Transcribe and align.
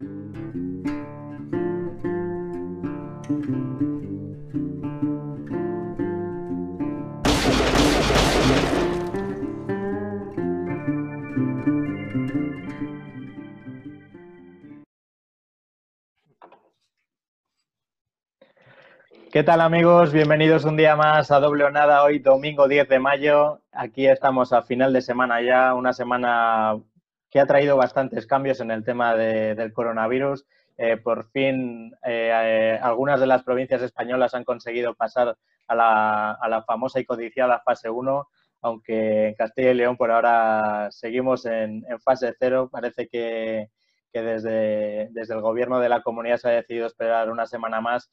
¿Qué 0.00 0.04
tal 19.42 19.60
amigos? 19.60 20.12
Bienvenidos 20.12 20.64
un 20.64 20.76
día 20.76 20.94
más 20.96 21.30
a 21.30 21.40
Doble 21.40 21.70
Nada, 21.70 22.02
hoy 22.04 22.20
domingo 22.20 22.68
10 22.68 22.88
de 22.88 22.98
mayo. 22.98 23.62
Aquí 23.72 24.06
estamos 24.06 24.52
a 24.52 24.62
final 24.62 24.92
de 24.92 25.02
semana 25.02 25.42
ya, 25.42 25.74
una 25.74 25.92
semana 25.92 26.80
que 27.30 27.40
ha 27.40 27.46
traído 27.46 27.76
bastantes 27.76 28.26
cambios 28.26 28.60
en 28.60 28.70
el 28.70 28.84
tema 28.84 29.14
del 29.14 29.72
coronavirus. 29.72 30.46
Eh, 30.76 30.96
por 30.96 31.28
fin, 31.30 31.92
eh, 32.04 32.30
eh, 32.32 32.78
algunas 32.80 33.18
de 33.20 33.26
las 33.26 33.42
provincias 33.42 33.82
españolas 33.82 34.34
han 34.34 34.44
conseguido 34.44 34.94
pasar 34.94 35.36
a 35.66 35.74
la, 35.74 36.64
famosa 36.66 37.00
y 37.00 37.04
codiciada 37.04 37.60
fase 37.60 37.90
1, 37.90 38.28
aunque 38.62 39.28
en 39.28 39.34
Castilla 39.34 39.72
y 39.72 39.74
León 39.74 39.96
por 39.96 40.10
ahora 40.10 40.88
seguimos 40.90 41.44
en, 41.46 41.84
fase 42.00 42.34
0. 42.38 42.70
Parece 42.70 43.08
que, 43.08 43.68
desde, 44.12 45.10
el 45.12 45.40
gobierno 45.40 45.80
de 45.80 45.88
la 45.88 46.02
comunidad 46.02 46.38
se 46.38 46.48
ha 46.48 46.52
decidido 46.52 46.86
esperar 46.86 47.30
una 47.30 47.46
semana 47.46 47.80
más 47.80 48.10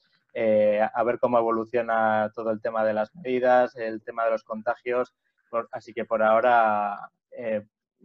a 0.94 1.04
ver 1.04 1.18
cómo 1.20 1.38
evoluciona 1.38 2.30
todo 2.36 2.52
el 2.52 2.62
tema 2.62 2.84
de 2.84 2.94
las 2.94 3.16
medidas, 3.16 3.76
el 3.78 4.04
tema 4.04 4.26
de 4.26 4.32
los 4.32 4.44
contagios. 4.44 5.14
así 5.72 5.94
que 5.94 6.04
por 6.04 6.22
ahora 6.22 7.10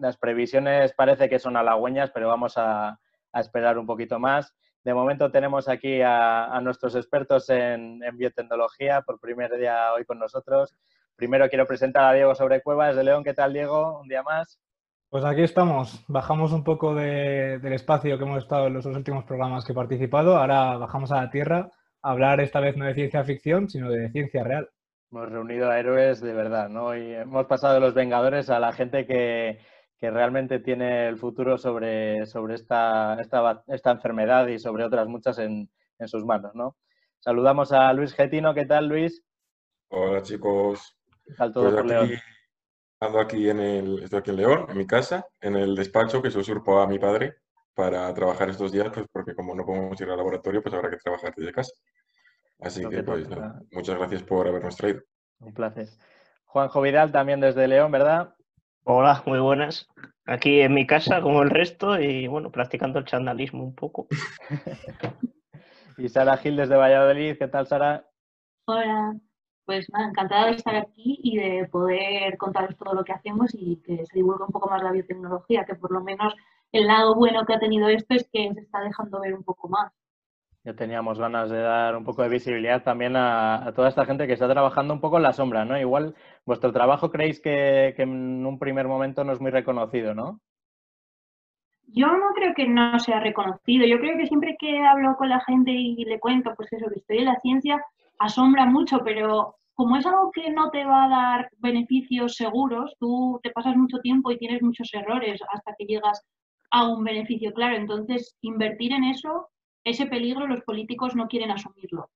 las 0.00 0.16
previsiones 0.16 0.92
parece 0.94 1.28
que 1.28 1.38
son 1.38 1.56
halagüeñas, 1.56 2.10
pero 2.10 2.28
vamos 2.28 2.54
a, 2.56 2.98
esperar 3.32 3.78
un 3.78 3.86
poquito 3.86 4.18
más. 4.18 4.52
De 4.82 4.92
momento 4.92 5.30
tenemos 5.30 5.68
aquí 5.68 6.00
a, 6.02 6.58
nuestros 6.62 6.96
expertos 6.96 7.48
en, 7.50 8.00
biotecnología 8.14 9.02
por 9.02 9.20
primer 9.20 9.56
día 9.56 9.92
hoy 9.92 10.04
con 10.04 10.18
nosotros. 10.18 10.74
Primero 11.14 11.48
quiero 11.48 11.66
presentar 11.66 12.06
a 12.06 12.12
Diego 12.14 12.34
sobre 12.34 12.62
Cuevas 12.62 12.96
de 12.96 13.04
León. 13.04 13.22
¿Qué 13.22 13.34
tal, 13.34 13.52
Diego? 13.52 14.00
Un 14.00 14.08
día 14.08 14.22
más. 14.22 14.58
Pues 15.10 15.24
aquí 15.24 15.42
estamos. 15.42 16.02
Bajamos 16.08 16.52
un 16.52 16.64
poco 16.64 16.94
del 16.94 17.72
espacio 17.72 18.16
que 18.16 18.24
hemos 18.24 18.42
estado 18.42 18.66
en 18.68 18.74
los 18.74 18.86
últimos 18.86 19.24
programas 19.24 19.64
que 19.64 19.72
he 19.72 19.74
participado. 19.74 20.36
Ahora 20.36 20.76
bajamos 20.78 21.12
a 21.12 21.22
la 21.22 21.30
tierra 21.30 21.70
hablar 22.02 22.40
esta 22.40 22.60
vez 22.60 22.76
no 22.76 22.86
de 22.86 22.94
ciencia 22.94 23.22
ficción, 23.22 23.68
sino 23.68 23.90
de 23.90 24.10
ciencia 24.10 24.42
real. 24.42 24.70
Hemos 25.12 25.28
reunido 25.28 25.70
a 25.70 25.78
héroes 25.78 26.20
de 26.20 26.32
verdad, 26.32 26.68
¿no? 26.68 26.96
Y 26.96 27.14
hemos 27.14 27.46
pasado 27.46 27.74
de 27.74 27.80
los 27.80 27.94
Vengadores 27.94 28.48
a 28.48 28.60
la 28.60 28.72
gente 28.72 29.06
que, 29.06 29.58
realmente 30.08 30.60
tiene 30.60 31.08
el 31.08 31.18
futuro 31.18 31.58
sobre, 31.58 32.24
sobre 32.24 32.54
esta, 32.54 33.18
esta, 33.20 33.90
enfermedad 33.90 34.46
y 34.46 34.58
sobre 34.58 34.84
otras 34.84 35.06
muchas 35.08 35.38
en, 35.38 35.68
sus 36.06 36.24
manos, 36.24 36.54
¿no? 36.54 36.76
Saludamos 37.18 37.72
a 37.72 37.92
Luis 37.92 38.14
Getino. 38.14 38.54
¿Qué 38.54 38.64
tal, 38.64 38.88
Luis? 38.88 39.22
Hola, 39.90 40.22
chicos. 40.22 40.96
¿Qué 41.26 41.34
tal 41.34 41.52
todo 41.52 41.64
pues 41.64 41.74
por 41.74 41.86
León? 41.86 42.10
Ando 43.00 43.20
aquí 43.20 43.50
en 43.50 43.60
el, 43.60 44.02
estoy 44.02 44.20
aquí 44.20 44.30
en 44.30 44.36
León, 44.36 44.66
en 44.70 44.78
mi 44.78 44.86
casa, 44.86 45.26
en 45.42 45.56
el 45.56 45.74
despacho 45.74 46.22
que 46.22 46.30
se 46.30 46.38
usurpó 46.38 46.80
a 46.80 46.86
mi 46.86 46.98
padre 46.98 47.34
para 47.74 48.12
trabajar 48.14 48.48
estos 48.48 48.72
días, 48.72 48.88
pues 48.92 49.06
porque 49.12 49.34
como 49.34 49.54
no 49.54 49.66
podemos 49.66 50.00
ir 50.00 50.08
al 50.08 50.16
laboratorio, 50.16 50.62
pues 50.62 50.74
habrá 50.74 50.88
que 50.88 50.96
trabajar 50.96 51.34
desde 51.36 51.52
casa. 51.52 51.72
Así 52.60 52.86
que, 52.86 53.02
pues, 53.02 53.26
muchas 53.72 53.96
gracias 53.96 54.22
por 54.22 54.46
habernos 54.46 54.76
traído. 54.76 55.02
Un 55.38 55.52
placer. 55.54 55.88
Juanjo 56.44 56.80
Vidal, 56.82 57.12
también 57.12 57.40
desde 57.40 57.68
León, 57.68 57.90
¿verdad? 57.90 58.34
Hola, 58.84 59.22
muy 59.26 59.38
buenas. 59.38 59.88
Aquí 60.24 60.60
en 60.60 60.72
mi 60.72 60.86
casa, 60.86 61.20
como 61.20 61.42
el 61.42 61.50
resto, 61.50 62.00
y 62.00 62.26
bueno, 62.26 62.50
practicando 62.50 62.98
el 62.98 63.04
chandalismo 63.04 63.62
un 63.62 63.74
poco. 63.74 64.06
y 65.98 66.08
Sara 66.08 66.36
Gil 66.38 66.56
desde 66.56 66.76
Valladolid, 66.76 67.36
¿qué 67.38 67.46
tal, 67.48 67.66
Sara? 67.66 68.08
Hola, 68.66 69.16
pues 69.66 69.90
nada, 69.92 70.08
encantada 70.08 70.46
de 70.46 70.52
estar 70.52 70.74
aquí 70.76 71.20
y 71.22 71.36
de 71.36 71.68
poder 71.68 72.38
contaros 72.38 72.76
todo 72.76 72.94
lo 72.94 73.04
que 73.04 73.12
hacemos 73.12 73.50
y 73.52 73.82
que 73.82 74.06
se 74.06 74.16
divulgue 74.16 74.44
un 74.44 74.52
poco 74.52 74.70
más 74.70 74.82
la 74.82 74.92
biotecnología, 74.92 75.64
que 75.66 75.74
por 75.74 75.92
lo 75.92 76.02
menos 76.02 76.34
el 76.72 76.86
lado 76.86 77.14
bueno 77.14 77.44
que 77.44 77.54
ha 77.54 77.60
tenido 77.60 77.88
esto 77.88 78.14
es 78.14 78.28
que 78.32 78.52
se 78.54 78.60
está 78.60 78.80
dejando 78.80 79.20
ver 79.20 79.34
un 79.34 79.44
poco 79.44 79.68
más. 79.68 79.92
Ya 80.62 80.74
teníamos 80.74 81.18
ganas 81.18 81.48
de 81.48 81.58
dar 81.58 81.96
un 81.96 82.04
poco 82.04 82.22
de 82.22 82.28
visibilidad 82.28 82.82
también 82.82 83.16
a, 83.16 83.72
toda 83.74 83.88
esta 83.88 84.04
gente 84.04 84.26
que 84.26 84.34
está 84.34 84.46
trabajando 84.46 84.92
un 84.92 85.00
poco 85.00 85.16
en 85.16 85.22
la 85.22 85.32
sombra, 85.32 85.64
¿no? 85.64 85.78
Igual 85.78 86.14
vuestro 86.44 86.70
trabajo 86.70 87.10
creéis 87.10 87.40
que, 87.40 87.94
en 87.96 88.44
un 88.44 88.58
primer 88.58 88.86
momento 88.86 89.24
no 89.24 89.32
es 89.32 89.40
muy 89.40 89.50
reconocido, 89.50 90.14
¿no? 90.14 90.40
Yo 91.86 92.06
no 92.08 92.34
creo 92.34 92.52
que 92.54 92.68
no 92.68 92.98
sea 92.98 93.20
reconocido. 93.20 93.86
Yo 93.86 93.98
creo 93.98 94.18
que 94.18 94.26
siempre 94.26 94.56
que 94.58 94.80
hablo 94.80 95.16
con 95.16 95.30
la 95.30 95.40
gente 95.40 95.70
y 95.72 96.04
le 96.04 96.20
cuento, 96.20 96.52
pues 96.54 96.70
eso, 96.72 96.88
que 96.88 97.00
estoy 97.00 97.18
en 97.18 97.24
la 97.24 97.40
ciencia, 97.40 97.82
asombra 98.18 98.66
mucho, 98.66 98.98
pero 99.02 99.56
como 99.74 99.96
es 99.96 100.04
algo 100.04 100.30
que 100.30 100.50
no 100.50 100.70
te 100.70 100.84
va 100.84 101.04
a 101.04 101.08
dar 101.08 101.50
beneficios 101.56 102.36
seguros, 102.36 102.94
tú 103.00 103.40
te 103.42 103.50
pasas 103.50 103.76
mucho 103.76 103.98
tiempo 104.00 104.30
y 104.30 104.36
tienes 104.36 104.62
muchos 104.62 104.92
errores 104.92 105.40
hasta 105.50 105.74
que 105.78 105.86
llegas 105.86 106.22
a 106.70 106.86
un 106.86 107.02
beneficio 107.02 107.54
claro. 107.54 107.76
Entonces, 107.76 108.36
invertir 108.42 108.92
en 108.92 109.04
eso, 109.04 109.48
ese 109.84 110.06
peligro 110.06 110.46
los 110.46 110.62
políticos 110.62 111.14
no 111.14 111.28
quieren 111.28 111.50
asumirlo. 111.50 112.10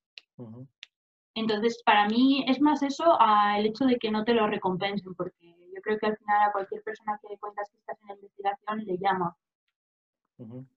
Entonces, 1.35 1.83
para 1.85 2.09
mí 2.09 2.45
es 2.49 2.61
más 2.61 2.83
eso 2.83 3.19
el 3.57 3.67
hecho 3.67 3.85
de 3.87 3.99
que 3.99 4.11
no 4.11 4.25
te 4.25 4.35
lo 4.35 4.47
recompensen, 4.47 5.15
porque 5.15 5.55
yo 5.75 5.81
creo 5.83 5.99
que 5.99 6.07
al 6.07 6.17
final 6.17 6.43
a 6.43 6.53
cualquier 6.53 6.83
persona 6.83 7.19
que 7.21 7.29
le 7.29 7.39
cuentas 7.39 7.69
que 7.71 7.79
estás 7.79 7.99
en 8.03 8.09
la 8.09 8.15
investigación 8.15 8.85
le 8.85 8.99
llama. 8.99 9.37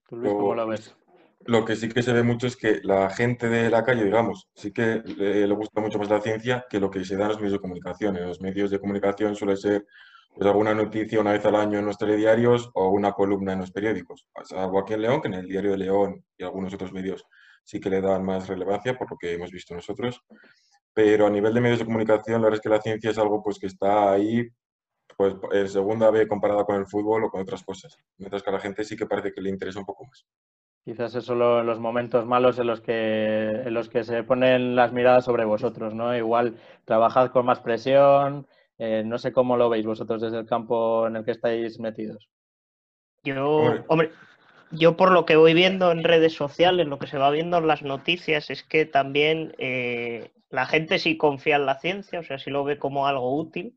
cómo 0.08 0.54
lo 0.54 0.66
ves? 0.66 0.96
Lo 1.46 1.64
que 1.64 1.76
sí 1.76 1.88
que 1.88 2.02
se 2.02 2.12
ve 2.12 2.24
mucho 2.24 2.48
es 2.48 2.56
que 2.56 2.80
la 2.82 3.08
gente 3.10 3.48
de 3.48 3.70
la 3.70 3.84
calle, 3.84 4.04
digamos, 4.04 4.48
sí 4.54 4.72
que 4.72 5.02
le, 5.04 5.46
le 5.46 5.54
gusta 5.54 5.80
mucho 5.80 5.98
más 5.98 6.10
la 6.10 6.20
ciencia 6.20 6.66
que 6.68 6.80
lo 6.80 6.90
que 6.90 7.04
se 7.04 7.16
da 7.16 7.24
en 7.24 7.28
los 7.28 7.38
medios 7.38 7.52
de 7.52 7.60
comunicación. 7.60 8.16
En 8.16 8.26
los 8.26 8.40
medios 8.40 8.70
de 8.72 8.80
comunicación 8.80 9.36
suele 9.36 9.56
ser 9.56 9.86
pues 10.38 10.46
alguna 10.46 10.72
noticia 10.72 11.20
una 11.20 11.32
vez 11.32 11.44
al 11.46 11.56
año 11.56 11.80
en 11.80 11.86
los 11.86 11.98
telediarios 11.98 12.70
o 12.74 12.90
una 12.90 13.10
columna 13.10 13.54
en 13.54 13.58
los 13.58 13.72
periódicos. 13.72 14.28
Algo 14.54 14.78
aquí 14.78 14.94
en 14.94 15.02
León, 15.02 15.20
que 15.20 15.26
en 15.26 15.34
el 15.34 15.48
Diario 15.48 15.72
de 15.72 15.78
León 15.78 16.24
y 16.36 16.44
algunos 16.44 16.72
otros 16.72 16.92
medios 16.92 17.24
sí 17.64 17.80
que 17.80 17.90
le 17.90 18.00
dan 18.00 18.24
más 18.24 18.46
relevancia 18.46 18.96
por 18.96 19.10
lo 19.10 19.16
que 19.16 19.32
hemos 19.32 19.50
visto 19.50 19.74
nosotros. 19.74 20.22
Pero 20.94 21.26
a 21.26 21.30
nivel 21.30 21.52
de 21.52 21.60
medios 21.60 21.80
de 21.80 21.86
comunicación, 21.86 22.40
la 22.40 22.46
verdad 22.46 22.58
es 22.58 22.62
que 22.62 22.68
la 22.68 22.80
ciencia 22.80 23.10
es 23.10 23.18
algo 23.18 23.42
pues, 23.42 23.58
que 23.58 23.66
está 23.66 24.12
ahí 24.12 24.48
pues, 25.16 25.34
en 25.50 25.68
segunda 25.68 26.08
vez 26.12 26.28
comparada 26.28 26.64
con 26.64 26.76
el 26.76 26.86
fútbol 26.86 27.24
o 27.24 27.30
con 27.30 27.40
otras 27.40 27.64
cosas. 27.64 27.96
Mientras 28.16 28.40
que 28.44 28.50
a 28.50 28.52
la 28.52 28.60
gente 28.60 28.84
sí 28.84 28.96
que 28.96 29.06
parece 29.06 29.32
que 29.32 29.40
le 29.40 29.50
interesa 29.50 29.80
un 29.80 29.86
poco 29.86 30.04
más. 30.06 30.24
Quizás 30.84 31.16
es 31.16 31.24
solo 31.24 31.64
los 31.64 31.80
momentos 31.80 32.24
malos 32.26 32.60
en 32.60 32.68
los 32.68 32.80
que 32.80 33.62
en 33.66 33.74
los 33.74 33.88
que 33.88 34.04
se 34.04 34.22
ponen 34.22 34.76
las 34.76 34.92
miradas 34.92 35.24
sobre 35.24 35.44
vosotros, 35.44 35.94
¿no? 35.94 36.16
Igual 36.16 36.56
trabajad 36.84 37.32
con 37.32 37.44
más 37.44 37.58
presión, 37.58 38.46
eh, 38.78 39.02
no 39.04 39.18
sé 39.18 39.32
cómo 39.32 39.56
lo 39.56 39.68
veis 39.68 39.84
vosotros 39.84 40.22
desde 40.22 40.38
el 40.38 40.46
campo 40.46 41.06
en 41.06 41.16
el 41.16 41.24
que 41.24 41.32
estáis 41.32 41.80
metidos. 41.80 42.28
Yo, 43.24 43.84
hombre, 43.88 44.12
yo 44.70 44.96
por 44.96 45.10
lo 45.10 45.26
que 45.26 45.36
voy 45.36 45.52
viendo 45.52 45.90
en 45.90 46.04
redes 46.04 46.34
sociales, 46.34 46.86
lo 46.86 46.98
que 46.98 47.08
se 47.08 47.18
va 47.18 47.30
viendo 47.30 47.58
en 47.58 47.66
las 47.66 47.82
noticias 47.82 48.50
es 48.50 48.62
que 48.62 48.86
también 48.86 49.54
eh, 49.58 50.30
la 50.48 50.66
gente 50.66 50.98
sí 50.98 51.16
confía 51.16 51.56
en 51.56 51.66
la 51.66 51.80
ciencia, 51.80 52.20
o 52.20 52.22
sea, 52.22 52.38
sí 52.38 52.50
lo 52.50 52.64
ve 52.64 52.78
como 52.78 53.06
algo 53.06 53.36
útil, 53.36 53.76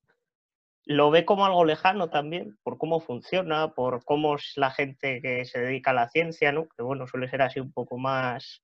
lo 0.86 1.10
ve 1.10 1.26
como 1.26 1.46
algo 1.46 1.66
lejano 1.66 2.10
también, 2.10 2.58
por 2.64 2.78
cómo 2.78 3.00
funciona, 3.00 3.70
por 3.70 4.04
cómo 4.06 4.36
es 4.36 4.54
la 4.56 4.70
gente 4.70 5.22
que 5.22 5.46
se 5.46 5.60
dedica 5.60 5.92
a 5.92 5.96
la 5.96 6.10
ciencia, 6.10 6.52
¿no? 6.52 6.68
Que 6.70 6.84
bueno, 6.84 7.08
suele 7.08 7.28
ser 7.28 7.42
así 7.42 7.60
un 7.60 7.72
poco 7.72 7.98
más 7.98 8.64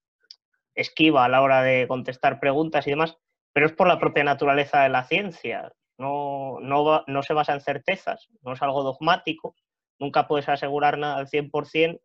esquiva 0.75 1.25
a 1.25 1.29
la 1.29 1.41
hora 1.41 1.63
de 1.63 1.87
contestar 1.87 2.39
preguntas 2.39 2.85
y 2.85 2.91
demás, 2.91 3.17
pero 3.53 3.65
es 3.65 3.73
por 3.73 3.87
la 3.87 3.99
propia 3.99 4.23
naturaleza 4.23 4.83
de 4.83 4.89
la 4.89 5.03
ciencia 5.05 5.71
no, 5.97 6.59
no, 6.61 7.03
no 7.07 7.23
se 7.23 7.33
basa 7.33 7.53
en 7.53 7.61
certezas, 7.61 8.27
no 8.41 8.53
es 8.53 8.61
algo 8.61 8.83
dogmático, 8.83 9.55
nunca 9.99 10.27
puedes 10.27 10.47
asegurar 10.49 10.97
nada 10.97 11.17
al 11.17 11.27
100% 11.27 11.99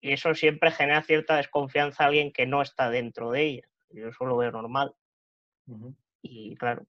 y 0.00 0.12
eso 0.12 0.34
siempre 0.34 0.70
genera 0.70 1.02
cierta 1.02 1.36
desconfianza 1.36 2.04
a 2.04 2.06
alguien 2.08 2.32
que 2.32 2.46
no 2.46 2.60
está 2.60 2.90
dentro 2.90 3.30
de 3.30 3.42
ella. 3.44 3.68
Yo 3.90 4.08
eso 4.08 4.24
lo 4.24 4.36
veo 4.36 4.50
normal. 4.50 4.92
Y 6.20 6.54
claro. 6.56 6.84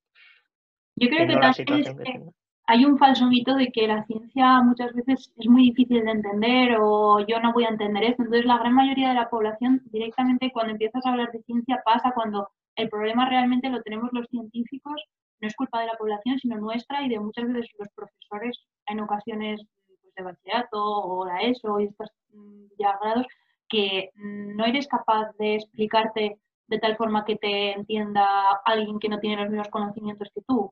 Yo 0.95 1.09
creo 1.09 1.27
que 1.27 1.37
también 1.37 2.33
hay 2.67 2.83
un 2.83 2.97
falso 2.97 3.27
mito 3.27 3.55
de 3.55 3.71
que 3.71 3.87
la 3.87 4.03
ciencia 4.05 4.61
muchas 4.61 4.93
veces 4.93 5.31
es 5.37 5.47
muy 5.47 5.65
difícil 5.65 6.03
de 6.03 6.11
entender 6.11 6.77
o 6.79 7.19
yo 7.25 7.39
no 7.39 7.53
voy 7.53 7.65
a 7.65 7.69
entender 7.69 8.03
esto. 8.03 8.23
Entonces 8.23 8.45
la 8.45 8.57
gran 8.57 8.73
mayoría 8.73 9.09
de 9.09 9.15
la 9.15 9.29
población 9.29 9.81
directamente 9.91 10.51
cuando 10.51 10.71
empiezas 10.71 11.05
a 11.05 11.11
hablar 11.11 11.31
de 11.31 11.43
ciencia 11.43 11.81
pasa 11.85 12.11
cuando 12.13 12.49
el 12.75 12.89
problema 12.89 13.29
realmente 13.29 13.69
lo 13.69 13.81
tenemos 13.81 14.09
los 14.13 14.27
científicos 14.27 15.01
no 15.41 15.47
es 15.47 15.55
culpa 15.55 15.81
de 15.81 15.87
la 15.87 15.97
población, 15.97 16.39
sino 16.39 16.57
nuestra 16.57 17.03
y 17.03 17.09
de 17.09 17.19
muchas 17.19 17.51
veces 17.51 17.71
los 17.77 17.89
profesores 17.95 18.65
en 18.87 18.99
ocasiones 19.01 19.61
pues, 19.87 20.13
de 20.15 20.23
bachillerato 20.23 20.81
o 20.81 21.25
la 21.25 21.41
ESO 21.41 21.79
y 21.79 21.85
estos 21.85 22.09
mm, 22.33 22.65
ya 22.79 22.97
grados 23.01 23.27
que 23.67 24.11
no 24.15 24.65
eres 24.65 24.87
capaz 24.87 25.31
de 25.39 25.55
explicarte 25.55 26.37
de 26.67 26.79
tal 26.79 26.95
forma 26.97 27.25
que 27.25 27.35
te 27.35 27.73
entienda 27.73 28.25
alguien 28.65 28.99
que 28.99 29.09
no 29.09 29.19
tiene 29.19 29.41
los 29.41 29.49
mismos 29.49 29.69
conocimientos 29.69 30.29
que 30.33 30.41
tú. 30.41 30.71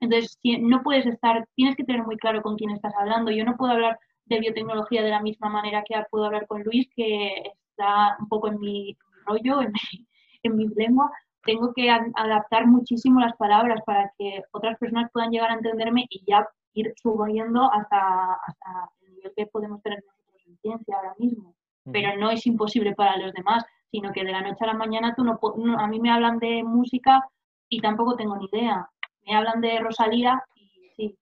Entonces, 0.00 0.38
no 0.60 0.82
puedes 0.82 1.06
estar, 1.06 1.46
tienes 1.54 1.76
que 1.76 1.84
tener 1.84 2.02
muy 2.04 2.16
claro 2.16 2.42
con 2.42 2.56
quién 2.56 2.70
estás 2.70 2.94
hablando. 2.98 3.30
Yo 3.30 3.44
no 3.44 3.56
puedo 3.56 3.72
hablar 3.72 3.98
de 4.26 4.40
biotecnología 4.40 5.02
de 5.02 5.10
la 5.10 5.22
misma 5.22 5.48
manera 5.48 5.82
que 5.86 5.94
puedo 6.10 6.26
hablar 6.26 6.46
con 6.46 6.62
Luis, 6.62 6.88
que 6.94 7.52
está 7.70 8.16
un 8.18 8.28
poco 8.28 8.48
en 8.48 8.60
mi 8.60 8.96
rollo, 9.24 9.62
en 9.62 9.72
mi, 9.72 10.06
en 10.42 10.56
mi 10.56 10.68
lengua, 10.68 11.10
tengo 11.46 11.72
que 11.72 11.88
adaptar 11.90 12.66
muchísimo 12.66 13.20
las 13.20 13.36
palabras 13.36 13.80
para 13.86 14.12
que 14.18 14.42
otras 14.52 14.76
personas 14.78 15.10
puedan 15.12 15.30
llegar 15.30 15.50
a 15.50 15.54
entenderme 15.54 16.06
y 16.10 16.24
ya 16.26 16.46
ir 16.74 16.92
subiendo 17.00 17.72
hasta, 17.72 18.34
hasta 18.34 18.90
el 19.02 19.14
nivel 19.14 19.32
que 19.34 19.46
podemos 19.46 19.82
tener 19.82 20.02
nosotros 20.04 20.42
en 20.46 20.58
ciencia 20.58 20.96
ahora 20.96 21.14
mismo. 21.18 21.54
Pero 21.90 22.16
no 22.18 22.30
es 22.30 22.44
imposible 22.46 22.94
para 22.96 23.16
los 23.16 23.32
demás, 23.32 23.64
sino 23.92 24.12
que 24.12 24.24
de 24.24 24.32
la 24.32 24.42
noche 24.42 24.58
a 24.60 24.66
la 24.66 24.74
mañana 24.74 25.14
tú 25.14 25.24
no, 25.24 25.38
a 25.78 25.86
mí 25.86 26.00
me 26.00 26.10
hablan 26.10 26.38
de 26.38 26.64
música 26.64 27.24
y 27.68 27.80
tampoco 27.80 28.16
tengo 28.16 28.36
ni 28.36 28.46
idea. 28.52 28.90
Me 29.24 29.36
hablan 29.36 29.60
de 29.60 29.78
Rosalía 29.78 30.42
y 30.56 30.90
sí. 30.96 31.18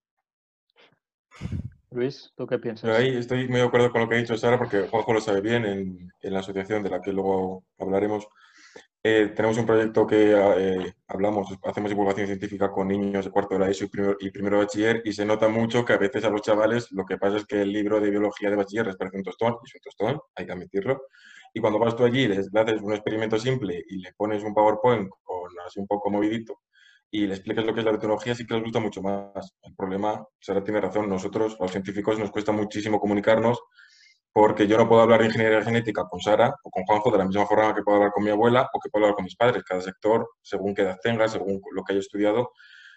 Luis, 1.90 2.32
¿tú 2.34 2.46
qué 2.46 2.58
piensas? 2.58 2.98
ahí 2.98 3.14
estoy 3.14 3.46
muy 3.46 3.60
de 3.60 3.66
acuerdo 3.66 3.92
con 3.92 4.00
lo 4.00 4.08
que 4.08 4.16
ha 4.16 4.18
dicho 4.18 4.36
Sara, 4.36 4.58
porque 4.58 4.88
Juanjo 4.88 5.12
lo 5.12 5.20
sabe 5.20 5.42
bien 5.42 5.66
en, 5.66 6.10
en 6.20 6.32
la 6.32 6.40
asociación 6.40 6.82
de 6.82 6.90
la 6.90 7.02
que 7.02 7.12
luego 7.12 7.62
hablaremos. 7.78 8.26
Eh, 9.06 9.32
tenemos 9.36 9.58
un 9.58 9.66
proyecto 9.66 10.06
que 10.06 10.32
eh, 10.32 10.94
hablamos, 11.08 11.54
hacemos 11.64 11.90
divulgación 11.90 12.26
científica 12.26 12.72
con 12.72 12.88
niños 12.88 13.26
de 13.26 13.30
cuarto 13.30 13.54
de 13.54 13.60
la 13.60 13.68
ESO 13.68 13.84
y 13.84 13.88
primero, 13.88 14.16
y 14.18 14.30
primero 14.30 14.56
de 14.56 14.64
bachiller 14.64 15.02
y 15.04 15.12
se 15.12 15.26
nota 15.26 15.46
mucho 15.46 15.84
que 15.84 15.92
a 15.92 15.98
veces 15.98 16.24
a 16.24 16.30
los 16.30 16.40
chavales 16.40 16.90
lo 16.90 17.04
que 17.04 17.18
pasa 17.18 17.36
es 17.36 17.44
que 17.44 17.60
el 17.60 17.70
libro 17.70 18.00
de 18.00 18.08
biología 18.08 18.48
de 18.48 18.56
bachiller 18.56 18.86
les 18.86 18.96
parece 18.96 19.18
un 19.18 19.22
tostón, 19.22 19.56
y 19.62 19.66
es 19.66 19.74
un 19.74 19.80
tostón, 19.82 20.20
hay 20.34 20.46
que 20.46 20.52
admitirlo. 20.52 21.02
Y 21.52 21.60
cuando 21.60 21.78
vas 21.78 21.94
tú 21.94 22.04
allí, 22.04 22.26
les, 22.26 22.48
haces 22.54 22.80
un 22.80 22.94
experimento 22.94 23.38
simple 23.38 23.84
y 23.86 23.98
le 23.98 24.14
pones 24.14 24.42
un 24.42 24.54
PowerPoint 24.54 25.10
con 25.22 25.50
así 25.66 25.80
un 25.80 25.86
poco 25.86 26.10
movidito 26.10 26.60
y 27.10 27.26
le 27.26 27.34
explicas 27.34 27.64
lo 27.64 27.74
que 27.74 27.80
es 27.80 27.84
la 27.84 27.92
biotecnología, 27.92 28.34
sí 28.34 28.46
que 28.46 28.54
les 28.54 28.62
gusta 28.64 28.80
mucho 28.80 29.02
más. 29.02 29.54
El 29.62 29.74
problema, 29.76 30.26
Sara 30.40 30.64
tiene 30.64 30.80
razón, 30.80 31.10
nosotros, 31.10 31.56
los 31.60 31.70
científicos, 31.70 32.18
nos 32.18 32.30
cuesta 32.30 32.52
muchísimo 32.52 32.98
comunicarnos 32.98 33.62
porque 34.34 34.66
yo 34.66 34.76
no 34.76 34.88
puedo 34.88 35.00
hablar 35.00 35.20
de 35.20 35.26
ingeniería 35.26 35.62
genética 35.62 36.08
con 36.08 36.18
Sara 36.18 36.56
o 36.64 36.70
con 36.70 36.82
Juanjo 36.82 37.12
de 37.12 37.18
la 37.18 37.24
misma 37.24 37.46
forma 37.46 37.72
que 37.72 37.82
puedo 37.82 37.98
hablar 37.98 38.12
con 38.12 38.24
mi 38.24 38.30
abuela 38.30 38.68
o 38.72 38.80
que 38.80 38.90
puedo 38.90 39.04
hablar 39.04 39.14
con 39.14 39.24
mis 39.24 39.36
padres. 39.36 39.62
Cada 39.62 39.80
sector, 39.80 40.28
según 40.42 40.74
qué 40.74 40.82
edad 40.82 40.98
tenga, 41.00 41.28
según 41.28 41.62
lo 41.72 41.84
que 41.84 41.92
haya 41.92 42.00
estudiado, 42.00 42.50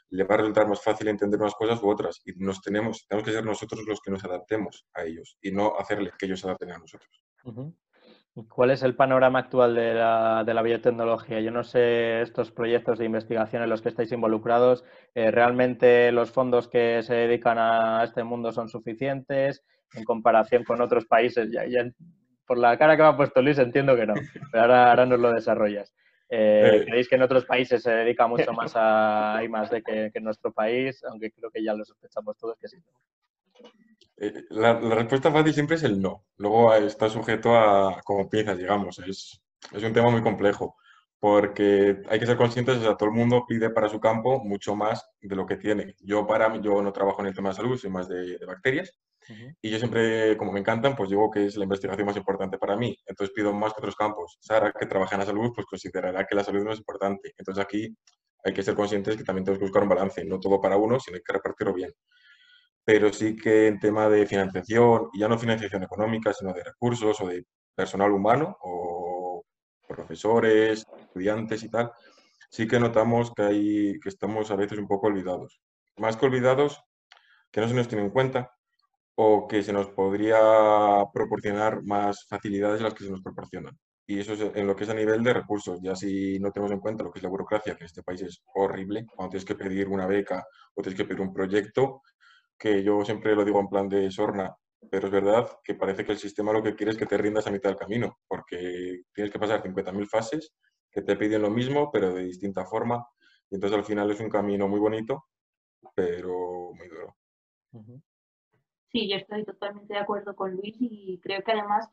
le 0.09 0.23
va 0.23 0.33
a 0.33 0.37
resultar 0.39 0.67
más 0.67 0.81
fácil 0.81 1.09
entender 1.09 1.39
unas 1.39 1.53
cosas 1.53 1.79
u 1.83 1.89
otras. 1.89 2.21
Y 2.25 2.31
nos 2.43 2.59
tenemos, 2.61 3.05
tenemos 3.07 3.23
que 3.23 3.35
ser 3.35 3.45
nosotros 3.45 3.85
los 3.87 4.01
que 4.01 4.09
nos 4.09 4.25
adaptemos 4.25 4.87
a 4.95 5.03
ellos 5.03 5.37
y 5.39 5.51
no 5.51 5.77
hacerles 5.77 6.13
que 6.17 6.25
ellos 6.25 6.39
se 6.39 6.47
adapten 6.47 6.71
a 6.71 6.79
nosotros. 6.79 7.21
¿Cuál 8.49 8.71
es 8.71 8.81
el 8.81 8.95
panorama 8.95 9.37
actual 9.37 9.75
de 9.75 9.93
la, 9.93 10.61
biotecnología? 10.63 11.39
Yo 11.39 11.51
no 11.51 11.63
sé 11.63 12.23
estos 12.23 12.51
proyectos 12.51 12.97
de 12.97 13.05
investigación 13.05 13.61
en 13.61 13.69
los 13.69 13.83
que 13.83 13.89
estáis 13.89 14.11
involucrados. 14.11 14.83
Eh, 15.13 15.29
¿Realmente 15.29 16.11
los 16.11 16.31
fondos 16.31 16.67
que 16.67 17.03
se 17.03 17.13
dedican 17.13 17.59
a 17.59 18.03
este 18.03 18.23
mundo 18.23 18.51
son 18.51 18.69
suficientes? 18.69 19.63
En 19.93 20.03
comparación 20.03 20.63
con 20.63 20.81
otros 20.81 21.05
países. 21.05 21.51
Ya, 21.51 21.63
por 22.45 22.57
la 22.57 22.77
cara 22.77 22.95
que 22.95 23.03
me 23.03 23.09
ha 23.09 23.17
puesto 23.17 23.41
Luis 23.41 23.57
entiendo 23.59 23.95
que 23.95 24.05
no, 24.05 24.13
pero 24.51 24.63
ahora, 24.63 24.89
ahora 24.89 25.05
nos 25.05 25.19
lo 25.19 25.33
desarrollas. 25.33 25.93
Eh, 26.29 26.71
eh. 26.73 26.85
¿Creéis 26.85 27.07
que 27.07 27.15
en 27.15 27.21
otros 27.21 27.45
países 27.45 27.81
se 27.81 27.91
dedica 27.91 28.27
mucho 28.27 28.51
más 28.53 28.73
a 28.75 29.39
I 29.43 29.49
más 29.49 29.69
de 29.69 29.81
que, 29.81 30.11
en 30.13 30.23
nuestro 30.23 30.51
país? 30.51 31.03
Aunque 31.05 31.31
creo 31.31 31.49
que 31.51 31.63
ya 31.63 31.73
lo 31.73 31.85
sospechamos 31.85 32.37
todos 32.37 32.57
que 32.59 32.67
sí. 32.67 32.77
Eh, 34.17 34.33
la, 34.49 34.79
la, 34.79 34.95
respuesta 34.95 35.31
fácil 35.31 35.53
siempre 35.53 35.75
es 35.75 35.83
el 35.83 36.01
no. 36.01 36.25
Luego 36.37 36.73
está 36.73 37.09
sujeto 37.09 37.55
a 37.55 38.01
como 38.03 38.29
piensas, 38.29 38.57
digamos. 38.57 38.99
Es, 38.99 39.41
es 39.71 39.83
un 39.83 39.93
tema 39.93 40.09
muy 40.09 40.21
complejo 40.21 40.75
porque 41.19 42.01
hay 42.09 42.19
que 42.19 42.27
ser 42.27 42.37
conscientes, 42.37 42.77
o 42.77 42.81
sea, 42.81 42.95
todo 42.95 43.09
el 43.09 43.15
mundo 43.15 43.43
pide 43.47 43.71
para 43.71 43.89
su 43.89 43.99
campo 43.99 44.43
mucho 44.43 44.75
más 44.75 45.09
de 45.19 45.35
lo 45.35 45.45
que 45.47 45.57
tiene. 45.57 45.95
Yo 45.99 46.27
para 46.27 46.55
yo 46.61 46.81
no 46.81 46.93
trabajo 46.93 47.21
en 47.21 47.27
el 47.27 47.33
tema 47.33 47.49
de 47.49 47.55
salud, 47.55 47.77
soy 47.77 47.89
más 47.89 48.07
de, 48.07 48.37
de 48.37 48.45
bacterias, 48.45 48.93
y 49.62 49.69
yo 49.69 49.77
siempre, 49.77 50.38
como 50.38 50.51
me 50.51 50.59
encantan, 50.59 50.95
pues 50.95 51.09
digo 51.09 51.29
que 51.29 51.45
es 51.45 51.57
la 51.57 51.63
investigación 51.63 52.06
más 52.06 52.18
importante 52.18 52.57
para 52.57 52.75
mí. 52.75 52.97
Entonces 53.06 53.33
pido 53.35 53.53
más 53.53 53.74
que 53.74 53.79
otros 53.79 53.95
campos. 53.95 54.38
Sara, 54.39 54.71
que 54.71 54.85
trabaja 54.85 55.15
en 55.15 55.19
la 55.21 55.25
salud, 55.25 55.51
pues 55.53 55.65
considerará 55.68 56.25
que 56.25 56.35
la 56.35 56.44
salud 56.44 56.63
no 56.63 56.71
es 56.71 56.79
importante. 56.79 57.33
Entonces 57.38 57.63
aquí 57.63 57.95
hay 58.44 58.53
que 58.53 58.63
ser 58.63 58.75
conscientes 58.75 59.18
que 59.18 59.24
también 59.24 59.44
tenemos 59.45 59.59
que 59.59 59.65
buscar 59.65 59.83
un 59.83 59.89
balance, 59.89 60.24
no 60.25 60.39
todo 60.39 60.62
para 60.62 60.77
uno, 60.77 61.00
sino 61.00 61.15
hay 61.15 61.24
que 61.24 61.33
repartirlo 61.33 61.74
bien. 61.74 61.91
Pero 62.85 63.12
sí 63.12 63.35
que 63.35 63.68
en 63.68 63.79
tema 63.79 64.07
de 64.07 64.25
financiación, 64.25 65.09
y 65.13 65.19
ya 65.19 65.27
no 65.27 65.38
financiación 65.38 65.83
económica, 65.83 66.33
sino 66.33 66.53
de 66.53 66.63
recursos 66.63 67.19
o 67.21 67.27
de 67.27 67.45
personal 67.75 68.12
humano 68.12 68.57
o 68.62 69.44
profesores, 69.88 70.85
estudiantes 71.00 71.63
y 71.63 71.69
tal, 71.69 71.91
sí 72.50 72.68
que 72.68 72.80
notamos 72.80 73.33
que, 73.35 73.44
hay, 73.44 74.00
que 74.00 74.09
estamos 74.09 74.51
a 74.51 74.56
veces 74.56 74.77
un 74.77 74.88
poco 74.88 75.07
olvidados. 75.07 75.59
Más 75.97 76.15
que 76.15 76.25
olvidados, 76.25 76.81
que 77.51 77.62
no 77.62 77.68
se 77.68 77.73
nos 77.73 77.88
tiene 77.88 78.06
en 78.06 78.12
cuenta, 78.12 78.56
o 79.19 79.47
que 79.47 79.63
se 79.63 79.73
nos 79.73 79.89
podría 79.89 80.37
proporcionar 81.11 81.83
más 81.83 82.25
facilidades 82.27 82.79
de 82.79 82.83
las 82.83 82.93
que 82.93 83.03
se 83.03 83.09
nos 83.09 83.21
proporcionan. 83.21 83.75
Y 84.05 84.19
eso 84.19 84.33
es 84.33 84.41
en 84.55 84.67
lo 84.67 84.75
que 84.75 84.83
es 84.83 84.89
a 84.91 84.93
nivel 84.93 85.23
de 85.23 85.33
recursos. 85.33 85.79
Ya 85.81 85.95
si 85.95 86.39
no 86.39 86.51
tenemos 86.51 86.71
en 86.71 86.79
cuenta 86.79 87.03
lo 87.03 87.11
que 87.11 87.19
es 87.19 87.23
la 87.23 87.29
burocracia, 87.29 87.75
que 87.75 87.83
en 87.83 87.87
este 87.87 88.03
país 88.03 88.21
es 88.21 88.43
horrible, 88.53 89.07
cuando 89.07 89.31
tienes 89.31 89.45
que 89.45 89.55
pedir 89.55 89.87
una 89.89 90.05
beca 90.05 90.45
o 90.75 90.81
tienes 90.83 90.95
que 90.95 91.05
pedir 91.05 91.21
un 91.21 91.33
proyecto, 91.33 92.03
que 92.57 92.83
yo 92.83 93.03
siempre 93.03 93.35
lo 93.35 93.43
digo 93.43 93.59
en 93.59 93.69
plan 93.69 93.89
de 93.89 94.09
sorna, 94.11 94.55
pero 94.89 95.07
es 95.07 95.11
verdad 95.11 95.49
que 95.63 95.73
parece 95.73 96.05
que 96.05 96.11
el 96.11 96.19
sistema 96.19 96.53
lo 96.53 96.61
que 96.61 96.75
quiere 96.75 96.91
es 96.91 96.97
que 96.97 97.07
te 97.07 97.17
rindas 97.17 97.47
a 97.47 97.51
mitad 97.51 97.71
del 97.71 97.79
camino, 97.79 98.19
porque 98.27 99.01
tienes 99.13 99.33
que 99.33 99.39
pasar 99.39 99.63
50.000 99.63 100.07
fases 100.07 100.53
que 100.91 101.01
te 101.01 101.15
piden 101.15 101.41
lo 101.41 101.49
mismo, 101.49 101.89
pero 101.91 102.13
de 102.13 102.23
distinta 102.23 102.65
forma. 102.65 103.03
Y 103.49 103.55
entonces 103.55 103.77
al 103.77 103.85
final 103.85 104.11
es 104.11 104.19
un 104.19 104.29
camino 104.29 104.67
muy 104.67 104.79
bonito, 104.79 105.25
pero 105.95 106.71
muy 106.73 106.87
duro. 106.87 107.15
Sí, 108.91 109.09
yo 109.09 109.17
estoy 109.17 109.43
totalmente 109.45 109.93
de 109.93 109.99
acuerdo 109.99 110.35
con 110.35 110.55
Luis 110.55 110.75
y 110.79 111.19
creo 111.21 111.43
que 111.43 111.51
además 111.51 111.89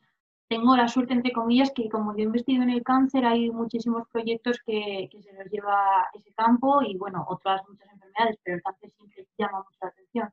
tengo 0.48 0.76
la 0.76 0.88
suerte, 0.88 1.14
entre 1.14 1.32
comillas, 1.32 1.72
que 1.74 1.88
como 1.88 2.16
yo 2.16 2.24
investigo 2.24 2.62
en 2.62 2.70
el 2.70 2.82
cáncer, 2.82 3.24
hay 3.24 3.50
muchísimos 3.50 4.08
proyectos 4.12 4.60
que, 4.64 5.08
se 5.10 5.32
los 5.32 5.50
lleva 5.50 6.08
ese 6.14 6.32
campo 6.34 6.82
y, 6.82 6.96
bueno, 6.96 7.24
otras 7.28 7.62
muchas 7.68 7.88
enfermedades, 7.92 8.38
pero 8.44 8.56
el 8.56 8.62
cáncer 8.62 8.90
siempre 8.92 9.26
llama 9.38 9.64
mucho 9.64 9.78
atención. 9.86 10.30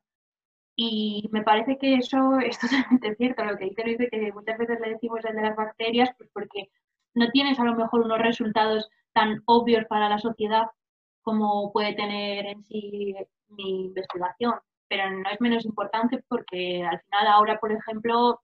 Y 0.76 1.28
me 1.32 1.42
parece 1.42 1.78
que 1.78 1.94
eso 1.96 2.38
es 2.40 2.58
totalmente 2.58 3.14
cierto, 3.16 3.44
lo 3.44 3.56
que 3.58 3.66
dice 3.66 3.84
Luis, 3.84 3.98
de 3.98 4.08
que 4.08 4.32
muchas 4.32 4.58
veces 4.58 4.80
le 4.80 4.90
decimos 4.90 5.24
el 5.24 5.36
de 5.36 5.42
las 5.42 5.56
bacterias, 5.56 6.10
pues 6.18 6.30
porque 6.32 6.70
no 7.14 7.30
tienes 7.30 7.58
a 7.60 7.64
lo 7.64 7.74
mejor 7.74 8.02
unos 8.02 8.18
resultados 8.18 8.88
tan 9.12 9.42
obvios 9.46 9.84
para 9.86 10.08
la 10.08 10.18
sociedad 10.18 10.66
como 11.22 11.72
puede 11.72 11.94
tener 11.94 12.46
en 12.46 12.64
sí 12.64 13.14
mi 13.48 13.86
investigación 13.86 14.54
pero 14.92 15.10
no 15.10 15.30
es 15.30 15.40
menos 15.40 15.64
importante 15.64 16.22
porque 16.28 16.84
al 16.84 17.00
final 17.00 17.26
ahora, 17.28 17.58
por 17.58 17.72
ejemplo, 17.72 18.42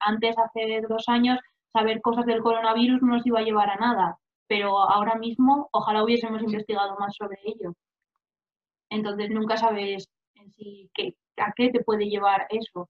antes, 0.00 0.34
hace 0.38 0.80
dos 0.88 1.04
años, 1.08 1.38
saber 1.74 2.00
cosas 2.00 2.24
del 2.24 2.40
coronavirus 2.40 3.02
no 3.02 3.16
nos 3.16 3.26
iba 3.26 3.40
a 3.40 3.42
llevar 3.42 3.68
a 3.68 3.76
nada, 3.76 4.18
pero 4.46 4.78
ahora 4.78 5.16
mismo 5.16 5.68
ojalá 5.72 6.02
hubiésemos 6.02 6.42
investigado 6.42 6.96
más 6.98 7.14
sobre 7.14 7.38
ello. 7.44 7.74
Entonces 8.88 9.28
nunca 9.28 9.58
sabes 9.58 10.08
en 10.36 10.50
sí 10.52 10.90
qué, 10.94 11.16
a 11.36 11.52
qué 11.54 11.68
te 11.68 11.84
puede 11.84 12.08
llevar 12.08 12.46
eso. 12.48 12.88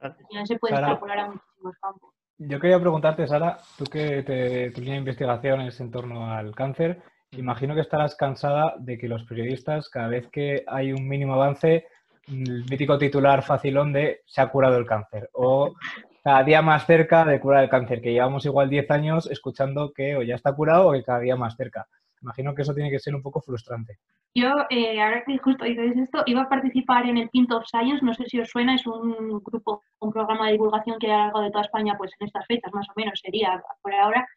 No 0.00 0.46
se 0.46 0.58
puede 0.58 0.76
extrapolar 0.76 1.18
a 1.18 1.26
muchísimos 1.26 1.76
campos. 1.82 2.14
Yo 2.38 2.58
quería 2.58 2.80
preguntarte, 2.80 3.26
Sara, 3.26 3.58
tú 3.76 3.84
que 3.84 4.22
te, 4.22 4.70
tu 4.70 4.80
línea 4.80 4.94
de 4.94 5.00
investigación 5.00 5.60
es 5.60 5.78
en 5.82 5.90
torno 5.90 6.30
al 6.30 6.54
cáncer, 6.54 7.02
Imagino 7.32 7.74
que 7.74 7.80
estarás 7.80 8.16
cansada 8.16 8.74
de 8.78 8.98
que 8.98 9.08
los 9.08 9.22
periodistas, 9.22 9.88
cada 9.88 10.08
vez 10.08 10.28
que 10.28 10.64
hay 10.66 10.92
un 10.92 11.06
mínimo 11.06 11.34
avance, 11.34 11.86
el 12.26 12.64
mítico 12.68 12.98
titular 12.98 13.42
facilón 13.42 13.92
de 13.92 14.22
se 14.26 14.40
ha 14.40 14.48
curado 14.48 14.76
el 14.76 14.86
cáncer 14.86 15.30
o 15.32 15.74
cada 16.24 16.42
día 16.42 16.60
más 16.60 16.86
cerca 16.86 17.24
de 17.24 17.40
curar 17.40 17.64
el 17.64 17.70
cáncer, 17.70 18.00
que 18.00 18.12
llevamos 18.12 18.44
igual 18.46 18.68
10 18.68 18.90
años 18.90 19.30
escuchando 19.30 19.92
que 19.92 20.16
o 20.16 20.22
ya 20.22 20.34
está 20.34 20.52
curado 20.54 20.88
o 20.88 20.92
que 20.92 21.04
cada 21.04 21.20
día 21.20 21.36
más 21.36 21.56
cerca. 21.56 21.86
Imagino 22.20 22.54
que 22.54 22.62
eso 22.62 22.74
tiene 22.74 22.90
que 22.90 22.98
ser 22.98 23.14
un 23.14 23.22
poco 23.22 23.40
frustrante. 23.40 23.98
Yo, 24.34 24.50
eh, 24.68 25.00
ahora 25.00 25.24
que 25.24 25.38
justo 25.38 25.64
dices 25.64 25.96
esto, 25.96 26.22
iba 26.26 26.42
a 26.42 26.48
participar 26.48 27.06
en 27.06 27.16
el 27.16 27.30
Quinto 27.30 27.56
of 27.56 27.66
Science, 27.66 28.04
no 28.04 28.12
sé 28.12 28.24
si 28.26 28.38
os 28.38 28.50
suena, 28.50 28.74
es 28.74 28.86
un 28.86 29.40
grupo, 29.42 29.82
un 30.00 30.12
programa 30.12 30.46
de 30.46 30.52
divulgación 30.52 30.98
que 30.98 31.06
hay 31.06 31.12
a 31.12 31.16
lo 31.16 31.24
largo 31.24 31.40
de 31.40 31.50
toda 31.50 31.64
España, 31.64 31.94
pues 31.96 32.12
en 32.20 32.26
estas 32.26 32.46
fechas 32.46 32.72
más 32.72 32.86
o 32.88 32.92
menos 32.94 33.18
sería 33.18 33.62
por 33.82 33.94
ahora, 33.94 34.28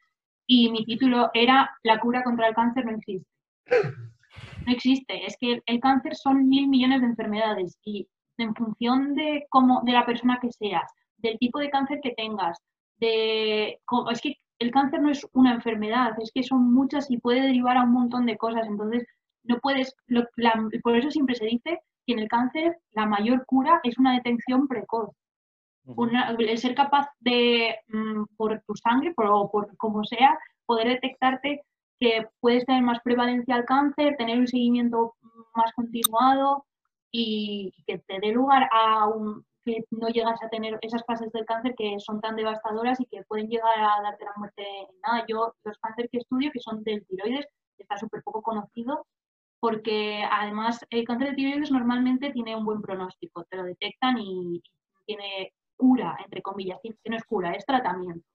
y 0.47 0.69
mi 0.71 0.85
título 0.85 1.29
era 1.33 1.71
La 1.83 1.99
cura 1.99 2.23
contra 2.23 2.47
el 2.47 2.55
cáncer 2.55 2.85
no 2.85 2.91
existe. 2.91 3.29
No 4.65 4.73
existe, 4.73 5.25
es 5.25 5.35
que 5.39 5.61
el 5.65 5.79
cáncer 5.79 6.15
son 6.15 6.47
mil 6.47 6.67
millones 6.67 7.01
de 7.01 7.07
enfermedades 7.07 7.77
y 7.83 8.07
en 8.37 8.55
función 8.55 9.13
de 9.13 9.45
cómo, 9.49 9.81
de 9.85 9.91
la 9.91 10.05
persona 10.05 10.39
que 10.41 10.51
seas, 10.51 10.89
del 11.17 11.37
tipo 11.37 11.59
de 11.59 11.69
cáncer 11.69 11.99
que 12.01 12.13
tengas, 12.15 12.57
de 12.97 13.79
es 14.11 14.21
que 14.21 14.37
el 14.59 14.71
cáncer 14.71 15.01
no 15.01 15.11
es 15.11 15.25
una 15.33 15.53
enfermedad, 15.53 16.13
es 16.21 16.31
que 16.33 16.43
son 16.43 16.73
muchas 16.73 17.11
y 17.11 17.17
puede 17.17 17.41
derivar 17.41 17.77
a 17.77 17.83
un 17.83 17.91
montón 17.91 18.25
de 18.25 18.37
cosas. 18.37 18.65
Entonces, 18.67 19.05
no 19.43 19.59
puedes, 19.59 19.93
por 20.81 20.95
eso 20.95 21.11
siempre 21.11 21.35
se 21.35 21.45
dice 21.45 21.79
que 22.05 22.13
en 22.13 22.19
el 22.19 22.27
cáncer 22.27 22.77
la 22.91 23.05
mayor 23.05 23.45
cura 23.45 23.81
es 23.83 23.97
una 23.97 24.13
detención 24.13 24.67
precoz 24.67 25.09
el 25.85 26.57
ser 26.57 26.75
capaz 26.75 27.07
de, 27.19 27.75
mm, 27.87 28.23
por 28.37 28.61
tu 28.65 28.75
sangre 28.75 29.13
o 29.17 29.51
por 29.51 29.75
como 29.77 30.03
sea, 30.03 30.37
poder 30.65 30.87
detectarte 30.87 31.63
que 31.99 32.27
puedes 32.39 32.65
tener 32.65 32.83
más 32.83 32.99
prevalencia 33.01 33.55
al 33.55 33.65
cáncer, 33.65 34.15
tener 34.17 34.39
un 34.39 34.47
seguimiento 34.47 35.15
más 35.55 35.71
continuado 35.73 36.65
y 37.11 37.71
que 37.85 37.99
te 37.99 38.19
dé 38.19 38.31
lugar 38.31 38.67
a 38.71 39.07
un, 39.07 39.45
que 39.63 39.85
no 39.91 40.07
llegas 40.09 40.41
a 40.43 40.49
tener 40.49 40.77
esas 40.81 41.03
fases 41.05 41.31
del 41.31 41.45
cáncer 41.45 41.73
que 41.77 41.99
son 41.99 42.19
tan 42.21 42.35
devastadoras 42.35 42.99
y 42.99 43.05
que 43.05 43.23
pueden 43.23 43.47
llegar 43.47 43.79
a 43.79 44.01
darte 44.01 44.25
la 44.25 44.33
muerte 44.35 44.63
en 44.63 44.99
nada. 45.05 45.25
Yo, 45.27 45.53
los 45.63 45.77
cánceres 45.77 46.11
que 46.11 46.17
estudio, 46.19 46.51
que 46.51 46.59
son 46.59 46.83
del 46.83 47.05
tiroides, 47.05 47.45
está 47.77 47.97
súper 47.97 48.23
poco 48.23 48.41
conocido, 48.41 49.05
porque 49.59 50.23
además 50.29 50.85
el 50.89 51.05
cáncer 51.05 51.29
de 51.29 51.35
tiroides 51.35 51.71
normalmente 51.71 52.31
tiene 52.31 52.55
un 52.55 52.65
buen 52.65 52.81
pronóstico, 52.81 53.45
te 53.45 53.57
lo 53.57 53.63
detectan 53.63 54.17
y 54.17 54.61
tiene 55.05 55.53
cura, 55.83 56.17
entre 56.23 56.41
comillas, 56.41 56.79
que 56.81 57.09
no 57.09 57.17
es 57.17 57.25
cura, 57.25 57.51
es 57.51 57.65
tratamiento. 57.65 58.25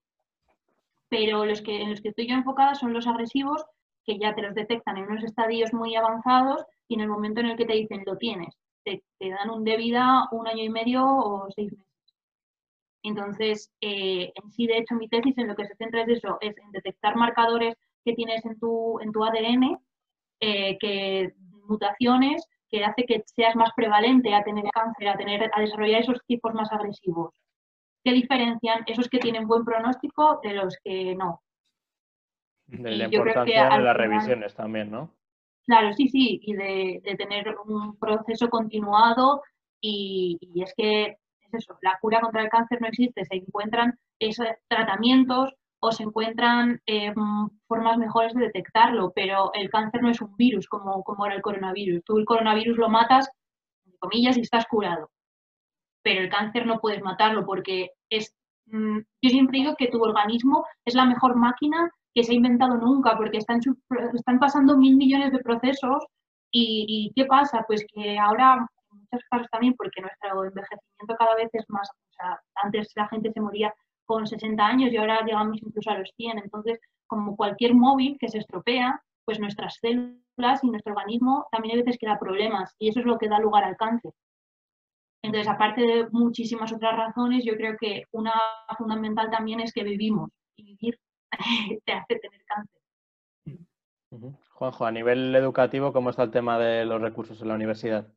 Pero 1.08 1.46
los 1.46 1.62
que, 1.62 1.80
en 1.80 1.90
los 1.90 2.02
que 2.02 2.10
estoy 2.10 2.28
yo 2.28 2.34
enfocada 2.34 2.74
son 2.74 2.92
los 2.92 3.06
agresivos, 3.06 3.64
que 4.04 4.18
ya 4.18 4.34
te 4.34 4.42
los 4.42 4.54
detectan 4.54 4.98
en 4.98 5.04
unos 5.04 5.24
estadios 5.24 5.72
muy 5.72 5.96
avanzados 5.96 6.62
y 6.88 6.94
en 6.96 7.00
el 7.00 7.08
momento 7.08 7.40
en 7.40 7.46
el 7.46 7.56
que 7.56 7.64
te 7.64 7.72
dicen 7.72 8.02
lo 8.04 8.18
tienes, 8.18 8.54
te, 8.84 9.02
dan 9.18 9.48
un 9.48 9.64
de 9.64 9.78
vida 9.78 10.28
un 10.30 10.46
año 10.46 10.62
y 10.62 10.68
medio 10.68 11.06
o 11.06 11.50
seis 11.56 11.72
meses. 11.72 11.86
Entonces, 13.02 13.72
eh, 13.80 14.30
en 14.34 14.50
sí, 14.50 14.66
de 14.66 14.78
hecho, 14.78 14.94
mi 14.94 15.08
tesis 15.08 15.38
en 15.38 15.48
lo 15.48 15.56
que 15.56 15.66
se 15.66 15.76
centra 15.76 16.02
es 16.02 16.08
eso, 16.08 16.36
es 16.42 16.54
en 16.58 16.70
detectar 16.72 17.16
marcadores 17.16 17.76
que 18.04 18.12
tienes 18.12 18.44
en 18.44 18.58
tu, 18.58 19.00
en 19.00 19.10
tu 19.10 19.24
ADN, 19.24 19.78
eh, 20.40 20.76
que 20.78 21.32
mutaciones 21.66 22.46
que 22.70 22.84
hace 22.84 23.04
que 23.04 23.22
seas 23.26 23.56
más 23.56 23.70
prevalente 23.74 24.34
a 24.34 24.42
tener 24.42 24.64
cáncer, 24.72 25.08
a, 25.08 25.16
tener, 25.16 25.50
a 25.52 25.60
desarrollar 25.60 26.02
esos 26.02 26.24
tipos 26.26 26.54
más 26.54 26.70
agresivos. 26.72 27.34
¿Qué 28.04 28.12
diferencian 28.12 28.84
esos 28.86 29.08
que 29.08 29.18
tienen 29.18 29.46
buen 29.46 29.64
pronóstico 29.64 30.40
de 30.42 30.54
los 30.54 30.76
que 30.84 31.14
no? 31.14 31.42
De 32.66 32.90
la 32.96 33.04
importancia 33.04 33.68
de 33.70 33.82
las 33.82 33.96
revisiones 33.96 34.54
también, 34.54 34.90
¿no? 34.90 35.10
Claro, 35.66 35.92
sí, 35.92 36.08
sí, 36.08 36.40
y 36.42 36.54
de, 36.54 37.02
tener 37.18 37.54
un 37.66 37.98
proceso 37.98 38.48
continuado 38.48 39.42
y, 39.80 40.38
es 40.62 40.72
que 40.74 41.04
es 41.04 41.54
eso, 41.54 41.78
la 41.82 41.98
cura 42.00 42.20
contra 42.20 42.42
el 42.42 42.48
cáncer 42.48 42.80
no 42.80 42.88
existe, 42.88 43.24
se 43.24 43.36
encuentran 43.36 43.98
esos 44.18 44.46
tratamientos 44.68 45.54
o 45.80 45.92
se 45.92 46.02
encuentran 46.02 46.80
eh, 46.86 47.12
formas 47.66 47.98
mejores 47.98 48.34
de 48.34 48.46
detectarlo, 48.46 49.12
pero 49.14 49.50
el 49.54 49.70
cáncer 49.70 50.02
no 50.02 50.10
es 50.10 50.20
un 50.20 50.36
virus 50.36 50.66
como, 50.68 51.02
como 51.04 51.26
era 51.26 51.36
el 51.36 51.42
coronavirus. 51.42 52.02
Tú 52.04 52.18
el 52.18 52.24
coronavirus 52.24 52.78
lo 52.78 52.88
matas, 52.88 53.30
entre 53.84 53.98
comillas, 53.98 54.36
y 54.36 54.40
estás 54.40 54.66
curado. 54.66 55.10
Pero 56.02 56.20
el 56.22 56.30
cáncer 56.30 56.66
no 56.66 56.80
puedes 56.80 57.02
matarlo 57.02 57.44
porque 57.46 57.90
es... 58.10 58.34
Mm, 58.66 58.98
yo 59.22 59.30
siempre 59.30 59.58
digo 59.60 59.76
que 59.76 59.88
tu 59.88 60.02
organismo 60.02 60.66
es 60.84 60.94
la 60.94 61.04
mejor 61.04 61.36
máquina 61.36 61.90
que 62.14 62.24
se 62.24 62.32
ha 62.32 62.34
inventado 62.34 62.76
nunca, 62.76 63.16
porque 63.16 63.38
están, 63.38 63.60
están 64.14 64.38
pasando 64.40 64.76
mil 64.76 64.96
millones 64.96 65.32
de 65.32 65.38
procesos 65.38 66.04
y, 66.50 67.12
¿qué 67.14 67.26
pasa? 67.26 67.64
Pues 67.66 67.84
que 67.92 68.18
ahora, 68.18 68.66
en 68.92 68.98
muchas 68.98 69.22
casos 69.30 69.46
también, 69.50 69.74
porque 69.76 70.00
nuestro 70.00 70.44
envejecimiento 70.44 71.16
cada 71.18 71.34
vez 71.36 71.48
es 71.52 71.64
más, 71.68 71.88
o 71.90 72.12
sea, 72.16 72.40
antes 72.64 72.90
la 72.96 73.08
gente 73.08 73.30
se 73.32 73.40
moría 73.40 73.72
con 74.08 74.26
60 74.26 74.66
años 74.66 74.90
y 74.90 74.96
ahora 74.96 75.22
llegamos 75.22 75.58
incluso 75.62 75.90
a 75.90 75.98
los 75.98 76.10
100, 76.16 76.38
entonces, 76.38 76.80
como 77.06 77.36
cualquier 77.36 77.74
móvil 77.74 78.16
que 78.18 78.30
se 78.30 78.38
estropea, 78.38 79.02
pues 79.26 79.38
nuestras 79.38 79.76
células 79.82 80.64
y 80.64 80.70
nuestro 80.70 80.94
organismo 80.94 81.46
también 81.52 81.76
hay 81.76 81.82
veces 81.82 81.98
que 82.00 82.06
da 82.06 82.18
problemas 82.18 82.74
y 82.78 82.88
eso 82.88 83.00
es 83.00 83.06
lo 83.06 83.18
que 83.18 83.28
da 83.28 83.38
lugar 83.38 83.64
al 83.64 83.76
cáncer. 83.76 84.12
Entonces, 85.22 85.46
aparte 85.46 85.82
de 85.82 86.08
muchísimas 86.10 86.72
otras 86.72 86.96
razones, 86.96 87.44
yo 87.44 87.54
creo 87.56 87.76
que 87.78 88.04
una 88.12 88.32
fundamental 88.78 89.30
también 89.30 89.60
es 89.60 89.74
que 89.74 89.84
vivimos 89.84 90.30
y 90.56 90.62
vivir 90.62 90.98
te 91.84 91.92
hace 91.92 92.18
tener 92.18 92.42
cáncer. 92.46 92.80
Juanjo, 94.52 94.86
a 94.86 94.90
nivel 94.90 95.36
educativo, 95.36 95.92
¿cómo 95.92 96.08
está 96.08 96.22
el 96.22 96.30
tema 96.30 96.58
de 96.58 96.86
los 96.86 97.02
recursos 97.02 97.42
en 97.42 97.48
la 97.48 97.54
universidad? 97.56 98.10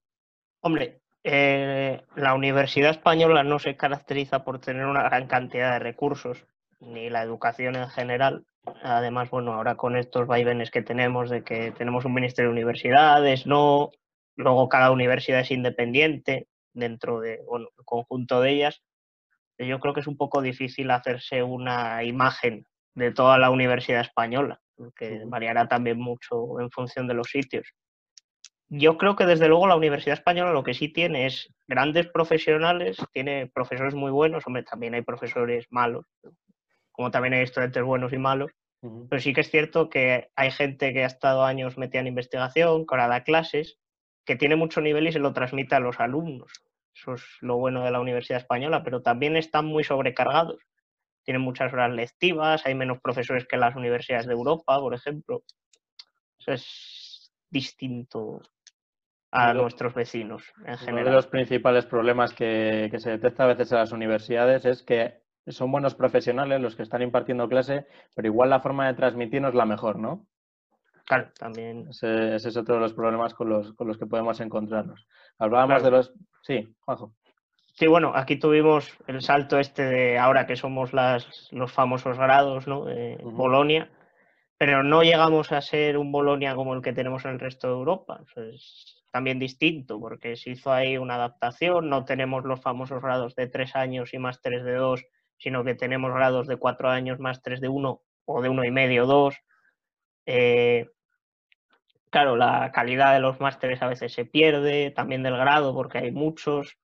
Hombre, 0.61 1.00
eh, 1.23 2.03
la 2.15 2.33
Universidad 2.33 2.91
Española 2.91 3.43
no 3.43 3.59
se 3.59 3.77
caracteriza 3.77 4.43
por 4.43 4.59
tener 4.59 4.85
una 4.85 5.03
gran 5.03 5.27
cantidad 5.27 5.73
de 5.73 5.79
recursos, 5.79 6.45
ni 6.79 7.09
la 7.09 7.21
educación 7.21 7.75
en 7.75 7.89
general. 7.89 8.45
Además, 8.83 9.29
bueno, 9.29 9.53
ahora 9.53 9.75
con 9.75 9.95
estos 9.95 10.27
vaivenes 10.27 10.71
que 10.71 10.81
tenemos 10.81 11.29
de 11.29 11.43
que 11.43 11.71
tenemos 11.71 12.05
un 12.05 12.13
ministerio 12.13 12.49
de 12.49 12.53
universidades, 12.53 13.45
no, 13.45 13.91
luego 14.35 14.69
cada 14.69 14.91
universidad 14.91 15.41
es 15.41 15.51
independiente 15.51 16.47
dentro 16.73 17.19
del 17.19 17.39
conjunto 17.85 18.41
de 18.41 18.51
ellas. 18.51 18.81
Yo 19.57 19.79
creo 19.79 19.93
que 19.93 19.99
es 19.99 20.07
un 20.07 20.17
poco 20.17 20.41
difícil 20.41 20.89
hacerse 20.89 21.43
una 21.43 22.03
imagen 22.03 22.65
de 22.95 23.11
toda 23.11 23.37
la 23.37 23.51
universidad 23.51 24.01
española, 24.01 24.59
que 24.95 25.21
variará 25.25 25.67
también 25.67 25.99
mucho 25.99 26.59
en 26.59 26.71
función 26.71 27.07
de 27.07 27.13
los 27.13 27.27
sitios. 27.29 27.67
Yo 28.73 28.97
creo 28.97 29.17
que 29.17 29.25
desde 29.25 29.49
luego 29.49 29.67
la 29.67 29.75
Universidad 29.75 30.17
Española 30.17 30.53
lo 30.53 30.63
que 30.63 30.73
sí 30.73 30.87
tiene 30.87 31.25
es 31.25 31.53
grandes 31.67 32.07
profesionales, 32.07 32.97
tiene 33.11 33.51
profesores 33.53 33.93
muy 33.93 34.11
buenos, 34.11 34.47
hombre, 34.47 34.63
también 34.63 34.93
hay 34.93 35.01
profesores 35.01 35.67
malos, 35.69 36.05
como 36.93 37.11
también 37.11 37.33
hay 37.33 37.41
estudiantes 37.41 37.83
buenos 37.83 38.13
y 38.13 38.17
malos, 38.17 38.51
pero 39.09 39.21
sí 39.21 39.33
que 39.33 39.41
es 39.41 39.51
cierto 39.51 39.89
que 39.89 40.29
hay 40.37 40.51
gente 40.51 40.93
que 40.93 41.03
ha 41.03 41.07
estado 41.07 41.43
años 41.43 41.77
metida 41.77 41.99
en 41.99 42.07
investigación, 42.07 42.85
que 42.85 42.95
ahora 42.95 43.09
da 43.09 43.23
clases, 43.23 43.77
que 44.23 44.37
tiene 44.37 44.55
mucho 44.55 44.79
nivel 44.79 45.05
y 45.05 45.11
se 45.11 45.19
lo 45.19 45.33
transmite 45.33 45.75
a 45.75 45.81
los 45.81 45.99
alumnos. 45.99 46.63
Eso 46.95 47.15
es 47.15 47.23
lo 47.41 47.57
bueno 47.57 47.83
de 47.83 47.91
la 47.91 47.99
Universidad 47.99 48.39
Española, 48.39 48.83
pero 48.83 49.01
también 49.01 49.35
están 49.35 49.65
muy 49.65 49.83
sobrecargados 49.83 50.59
tienen 51.23 51.41
muchas 51.41 51.71
horas 51.71 51.91
lectivas, 51.91 52.65
hay 52.65 52.75
menos 52.75 52.99
profesores 52.99 53.45
que 53.47 53.57
las 53.57 53.75
universidades 53.75 54.25
de 54.25 54.33
Europa, 54.33 54.79
por 54.79 54.93
ejemplo. 54.93 55.43
Eso 56.39 56.53
es 56.53 57.31
distinto 57.49 58.41
a 59.31 59.53
nuestros 59.53 59.93
vecinos 59.93 60.43
en 60.65 60.77
general. 60.77 61.01
Uno 61.03 61.09
de 61.09 61.15
los 61.15 61.27
principales 61.27 61.85
problemas 61.85 62.33
que, 62.33 62.89
que, 62.91 62.99
se 62.99 63.11
detecta 63.11 63.45
a 63.45 63.47
veces 63.47 63.71
en 63.71 63.77
las 63.77 63.91
universidades 63.91 64.65
es 64.65 64.83
que 64.83 65.21
son 65.47 65.71
buenos 65.71 65.95
profesionales 65.95 66.61
los 66.61 66.75
que 66.75 66.83
están 66.83 67.01
impartiendo 67.01 67.47
clase, 67.47 67.87
pero 68.15 68.27
igual 68.27 68.49
la 68.49 68.59
forma 68.59 68.87
de 68.87 68.93
transmitir 68.93 69.41
no 69.41 69.47
es 69.47 69.55
la 69.55 69.65
mejor, 69.65 69.97
¿no? 69.97 70.27
Claro, 71.05 71.31
también. 71.37 71.87
Ese, 71.89 72.35
es 72.35 72.57
otro 72.57 72.75
de 72.75 72.81
los 72.81 72.93
problemas 72.93 73.33
con 73.33 73.49
los, 73.49 73.73
con 73.73 73.87
los 73.87 73.97
que 73.97 74.05
podemos 74.05 74.39
encontrarnos. 74.39 75.07
Hablábamos 75.39 75.83
de 75.83 75.91
los... 75.91 76.13
Sí, 76.43 76.75
Juanjo. 76.81 77.13
Sí, 77.73 77.87
bueno, 77.87 78.11
aquí 78.15 78.37
tuvimos 78.37 78.97
el 79.07 79.21
salto 79.21 79.57
este 79.57 79.83
de 79.83 80.17
ahora 80.19 80.45
que 80.45 80.55
somos 80.55 80.93
las, 80.93 81.49
los 81.51 81.71
famosos 81.71 82.17
grados, 82.17 82.67
¿no? 82.67 82.85
De 82.85 83.17
Bolonia, 83.23 83.89
pero 84.57 84.83
no 84.83 85.03
llegamos 85.03 85.51
a 85.51 85.61
ser 85.61 85.97
un 85.97 86.11
Bolonia 86.11 86.53
como 86.53 86.75
el 86.75 86.81
que 86.81 86.93
tenemos 86.93 87.25
en 87.25 87.31
el 87.31 87.39
resto 87.39 87.67
de 87.67 87.73
Europa. 87.73 88.21
es 88.35 89.00
también 89.11 89.39
distinto, 89.39 89.99
porque 89.99 90.35
se 90.35 90.51
hizo 90.51 90.71
ahí 90.71 90.97
una 90.97 91.15
adaptación, 91.15 91.89
no 91.89 92.05
tenemos 92.05 92.45
los 92.45 92.61
famosos 92.61 93.01
grados 93.01 93.35
de 93.35 93.47
tres 93.47 93.75
años 93.75 94.13
y 94.13 94.19
másteres 94.19 94.63
de 94.63 94.73
dos, 94.73 95.05
sino 95.37 95.63
que 95.63 95.75
tenemos 95.75 96.13
grados 96.13 96.47
de 96.47 96.57
cuatro 96.57 96.89
años, 96.89 97.19
másteres 97.19 97.61
de 97.61 97.67
uno 97.67 98.01
o 98.25 98.41
de 98.41 98.49
uno 98.49 98.63
y 98.63 98.71
medio, 98.71 99.05
dos. 99.05 99.35
Eh, 100.25 100.89
claro, 102.09 102.35
la 102.35 102.71
calidad 102.71 103.13
de 103.13 103.19
los 103.19 103.39
másteres 103.39 103.81
a 103.81 103.87
veces 103.87 104.13
se 104.13 104.25
pierde, 104.25 104.91
también 104.91 105.23
del 105.23 105.37
grado, 105.37 105.73
porque 105.73 105.97
hay 105.97 106.11
muchos 106.11 106.77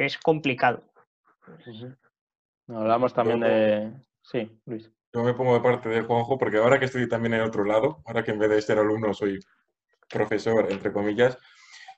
es 0.00 0.16
complicado. 0.18 0.82
Hablamos 2.68 3.12
también 3.12 3.40
de... 3.40 3.92
Sí, 4.22 4.60
Luis. 4.64 4.90
Yo 5.12 5.24
me 5.24 5.34
pongo 5.34 5.54
de 5.54 5.60
parte 5.60 5.88
de 5.88 6.02
Juanjo 6.02 6.38
porque 6.38 6.58
ahora 6.58 6.78
que 6.78 6.84
estoy 6.86 7.08
también 7.08 7.34
en 7.34 7.42
otro 7.42 7.64
lado, 7.64 8.02
ahora 8.06 8.22
que 8.22 8.30
en 8.30 8.38
vez 8.38 8.48
de 8.48 8.62
ser 8.62 8.78
alumno 8.78 9.12
soy 9.12 9.40
profesor, 10.10 10.70
entre 10.70 10.92
comillas, 10.92 11.38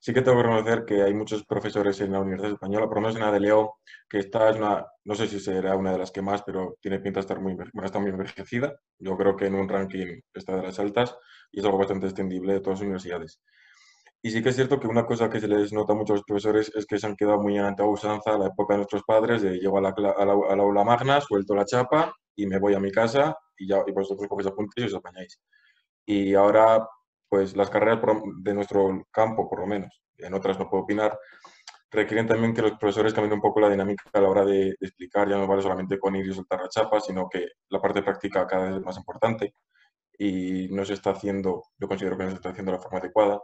sí 0.00 0.12
que 0.12 0.22
tengo 0.22 0.38
que 0.38 0.44
reconocer 0.44 0.84
que 0.84 1.02
hay 1.02 1.14
muchos 1.14 1.44
profesores 1.44 2.00
en 2.00 2.12
la 2.12 2.20
Universidad 2.20 2.52
Española, 2.52 2.86
por 2.86 2.96
lo 2.96 3.02
menos 3.02 3.16
en 3.16 3.22
la 3.22 3.32
de 3.32 3.40
León, 3.40 3.68
que 4.08 4.18
esta 4.18 4.50
es 4.50 4.56
una, 4.56 4.84
no 5.04 5.14
sé 5.14 5.28
si 5.28 5.40
será 5.40 5.76
una 5.76 5.92
de 5.92 5.98
las 5.98 6.10
que 6.10 6.22
más, 6.22 6.42
pero 6.42 6.76
tiene 6.80 6.98
pinta 6.98 7.20
de 7.20 7.22
estar 7.22 7.40
muy, 7.40 7.56
está 7.84 7.98
muy 7.98 8.10
envejecida. 8.10 8.74
Yo 8.98 9.16
creo 9.16 9.36
que 9.36 9.46
en 9.46 9.54
un 9.54 9.68
ranking 9.68 10.20
está 10.34 10.56
de 10.56 10.62
las 10.62 10.78
altas 10.78 11.16
y 11.50 11.60
es 11.60 11.64
algo 11.64 11.78
bastante 11.78 12.06
extendible 12.06 12.54
de 12.54 12.60
todas 12.60 12.80
las 12.80 12.82
universidades. 12.82 13.40
Y 14.24 14.30
sí 14.30 14.42
que 14.42 14.50
es 14.50 14.56
cierto 14.56 14.78
que 14.78 14.86
una 14.86 15.04
cosa 15.04 15.28
que 15.28 15.40
se 15.40 15.48
les 15.48 15.72
nota 15.72 15.94
mucho 15.94 16.12
a 16.12 16.16
los 16.16 16.24
profesores 16.24 16.70
es 16.76 16.86
que 16.86 16.98
se 16.98 17.06
han 17.06 17.16
quedado 17.16 17.40
muy 17.40 17.58
antigua 17.58 17.92
usanza 17.92 18.34
a 18.34 18.38
la 18.38 18.46
época 18.46 18.74
de 18.74 18.78
nuestros 18.78 19.02
padres, 19.02 19.42
de 19.42 19.58
llego 19.58 19.78
a 19.78 19.80
la, 19.80 19.88
a 19.88 20.24
la, 20.24 20.62
aula 20.62 20.84
magna, 20.84 21.20
suelto 21.20 21.56
la 21.56 21.64
chapa 21.64 22.14
y 22.36 22.46
me 22.46 22.58
voy 22.60 22.74
a 22.74 22.80
mi 22.80 22.92
casa 22.92 23.36
y, 23.56 23.66
ya, 23.66 23.82
y 23.84 23.90
vosotros 23.90 24.28
cogéis 24.28 24.46
apuntes 24.48 24.84
y 24.84 24.86
os 24.86 24.94
apañáis. 24.94 25.40
Y 26.06 26.34
ahora, 26.34 26.86
pues 27.32 27.56
las 27.56 27.70
carreras 27.70 27.98
de 28.42 28.52
nuestro 28.52 29.06
campo, 29.10 29.48
por 29.48 29.60
lo 29.60 29.66
menos, 29.66 30.02
en 30.18 30.34
otras 30.34 30.58
no 30.58 30.68
puedo 30.68 30.82
opinar, 30.82 31.18
requieren 31.90 32.26
también 32.26 32.52
que 32.52 32.60
los 32.60 32.72
profesores 32.72 33.14
cambien 33.14 33.32
un 33.32 33.40
poco 33.40 33.58
la 33.58 33.70
dinámica 33.70 34.04
a 34.12 34.20
la 34.20 34.28
hora 34.28 34.44
de, 34.44 34.76
de 34.78 34.86
explicar, 34.86 35.30
ya 35.30 35.38
no 35.38 35.46
vale 35.46 35.62
solamente 35.62 35.98
con 35.98 36.14
ir 36.14 36.26
y 36.26 36.34
soltar 36.34 36.60
la 36.60 36.68
chapa, 36.68 37.00
sino 37.00 37.30
que 37.30 37.46
la 37.70 37.80
parte 37.80 38.02
práctica 38.02 38.46
cada 38.46 38.66
vez 38.66 38.76
es 38.76 38.82
más 38.82 38.98
importante 38.98 39.54
y 40.18 40.68
no 40.72 40.84
se 40.84 40.92
está 40.92 41.12
haciendo, 41.12 41.62
yo 41.78 41.88
considero 41.88 42.18
que 42.18 42.24
no 42.24 42.30
se 42.32 42.36
está 42.36 42.50
haciendo 42.50 42.70
de 42.70 42.76
la 42.76 42.82
forma 42.82 42.98
adecuada 42.98 43.40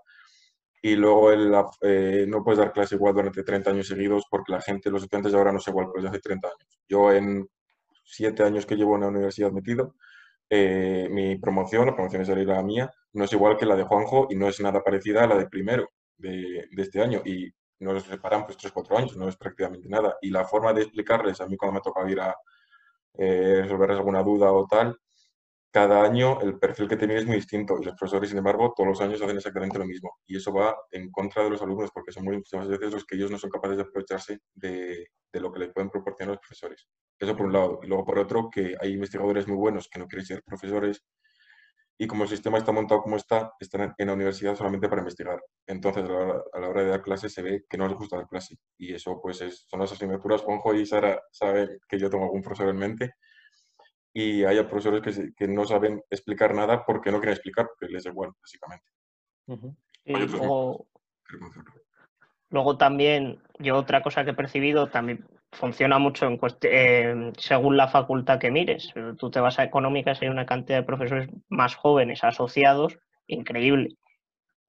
y 0.83 0.95
luego 0.95 1.33
el, 1.33 1.51
eh, 1.81 2.27
no 2.29 2.45
puedes 2.45 2.59
dar 2.59 2.75
clase 2.75 2.97
igual 2.97 3.15
durante 3.15 3.43
30 3.43 3.71
años 3.71 3.89
seguidos 3.89 4.27
porque 4.31 4.53
la 4.53 4.61
gente, 4.61 4.91
los 4.91 5.03
estudiantes 5.03 5.33
de 5.33 5.39
ahora 5.39 5.53
no 5.53 5.61
es 5.61 5.69
igual 5.69 5.87
que 5.87 5.93
los 5.95 6.03
de 6.03 6.11
hace 6.11 6.21
30 6.21 6.47
años. 6.47 6.79
Yo 6.87 7.11
en 7.11 7.49
7 8.05 8.43
años 8.43 8.67
que 8.67 8.77
llevo 8.77 8.97
en 8.97 9.01
la 9.01 9.09
universidad 9.09 9.51
metido, 9.51 9.95
eh, 10.51 11.09
mi 11.11 11.37
promoción, 11.37 11.87
la 11.87 11.95
promoción 11.95 12.23
es 12.23 12.29
la 12.29 12.63
mía, 12.63 12.91
no 13.13 13.25
es 13.25 13.33
igual 13.33 13.57
que 13.57 13.67
la 13.67 13.77
de 13.77 13.85
Juanjo 13.85 14.29
y 14.31 14.37
no 14.37 14.49
es 14.49 14.61
nada 14.61 14.83
parecida 14.83 15.25
a 15.25 15.27
la 15.27 15.37
de 15.37 15.49
primero 15.49 15.89
de, 16.17 16.69
este 16.77 17.03
año. 17.03 17.23
Y 17.25 17.53
nos 17.81 18.03
separan 18.05 18.47
pues 18.47 18.59
3-4 18.59 18.99
años, 18.99 19.17
no 19.17 19.29
es 19.29 19.37
prácticamente 19.37 19.89
nada. 19.89 20.17
Y 20.23 20.31
la 20.31 20.45
forma 20.45 20.73
de 20.73 20.83
explicarles, 20.83 21.41
a 21.41 21.47
mí 21.47 21.57
cuando 21.57 21.75
me 21.75 21.81
toca 21.81 22.11
ir 22.11 22.21
a 22.21 22.35
eh, 23.15 23.61
resolverles 23.63 23.99
alguna 23.99 24.23
duda 24.23 24.53
o 24.53 24.67
tal, 24.67 24.99
cada 25.71 26.03
año 26.03 26.41
el 26.41 26.59
perfil 26.59 26.89
que 26.89 26.97
tienen 26.97 27.19
es 27.19 27.27
muy 27.27 27.37
distinto 27.37 27.79
y 27.81 27.85
los 27.85 27.95
profesores, 27.95 28.31
sin 28.31 28.39
embargo, 28.39 28.73
todos 28.75 28.89
los 28.89 29.01
años 29.01 29.21
hacen 29.21 29.37
exactamente 29.37 29.79
lo 29.79 29.85
mismo. 29.87 30.19
Y 30.27 30.37
eso 30.39 30.53
va 30.53 30.77
en 30.91 31.11
contra 31.11 31.45
de 31.45 31.51
los 31.51 31.63
alumnos 31.63 31.91
porque 31.93 32.13
son 32.13 32.25
muchas 32.25 32.69
veces 32.69 32.93
los 32.93 33.05
que 33.05 33.17
ellos 33.17 33.31
no 33.31 33.39
son 33.39 33.51
capaces 33.51 33.77
de 33.77 33.83
aprovecharse 33.83 34.39
de, 34.55 35.09
de 35.33 35.41
lo 35.41 35.53
que 35.53 35.61
les 35.61 35.73
pueden 35.73 35.91
proporcionar 35.91 36.35
los 36.35 36.41
profesores. 36.41 36.89
Eso 37.19 37.37
por 37.37 37.47
un 37.47 37.53
lado. 37.53 37.81
Y 37.83 37.87
luego 37.87 38.05
por 38.05 38.19
otro, 38.19 38.49
que 38.51 38.75
hay 38.81 38.93
investigadores 38.93 39.47
muy 39.49 39.57
buenos 39.57 39.89
que 39.89 39.99
no 39.99 40.07
quieren 40.07 40.27
ser 40.27 40.43
profesores 40.43 41.05
y 42.01 42.07
como 42.07 42.23
el 42.23 42.29
sistema 42.29 42.59
está 42.59 42.71
montado 42.71 43.03
como 43.03 43.17
está, 43.17 43.53
están 43.59 43.93
en 43.99 44.07
la 44.07 44.13
universidad 44.13 44.55
solamente 44.55 44.89
para 44.89 45.01
investigar. 45.01 45.43
Entonces, 45.67 46.05
a 46.05 46.61
la 46.61 46.69
hora, 46.69 46.85
de 46.85 46.91
dar 46.91 47.03
clase 47.03 47.29
se 47.29 47.43
ve 47.43 47.65
que 47.69 47.77
no 47.77 47.89
les 47.89 47.97
gusta 47.97 48.17
dar 48.17 48.29
clase. 48.29 48.57
Y 48.79 48.95
eso, 48.95 49.21
pues, 49.21 49.39
son 49.67 49.81
las 49.81 49.91
asignaturas. 49.91 50.43
Juanjo 50.43 50.75
y 50.75 50.87
Sara 50.87 51.21
saben 51.33 51.81
que 51.89 51.99
yo 51.99 52.09
tengo 52.09 52.23
algún 52.23 52.41
profesor 52.41 52.69
en 52.69 52.77
mente. 52.77 53.15
Y 54.13 54.45
hay 54.45 54.63
profesores 54.63 55.03
que, 55.03 55.35
que 55.35 55.49
no 55.49 55.65
saben 55.65 56.01
explicar 56.09 56.55
nada 56.55 56.85
porque 56.87 57.11
no 57.11 57.19
quieren 57.19 57.35
explicar, 57.35 57.67
porque 57.67 57.93
les 57.93 58.05
da 58.05 58.11
igual, 58.11 58.31
básicamente. 58.41 58.87
Luego, 62.51 62.77
también, 62.77 63.41
yo 63.59 63.77
otra 63.77 64.03
cosa 64.03 64.25
que 64.25 64.31
he 64.31 64.35
percibido, 64.35 64.89
también 64.89 65.25
funciona 65.53 65.99
mucho 65.99 66.27
en 66.27 66.39
eh, 66.63 67.33
según 67.39 67.77
la 67.77 67.89
facultad 67.89 68.39
que 68.39 68.51
mires. 68.51 68.93
Tú 69.19 69.31
te 69.31 69.41
vas 69.41 69.59
a 69.59 69.65
económicas 69.65 70.21
y 70.21 70.27
hay 70.27 70.31
una 70.31 70.47
cantidad 70.47 70.79
de 70.79 70.85
profesores 70.85 71.29
más 71.49 71.75
jóvenes 71.75 72.25
asociados, 72.25 72.99
increíble. 73.27 73.97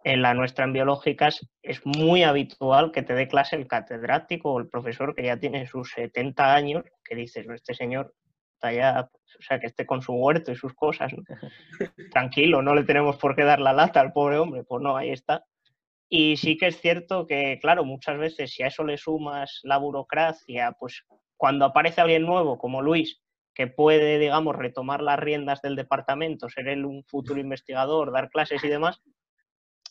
En 0.04 0.22
la 0.22 0.34
nuestra 0.34 0.64
en 0.64 0.74
biológicas 0.74 1.46
es 1.62 1.86
muy 1.86 2.24
habitual 2.24 2.92
que 2.92 3.04
te 3.04 3.14
dé 3.14 3.28
clase 3.28 3.58
el 3.58 3.68
catedrático 3.68 4.54
o 4.54 4.60
el 4.60 4.70
profesor 4.70 5.14
que 5.14 5.24
ya 5.24 5.38
tiene 5.38 5.68
sus 5.68 5.92
70 5.92 6.56
años, 6.56 6.86
que 7.04 7.16
dices, 7.16 7.46
este 7.50 7.74
señor 7.74 8.14
está 8.54 8.72
ya, 8.72 9.10
o 9.12 9.42
sea, 9.42 9.60
que 9.60 9.68
esté 9.68 9.86
con 9.86 10.02
su 10.02 10.14
huerto 10.14 10.52
y 10.52 10.56
sus 10.56 10.74
cosas. 10.74 11.12
Tranquilo, 12.12 12.62
no 12.62 12.76
le 12.76 12.84
tenemos 12.84 13.18
por 13.18 13.36
qué 13.36 13.44
dar 13.44 13.60
la 13.60 13.74
lata 13.74 14.00
al 14.00 14.14
pobre 14.14 14.38
hombre, 14.38 14.64
pues 14.64 14.82
no, 14.82 14.96
ahí 14.96 15.12
está. 15.12 15.44
Y 16.10 16.38
sí 16.38 16.58
que 16.58 16.68
es 16.68 16.82
cierto 16.82 17.28
que, 17.28 17.60
claro, 17.62 17.86
muchas 17.86 18.18
veces 18.18 18.52
si 18.52 18.64
a 18.64 18.68
eso 18.68 18.84
le 18.84 18.98
sumas 18.98 19.60
la 19.64 19.78
burocracia, 19.78 20.76
pues 20.80 21.06
cuando 21.38 21.66
aparece 21.66 22.02
alguien 22.02 22.24
nuevo 22.24 22.58
como 22.58 22.82
Luis, 22.82 23.22
que 23.54 23.68
puede, 23.68 24.18
digamos, 24.18 24.56
retomar 24.56 25.02
las 25.02 25.20
riendas 25.20 25.62
del 25.62 25.76
departamento, 25.76 26.50
ser 26.50 26.68
él 26.68 26.86
un 26.86 27.04
futuro 27.04 27.40
investigador, 27.40 28.12
dar 28.12 28.30
clases 28.30 28.64
y 28.64 28.70
demás, 28.70 29.02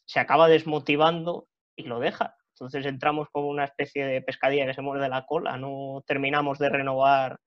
se 0.07 0.19
acaba 0.19 0.49
desmotivando 0.49 1.47
y 1.77 1.85
lo 1.85 2.01
deja. 2.01 2.37
Entonces 2.55 2.85
entramos 2.87 3.29
como 3.31 3.49
una 3.49 3.65
especie 3.65 4.05
de 4.05 4.21
pescadilla 4.21 4.67
que 4.67 4.75
se 4.75 4.83
muerde 4.83 5.09
la 5.09 5.27
cola, 5.27 5.57
no 5.57 6.03
terminamos 6.07 6.59
de 6.59 6.69
renovar 6.69 7.39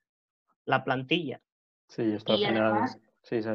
la 0.64 0.84
plantilla. 0.86 1.42
Sí, 1.88 2.04
esto 2.14 2.34
al 2.34 2.40
final. 2.40 2.88
sí, 3.24 3.44
sí 3.44 3.50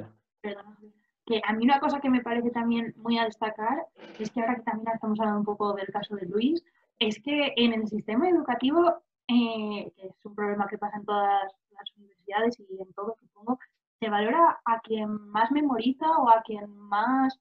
que 1.26 1.42
a 1.44 1.52
mí 1.52 1.64
una 1.64 1.80
cosa 1.80 2.00
que 2.00 2.08
me 2.08 2.22
parece 2.22 2.50
también 2.50 2.94
muy 2.96 3.18
a 3.18 3.24
destacar 3.24 3.84
es 4.18 4.30
que 4.30 4.40
ahora 4.40 4.54
que 4.54 4.62
también 4.62 4.94
estamos 4.94 5.18
hablando 5.18 5.40
un 5.40 5.44
poco 5.44 5.74
del 5.74 5.88
caso 5.88 6.14
de 6.14 6.26
Luis, 6.26 6.62
es 7.00 7.20
que 7.20 7.52
en 7.56 7.72
el 7.72 7.88
sistema 7.88 8.28
educativo, 8.28 9.02
eh, 9.26 9.92
que 9.96 10.06
es 10.06 10.14
un 10.24 10.34
problema 10.34 10.68
que 10.68 10.78
pasa 10.78 10.96
en 10.96 11.04
todas 11.04 11.52
las 11.72 11.96
universidades 11.96 12.58
y 12.60 12.80
en 12.80 12.92
todo, 12.94 13.16
supongo, 13.20 13.58
se 13.98 14.08
valora 14.08 14.60
a 14.64 14.80
quien 14.80 15.10
más 15.30 15.50
memoriza 15.50 16.06
o 16.18 16.30
a 16.30 16.42
quien 16.42 16.70
más 16.70 17.38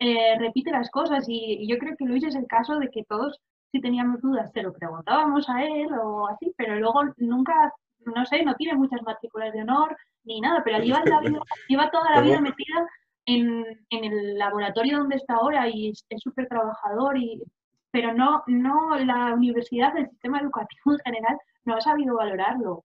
eh, 0.00 0.36
repite 0.38 0.72
las 0.72 0.90
cosas. 0.90 1.24
Y, 1.28 1.66
yo 1.68 1.78
creo 1.78 1.96
que 1.96 2.06
Luis 2.06 2.24
es 2.24 2.34
el 2.34 2.46
caso 2.46 2.78
de 2.78 2.90
que 2.90 3.04
todos, 3.04 3.40
si 3.70 3.80
teníamos 3.80 4.20
dudas, 4.20 4.50
se 4.52 4.62
lo 4.62 4.72
preguntábamos 4.72 5.48
a 5.48 5.62
él 5.64 5.88
o 5.92 6.26
así, 6.26 6.52
pero 6.56 6.76
luego 6.76 7.02
nunca, 7.18 7.72
no 8.04 8.26
sé, 8.26 8.42
no 8.42 8.54
tiene 8.56 8.76
muchas 8.76 9.02
matrículas 9.02 9.52
de 9.52 9.62
honor 9.62 9.96
ni 10.24 10.40
nada, 10.40 10.62
pero 10.64 10.78
lleva, 10.80 11.02
lleva 11.68 11.90
toda 11.90 12.10
la 12.10 12.20
vida 12.20 12.40
metida 12.40 12.88
en, 13.28 13.64
el 13.90 14.38
laboratorio 14.38 14.98
donde 14.98 15.16
está 15.16 15.34
ahora 15.34 15.68
y 15.68 15.90
es 15.90 16.04
súper 16.22 16.48
trabajador, 16.48 17.16
y, 17.18 17.42
pero 17.90 18.14
no, 18.14 18.42
no 18.46 18.98
la 18.98 19.34
universidad, 19.34 19.96
el 19.96 20.08
sistema 20.08 20.40
educativo 20.40 20.92
en 20.92 20.98
general, 21.04 21.38
no 21.64 21.76
ha 21.76 21.80
sabido 21.80 22.16
valorarlo. 22.16 22.84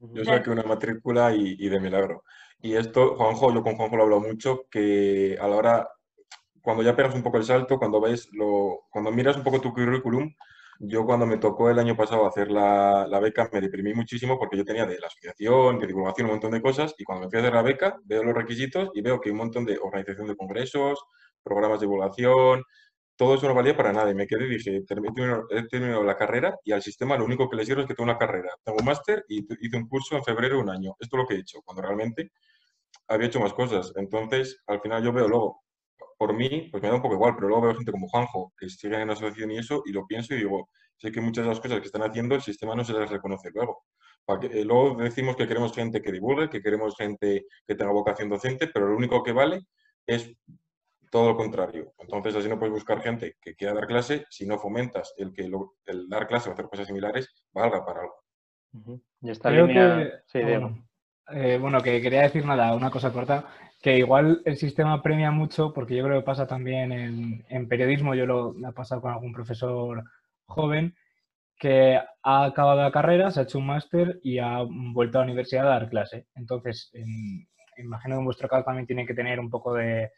Yo 0.00 0.24
saqué 0.24 0.50
una 0.50 0.62
matrícula 0.62 1.34
y, 1.34 1.56
y, 1.58 1.68
de 1.68 1.80
milagro. 1.80 2.22
Y 2.60 2.74
esto, 2.74 3.16
Juanjo, 3.16 3.52
yo 3.52 3.62
con 3.62 3.76
Juanjo 3.76 3.96
lo 3.96 4.02
hablo 4.04 4.20
mucho, 4.20 4.66
que 4.70 5.36
a 5.40 5.48
la 5.48 5.56
hora, 5.56 5.88
cuando 6.60 6.82
ya 6.82 6.94
pegas 6.94 7.14
un 7.14 7.22
poco 7.22 7.38
el 7.38 7.44
salto, 7.44 7.78
cuando 7.78 8.00
ves 8.00 8.28
lo, 8.32 8.86
cuando 8.90 9.10
miras 9.10 9.36
un 9.36 9.42
poco 9.44 9.60
tu 9.60 9.72
currículum, 9.72 10.32
yo 10.78 11.04
cuando 11.04 11.26
me 11.26 11.38
tocó 11.38 11.70
el 11.70 11.78
año 11.78 11.96
pasado 11.96 12.26
hacer 12.26 12.50
la, 12.50 13.06
beca 13.20 13.48
me 13.52 13.60
deprimí 13.60 13.94
muchísimo 13.94 14.38
porque 14.38 14.56
yo 14.56 14.64
tenía 14.64 14.86
de 14.86 14.98
la 14.98 15.08
asociación, 15.08 15.78
de 15.78 15.86
divulgación, 15.86 16.26
un 16.26 16.32
montón 16.34 16.52
de 16.52 16.62
cosas 16.62 16.94
y 16.98 17.04
cuando 17.04 17.24
me 17.24 17.30
fui 17.30 17.38
a 17.38 17.42
hacer 17.42 17.54
la 17.54 17.62
beca 17.62 17.96
veo 18.04 18.22
los 18.22 18.34
requisitos 18.34 18.90
y 18.94 19.02
veo 19.02 19.20
que 19.20 19.28
hay 19.28 19.32
un 19.32 19.38
montón 19.38 19.64
de 19.64 19.78
organización 19.78 20.28
de 20.28 20.36
congresos, 20.36 21.04
programas 21.42 21.80
de 21.80 21.86
divulgación, 21.86 22.62
todo 23.16 23.34
eso 23.34 23.48
no 23.48 23.54
valía 23.54 23.76
para 23.76 23.92
nada 23.92 24.10
y 24.10 24.14
me 24.14 24.28
quedé 24.28 24.46
y 24.46 24.50
dije, 24.50 24.76
he 24.76 24.82
terminado, 24.84 26.04
la 26.04 26.16
carrera 26.16 26.56
y 26.64 26.72
al 26.72 26.82
sistema 26.82 27.16
lo 27.18 27.24
único 27.24 27.50
que 27.50 27.56
le 27.56 27.66
sirve 27.66 27.82
es 27.82 27.88
que 27.88 27.94
tengo 27.94 28.08
una 28.08 28.18
carrera, 28.18 28.50
tengo 28.62 28.78
un 28.78 28.84
máster 28.84 29.24
y 29.28 29.44
hice 29.60 29.76
un 29.76 29.88
curso 29.88 30.16
en 30.16 30.22
febrero 30.22 30.60
un 30.60 30.70
año. 30.70 30.94
Esto 31.00 31.16
es 31.16 31.22
lo 31.22 31.26
que 31.26 31.34
he 31.34 31.38
hecho, 31.40 31.60
cuando 31.64 31.82
realmente 31.82 32.30
había 33.08 33.26
hecho 33.26 33.40
más 33.40 33.54
cosas. 33.54 33.92
Entonces, 33.96 34.62
al 34.68 34.80
final 34.80 35.02
yo 35.02 35.12
veo 35.12 35.26
luego 35.26 35.64
por 36.18 36.34
mí, 36.34 36.68
pues 36.70 36.82
me 36.82 36.88
da 36.88 36.96
un 36.96 37.02
poco 37.02 37.14
igual, 37.14 37.34
pero 37.36 37.48
luego 37.48 37.62
veo 37.62 37.74
gente 37.76 37.92
como 37.92 38.08
Juanjo 38.08 38.52
que 38.58 38.68
sigue 38.68 39.00
en 39.00 39.06
la 39.06 39.14
asociación 39.14 39.52
y 39.52 39.58
eso, 39.58 39.82
y 39.86 39.92
lo 39.92 40.06
pienso 40.06 40.34
y 40.34 40.38
digo, 40.38 40.68
sé 40.96 41.12
que 41.12 41.20
muchas 41.20 41.44
de 41.44 41.50
las 41.50 41.60
cosas 41.60 41.80
que 41.80 41.86
están 41.86 42.02
haciendo 42.02 42.34
el 42.34 42.42
sistema 42.42 42.74
no 42.74 42.84
se 42.84 42.92
las 42.92 43.08
reconoce 43.08 43.50
luego. 43.54 43.84
Para 44.24 44.40
que, 44.40 44.46
eh, 44.60 44.64
luego 44.64 44.96
decimos 44.96 45.36
que 45.36 45.46
queremos 45.46 45.72
gente 45.72 46.02
que 46.02 46.12
divulgue, 46.12 46.50
que 46.50 46.60
queremos 46.60 46.96
gente 46.96 47.46
que 47.66 47.74
tenga 47.76 47.92
vocación 47.92 48.28
docente, 48.28 48.66
pero 48.66 48.88
lo 48.88 48.96
único 48.96 49.22
que 49.22 49.32
vale 49.32 49.60
es 50.06 50.34
todo 51.10 51.28
lo 51.28 51.36
contrario. 51.36 51.94
Entonces, 51.98 52.34
así 52.34 52.48
no 52.48 52.58
puedes 52.58 52.74
buscar 52.74 53.00
gente 53.00 53.36
que 53.40 53.54
quiera 53.54 53.72
dar 53.72 53.86
clase 53.86 54.26
si 54.28 54.44
no 54.44 54.58
fomentas 54.58 55.14
el 55.16 55.32
que 55.32 55.48
el 55.86 56.08
dar 56.08 56.26
clase 56.26 56.50
o 56.50 56.52
hacer 56.52 56.66
cosas 56.66 56.88
similares 56.88 57.32
valga 57.52 57.86
para 57.86 58.00
algo. 58.00 58.24
Y 59.22 59.30
esta 59.30 59.50
línea... 59.50 60.22
sí, 60.26 60.40
ah, 60.42 60.74
eh, 61.30 61.58
bueno, 61.58 61.80
que 61.80 62.02
quería 62.02 62.22
decir 62.22 62.44
nada, 62.44 62.74
una 62.74 62.90
cosa 62.90 63.12
corta 63.12 63.46
que 63.80 63.98
igual 63.98 64.42
el 64.44 64.56
sistema 64.56 65.02
premia 65.02 65.30
mucho, 65.30 65.72
porque 65.72 65.96
yo 65.96 66.04
creo 66.04 66.20
que 66.20 66.26
pasa 66.26 66.46
también 66.46 66.92
en, 67.48 67.68
periodismo, 67.68 68.14
yo 68.14 68.26
lo 68.26 68.54
he 68.68 68.72
pasado 68.72 69.00
con 69.00 69.12
algún 69.12 69.32
profesor 69.32 70.04
joven 70.46 70.94
que 71.58 72.00
ha 72.22 72.44
acabado 72.44 72.82
la 72.82 72.92
carrera, 72.92 73.30
se 73.30 73.40
ha 73.40 73.42
hecho 73.44 73.58
un 73.58 73.66
máster 73.66 74.20
y 74.22 74.38
ha 74.38 74.62
vuelto 74.62 75.18
a 75.18 75.22
la 75.22 75.26
universidad 75.26 75.66
a 75.66 75.70
dar 75.70 75.88
clase. 75.88 76.26
Entonces, 76.34 76.90
imagino 77.76 78.16
que 78.16 78.18
en 78.20 78.24
vuestro 78.24 78.48
caso 78.48 78.64
también 78.64 78.86
tiene 78.86 79.06
que 79.06 79.14
tener 79.14 79.40
un 79.40 79.50
poco 79.50 79.74
de, 79.74 80.10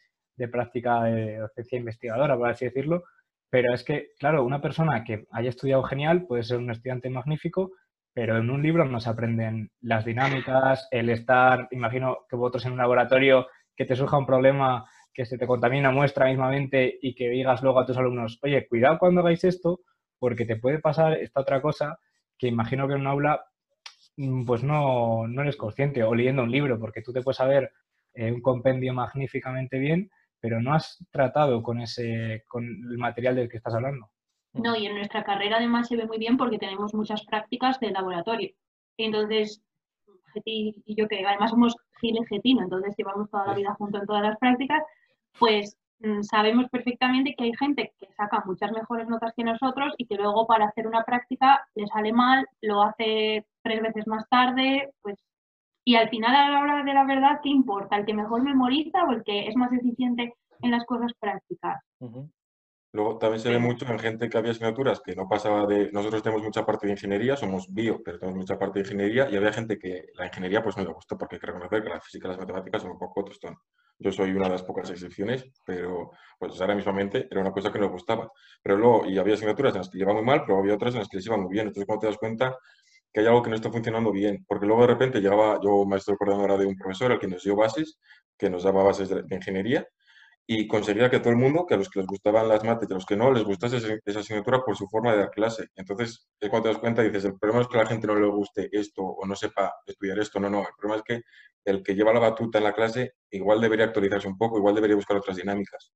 práctica 0.51 1.05
de 1.05 1.37
docencia 1.39 1.79
investigadora, 1.79 2.37
por 2.37 2.49
así 2.49 2.65
decirlo, 2.65 3.05
pero 3.51 3.75
es 3.75 3.85
que, 3.85 4.13
claro, 4.19 4.45
una 4.45 4.61
persona 4.61 5.05
que 5.05 5.27
haya 5.33 5.51
estudiado 5.51 5.83
genial 5.83 6.27
puede 6.27 6.45
ser 6.45 6.59
un 6.59 6.71
estudiante 6.71 7.11
magnífico, 7.11 7.73
pero 8.13 8.39
en 8.39 8.51
un 8.51 8.63
libro 8.63 8.85
no 8.85 9.01
se 9.01 9.11
aprenden 9.11 9.71
las 9.81 10.05
dinámicas, 10.05 10.89
el 10.91 11.11
estar, 11.11 11.69
imagino 11.71 12.19
que 12.29 12.37
vosotros 12.37 12.67
en 12.67 12.73
un 12.73 12.79
laboratorio, 12.79 13.47
que 13.77 13.85
te 13.85 13.97
surja 13.97 14.19
un 14.19 14.27
problema, 14.27 14.85
que 15.13 15.25
se 15.25 15.39
te 15.39 15.47
contamina 15.47 15.91
muestra 15.91 16.27
mismamente 16.27 16.99
y 17.01 17.15
que 17.15 17.29
digas 17.29 17.63
luego 17.63 17.81
a 17.81 17.87
tus 17.87 17.97
alumnos, 17.97 18.39
oye, 18.43 18.67
cuidado 18.69 18.99
cuando 18.99 19.21
hagáis 19.21 19.45
esto, 19.45 19.81
porque 20.19 20.45
te 20.45 20.57
puede 20.57 20.79
pasar 20.79 21.15
esta 21.15 21.41
otra 21.41 21.63
cosa 21.63 21.99
que 22.39 22.49
imagino 22.49 22.89
que 22.89 22.95
en 22.95 23.01
un 23.01 23.07
aula 23.07 23.45
mm, 24.17 24.45
pues 24.45 24.63
no, 24.63 25.27
no 25.29 25.43
eres 25.43 25.57
consciente, 25.57 26.03
o 26.03 26.15
leyendo 26.15 26.43
un 26.43 26.51
libro, 26.51 26.79
porque 26.79 27.03
tú 27.03 27.13
te 27.13 27.23
puedes 27.23 27.37
saber 27.37 27.73
eh, 28.15 28.33
un 28.33 28.43
compendio 28.43 28.93
magníficamente 28.95 29.79
bien, 29.79 30.11
pero 30.41 30.61
no 30.61 30.75
has 30.75 31.05
tratado 31.11 31.63
con, 31.63 31.81
ese, 31.81 32.45
con 32.49 32.65
el 32.65 32.99
material 32.99 33.37
del 33.37 33.49
que 33.49 33.59
estás 33.59 33.75
hablando. 33.75 34.11
No, 34.53 34.75
y 34.75 34.87
en 34.87 34.95
nuestra 34.97 35.23
carrera 35.23 35.57
además 35.57 35.89
se 35.89 35.97
ve 35.97 36.07
muy 36.07 36.19
bien 36.19 36.37
porque 36.37 36.59
tenemos 36.59 36.93
muchas 36.95 37.25
prácticas 37.25 37.79
de 37.79 37.91
laboratorio. 37.91 38.51
Entonces, 38.97 39.63
Geti 40.33 40.83
y 40.85 40.95
yo, 40.97 41.09
que 41.09 41.25
además 41.25 41.51
somos 41.51 41.77
Gile 42.01 42.27
Getino, 42.29 42.63
entonces 42.63 42.95
llevamos 42.97 43.31
toda 43.31 43.47
la 43.47 43.55
vida 43.55 43.75
juntos 43.75 44.01
en 44.01 44.07
todas 44.07 44.23
las 44.23 44.39
prácticas, 44.39 44.83
pues 45.39 45.77
mm, 46.01 46.23
sabemos 46.23 46.69
perfectamente 46.71 47.35
que 47.37 47.45
hay 47.45 47.53
gente 47.57 47.93
que 47.99 48.13
saca 48.17 48.43
muchas 48.45 48.73
mejores 48.73 49.09
notas 49.09 49.33
que 49.37 49.45
nosotros 49.45 49.95
y 49.99 50.07
que 50.07 50.17
luego 50.17 50.47
para 50.47 50.67
hacer 50.67 50.87
una 50.87 51.05
práctica 51.05 51.67
le 51.75 51.87
sale 51.87 52.13
mal, 52.13 52.47
lo 52.61 52.83
hace 52.83 53.47
tres 53.63 53.83
veces 53.83 54.07
más 54.07 54.29
tarde, 54.29 54.93
pues 55.03 55.19
y 55.85 55.97
al 55.97 56.09
final 56.09 56.35
a 56.35 56.51
la 56.51 56.61
hora 56.61 56.85
de 56.85 56.95
la 56.95 57.05
verdad, 57.05 57.41
¿qué 57.43 57.49
importa? 57.49 57.97
¿El 57.97 58.05
que 58.05 58.15
mejor 58.15 58.43
memoriza 58.43 59.05
o 59.05 59.13
el 59.13 59.25
que 59.25 59.49
es 59.49 59.57
más 59.57 59.73
eficiente 59.73 60.35
en 60.61 60.71
las 60.71 60.85
cosas 60.85 61.13
prácticas? 61.19 61.83
Luego 62.93 63.19
también 63.19 63.41
se 63.41 63.49
ve 63.51 63.59
mucho 63.59 63.87
en 63.87 63.99
gente 63.99 64.29
que 64.29 64.37
había 64.37 64.51
asignaturas 64.51 65.01
que 65.01 65.15
no 65.15 65.29
pasaba 65.29 65.67
de... 65.67 65.91
Nosotros 65.93 66.23
tenemos 66.23 66.43
mucha 66.43 66.67
parte 66.67 66.87
de 66.87 66.93
ingeniería, 66.93 67.37
somos 67.37 67.73
bio, 67.73 68.01
pero 68.05 68.19
tenemos 68.19 68.39
mucha 68.39 68.59
parte 68.59 68.81
de 68.81 68.85
ingeniería 68.85 69.29
y 69.31 69.37
había 69.37 69.53
gente 69.53 69.79
que 69.79 70.07
la 70.15 70.27
ingeniería 70.27 70.63
pues 70.63 70.77
no 70.77 70.83
le 70.83 70.93
gustó 70.93 71.17
porque 71.17 71.37
hay 71.37 71.41
que 71.41 71.47
reconocer 71.47 71.83
que 71.83 71.89
la 71.89 72.01
física 72.01 72.27
y 72.27 72.31
las 72.31 72.39
matemáticas 72.39 72.83
son 72.83 72.93
un 72.93 72.99
poco 72.99 73.25
tostón. 73.25 73.57
Yo 73.99 74.11
soy 74.11 74.33
una 74.33 74.47
de 74.47 74.53
las 74.53 74.63
pocas 74.63 74.91
excepciones, 74.91 75.45
pero 75.65 76.11
pues 76.39 76.61
ahora 76.61 76.75
mismamente 76.75 77.29
era 77.31 77.43
una 77.43 77.53
cosa 77.53 77.71
que 77.71 77.79
no 77.79 77.87
me 77.87 77.93
gustaba. 77.93 78.33
Pero 78.63 78.77
luego, 78.77 79.07
y 79.07 79.19
había 79.19 79.35
asignaturas 79.35 79.75
en 79.75 79.79
las 79.81 79.91
que 79.91 79.99
iba 79.99 80.13
muy 80.13 80.25
mal, 80.25 80.43
pero 80.47 80.59
había 80.59 80.75
otras 80.75 80.95
en 80.95 81.01
las 81.01 81.09
que 81.09 81.19
les 81.19 81.27
iba 81.27 81.37
muy 81.37 81.53
bien. 81.53 81.67
Entonces, 81.67 81.87
cuando 81.87 82.01
te 82.01 82.07
das 82.07 82.17
cuenta 82.17 82.57
que 83.13 83.21
hay 83.21 83.27
algo 83.27 83.43
que 83.43 83.51
no 83.51 83.57
está 83.57 83.71
funcionando 83.71 84.13
bien, 84.13 84.45
porque 84.49 84.67
luego 84.67 84.83
de 84.83 84.89
repente 84.89 85.21
llegaba, 85.21 85.61
yo 85.63 85.85
maestro 85.85 86.17
coordinadora 86.17 86.57
de 86.57 86.67
un 86.67 86.77
profesor 86.77 87.13
al 87.13 87.19
que 87.19 87.27
nos 87.27 87.43
dio 87.43 87.57
bases, 87.57 87.99
que 88.39 88.49
nos 88.49 88.63
daba 88.63 88.83
bases 88.83 89.09
de, 89.09 89.23
ingeniería, 89.31 89.87
y 90.47 90.67
conseguía 90.67 91.11
que 91.11 91.21
todo 91.21 91.31
el 91.31 91.37
mundo, 91.37 91.65
que 91.67 91.75
a 91.75 91.77
los 91.77 91.89
que 91.89 92.01
les 92.01 92.09
gustaban 92.09 92.49
las 92.49 92.65
mates 92.65 92.89
y 92.89 92.93
a 92.93 92.97
los 92.97 93.07
que 93.07 93.17
no, 93.17 93.33
les 93.33 93.45
gustase 93.45 94.01
esa 94.05 94.19
asignatura 94.21 94.63
por 94.65 94.77
su 94.77 94.89
forma 94.89 95.13
de 95.13 95.19
dar 95.19 95.31
clase. 95.31 95.69
Entonces, 95.77 96.29
es 96.41 96.49
cuando 96.51 96.69
te 96.69 96.73
das 96.75 96.81
cuenta 96.81 97.03
y 97.03 97.09
dices, 97.09 97.27
el 97.27 97.39
problema 97.39 97.63
es 97.63 97.69
que 97.69 97.79
a 97.79 97.83
la 97.85 97.89
gente 97.89 98.07
no 98.07 98.17
le 98.17 98.27
guste 98.27 98.69
esto 98.73 99.03
o 99.03 99.27
no 99.27 99.37
sepa 99.37 99.73
estudiar 99.87 100.19
esto, 100.19 100.41
no, 100.41 100.51
no, 100.51 100.61
el 100.61 100.75
problema 100.77 100.97
es 100.97 101.03
que 101.03 101.23
el 101.65 101.83
que 101.83 101.95
lleva 101.95 102.13
la 102.13 102.21
batuta 102.21 102.59
en 102.59 102.65
la 102.65 102.73
clase 102.73 103.13
igual 103.31 103.61
debería 103.61 103.87
actualizarse 103.87 104.29
un 104.29 104.37
poco, 104.37 104.59
igual 104.59 104.75
debería 104.75 104.97
buscar 104.97 105.17
otras 105.17 105.37
dinámicas. 105.37 105.93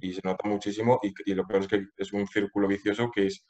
Y 0.00 0.12
se 0.12 0.20
nota 0.24 0.48
muchísimo 0.48 0.98
y, 1.02 1.12
y, 1.24 1.34
lo 1.34 1.46
peor 1.46 1.62
es 1.62 1.68
que 1.68 1.86
es 1.96 2.12
un 2.12 2.26
círculo 2.26 2.66
vicioso 2.66 3.10
que 3.14 3.26
es 3.26 3.46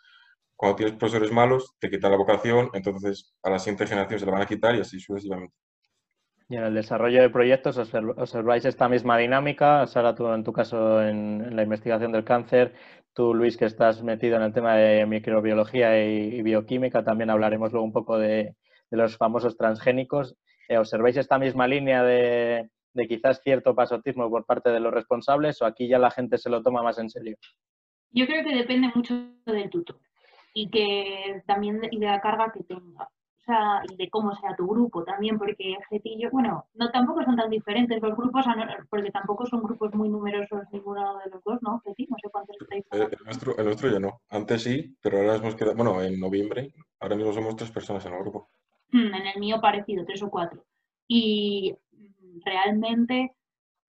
cuando 0.56 0.76
tienes 0.76 0.96
profesores 0.96 1.32
malos, 1.32 1.74
te 1.78 1.88
quitan 1.88 2.10
la 2.10 2.18
vocación, 2.18 2.68
entonces 2.74 3.32
a 3.42 3.50
la 3.50 3.58
siguiente 3.58 3.86
generación 3.86 4.20
se 4.20 4.26
la 4.26 4.32
van 4.32 4.42
a 4.42 4.46
quitar 4.46 4.74
y 4.74 4.80
así 4.80 4.98
sucesivamente. 4.98 5.54
Y 6.50 6.56
en 6.56 6.64
el 6.64 6.74
desarrollo 6.74 7.20
de 7.20 7.28
proyectos 7.28 7.76
observáis 7.76 8.64
esta 8.64 8.88
misma 8.88 9.18
dinámica. 9.18 9.86
Sara, 9.86 10.14
tú 10.14 10.32
en 10.32 10.44
tu 10.44 10.52
caso 10.52 11.02
en, 11.02 11.54
la 11.54 11.62
investigación 11.62 12.10
del 12.10 12.24
cáncer, 12.24 12.74
tú 13.12 13.34
Luis 13.34 13.58
que 13.58 13.66
estás 13.66 14.02
metido 14.02 14.36
en 14.36 14.42
el 14.42 14.54
tema 14.54 14.74
de 14.74 15.04
microbiología 15.04 16.02
y, 16.02 16.40
bioquímica, 16.40 17.04
también 17.04 17.28
hablaremos 17.28 17.70
luego 17.72 17.84
un 17.84 17.92
poco 17.92 18.18
de, 18.18 18.54
los 18.90 19.18
famosos 19.18 19.58
transgénicos. 19.58 20.36
Eh, 20.68 20.78
¿Observáis 20.78 21.18
esta 21.18 21.38
misma 21.38 21.68
línea 21.68 22.02
de, 22.02 22.70
de 22.94 23.08
quizás 23.08 23.42
cierto 23.42 23.74
pasotismo 23.74 24.30
por 24.30 24.46
parte 24.46 24.70
de 24.70 24.80
los 24.80 24.94
responsables 24.94 25.60
o 25.60 25.66
aquí 25.66 25.86
ya 25.86 25.98
la 25.98 26.10
gente 26.10 26.38
se 26.38 26.48
lo 26.48 26.62
toma 26.62 26.82
más 26.82 26.98
en 26.98 27.10
serio? 27.10 27.36
Yo 28.10 28.26
creo 28.26 28.42
que 28.42 28.54
depende 28.54 28.90
mucho 28.94 29.14
del 29.44 29.68
tutor 29.68 30.00
y 30.54 30.70
que 30.70 31.42
también 31.46 31.80
y 31.90 31.98
de 31.98 32.06
la 32.06 32.20
carga 32.22 32.50
que 32.52 32.64
tenga. 32.64 33.08
Sea, 33.48 33.80
y 33.88 33.96
de 33.96 34.10
cómo 34.10 34.34
sea 34.36 34.54
tu 34.54 34.66
grupo 34.66 35.04
también, 35.04 35.38
porque 35.38 35.74
Getillo, 35.88 36.28
bueno, 36.30 36.66
no 36.74 36.90
tampoco 36.90 37.24
son 37.24 37.34
tan 37.34 37.48
diferentes 37.48 38.02
los 38.02 38.14
grupos, 38.14 38.44
porque 38.90 39.10
tampoco 39.10 39.46
son 39.46 39.62
grupos 39.62 39.94
muy 39.94 40.10
numerosos 40.10 40.64
ninguno 40.70 41.16
de 41.20 41.30
los 41.30 41.42
dos, 41.42 41.58
¿no? 41.62 41.80
Geti, 41.80 42.06
no 42.10 42.16
sé 42.22 42.28
cuántos 42.30 42.56
estáis. 42.60 42.84
El, 42.90 43.02
el, 43.04 43.24
nuestro, 43.24 43.56
el 43.56 43.64
nuestro 43.64 43.90
ya 43.90 44.00
no. 44.00 44.20
Antes 44.28 44.64
sí, 44.64 44.94
pero 45.00 45.16
ahora 45.16 45.36
hemos 45.36 45.54
quedado, 45.54 45.76
bueno, 45.76 46.02
en 46.02 46.20
noviembre, 46.20 46.74
ahora 47.00 47.16
mismo 47.16 47.32
somos 47.32 47.56
tres 47.56 47.70
personas 47.70 48.04
en 48.04 48.12
el 48.12 48.20
grupo. 48.20 48.50
Hmm, 48.92 49.14
en 49.14 49.26
el 49.28 49.40
mío 49.40 49.62
parecido, 49.62 50.04
tres 50.04 50.22
o 50.22 50.28
cuatro. 50.28 50.66
Y 51.06 51.74
realmente 52.44 53.34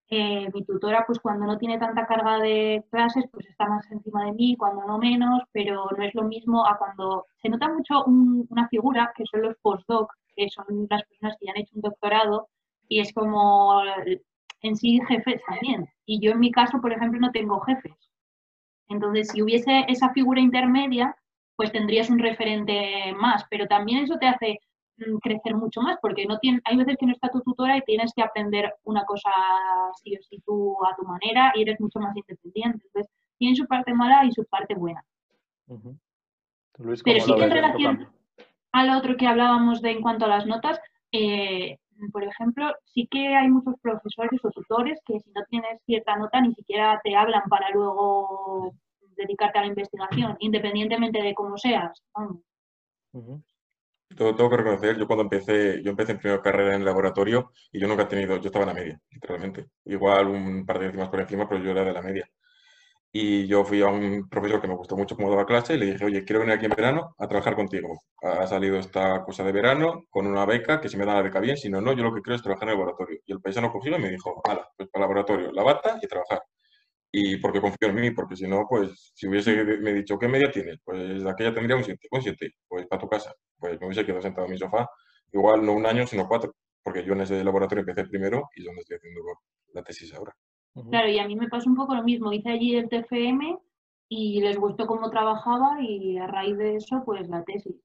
eh, 0.10 0.50
mi 0.54 0.64
tutora, 0.66 1.04
pues 1.06 1.20
cuando 1.20 1.46
no 1.46 1.58
tiene 1.58 1.78
tanta 1.78 2.08
carga 2.08 2.40
de 2.40 2.84
clases, 2.92 3.26
pues 3.32 3.48
está 3.48 3.68
más 3.68 3.90
encima 3.92 4.26
de 4.26 4.34
mí, 4.34 4.56
cuando 4.58 4.86
no 4.86 4.98
menos, 4.98 5.44
pero 5.52 5.88
no 5.96 6.04
es 6.04 6.16
lo 6.16 6.24
mismo 6.24 6.66
a 6.66 6.78
cuando 6.78 7.28
se 7.42 7.50
nota 7.50 7.70
mucho 7.70 8.04
una 8.06 8.68
figura, 8.70 9.14
que 9.16 9.26
son 9.26 9.44
los 9.44 9.56
postdoc, 9.62 10.12
que 10.36 10.50
son 10.50 10.88
las 10.90 11.04
personas 11.04 11.38
que 11.40 11.46
ya 11.46 11.52
han 11.52 11.60
hecho 11.60 11.76
un 11.76 11.82
doctorado, 11.82 12.50
y 12.88 13.00
es 13.02 13.14
como 13.14 13.82
en 14.62 14.76
sí 14.76 15.00
jefes 15.08 15.42
también. 15.48 15.88
Y 16.06 16.20
yo 16.20 16.32
en 16.32 16.40
mi 16.40 16.52
caso, 16.52 16.82
por 16.82 16.92
ejemplo, 16.92 17.20
no 17.20 17.32
tengo 17.32 17.60
jefes. 17.62 17.94
Entonces, 18.88 19.30
si 19.30 19.42
hubiese 19.42 19.86
esa 19.88 20.10
figura 20.12 20.42
intermedia, 20.42 21.16
pues 21.56 21.72
tendrías 21.72 22.10
un 22.10 22.20
referente 22.20 23.14
más, 23.18 23.46
pero 23.50 23.68
también 23.68 24.04
eso 24.04 24.18
te 24.18 24.28
hace 24.28 24.60
crecer 25.22 25.56
mucho 25.56 25.82
más, 25.82 25.98
porque 26.02 26.26
no 26.26 26.38
tiene, 26.40 26.62
hay 26.66 26.78
veces 26.78 26.98
que 26.98 27.06
no 27.06 27.14
está 27.14 27.30
tu 27.30 27.42
tutora 27.42 27.78
y 27.78 27.82
tienes 27.82 28.14
que 28.14 28.22
aprender 28.22 28.74
una 28.84 29.04
cosa 29.06 29.32
sí 30.02 30.16
o 30.16 30.22
sí 30.22 30.42
tú 30.46 30.76
a 30.86 30.96
tu 30.96 31.04
manera 31.04 31.52
y 31.56 31.62
eres 31.64 31.80
mucho 31.80 32.00
más 32.00 32.16
independiente. 32.16 32.86
Entonces, 32.86 33.12
tiene 33.38 33.56
su 33.56 33.66
parte 33.66 33.94
mala 33.94 34.26
y 34.26 34.32
su 34.32 34.46
parte 34.46 34.76
buena. 34.76 35.04
Pero 35.68 36.96
sí 36.96 37.34
que 37.34 37.44
en 37.44 37.52
relación 37.52 38.10
al 38.72 38.98
otro 38.98 39.18
que 39.18 39.28
hablábamos 39.28 39.82
de 39.82 39.92
en 39.92 40.02
cuanto 40.02 40.26
a 40.26 40.30
las 40.30 40.46
notas, 40.46 40.80
eh, 41.12 41.78
por 42.12 42.24
ejemplo, 42.24 42.74
sí 42.86 43.08
que 43.10 43.36
hay 43.36 43.50
muchos 43.50 43.76
profesores 43.82 44.40
o 44.44 44.52
tutores 44.52 45.00
que 45.06 45.20
si 45.20 45.32
no 45.32 45.42
tienes 45.50 45.82
cierta 45.86 46.16
nota 46.16 46.40
ni 46.42 46.54
siquiera 46.54 47.00
te 47.04 47.16
hablan 47.16 47.44
para 47.50 47.70
luego 47.72 48.74
dedicarte 49.18 49.60
a 49.60 49.62
la 49.64 49.68
investigación, 49.68 50.38
independientemente 50.40 51.22
de 51.22 51.34
cómo 51.34 51.58
seas. 51.58 52.02
Tengo, 54.16 54.50
que 54.50 54.58
reconocer, 54.58 54.98
yo 54.98 55.08
cuando 55.08 55.24
empecé, 55.24 55.82
yo 55.84 55.92
empecé 55.92 56.14
en 56.14 56.20
primera 56.20 56.42
carrera 56.42 56.74
en 56.76 56.82
el 56.82 56.86
laboratorio 56.86 57.52
y 57.72 57.80
yo 57.80 57.88
nunca 57.88 58.04
he 58.04 58.06
tenido, 58.08 58.38
yo 58.38 58.48
estaba 58.48 58.64
en 58.64 58.70
la 58.70 58.74
media, 58.74 59.02
literalmente. 59.12 59.68
Igual 59.86 60.28
un 60.28 60.66
par 60.66 60.80
de 60.80 60.88
décimas 60.88 61.10
por 61.10 61.20
encima, 61.22 61.48
pero 61.48 61.64
yo 61.64 61.72
era 61.72 61.84
de 61.84 61.94
la 61.94 62.02
media. 62.02 62.30
Y 63.12 63.48
yo 63.48 63.64
fui 63.66 63.82
a 63.82 63.88
un 63.88 64.30
profesor 64.30 64.62
que 64.62 64.68
me 64.68 64.76
gustó 64.76 64.96
mucho 64.98 65.16
cómo 65.16 65.30
daba 65.30 65.46
clase 65.46 65.76
y 65.76 65.78
le 65.78 65.88
dije, 65.88 66.06
oye, 66.06 66.26
quiero 66.26 66.42
venir 66.42 66.56
aquí 66.56 66.66
en 66.66 66.72
verano 66.72 67.16
a 67.18 67.28
trabajar 67.28 67.56
contigo. 67.56 68.02
Ha 68.22 68.48
salido 68.48 68.78
esta 68.78 69.24
cosa 69.24 69.44
de 69.44 69.52
verano 69.52 70.06
con 70.10 70.28
una 70.28 70.46
beca, 70.46 70.82
que 70.82 70.90
si 70.90 70.98
me 70.98 71.06
dan 71.06 71.16
la 71.18 71.24
beca 71.24 71.40
bien, 71.40 71.58
si 71.58 71.70
no, 71.70 71.82
no, 71.82 71.94
yo 71.94 72.04
lo 72.04 72.14
que 72.14 72.22
quiero 72.22 72.36
es 72.36 72.44
trabajar 72.44 72.70
en 72.70 72.74
el 72.74 72.80
laboratorio. 72.80 73.20
Y 73.26 73.32
el 73.34 73.42
paisano 73.42 73.72
cogió 73.72 73.96
y 73.98 74.02
me 74.02 74.10
dijo, 74.10 74.42
hala, 74.46 74.68
pues 74.78 74.90
para 74.90 75.06
el 75.06 75.10
laboratorio, 75.10 75.52
la 75.52 75.64
bata 75.64 76.00
y 76.02 76.08
trabajar 76.08 76.42
y 77.12 77.38
porque 77.38 77.62
confío 77.62 77.90
en 77.90 77.96
mí, 77.96 78.12
porque 78.12 78.36
si 78.36 78.48
no, 78.48 78.66
pues 78.70 79.12
si 79.16 79.28
hubiese 79.28 79.64
me 79.64 79.94
dicho, 79.94 80.18
¿qué 80.20 80.28
media 80.28 80.52
tienes? 80.52 80.80
Pues 80.84 81.26
aquella 81.26 81.54
tendría 81.54 81.76
un 81.76 81.84
7, 81.84 82.08
un 82.12 82.22
7, 82.22 82.54
pues 82.68 82.86
para 82.88 83.02
tu 83.02 83.10
casa. 83.10 83.34
Pues 83.58 83.80
me 83.80 83.88
hubiese 83.88 84.06
quedado 84.06 84.22
sentado 84.22 84.46
en 84.46 84.54
mi 84.54 84.58
sofá, 84.58 84.88
igual 85.32 85.66
no 85.66 85.74
un 85.74 85.86
año, 85.86 86.06
sino 86.06 86.28
cuatro, 86.28 86.54
porque 86.84 87.04
yo 87.04 87.14
en 87.14 87.22
ese 87.22 87.44
laboratorio 87.44 87.82
empecé 87.82 88.08
primero 88.08 88.50
y 88.56 88.62
es 88.62 88.66
donde 88.66 88.82
estoy 88.82 88.98
haciendo 88.98 89.22
la 89.74 89.84
tesis 89.84 90.14
ahora. 90.14 90.36
Claro, 90.90 91.10
y 91.10 91.20
a 91.20 91.28
mí 91.28 91.36
me 91.36 91.50
pasó 91.50 91.70
un 91.70 91.76
poco 91.76 91.96
lo 91.96 92.04
mismo, 92.04 92.32
hice 92.32 92.50
allí 92.50 92.76
el 92.76 92.90
TFM 92.90 93.58
y 94.08 94.42
les 94.42 94.58
gustó 94.58 94.86
cómo 94.86 95.10
trabajaba 95.10 95.82
y 95.82 96.18
a 96.18 96.28
raíz 96.28 96.58
de 96.58 96.76
eso, 96.76 97.04
pues 97.06 97.28
la 97.28 97.44
tesis. 97.44 97.76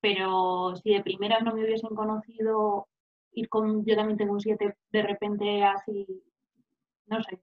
Pero 0.00 0.74
si 0.76 0.92
de 0.92 1.02
primera 1.02 1.38
no 1.40 1.54
me 1.54 1.64
hubiesen 1.64 1.94
conocido, 1.94 2.88
ir 3.32 3.48
con, 3.48 3.84
yo 3.84 3.94
también 3.94 4.18
tengo 4.18 4.32
un 4.32 4.40
7 4.40 4.76
de 4.90 5.02
repente 5.02 5.62
así, 5.62 6.06
no 7.06 7.22
sé, 7.22 7.40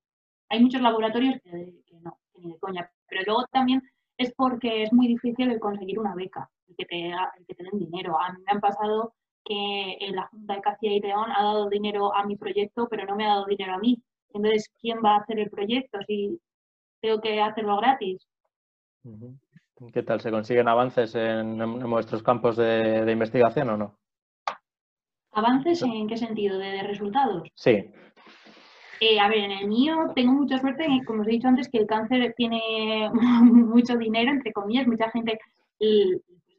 hay 0.50 0.60
muchos 0.62 0.82
laboratorios 0.82 1.36
que, 1.44 1.74
no, 2.02 2.18
que 2.34 2.42
ni 2.42 2.54
de 2.54 2.60
coña, 2.60 2.92
pero 3.08 3.22
luego 3.26 3.46
también 3.52 3.82
es 4.18 4.34
porque 4.36 4.84
es 4.84 4.92
muy 4.92 5.08
difícil 5.08 5.50
el 5.50 5.60
conseguir 5.60 6.00
una 6.00 6.16
beca, 6.16 6.50
el 6.68 6.76
que 6.76 6.86
te, 6.86 7.10
el 7.10 7.46
que 7.48 7.56
te 7.56 7.64
den 7.64 7.80
dinero. 7.80 8.20
A 8.20 8.34
mí 8.34 8.40
me 8.46 8.52
han 8.52 8.60
pasado 8.60 9.14
que 9.46 9.98
en 10.00 10.16
la 10.16 10.28
Junta 10.28 10.56
de 10.56 10.62
Castilla 10.62 10.94
y 10.96 11.00
León 11.00 11.32
ha 11.32 11.44
dado 11.44 11.70
dinero 11.70 12.14
a 12.14 12.26
mi 12.26 12.36
proyecto, 12.36 12.88
pero 12.90 13.06
no 13.06 13.16
me 13.16 13.26
ha 13.26 13.30
dado 13.30 13.46
dinero 13.46 13.74
a 13.74 13.80
mí. 13.80 14.02
Entonces, 14.34 14.70
¿quién 14.80 15.00
va 15.04 15.16
a 15.16 15.20
hacer 15.20 15.40
el 15.40 15.50
proyecto 15.50 16.00
si 16.06 16.40
tengo 17.02 17.22
que 17.22 17.42
hacerlo 17.42 17.78
gratis? 17.78 18.28
¿Qué 19.94 20.04
tal? 20.04 20.20
¿Se 20.20 20.32
consiguen 20.32 20.68
avances 20.68 21.16
en, 21.16 21.62
en 21.62 21.90
vuestros 21.90 22.22
campos 22.22 22.58
de, 22.58 23.10
investigación 23.12 23.70
o 23.70 23.78
no? 23.78 23.98
¿Avances 25.32 25.82
en 25.84 26.08
qué 26.08 26.18
sentido? 26.18 26.58
¿De, 26.58 26.84
resultados? 26.84 27.48
Sí. 27.56 27.90
Eh, 29.02 29.20
a 29.20 29.30
ver, 29.30 29.40
en 29.40 29.52
el 29.52 29.68
mío 29.68 30.12
tengo 30.14 30.34
mucha 30.34 30.58
suerte, 30.58 30.86
como 31.06 31.22
os 31.22 31.28
he 31.28 31.32
dicho 31.32 31.48
antes, 31.48 31.70
que 31.70 31.78
el 31.78 31.88
cáncer 31.88 32.34
tiene 32.36 33.10
mucho 33.44 33.98
dinero, 33.98 34.32
entre 34.32 34.52
comillas, 34.52 34.88
mucha 34.88 35.10
gente 35.12 35.40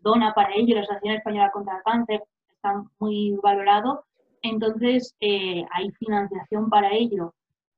dona 0.00 0.32
para 0.34 0.54
ello, 0.54 0.74
la 0.74 0.82
Asociación 0.82 1.16
Española 1.16 1.50
contra 1.52 1.76
el 1.76 1.82
Cáncer 1.82 2.22
está 2.54 2.82
muy 2.98 3.38
valorado, 3.42 4.04
entonces 4.42 5.14
eh, 5.20 5.64
hay 5.72 5.90
financiación 5.92 6.70
para 6.70 6.92
ello, 6.92 7.34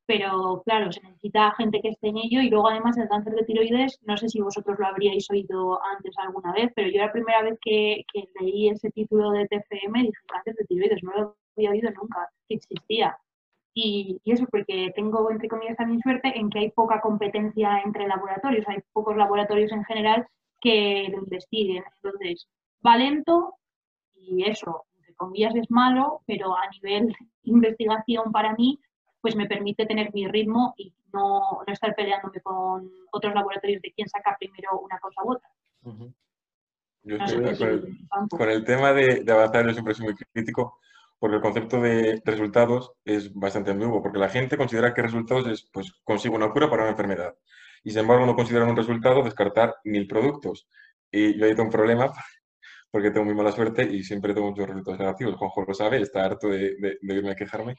pero 0.06 0.62
claro, 0.64 0.92
se 0.92 1.00
necesita 1.02 1.54
gente 1.56 1.80
que 1.80 1.88
esté 1.90 2.08
en 2.08 2.18
ello 2.18 2.40
y 2.40 2.50
luego 2.50 2.68
además 2.68 2.96
el 2.98 3.08
cáncer 3.08 3.34
de 3.34 3.44
tiroides, 3.44 3.98
no 4.02 4.16
sé 4.16 4.28
si 4.28 4.40
vosotros 4.40 4.78
lo 4.78 4.86
habríais 4.86 5.28
oído 5.30 5.80
antes 5.96 6.14
alguna 6.18 6.52
vez, 6.52 6.70
pero 6.74 6.88
yo 6.90 7.00
la 7.00 7.12
primera 7.12 7.42
vez 7.42 7.58
que, 7.62 8.04
que 8.12 8.28
leí 8.40 8.68
ese 8.68 8.90
título 8.90 9.30
de 9.30 9.46
TFM 9.46 10.02
dije 10.02 10.18
cáncer 10.26 10.54
de 10.54 10.64
tiroides, 10.66 11.02
no 11.02 11.12
lo 11.12 11.36
había 11.56 11.70
oído 11.70 11.90
nunca, 11.90 12.28
que 12.48 12.56
existía. 12.56 13.16
Y, 13.74 14.20
eso 14.24 14.44
porque 14.50 14.92
tengo, 14.94 15.30
entre 15.30 15.48
comillas, 15.48 15.76
también 15.76 16.00
suerte 16.00 16.38
en 16.38 16.50
que 16.50 16.58
hay 16.58 16.70
poca 16.70 17.00
competencia 17.00 17.80
entre 17.84 18.06
laboratorios, 18.06 18.66
hay 18.68 18.78
pocos 18.92 19.16
laboratorios 19.16 19.72
en 19.72 19.84
general 19.84 20.26
que 20.60 21.08
lo 21.10 21.18
investiguen. 21.18 21.82
Entonces, 21.96 22.48
va 22.86 22.96
lento 22.96 23.54
y 24.14 24.44
eso, 24.48 24.84
entre 24.98 25.14
comillas, 25.14 25.54
es 25.56 25.70
malo, 25.70 26.20
pero 26.26 26.56
a 26.56 26.68
nivel 26.70 27.14
investigación 27.44 28.30
para 28.30 28.54
mí, 28.54 28.78
pues 29.20 29.36
me 29.36 29.46
permite 29.46 29.86
tener 29.86 30.12
mi 30.12 30.26
ritmo 30.26 30.74
y 30.76 30.92
no, 31.12 31.62
no 31.66 31.72
estar 31.72 31.94
peleándome 31.94 32.40
con 32.40 32.90
otros 33.12 33.34
laboratorios 33.34 33.80
de 33.82 33.92
quién 33.92 34.08
saca 34.08 34.36
primero 34.38 34.80
una 34.80 34.98
cosa 34.98 35.20
u 35.24 35.32
otra. 35.32 35.48
Yo 37.04 37.18
con, 38.30 38.48
el, 38.48 38.64
tema 38.64 38.92
de, 38.92 39.24
de 39.24 39.32
avanzar, 39.32 39.66
yo 39.66 39.72
siempre 39.72 39.94
soy 39.94 40.06
muy 40.06 40.14
crítico 40.14 40.78
porque 41.22 41.36
el 41.36 41.42
concepto 41.42 41.80
de 41.80 42.20
resultados 42.24 42.94
es 43.04 43.32
bastante 43.32 43.70
ambiguo, 43.70 44.02
porque 44.02 44.18
la 44.18 44.28
gente 44.28 44.56
considera 44.56 44.92
que 44.92 45.02
resultados 45.02 45.46
es, 45.46 45.70
pues, 45.72 45.92
consigo 46.02 46.34
una 46.34 46.50
cura 46.50 46.68
para 46.68 46.82
una 46.82 46.90
enfermedad. 46.90 47.36
Y 47.84 47.90
sin 47.92 48.00
embargo, 48.00 48.26
no 48.26 48.34
consideran 48.34 48.70
un 48.70 48.76
resultado 48.76 49.22
descartar 49.22 49.76
mil 49.84 50.08
productos. 50.08 50.66
Y 51.12 51.38
yo 51.38 51.44
ahí 51.44 51.52
tengo 51.52 51.66
un 51.66 51.70
problema, 51.70 52.12
porque 52.90 53.12
tengo 53.12 53.24
muy 53.24 53.36
mala 53.36 53.52
suerte 53.52 53.84
y 53.84 54.02
siempre 54.02 54.34
tengo 54.34 54.50
muchos 54.50 54.66
resultados 54.66 54.98
negativos. 54.98 55.36
Juanjo 55.36 55.64
lo 55.64 55.74
sabe, 55.74 56.00
está 56.02 56.24
harto 56.24 56.48
de, 56.48 56.74
de, 56.80 57.14
irme 57.14 57.30
a 57.30 57.36
quejarme. 57.36 57.76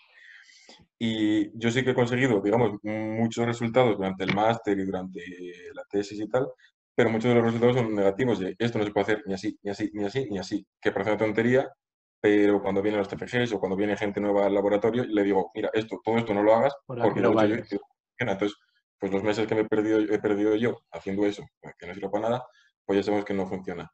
Y 0.97 1.51
yo 1.60 1.69
sí 1.69 1.84
que 1.84 1.89
he 1.89 1.95
conseguido, 1.95 2.39
digamos, 2.39 2.79
muchos 2.82 3.45
resultados 3.45 3.97
durante 3.97 4.23
el 4.23 4.34
máster 4.34 4.79
y 4.79 4.86
durante 4.86 5.19
la 5.73 5.84
tesis 5.89 6.17
y 6.17 6.29
tal, 6.29 6.47
pero 6.95 7.10
muchos 7.10 7.27
de 7.27 7.36
los 7.36 7.43
resultados 7.43 7.75
son 7.75 7.93
negativos 7.93 8.39
de 8.39 8.56
esto 8.58 8.79
no 8.79 8.86
se 8.86 8.91
puede 8.91 9.03
hacer 9.03 9.23
ni 9.25 9.34
así, 9.34 9.60
ni 9.63 9.71
así, 9.71 9.91
ni 9.93 10.06
así, 10.06 10.27
ni 10.29 10.38
así, 10.39 10.65
que 10.79 10.93
parece 10.93 11.12
una 11.12 11.19
tontería, 11.19 11.69
pero 12.23 12.62
cuando 12.62 12.81
vienen 12.81 12.99
los 12.99 13.09
TFGs 13.09 13.51
o 13.51 13.59
cuando 13.59 13.75
viene 13.75 13.97
gente 13.97 14.21
nueva 14.21 14.45
al 14.45 14.53
laboratorio, 14.53 15.03
le 15.03 15.23
digo, 15.23 15.51
mira, 15.53 15.69
esto, 15.73 15.99
todo 16.01 16.17
esto 16.17 16.33
no 16.33 16.41
lo 16.41 16.55
hagas 16.55 16.73
porque 16.88 17.19
no 17.19 17.33
lo 17.33 17.45
yo. 17.45 17.79
Entonces, 18.17 18.57
pues 18.97 19.12
los 19.12 19.21
meses 19.23 19.45
que 19.45 19.53
me 19.53 19.62
he 19.62 19.65
perdido, 19.65 19.99
he 19.99 20.19
perdido 20.19 20.55
yo 20.55 20.77
haciendo 20.93 21.25
eso, 21.25 21.43
que 21.77 21.86
no 21.86 21.93
sirve 21.93 22.09
para 22.09 22.29
nada, 22.29 22.47
pues 22.86 22.95
ya 22.95 23.03
sabemos 23.03 23.25
que 23.25 23.33
no 23.33 23.45
funciona. 23.45 23.91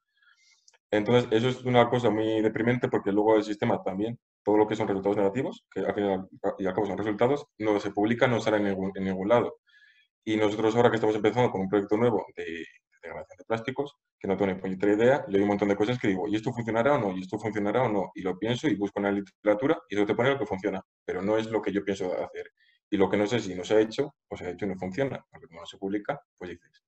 Entonces, 0.91 1.27
eso 1.31 1.49
es 1.49 1.65
una 1.65 1.89
cosa 1.89 2.11
muy 2.11 2.39
deprimente 2.43 2.87
porque 2.87 3.11
luego 3.11 3.35
el 3.35 3.43
sistema 3.43 3.81
también, 3.81 4.19
todo 4.43 4.57
lo 4.57 4.67
que 4.67 4.75
son 4.75 4.87
resultados 4.87 5.17
negativos, 5.17 5.65
que 5.71 5.79
al 5.79 5.95
final 5.95 6.29
y 6.59 6.67
al 6.67 6.73
cabo 6.75 6.85
son 6.85 6.99
resultados, 6.99 7.47
no 7.57 7.79
se 7.79 7.89
publica, 7.89 8.27
no 8.27 8.39
sale 8.39 8.57
en 8.57 8.65
ningún, 8.65 8.91
en 8.93 9.05
ningún 9.05 9.27
lado. 9.27 9.57
Y 10.23 10.37
nosotros 10.37 10.75
ahora 10.75 10.91
que 10.91 10.97
estamos 10.97 11.15
empezando 11.15 11.49
con 11.49 11.61
un 11.61 11.69
proyecto 11.69 11.97
nuevo 11.97 12.27
de, 12.35 12.63
degradación 13.01 13.37
de 13.39 13.45
plásticos, 13.45 13.95
que 14.19 14.27
no 14.27 14.35
tengo 14.35 14.51
ni 14.51 14.59
puñetera 14.59 14.93
idea, 14.93 15.25
le 15.27 15.33
doy 15.33 15.41
un 15.43 15.47
montón 15.47 15.69
de 15.69 15.77
cosas 15.77 15.97
que 15.97 16.09
digo, 16.09 16.27
¿y 16.27 16.35
esto 16.35 16.51
funcionará 16.51 16.95
o 16.95 16.99
no? 16.99 17.15
¿Y 17.15 17.21
esto 17.21 17.39
funcionará 17.39 17.83
o 17.83 17.89
no? 17.89 18.11
Y 18.13 18.21
lo 18.21 18.37
pienso 18.37 18.67
y 18.67 18.75
busco 18.75 18.99
en 18.99 19.05
la 19.05 19.11
literatura 19.11 19.79
y 19.89 19.95
eso 19.95 20.05
te 20.05 20.13
pone 20.13 20.31
lo 20.31 20.39
que 20.39 20.45
funciona, 20.45 20.83
pero 21.05 21.21
no 21.21 21.37
es 21.37 21.49
lo 21.49 21.61
que 21.61 21.71
yo 21.71 21.83
pienso 21.85 22.11
hacer. 22.13 22.51
Y 22.89 22.97
lo 22.97 23.09
que 23.09 23.17
no 23.17 23.25
sé 23.27 23.39
si 23.39 23.55
no 23.55 23.63
se 23.63 23.75
ha 23.75 23.79
hecho, 23.79 24.15
pues 24.27 24.39
se 24.39 24.47
ha 24.47 24.49
hecho 24.49 24.65
y 24.65 24.69
no 24.69 24.75
funciona, 24.75 25.25
porque 25.31 25.47
como 25.47 25.61
no 25.61 25.65
se 25.65 25.77
publica, 25.77 26.19
pues 26.37 26.51
dices, 26.51 26.83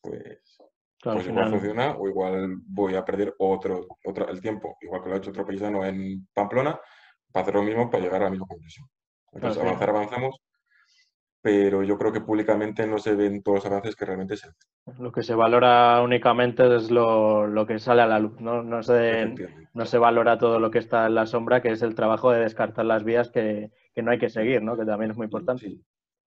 pues, 0.00 0.58
pues 1.02 1.26
igual 1.26 1.50
funciona 1.50 1.96
o 1.96 2.08
igual 2.08 2.56
voy 2.66 2.94
a 2.94 3.04
perder 3.04 3.34
otro, 3.38 3.88
otro, 4.04 4.28
el 4.28 4.40
tiempo, 4.40 4.76
igual 4.80 5.02
que 5.02 5.08
lo 5.08 5.14
ha 5.16 5.18
hecho 5.18 5.30
otro 5.30 5.44
paisano 5.44 5.84
en 5.84 6.28
Pamplona, 6.32 6.78
para 7.32 7.42
hacer 7.42 7.54
lo 7.54 7.62
mismo 7.62 7.90
para 7.90 8.04
llegar 8.04 8.20
a 8.22 8.26
la 8.26 8.30
misma 8.30 8.46
conclusión. 8.46 8.86
Entonces, 9.32 9.60
avanzar, 9.60 9.90
avanzamos, 9.90 10.40
pero 11.44 11.82
yo 11.82 11.98
creo 11.98 12.10
que 12.10 12.22
públicamente 12.22 12.86
no 12.86 12.96
se 12.96 13.14
ven 13.14 13.42
todos 13.42 13.56
los 13.56 13.66
avances 13.66 13.94
que 13.94 14.06
realmente 14.06 14.34
se 14.34 14.48
hacen. 14.48 14.62
Lo 14.98 15.12
que 15.12 15.22
se 15.22 15.34
valora 15.34 16.00
únicamente 16.00 16.74
es 16.74 16.90
lo, 16.90 17.46
lo 17.46 17.66
que 17.66 17.78
sale 17.78 18.00
a 18.00 18.06
la 18.06 18.18
luz, 18.18 18.40
¿no? 18.40 18.62
No 18.62 18.82
se, 18.82 19.34
no 19.74 19.84
se 19.84 19.98
valora 19.98 20.38
todo 20.38 20.58
lo 20.58 20.70
que 20.70 20.78
está 20.78 21.04
en 21.04 21.14
la 21.14 21.26
sombra, 21.26 21.60
que 21.60 21.72
es 21.72 21.82
el 21.82 21.94
trabajo 21.94 22.30
de 22.30 22.40
descartar 22.40 22.86
las 22.86 23.04
vías 23.04 23.30
que, 23.30 23.70
que 23.94 24.02
no 24.02 24.10
hay 24.10 24.18
que 24.18 24.30
seguir, 24.30 24.62
¿no? 24.62 24.74
Que 24.74 24.86
también 24.86 25.10
es 25.10 25.18
muy 25.18 25.26
importante. 25.26 25.80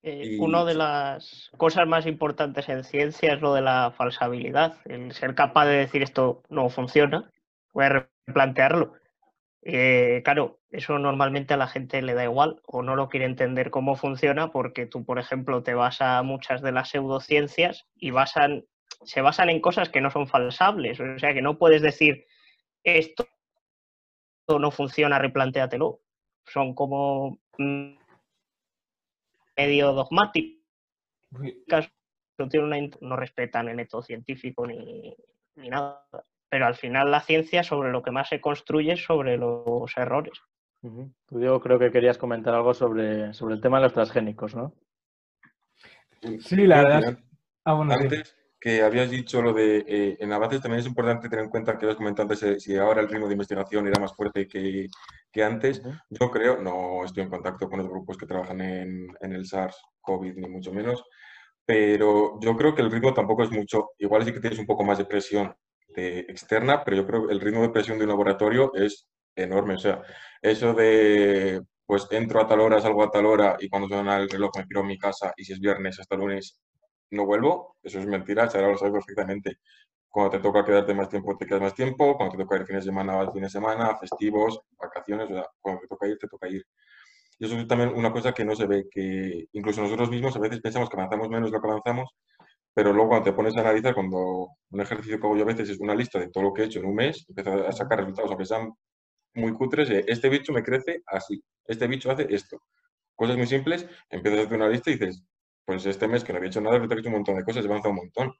Eh, 0.03 0.38
una 0.39 0.63
de 0.63 0.75
las 0.75 1.49
cosas 1.58 1.88
más 1.88 2.06
importantes 2.06 2.69
en 2.69 2.84
ciencia 2.84 3.34
es 3.34 3.41
lo 3.41 3.56
de 3.56 3.62
la 3.62 3.89
falsabilidad, 3.97 4.75
el 4.86 5.13
ser 5.13 5.34
capaz 5.34 5.65
de 5.65 5.77
decir 5.77 6.03
esto 6.03 6.43
no 6.47 6.69
funciona, 6.69 7.32
voy 7.73 7.86
a 7.86 8.08
replantearlo. 8.27 8.93
Eh, 9.69 10.21
claro, 10.23 10.62
eso 10.69 10.97
normalmente 10.97 11.53
a 11.53 11.58
la 11.58 11.67
gente 11.67 12.01
le 12.01 12.13
da 12.13 12.23
igual 12.23 12.62
o 12.65 12.84
no 12.84 12.95
lo 12.95 13.10
quiere 13.10 13.25
entender 13.25 13.69
cómo 13.69 13.97
funciona 13.97 14.49
porque 14.49 14.86
tú, 14.86 15.03
por 15.03 15.19
ejemplo, 15.19 15.62
te 15.62 15.73
vas 15.73 16.01
a 16.01 16.23
muchas 16.23 16.62
de 16.62 16.71
las 16.71 16.88
pseudociencias 16.89 17.86
y 17.93 18.12
basan, 18.12 18.65
se 19.03 19.19
basan 19.19 19.49
en 19.49 19.60
cosas 19.60 19.89
que 19.89 19.99
no 19.99 20.10
son 20.10 20.30
falsables. 20.30 21.01
O 21.01 21.19
sea, 21.19 21.34
que 21.34 21.41
no 21.41 21.58
puedes 21.58 21.82
decir 21.82 22.25
esto 22.82 23.27
no 24.47 24.71
funciona, 24.71 25.19
replantéatelo. 25.19 25.99
Son 26.45 26.73
como 26.73 27.41
medio 29.58 29.91
dogmáticos. 29.91 30.63
No, 31.30 32.47
no 33.01 33.15
respetan 33.17 33.67
el 33.67 33.75
método 33.75 34.01
científico 34.01 34.65
ni, 34.65 35.13
ni 35.56 35.69
nada 35.69 36.08
pero 36.49 36.65
al 36.65 36.75
final 36.75 37.12
la 37.12 37.21
ciencia 37.21 37.63
sobre 37.63 37.91
lo 37.91 38.03
que 38.03 38.12
más 38.12 38.29
se 38.29 38.41
construye 38.41 38.93
es 38.93 39.03
sobre 39.03 39.38
los 39.38 39.95
errores. 39.97 40.39
Tú, 40.81 41.39
Diego, 41.39 41.60
creo 41.60 41.79
que 41.79 41.91
querías 41.91 42.17
comentar 42.17 42.53
algo 42.53 42.73
sobre, 42.73 43.33
sobre 43.33 43.55
el 43.55 43.62
tema 43.62 43.77
de 43.77 43.83
los 43.83 43.93
transgénicos, 43.93 44.55
¿no? 44.55 44.73
Sí, 46.39 46.65
la 46.65 46.83
verdad. 46.83 47.19
Ah, 47.65 47.79
antes 47.89 48.38
que 48.60 48.81
habías 48.81 49.12
dicho 49.12 49.41
lo 49.41 49.53
de 49.53 49.86
eh, 49.88 50.17
en 50.19 50.33
avances 50.33 50.62
también 50.62 50.79
es 50.79 50.88
importante 50.88 51.29
tener 51.29 51.45
en 51.45 51.51
cuenta 51.51 51.77
que 51.77 51.88
has 51.88 51.95
comentado 51.95 52.23
antes 52.23 52.43
eh, 52.43 52.60
si 52.60 52.75
ahora 52.75 53.01
el 53.01 53.10
ritmo 53.10 53.27
de 53.27 53.33
investigación 53.33 53.88
era 53.88 53.99
más 53.99 54.15
fuerte 54.15 54.47
que, 54.47 54.88
que 55.31 55.43
antes. 55.43 55.81
Yo 56.10 56.31
creo, 56.31 56.62
no 56.62 57.03
estoy 57.05 57.23
en 57.23 57.29
contacto 57.29 57.69
con 57.69 57.79
los 57.79 57.88
grupos 57.88 58.17
que 58.17 58.25
trabajan 58.25 58.62
en, 58.62 59.07
en 59.21 59.33
el 59.33 59.45
SARS-CoV, 59.45 60.36
ni 60.36 60.47
mucho 60.49 60.73
menos, 60.73 61.03
pero 61.65 62.39
yo 62.39 62.55
creo 62.55 62.73
que 62.73 62.81
el 62.81 62.91
ritmo 62.91 63.13
tampoco 63.13 63.43
es 63.43 63.51
mucho. 63.51 63.91
Igual 63.99 64.25
sí 64.25 64.33
que 64.33 64.39
tienes 64.39 64.60
un 64.60 64.65
poco 64.65 64.83
más 64.83 64.97
de 64.97 65.05
presión 65.05 65.53
externa, 65.97 66.83
pero 66.83 66.97
yo 66.97 67.07
creo 67.07 67.27
que 67.27 67.33
el 67.33 67.41
ritmo 67.41 67.62
de 67.62 67.69
presión 67.69 67.97
de 67.97 68.05
un 68.05 68.10
laboratorio 68.10 68.71
es 68.75 69.07
enorme. 69.36 69.75
O 69.75 69.77
sea, 69.79 70.01
eso 70.41 70.73
de, 70.73 71.62
pues 71.86 72.07
entro 72.12 72.41
a 72.41 72.47
tal 72.47 72.62
hora, 72.62 72.81
salgo 72.81 73.03
a 73.03 73.12
tal 73.12 73.25
hora 73.25 73.57
y 73.60 73.69
cuando 73.69 73.88
suena 73.88 74.17
el 74.17 74.29
reloj 74.29 74.51
me 74.57 74.65
piro 74.67 74.81
a 74.81 74.83
mi 74.83 74.97
casa 74.97 75.33
y 75.38 75.45
si 75.45 75.53
es 75.53 75.60
viernes 75.60 75.99
hasta 75.99 76.15
lunes 76.15 76.60
no 77.12 77.25
vuelvo, 77.25 77.77
eso 77.83 77.99
es 77.99 78.05
mentira, 78.05 78.45
ahora 78.45 78.69
lo 78.69 78.77
sabes 78.77 78.93
perfectamente. 78.93 79.57
Cuando 80.10 80.31
te 80.31 80.39
toca 80.39 80.65
quedarte 80.65 80.93
más 80.93 81.10
tiempo, 81.10 81.38
te 81.38 81.45
quedas 81.45 81.62
más 81.62 81.75
tiempo. 81.75 82.17
Cuando 82.17 82.38
te 82.38 82.43
toca 82.43 82.55
ir 82.57 82.65
fines 82.65 82.86
de 82.86 82.91
semana, 82.91 83.19
al 83.19 83.31
fin 83.31 83.43
de 83.43 83.49
semana, 83.49 83.95
festivos, 83.97 84.60
vacaciones, 84.79 85.29
o 85.29 85.33
sea, 85.33 85.45
cuando 85.62 85.81
te 85.81 85.88
toca 85.88 86.07
ir, 86.07 86.17
te 86.17 86.27
toca 86.27 86.47
ir. 86.49 86.63
Y 87.39 87.45
eso 87.45 87.57
es 87.57 87.67
también 87.67 87.89
una 87.95 88.12
cosa 88.12 88.33
que 88.33 88.45
no 88.45 88.55
se 88.55 88.65
ve, 88.67 88.86
que 88.89 89.47
incluso 89.53 89.81
nosotros 89.81 90.10
mismos 90.10 90.36
a 90.36 90.39
veces 90.39 90.60
pensamos 90.62 90.89
que 90.89 90.97
avanzamos 90.97 91.29
menos 91.29 91.51
de 91.51 91.57
lo 91.57 91.62
que 91.62 91.67
avanzamos, 91.69 92.10
pero 92.78 92.94
luego 92.94 93.10
cuando 93.10 93.32
te 93.32 93.34
pones 93.34 93.58
a 93.58 93.62
analizar, 93.62 93.96
cuando 93.96 94.50
un 94.70 94.80
ejercicio 94.80 95.20
que 95.20 95.26
hago 95.26 95.36
yo 95.36 95.42
a 95.42 95.48
veces 95.48 95.68
es 95.68 95.80
una 95.80 95.96
lista 95.96 96.20
de 96.20 96.30
todo 96.30 96.44
lo 96.44 96.54
que 96.54 96.62
he 96.62 96.66
hecho 96.66 96.78
en 96.78 96.86
un 96.86 96.94
mes, 96.94 97.26
empiezo 97.28 97.68
a 97.68 97.72
sacar 97.72 97.98
resultados, 97.98 98.30
aunque 98.30 98.46
sean 98.46 98.72
muy 99.34 99.52
cutres, 99.54 99.90
de 99.90 100.06
este 100.08 100.30
bicho 100.30 100.54
me 100.54 100.62
crece 100.62 101.02
así, 101.08 101.44
este 101.66 101.88
bicho 101.88 102.12
hace 102.12 102.28
esto. 102.30 102.62
Cosas 103.16 103.36
muy 103.36 103.48
simples, 103.48 103.88
empiezas 104.12 104.42
a 104.42 104.44
hacer 104.44 104.58
una 104.58 104.70
lista 104.70 104.92
y 104.92 104.94
dices, 104.94 105.26
pues 105.66 105.88
este 105.88 106.08
mes 106.08 106.24
que 106.24 106.34
no 106.34 106.38
había 106.38 106.50
hecho 106.50 106.62
nada, 106.62 106.78
he 106.78 107.00
hecho 107.00 107.10
un 107.10 107.16
montón 107.16 107.38
de 107.38 107.44
cosas, 107.44 107.66
he 107.66 107.68
avanzado 107.68 107.90
un 107.90 107.96
montón. 107.96 108.32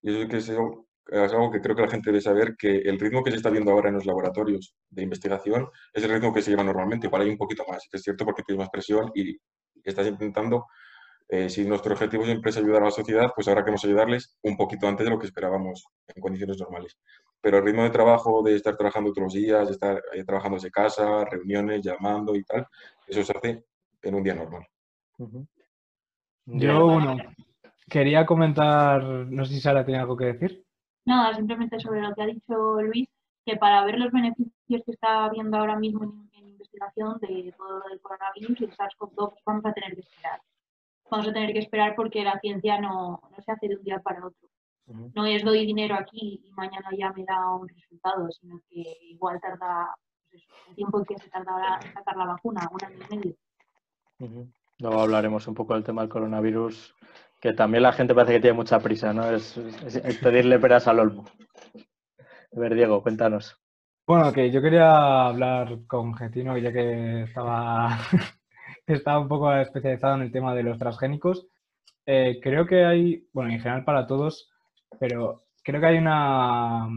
Y 0.00 0.10
eso 0.10 0.22
es, 0.22 0.46
que 0.46 0.52
algo, 0.54 0.88
es 1.06 1.32
algo 1.32 1.52
que 1.52 1.60
creo 1.60 1.76
que 1.76 1.82
la 1.82 1.88
gente 1.88 2.10
debe 2.10 2.20
saber, 2.20 2.56
que 2.58 2.78
el 2.78 2.98
ritmo 2.98 3.22
que 3.22 3.30
se 3.30 3.36
está 3.36 3.50
viendo 3.50 3.70
ahora 3.70 3.90
en 3.90 3.94
los 3.94 4.06
laboratorios 4.06 4.74
de 4.90 5.04
investigación 5.04 5.68
es 5.92 6.02
el 6.02 6.10
ritmo 6.10 6.34
que 6.34 6.42
se 6.42 6.50
lleva 6.50 6.64
normalmente, 6.64 7.06
igual 7.06 7.22
hay 7.22 7.30
un 7.30 7.38
poquito 7.38 7.64
más, 7.68 7.88
es 7.92 8.02
cierto 8.02 8.24
porque 8.24 8.42
tienes 8.42 8.58
más 8.58 8.70
presión 8.70 9.12
y 9.14 9.36
estás 9.84 10.08
intentando 10.08 10.66
eh, 11.28 11.48
si 11.48 11.64
nuestro 11.64 11.92
objetivo 11.92 12.24
siempre 12.24 12.50
es 12.50 12.56
ayudar 12.56 12.82
a 12.82 12.86
la 12.86 12.90
sociedad, 12.90 13.32
pues 13.34 13.48
ahora 13.48 13.62
queremos 13.62 13.84
ayudarles 13.84 14.38
un 14.42 14.56
poquito 14.56 14.86
antes 14.86 15.04
de 15.04 15.10
lo 15.10 15.18
que 15.18 15.26
esperábamos 15.26 15.86
en 16.14 16.20
condiciones 16.20 16.58
normales. 16.58 16.98
Pero 17.40 17.58
el 17.58 17.64
ritmo 17.64 17.82
de 17.82 17.90
trabajo, 17.90 18.42
de 18.42 18.54
estar 18.56 18.76
trabajando 18.76 19.12
todos 19.12 19.24
los 19.24 19.32
días, 19.32 19.66
de 19.66 19.72
estar 19.72 20.02
eh, 20.12 20.24
trabajando 20.24 20.56
desde 20.56 20.70
casa, 20.70 21.24
reuniones, 21.24 21.82
llamando 21.82 22.34
y 22.34 22.44
tal, 22.44 22.66
eso 23.06 23.22
se 23.22 23.32
hace 23.36 23.64
en 24.02 24.14
un 24.14 24.22
día 24.22 24.34
normal. 24.34 24.66
Yo, 26.46 26.86
bueno, 26.86 27.16
quería 27.88 28.26
comentar, 28.26 29.02
no 29.02 29.44
sé 29.44 29.54
si 29.54 29.60
Sara 29.60 29.84
tiene 29.84 30.00
algo 30.00 30.16
que 30.16 30.26
decir. 30.26 30.64
Nada, 31.04 31.34
simplemente 31.34 31.80
sobre 31.80 32.00
lo 32.00 32.14
que 32.14 32.22
ha 32.22 32.26
dicho 32.26 32.80
Luis, 32.82 33.08
que 33.44 33.56
para 33.56 33.84
ver 33.84 33.98
los 33.98 34.12
beneficios 34.12 34.82
que 34.84 34.92
está 34.92 35.24
habiendo 35.24 35.56
ahora 35.56 35.76
mismo 35.76 36.04
en, 36.04 36.32
investigación 36.48 37.18
de 37.20 37.52
todo 37.56 37.82
el 37.92 38.00
coronavirus 38.00 38.60
y 38.60 38.64
el 38.64 38.70
SARS-CoV-2, 38.70 39.34
vamos 39.44 39.66
a 39.66 39.72
tener 39.72 39.94
que 39.94 40.00
esperar 40.00 40.40
vamos 41.12 41.28
a 41.28 41.32
tener 41.32 41.52
que 41.52 41.58
esperar 41.58 41.94
porque 41.94 42.24
la 42.24 42.40
ciencia 42.40 42.80
no, 42.80 43.20
se 43.44 43.52
hace 43.52 43.68
de 43.68 43.76
un 43.76 43.84
día 43.84 44.00
para 44.00 44.26
otro. 44.26 44.48
No 45.14 45.26
es 45.26 45.44
doy 45.44 45.66
dinero 45.66 45.94
aquí 45.94 46.42
y 46.42 46.50
mañana 46.52 46.88
ya 46.98 47.12
me 47.12 47.24
da 47.24 47.54
un 47.54 47.68
resultado, 47.68 48.30
sino 48.30 48.60
que 48.68 48.82
igual 49.02 49.38
tarda 49.40 49.94
pues 50.30 50.42
el 50.68 50.74
tiempo 50.74 50.98
en 50.98 51.04
que 51.04 51.18
se 51.18 51.28
tarda 51.28 51.78
en 51.84 51.92
sacar 51.92 52.16
la 52.16 52.24
vacuna, 52.24 52.68
un 52.72 52.84
año 52.84 52.98
y 53.10 53.16
medio. 53.16 54.48
Luego 54.78 55.00
hablaremos 55.00 55.46
un 55.46 55.54
poco 55.54 55.74
del 55.74 55.84
tema 55.84 56.00
del 56.00 56.10
coronavirus, 56.10 56.94
que 57.40 57.52
también 57.52 57.82
la 57.82 57.92
gente 57.92 58.14
parece 58.14 58.34
que 58.34 58.40
tiene 58.40 58.56
mucha 58.56 58.80
prisa, 58.80 59.12
¿no? 59.12 59.30
Es, 59.30 59.60
pedirle 60.22 60.58
peras 60.58 60.88
al 60.88 61.00
olmo. 61.00 61.26
A 62.56 62.58
ver, 62.58 62.74
Diego, 62.74 63.02
cuéntanos. 63.02 63.60
Bueno, 64.06 64.32
que 64.32 64.50
yo 64.50 64.62
quería 64.62 65.26
hablar 65.26 65.86
con 65.86 66.14
Getino, 66.14 66.56
ya 66.56 66.72
que 66.72 67.24
estaba 67.24 67.98
está 68.86 69.18
un 69.18 69.28
poco 69.28 69.52
especializado 69.54 70.16
en 70.16 70.22
el 70.22 70.32
tema 70.32 70.54
de 70.54 70.62
los 70.62 70.78
transgénicos. 70.78 71.46
Eh, 72.06 72.40
creo 72.42 72.66
que 72.66 72.84
hay, 72.84 73.28
bueno, 73.32 73.50
en 73.52 73.60
general 73.60 73.84
para 73.84 74.06
todos, 74.06 74.50
pero 74.98 75.44
creo 75.62 75.80
que 75.80 75.86
hay 75.86 75.98
una, 75.98 76.88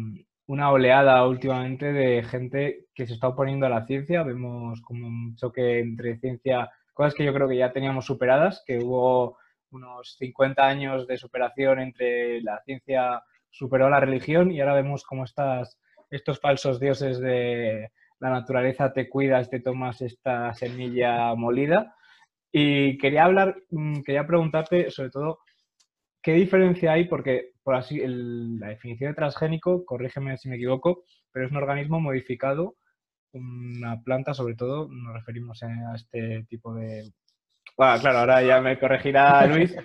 una 0.47 0.71
oleada 0.71 1.27
últimamente 1.27 1.93
de 1.93 2.23
gente 2.23 2.87
que 2.93 3.05
se 3.05 3.13
está 3.13 3.27
oponiendo 3.29 3.65
a 3.65 3.69
la 3.69 3.85
ciencia. 3.85 4.23
Vemos 4.23 4.81
como 4.81 5.07
un 5.07 5.35
choque 5.35 5.79
entre 5.79 6.17
ciencia, 6.17 6.71
cosas 6.93 7.13
que 7.13 7.25
yo 7.25 7.33
creo 7.33 7.47
que 7.47 7.57
ya 7.57 7.71
teníamos 7.71 8.05
superadas, 8.05 8.63
que 8.65 8.79
hubo 8.79 9.37
unos 9.71 10.15
50 10.17 10.65
años 10.65 11.07
de 11.07 11.17
superación 11.17 11.79
entre 11.79 12.41
la 12.41 12.61
ciencia 12.63 13.23
superó 13.55 13.89
la 13.89 13.99
religión 13.99 14.51
y 14.51 14.59
ahora 14.59 14.75
vemos 14.75 15.03
como 15.03 15.23
estas, 15.23 15.79
estos 16.09 16.39
falsos 16.39 16.79
dioses 16.79 17.19
de, 17.19 17.89
la 18.25 18.39
naturaleza 18.39 18.93
te 18.93 19.09
cuidas, 19.09 19.49
te 19.49 19.59
tomas 19.59 20.01
esta 20.01 20.53
semilla 20.53 21.33
molida. 21.35 21.95
Y 22.51 22.97
quería 22.97 23.25
hablar, 23.25 23.55
mm, 23.71 24.01
quería 24.01 24.25
preguntarte 24.27 24.91
sobre 24.91 25.09
todo, 25.09 25.39
¿qué 26.21 26.33
diferencia 26.33 26.93
hay? 26.93 27.05
Porque, 27.05 27.51
por 27.63 27.75
así, 27.75 28.01
la 28.05 28.69
definición 28.69 29.11
de 29.11 29.15
transgénico, 29.15 29.85
corrígeme 29.85 30.38
si 30.38 30.49
me 30.49 30.55
equivoco, 30.55 31.03
pero 31.31 31.45
es 31.45 31.51
un 31.51 31.57
organismo 31.57 31.99
modificado 31.99 32.75
una 33.35 34.01
planta, 34.01 34.33
sobre 34.33 34.55
todo, 34.55 34.88
nos 34.89 35.13
referimos 35.13 35.61
a 35.63 35.95
este 35.95 36.45
tipo 36.49 36.73
de... 36.73 37.11
Bueno, 37.77 37.99
claro, 37.99 38.19
ahora 38.19 38.41
ya 38.41 38.61
me 38.61 38.79
corregirá 38.79 39.45
Luis. 39.47 39.75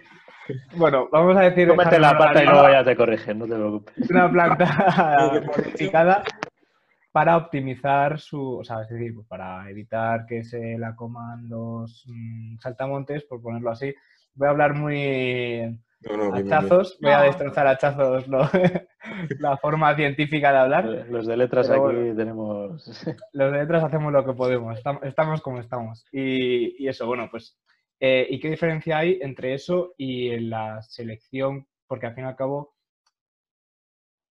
Bueno, 0.77 1.09
vamos 1.11 1.37
a 1.37 1.43
decir... 1.43 1.69
Cómete 1.69 1.99
la 1.99 2.17
pata 2.17 2.43
y 2.43 2.47
luego 2.47 2.71
ya 2.71 2.85
te 2.85 2.97
corrigen, 2.97 3.39
no 3.39 3.47
te 3.47 3.55
preocupes. 3.55 4.11
Una 4.11 4.31
planta 4.31 5.43
modificada 5.47 6.23
para 7.13 7.37
optimizar 7.37 8.21
su, 8.21 8.59
o 8.59 8.65
sea, 8.65 8.83
es 8.83 8.89
decir, 8.89 9.15
para 9.29 9.69
evitar 9.69 10.27
que 10.27 10.45
se 10.45 10.79
la 10.79 10.95
coman 10.95 11.49
los 11.49 12.05
mm, 12.07 12.59
saltamontes, 12.59 13.25
por 13.25 13.43
ponerlo 13.43 13.71
así. 13.71 13.93
Voy 14.35 14.47
a 14.47 14.51
hablar 14.51 14.75
muy 14.75 15.77
hachazos, 16.33 16.99
voy 17.01 17.13
a 17.13 17.23
destrozar 17.23 17.67
hachazos 17.67 18.27
la 19.39 19.57
forma 19.57 19.95
científica 19.97 20.53
de 20.53 20.59
hablar. 20.59 20.85
Los 21.11 21.27
de 21.27 21.37
letras 21.37 21.69
aquí 21.69 22.15
tenemos... 22.17 22.87
Los 23.33 23.53
de 23.53 23.59
letras 23.59 23.85
hacemos 23.85 24.13
lo 24.13 24.25
que 24.25 24.33
podemos, 24.33 24.81
estamos 25.03 25.41
como 25.43 25.59
estamos. 25.59 26.05
Y, 26.13 26.87
eso, 26.87 27.07
bueno, 27.07 27.29
pues, 27.31 27.59
eh, 27.99 28.27
¿y 28.31 28.39
qué 28.39 28.51
diferencia 28.51 28.99
hay 28.99 29.19
entre 29.21 29.55
eso 29.55 29.95
y 29.97 30.39
la 30.39 30.81
selección? 30.83 31.67
Porque 31.89 32.07
al 32.07 32.15
fin 32.15 32.25
y 32.25 32.29
al 32.29 32.37
cabo 32.37 32.75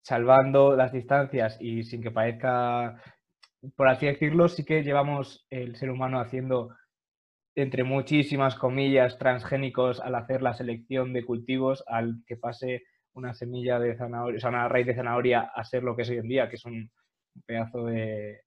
salvando 0.06 0.76
las 0.76 0.92
distancias 0.92 1.58
y 1.60 1.84
sin 1.84 2.04
que 2.04 2.12
parezca, 2.12 3.02
por 3.76 3.88
así 3.88 4.06
decirlo, 4.06 4.48
sí 4.48 4.64
que 4.64 4.84
llevamos 4.84 5.48
el 5.50 5.76
ser 5.78 5.90
humano 5.90 6.20
haciendo, 6.20 6.70
entre 7.56 7.84
muchísimas 7.84 8.56
comillas, 8.56 9.18
transgénicos 9.18 10.00
al 10.00 10.14
hacer 10.14 10.44
la 10.44 10.54
selección 10.54 11.12
de 11.12 11.26
cultivos, 11.26 11.84
al 11.88 12.22
que 12.28 12.38
pase 12.38 12.84
una 13.14 13.34
semilla 13.34 13.80
de 13.80 13.96
zanahoria, 13.96 14.38
o 14.38 14.40
sea, 14.40 14.52
una 14.52 14.70
raíz 14.70 14.86
de 14.86 14.94
zanahoria 14.94 15.50
a 15.56 15.64
ser 15.64 15.82
lo 15.82 15.96
que 15.96 16.04
es 16.04 16.10
hoy 16.12 16.18
en 16.18 16.28
día, 16.28 16.50
que 16.50 16.58
es 16.58 16.66
un 16.66 16.92
pedazo 17.48 17.86
de, 17.86 18.42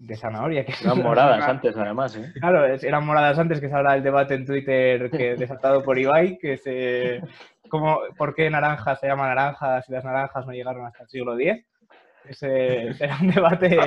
de 0.00 0.16
zanahoria. 0.16 0.64
Que 0.64 0.74
eran 0.82 1.02
moradas 1.04 1.48
antes, 1.48 1.76
además. 1.76 2.16
¿eh? 2.16 2.32
Claro, 2.34 2.64
eran 2.66 3.06
moradas 3.06 3.38
antes, 3.38 3.60
que 3.60 3.68
se 3.68 3.74
habla 3.74 3.94
el 3.94 4.02
debate 4.02 4.34
en 4.34 4.44
Twitter 4.44 5.08
que 5.08 5.36
desatado 5.36 5.84
por 5.84 5.96
Ibai, 5.96 6.36
que 6.36 6.56
se 6.56 7.20
como, 7.70 8.00
¿por 8.18 8.34
qué 8.34 8.50
naranjas 8.50 9.00
se 9.00 9.06
llaman 9.06 9.28
naranjas 9.28 9.88
y 9.88 9.92
las 9.92 10.04
naranjas 10.04 10.46
no 10.46 10.52
llegaron 10.52 10.84
hasta 10.84 11.04
el 11.04 11.08
siglo 11.08 11.38
X? 11.38 11.64
Ese 12.24 12.92
será 12.94 13.18
un 13.22 13.30
debate 13.30 13.78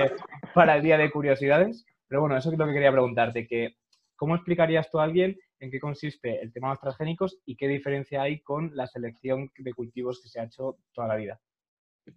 para 0.55 0.77
el 0.77 0.81
día 0.81 0.97
de 0.97 1.11
curiosidades. 1.11 1.85
Pero 2.07 2.21
bueno, 2.21 2.37
eso 2.37 2.51
es 2.51 2.57
lo 2.57 2.65
que 2.65 2.73
quería 2.73 2.91
preguntarte, 2.91 3.47
que 3.47 3.75
¿cómo 4.15 4.35
explicarías 4.35 4.89
tú 4.89 4.99
a 4.99 5.03
alguien 5.03 5.37
en 5.59 5.71
qué 5.71 5.79
consiste 5.79 6.41
el 6.41 6.51
tema 6.51 6.67
de 6.67 6.71
los 6.73 6.81
transgénicos 6.81 7.39
y 7.45 7.55
qué 7.55 7.67
diferencia 7.67 8.21
hay 8.21 8.41
con 8.41 8.71
la 8.75 8.87
selección 8.87 9.51
de 9.57 9.73
cultivos 9.73 10.21
que 10.21 10.29
se 10.29 10.39
ha 10.39 10.45
hecho 10.45 10.77
toda 10.93 11.07
la 11.07 11.15
vida? 11.15 11.39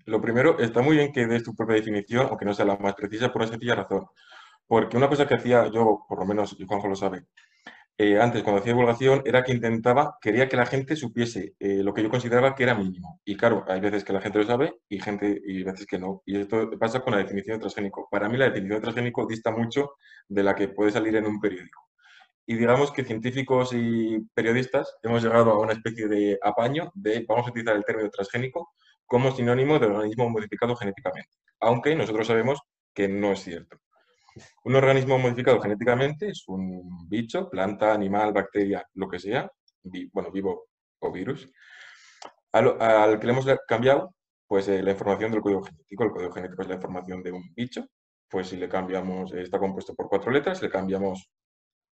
Lo 0.05 0.21
primero, 0.21 0.59
está 0.59 0.83
muy 0.83 0.97
bien 0.97 1.13
que 1.13 1.27
des 1.27 1.45
tu 1.45 1.55
propia 1.55 1.77
definición, 1.77 2.27
aunque 2.29 2.45
no 2.45 2.55
sea 2.55 2.65
la 2.65 2.77
más 2.77 2.95
precisa, 2.95 3.33
por 3.33 3.43
una 3.43 3.51
sencilla 3.51 3.77
razón. 3.77 4.07
Porque 4.67 4.97
una 4.97 5.09
cosa 5.09 5.29
que 5.29 5.37
hacía 5.37 5.69
yo, 5.69 6.05
por 6.09 6.19
lo 6.19 6.27
menos, 6.27 6.57
y 6.59 6.67
Juanjo 6.67 6.89
lo 6.89 6.97
sabe, 6.97 7.27
eh, 7.99 8.21
antes, 8.21 8.43
cuando 8.43 8.61
hacía 8.61 8.75
divulgación, 8.75 9.23
era 9.25 9.43
que 9.43 9.53
intentaba, 9.53 10.19
quería 10.21 10.49
que 10.49 10.57
la 10.57 10.67
gente 10.67 10.97
supiese 10.97 11.55
eh, 11.59 11.83
lo 11.83 11.95
que 11.95 12.03
yo 12.03 12.11
consideraba 12.11 12.55
que 12.55 12.65
era 12.65 12.75
mínimo. 12.75 13.21
Y 13.25 13.37
claro, 13.37 13.65
hay 13.69 13.81
veces 13.81 14.05
que 14.05 14.13
la 14.13 14.21
gente 14.21 14.39
lo 14.39 14.45
sabe 14.45 14.75
y 14.89 15.01
gente 15.01 15.41
y 15.47 15.63
veces 15.63 15.87
que 15.87 15.99
no. 15.99 16.23
Y 16.27 16.39
esto 16.39 16.71
pasa 16.79 17.01
con 17.01 17.15
la 17.15 17.21
definición 17.21 17.57
de 17.57 17.61
transgénico. 17.61 18.07
Para 18.11 18.29
mí 18.29 18.37
la 18.37 18.47
definición 18.47 18.79
de 18.79 18.83
transgénico 18.83 19.27
dista 19.27 19.51
mucho 19.51 19.93
de 20.29 20.43
la 20.43 20.55
que 20.55 20.69
puede 20.69 20.91
salir 20.91 21.17
en 21.17 21.27
un 21.27 21.41
periódico. 21.41 21.89
Y 22.47 22.57
digamos 22.57 22.93
que 22.93 23.05
científicos 23.05 23.73
y 23.73 24.21
periodistas 24.35 24.97
hemos 25.03 25.23
llegado 25.23 25.53
a 25.53 25.59
una 25.59 25.73
especie 25.73 26.07
de 26.07 26.39
apaño 26.43 26.93
de, 26.95 27.25
vamos 27.27 27.47
a 27.47 27.51
utilizar 27.51 27.77
el 27.77 27.85
término 27.85 28.11
transgénico 28.11 28.75
como 29.07 29.33
sinónimo 29.33 29.79
de 29.79 29.87
organismo 29.87 30.29
modificado 30.29 30.77
genéticamente. 30.77 31.31
Aunque 31.61 31.95
nosotros 31.95 32.27
sabemos 32.27 32.61
que 32.95 33.09
no 33.09 33.33
es 33.33 33.41
cierto. 33.41 33.79
Un 34.65 34.75
organismo 34.75 35.19
modificado 35.19 35.61
genéticamente 35.61 36.29
es 36.29 36.45
un 36.49 37.09
bicho, 37.09 37.49
planta, 37.49 37.93
animal, 37.93 38.33
bacteria, 38.33 38.87
lo 38.95 39.09
que 39.09 39.19
sea, 39.19 39.51
bueno, 40.13 40.31
vivo 40.31 40.67
o 41.01 41.13
virus, 41.13 41.49
al, 42.53 43.19
que 43.19 43.27
le 43.27 43.33
hemos 43.33 43.47
cambiado 43.67 44.15
pues 44.47 44.69
eh, 44.69 44.83
la 44.83 44.93
información 44.93 45.33
del 45.33 45.41
código 45.41 45.63
genético. 45.63 46.05
El 46.05 46.11
código 46.11 46.33
genético 46.33 46.63
es 46.63 46.69
la 46.69 46.75
información 46.75 47.23
de 47.23 47.33
un 47.33 47.43
bicho, 47.55 47.87
pues 48.29 48.49
si 48.49 48.57
le 48.57 48.69
cambiamos, 48.69 49.33
está 49.33 49.59
compuesto 49.59 49.95
por 49.95 50.09
cuatro 50.09 50.31
letras, 50.31 50.63
le 50.63 50.71
cambiamos, 50.71 51.29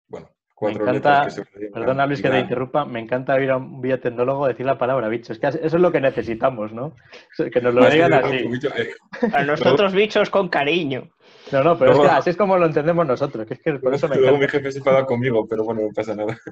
bueno, 0.08 0.30
cuatro 0.54 0.92
letras 0.92 1.42
Perdona 1.74 2.06
Luis 2.06 2.22
que 2.22 2.30
te 2.30 2.40
interrumpa, 2.40 2.86
me 2.86 3.00
encanta 3.00 3.42
ir 3.42 3.50
a 3.52 3.58
un 3.58 3.82
biotecnólogo 3.82 4.48
decir 4.48 4.66
la 4.66 4.78
palabra 4.78 5.08
bicho. 5.08 5.34
Es 5.34 5.40
que 5.40 5.48
eso 5.48 5.60
es 5.62 5.74
lo 5.74 5.92
que 5.92 6.02
necesitamos, 6.02 6.72
¿no? 6.72 6.94
Que 7.52 7.62
nos 7.62 7.74
lo 7.74 7.90
digan 7.90 8.14
así. 8.14 8.36
Eh, 8.36 8.94
a 9.34 9.44
nosotros 9.44 9.94
bichos 9.94 10.30
con 10.30 10.50
cariño. 10.50 11.10
No, 11.52 11.64
no, 11.64 11.78
pero 11.78 11.92
es 11.94 12.00
que 12.00 12.08
así 12.08 12.30
es 12.32 12.38
como 12.38 12.58
lo 12.58 12.66
entendemos 12.66 13.06
nosotros, 13.06 13.46
que 13.46 13.56
es 13.56 13.62
que 13.62 13.74
por 13.74 13.94
eso 13.94 14.08
me 14.08 14.16
Luego 14.18 14.38
mi 14.38 14.48
jefe 14.48 14.72
se 14.72 14.78
enfada 14.78 15.06
conmigo, 15.06 15.48
pero 15.48 15.64
bueno, 15.64 15.82
no 15.82 15.90
pasa 15.94 16.16
nada. 16.16 16.38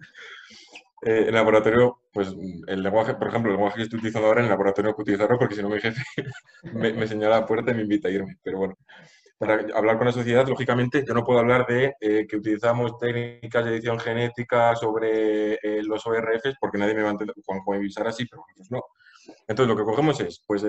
Eh, 1.02 1.22
en 1.22 1.28
el 1.30 1.36
laboratorio, 1.36 2.02
pues 2.12 2.36
el 2.68 2.84
lenguaje, 2.84 3.14
por 3.14 3.30
ejemplo, 3.30 3.50
el 3.50 3.56
lenguaje 3.56 3.78
que 3.78 3.84
estoy 3.84 4.00
utilizando 4.00 4.28
ahora 4.28 4.42
en 4.42 4.48
el 4.48 4.52
laboratorio 4.52 4.90
no 4.90 4.96
puedo 4.98 5.04
utilizarlo 5.04 5.40
porque 5.40 5.56
si 5.56 5.62
no 5.62 5.70
mi 5.70 5.80
jefe 5.80 6.04
me, 6.74 7.08
señala 7.08 7.40
la 7.40 7.46
puerta 7.46 7.72
y 7.72 7.76
me 7.76 7.84
invita 7.84 8.10
a 8.10 8.12
irme. 8.12 8.38
Pero 8.44 8.58
bueno, 8.58 8.78
para 9.38 9.66
hablar 9.76 9.98
con 9.98 10.08
la 10.08 10.12
sociedad, 10.12 10.46
lógicamente, 10.46 11.06
yo 11.08 11.14
no 11.14 11.24
puedo 11.24 11.40
hablar 11.40 11.66
de 11.68 11.94
eh, 12.02 12.28
que 12.28 12.36
utilizamos 12.36 12.98
técnicas 12.98 13.64
de 13.64 13.72
edición 13.72 13.98
genética 13.98 14.76
sobre 14.76 15.54
eh, 15.54 15.82
los 15.84 16.06
ORFs 16.06 16.58
porque 16.60 16.78
nadie 16.78 16.96
me 16.96 17.04
va 17.04 17.08
a 17.08 17.12
entender, 17.14 17.36
Juan 17.46 17.62
así, 18.06 18.26
pero 18.26 18.44
pues 18.58 18.70
no. 18.70 18.84
Entonces, 19.48 19.74
lo 19.74 19.78
que 19.78 19.90
cogemos 19.90 20.20
es, 20.20 20.44
pues, 20.46 20.64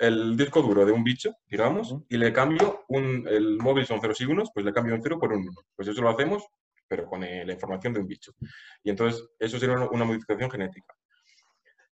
el 0.00 0.34
disco 0.34 0.62
duro 0.62 0.86
de 0.86 0.92
un 0.92 1.04
bicho, 1.04 1.34
digamos, 1.46 1.94
y 2.08 2.16
le 2.16 2.32
cambio 2.32 2.84
un, 2.88 3.28
el 3.28 3.58
móvil 3.58 3.84
son 3.84 4.00
ceros 4.00 4.18
y 4.22 4.24
unos, 4.24 4.50
pues 4.52 4.64
le 4.64 4.72
cambio 4.72 4.94
un 4.94 5.02
cero 5.02 5.18
por 5.20 5.30
un 5.32 5.42
uno. 5.42 5.60
Pues 5.76 5.88
eso 5.88 6.00
lo 6.00 6.08
hacemos, 6.08 6.42
pero 6.88 7.06
con 7.06 7.22
eh, 7.22 7.44
la 7.44 7.52
información 7.52 7.92
de 7.92 8.00
un 8.00 8.06
bicho. 8.06 8.32
Y 8.82 8.88
entonces 8.88 9.28
eso 9.38 9.58
sería 9.58 9.76
una, 9.76 10.04
modificación 10.04 10.50
genética. 10.50 10.94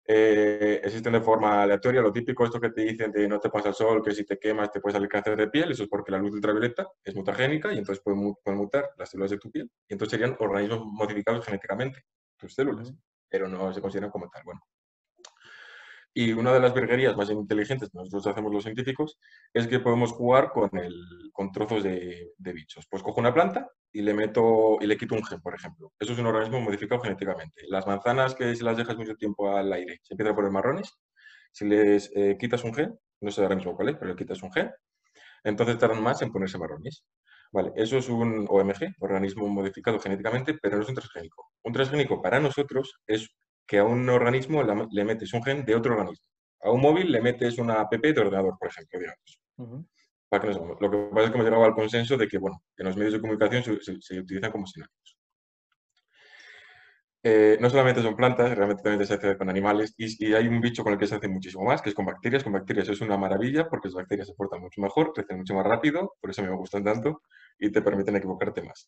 Eh, 0.06 0.82
existen 0.84 1.14
de 1.14 1.22
forma 1.22 1.64
aleatoria, 1.64 2.02
lo 2.02 2.12
típico, 2.12 2.44
esto 2.44 2.60
que 2.60 2.72
te 2.72 2.82
dicen 2.82 3.10
de 3.10 3.26
no 3.26 3.40
te 3.40 3.50
pasa 3.50 3.70
el 3.70 3.74
sol, 3.74 4.04
que 4.04 4.12
si 4.12 4.26
te 4.26 4.38
quemas 4.38 4.70
te 4.70 4.82
puede 4.82 4.96
salir 4.96 5.08
cáncer 5.08 5.38
de 5.38 5.48
piel, 5.48 5.72
eso 5.72 5.84
es 5.84 5.90
porque 5.90 6.12
la 6.12 6.18
luz 6.18 6.34
ultravioleta 6.34 6.86
es 7.02 7.16
mutagénica 7.16 7.72
y 7.72 7.78
entonces 7.78 8.04
pueden, 8.04 8.36
mutar 8.58 8.90
las 8.98 9.10
células 9.10 9.32
de 9.32 9.38
tu 9.38 9.50
piel. 9.50 9.72
Y 9.88 9.94
entonces 9.94 10.12
serían 10.12 10.36
organismos 10.38 10.86
modificados 10.86 11.46
genéticamente, 11.46 12.04
tus 12.36 12.54
células, 12.54 12.94
pero 13.30 13.48
no 13.48 13.74
se 13.74 13.80
consideran 13.80 14.12
como 14.12 14.30
tal. 14.30 14.44
Bueno, 14.44 14.60
y 16.14 16.32
una 16.34 16.54
de 16.54 16.60
las 16.60 16.74
virguerías 16.74 17.18
más 17.18 17.30
inteligentes 17.30 17.90
que 17.90 17.98
nosotros 17.98 18.28
hacemos 18.28 18.54
los 18.54 18.64
científicos 18.64 19.18
es 19.54 19.68
que 19.68 19.80
podemos 19.80 20.12
jugar 20.12 20.52
con, 20.52 20.70
el, 20.78 20.94
con 21.32 21.52
trozos 21.52 21.84
de, 21.84 22.34
de, 22.38 22.54
bichos. 22.54 22.86
Pues 22.90 23.02
cojo 23.02 23.20
una 23.20 23.34
planta 23.34 23.68
y 23.92 24.02
le 24.02 24.14
meto 24.14 24.78
y 24.80 24.86
le 24.86 24.98
quito 24.98 25.16
un 25.16 25.24
gen, 25.26 25.42
por 25.42 25.56
ejemplo. 25.56 25.92
Eso 26.00 26.14
es 26.14 26.20
un 26.20 26.28
organismo 26.28 26.62
modificado 26.62 27.02
genéticamente. 27.02 27.64
Las 27.68 27.88
manzanas 27.88 28.36
que 28.36 28.56
si 28.56 28.64
las 28.64 28.78
dejas 28.78 28.96
mucho 28.98 29.16
tiempo 29.16 29.56
al 29.56 29.74
aire 29.74 30.00
se 30.04 30.14
empiezan 30.14 30.34
a 30.34 30.36
poner 30.36 30.52
marrones. 30.52 30.94
Si 31.52 31.66
les 31.66 32.12
eh, 32.16 32.38
quitas 32.40 32.64
un 32.64 32.74
gen, 32.74 33.00
no 33.22 33.32
sé 33.32 33.42
ahora 33.42 33.56
mismo 33.56 33.76
cuál 33.76 33.90
es, 33.90 33.96
pero 33.96 34.12
le 34.12 34.16
quitas 34.16 34.42
un 34.44 34.52
gen, 34.52 34.72
entonces 35.44 35.78
tardan 35.78 36.02
más 36.02 36.22
en 36.22 36.32
ponerse 36.32 36.58
marrones. 36.58 37.04
Vale, 37.52 37.72
eso 37.76 37.98
es 37.98 38.10
un 38.10 38.48
OMG, 38.50 38.96
organismo 39.00 39.48
modificado 39.48 40.00
genéticamente, 40.00 40.56
pero 40.60 40.78
no 40.78 40.84
es 40.84 40.90
un 40.90 40.96
transgénico. 40.96 41.52
Un 41.64 41.74
transgénico 41.74 42.22
para 42.22 42.40
nosotros 42.40 43.00
es 43.06 43.30
que 43.66 43.80
a 43.80 43.84
un 43.84 44.10
organismo 44.10 44.64
le 44.64 45.04
metes 45.06 45.34
un 45.34 45.44
gen 45.44 45.66
de 45.66 45.76
otro 45.76 45.94
organismo. 45.94 46.28
A 46.62 46.72
un 46.72 46.82
móvil 46.82 47.12
le 47.12 47.22
metes 47.22 47.58
una 47.58 47.82
app 47.82 47.94
de 47.94 48.20
ordenador, 48.20 48.58
por 48.58 48.70
ejemplo, 48.70 49.00
digamos. 49.00 49.40
Para 50.30 50.48
que 50.48 50.54
Lo 50.54 50.92
que 50.92 50.98
pasa 51.14 51.26
es 51.26 51.30
que 51.30 51.36
hemos 51.36 51.46
llegado 51.46 51.66
al 51.66 51.76
consenso 51.76 52.18
de 52.18 52.28
que, 52.28 52.38
bueno, 52.38 52.64
en 52.78 52.86
los 52.86 52.96
medios 52.96 53.14
de 53.14 53.22
comunicación 53.22 53.64
se, 53.82 54.20
utilizan 54.20 54.52
como 54.52 54.66
sinónimos. 54.66 55.18
Eh, 57.26 57.58
no 57.62 57.70
solamente 57.70 58.02
son 58.02 58.18
plantas, 58.18 58.54
realmente 58.58 58.84
también 58.84 59.08
se 59.08 59.14
hace 59.14 59.38
con 59.38 59.50
animales 59.50 59.94
y, 59.98 60.34
hay 60.34 60.46
un 60.46 60.60
bicho 60.60 60.84
con 60.84 60.92
el 60.92 61.00
que 61.00 61.08
se 61.08 61.16
hace 61.16 61.30
muchísimo 61.30 61.64
más, 61.64 61.82
que 61.82 61.90
es 61.90 61.96
con 61.96 62.06
bacterias. 62.06 62.44
Con 62.44 62.54
bacterias 62.54 62.90
es 62.90 63.02
una 63.02 63.18
maravilla 63.18 63.70
porque 63.70 63.88
las 63.88 63.96
bacterias 63.96 64.28
se 64.28 64.34
portan 64.34 64.62
mucho 64.62 64.82
mejor, 64.82 65.14
crecen 65.14 65.38
mucho 65.38 65.54
más 65.54 65.66
rápido, 65.66 66.16
por 66.20 66.30
eso 66.30 66.42
me 66.42 66.50
gustan 66.50 66.84
tanto 66.84 67.22
y 67.60 67.72
te 67.72 67.82
permiten 67.82 68.16
equivocarte 68.18 68.62
más 68.62 68.88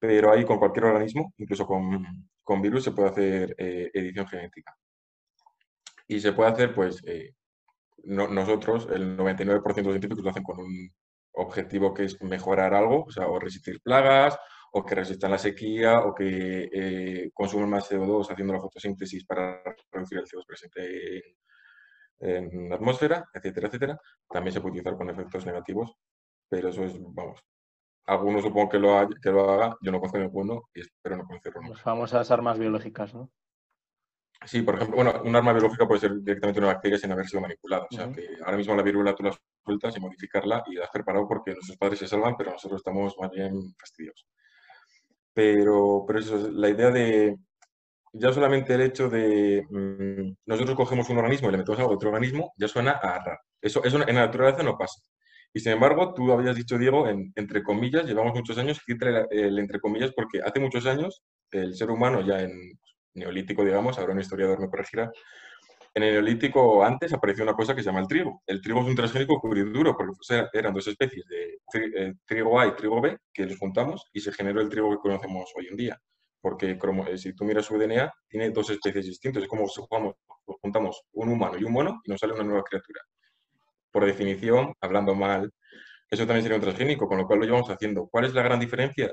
pero 0.00 0.32
ahí 0.32 0.44
con 0.44 0.58
cualquier 0.58 0.86
organismo, 0.86 1.34
incluso 1.36 1.66
con, 1.66 2.02
virus, 2.58 2.84
se 2.84 2.92
puede 2.92 3.10
hacer 3.10 3.54
eh, 3.58 3.90
edición 3.94 4.26
genética. 4.26 4.76
Y 6.08 6.20
se 6.20 6.32
puede 6.32 6.50
hacer, 6.50 6.74
pues, 6.74 7.02
eh, 7.06 7.34
nosotros, 8.04 8.88
el 8.92 9.16
99% 9.16 9.62
de 9.74 9.82
los 9.82 9.92
científicos 9.92 10.24
lo 10.24 10.30
hacen 10.30 10.42
con 10.42 10.58
un 10.58 10.90
objetivo 11.32 11.94
que 11.94 12.04
es 12.04 12.20
mejorar 12.22 12.74
algo, 12.74 13.04
o 13.04 13.10
sea, 13.10 13.28
o 13.28 13.38
resistir 13.38 13.80
plagas, 13.82 14.38
o 14.72 14.84
que 14.84 14.94
resistan 14.94 15.30
la 15.30 15.38
sequía, 15.38 16.00
o 16.00 16.14
que 16.14 16.68
eh, 16.72 17.30
consumen 17.34 17.70
más 17.70 17.90
CO2 17.90 18.30
haciendo 18.30 18.54
la 18.54 18.60
fotosíntesis 18.60 19.24
para 19.24 19.62
reducir 19.92 20.18
el 20.18 20.24
CO2 20.24 20.46
presente 20.46 21.18
en, 22.18 22.44
en 22.54 22.68
la 22.68 22.76
atmósfera, 22.76 23.28
etcétera, 23.32 23.68
etcétera. 23.68 24.00
También 24.28 24.52
se 24.54 24.60
puede 24.60 24.72
utilizar 24.72 24.96
con 24.96 25.10
efectos 25.10 25.46
negativos, 25.46 25.94
pero 26.48 26.70
eso 26.70 26.84
es, 26.84 26.94
vamos, 26.98 27.40
algunos 28.10 28.42
supongo 28.42 28.68
que 28.68 28.78
lo, 28.78 29.08
que 29.22 29.30
lo 29.30 29.50
haga, 29.50 29.76
yo 29.80 29.92
no 29.92 29.98
conozco 29.98 30.18
ninguno 30.18 30.62
y 30.74 30.80
espero 30.80 31.16
no 31.16 31.26
conocerlo 31.26 31.62
Las 31.68 31.80
famosas 31.80 32.30
armas 32.30 32.58
biológicas, 32.58 33.14
¿no? 33.14 33.30
Sí, 34.44 34.62
por 34.62 34.76
ejemplo, 34.76 34.96
bueno, 34.96 35.20
un 35.22 35.36
arma 35.36 35.52
biológica 35.52 35.86
puede 35.86 36.00
ser 36.00 36.18
directamente 36.22 36.60
una 36.60 36.68
bacteria 36.68 36.96
sin 36.98 37.12
haber 37.12 37.26
sido 37.26 37.42
manipulada. 37.42 37.86
O 37.90 37.94
sea, 37.94 38.10
que 38.10 38.26
ahora 38.42 38.56
mismo 38.56 38.74
la 38.74 38.82
viruela 38.82 39.14
tú 39.14 39.22
la 39.22 39.36
sueltas 39.64 39.96
y 39.96 40.00
modificarla 40.00 40.64
y 40.66 40.76
la 40.76 40.84
has 40.84 40.90
preparado 40.90 41.28
porque 41.28 41.52
nuestros 41.52 41.76
padres 41.76 41.98
se 41.98 42.08
salvan, 42.08 42.36
pero 42.38 42.50
nosotros 42.50 42.80
estamos 42.80 43.14
más 43.20 43.30
bien 43.30 43.52
fastidios. 43.78 44.26
Pero, 45.34 46.04
pero 46.06 46.18
eso 46.18 46.36
es 46.36 46.42
la 46.54 46.70
idea 46.70 46.90
de, 46.90 47.36
ya 48.14 48.32
solamente 48.32 48.74
el 48.74 48.80
hecho 48.80 49.10
de 49.10 49.62
mm, 49.68 50.32
nosotros 50.46 50.74
cogemos 50.74 51.08
un 51.10 51.18
organismo 51.18 51.48
y 51.48 51.52
le 51.52 51.58
metemos 51.58 51.78
algo 51.78 51.92
a 51.92 51.94
otro 51.96 52.08
organismo, 52.08 52.54
ya 52.56 52.66
suena 52.66 52.92
a 52.92 53.22
raro. 53.22 53.40
Eso, 53.60 53.84
eso 53.84 53.96
en 54.08 54.14
la 54.14 54.26
naturaleza 54.26 54.62
no 54.62 54.78
pasa. 54.78 55.00
Y 55.52 55.60
sin 55.60 55.72
embargo, 55.72 56.14
tú 56.14 56.32
habías 56.32 56.56
dicho, 56.56 56.78
Diego, 56.78 57.08
entre 57.08 57.62
comillas, 57.62 58.04
llevamos 58.04 58.34
muchos 58.34 58.56
años, 58.58 58.80
quítale 58.86 59.26
el 59.30 59.58
entre 59.58 59.80
comillas, 59.80 60.12
porque 60.14 60.40
hace 60.44 60.60
muchos 60.60 60.86
años 60.86 61.22
el 61.50 61.74
ser 61.74 61.90
humano 61.90 62.24
ya 62.24 62.40
en 62.42 62.78
neolítico, 63.14 63.64
digamos, 63.64 63.98
ahora 63.98 64.12
un 64.12 64.20
historiador 64.20 64.60
me 64.60 64.68
corregirá, 64.68 65.10
en 65.92 66.04
el 66.04 66.12
neolítico 66.12 66.84
antes 66.84 67.12
apareció 67.12 67.42
una 67.42 67.54
cosa 67.54 67.74
que 67.74 67.82
se 67.82 67.86
llama 67.86 68.00
el 68.00 68.06
trigo. 68.06 68.42
El 68.46 68.60
trigo 68.60 68.80
es 68.80 68.86
un 68.86 68.94
transgénico 68.94 69.40
duro 69.42 69.96
porque 69.96 70.12
eran 70.52 70.72
dos 70.72 70.86
especies 70.86 71.26
de 71.26 71.58
eh, 71.74 72.14
trigo 72.24 72.60
A 72.60 72.68
y 72.68 72.76
trigo 72.76 73.00
B 73.00 73.18
que 73.32 73.44
los 73.44 73.58
juntamos 73.58 74.06
y 74.12 74.20
se 74.20 74.32
generó 74.32 74.60
el 74.60 74.68
trigo 74.68 74.90
que 74.90 74.98
conocemos 74.98 75.50
hoy 75.56 75.66
en 75.68 75.76
día. 75.76 76.00
Porque 76.40 76.78
eh, 76.78 77.18
si 77.18 77.34
tú 77.34 77.44
miras 77.44 77.66
su 77.66 77.76
DNA, 77.76 78.12
tiene 78.28 78.50
dos 78.50 78.70
especies 78.70 79.06
distintas. 79.06 79.42
Es 79.42 79.48
como 79.48 79.66
si 79.66 79.80
juntamos 80.62 81.02
un 81.12 81.28
humano 81.28 81.58
y 81.58 81.64
un 81.64 81.72
mono 81.72 82.00
y 82.04 82.10
nos 82.10 82.20
sale 82.20 82.34
una 82.34 82.44
nueva 82.44 82.62
criatura. 82.62 83.00
Por 83.92 84.06
definición, 84.06 84.74
hablando 84.80 85.14
mal, 85.14 85.52
eso 86.10 86.26
también 86.26 86.42
sería 86.42 86.56
un 86.56 86.62
transgénico, 86.62 87.08
con 87.08 87.18
lo 87.18 87.26
cual 87.26 87.40
lo 87.40 87.44
llevamos 87.46 87.70
haciendo. 87.70 88.08
¿Cuál 88.10 88.26
es 88.26 88.34
la 88.34 88.42
gran 88.42 88.60
diferencia? 88.60 89.12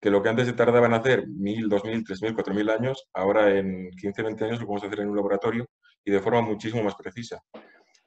que 0.00 0.10
lo 0.10 0.22
que 0.22 0.28
antes 0.28 0.46
se 0.46 0.52
tardaba 0.52 0.86
en 0.86 0.94
hacer 0.94 1.26
1.000, 1.26 1.68
2.000, 1.68 2.04
3.000, 2.04 2.34
4.000 2.34 2.70
años, 2.70 3.08
ahora 3.14 3.56
en 3.58 3.90
15, 3.90 4.22
20 4.22 4.44
años 4.44 4.60
lo 4.60 4.66
podemos 4.66 4.84
hacer 4.84 5.00
en 5.00 5.08
un 5.10 5.16
laboratorio 5.16 5.66
y 6.04 6.10
de 6.10 6.20
forma 6.20 6.42
muchísimo 6.42 6.82
más 6.82 6.94
precisa. 6.94 7.40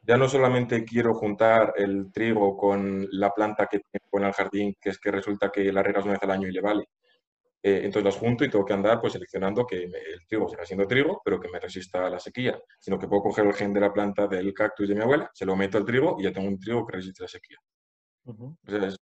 Ya 0.01 0.17
no 0.17 0.29
solamente 0.29 0.85
quiero 0.85 1.13
juntar 1.13 1.73
el 1.75 2.11
trigo 2.11 2.55
con 2.57 3.07
la 3.11 3.31
planta 3.31 3.67
que 3.69 3.81
tengo 3.91 4.19
en 4.19 4.23
el 4.25 4.33
jardín, 4.33 4.75
que 4.79 4.89
es 4.89 4.99
que 4.99 5.11
resulta 5.11 5.51
que 5.51 5.71
la 5.73 5.83
regas 5.83 6.03
una 6.05 6.13
vez 6.13 6.23
al 6.23 6.31
año 6.31 6.47
y 6.47 6.51
le 6.51 6.61
vale. 6.61 6.85
Eh, 7.61 7.81
entonces 7.83 8.05
las 8.05 8.15
junto 8.15 8.45
y 8.45 8.49
tengo 8.49 8.63
que 8.63 8.73
andar 8.73 9.01
pues 9.01 9.13
seleccionando 9.13 9.67
que 9.67 9.83
el 9.83 10.25
trigo 10.27 10.47
siga 10.47 10.65
siendo 10.65 10.87
trigo, 10.87 11.21
pero 11.23 11.39
que 11.39 11.49
me 11.49 11.59
resista 11.59 12.07
a 12.07 12.09
la 12.09 12.19
sequía. 12.19 12.59
Sino 12.79 12.97
que 12.97 13.07
puedo 13.07 13.23
coger 13.23 13.45
el 13.45 13.53
gen 13.53 13.73
de 13.73 13.81
la 13.81 13.93
planta 13.93 14.27
del 14.27 14.53
cactus 14.53 14.87
de 14.87 14.95
mi 14.95 15.01
abuela, 15.01 15.29
se 15.33 15.45
lo 15.45 15.55
meto 15.55 15.77
al 15.77 15.85
trigo 15.85 16.17
y 16.19 16.23
ya 16.23 16.31
tengo 16.31 16.47
un 16.47 16.59
trigo 16.59 16.85
que 16.85 16.97
resiste 16.97 17.23
la 17.23 17.29
sequía. 17.29 17.57
o 18.25 18.55
sea, 18.67 18.87
es, 18.87 18.97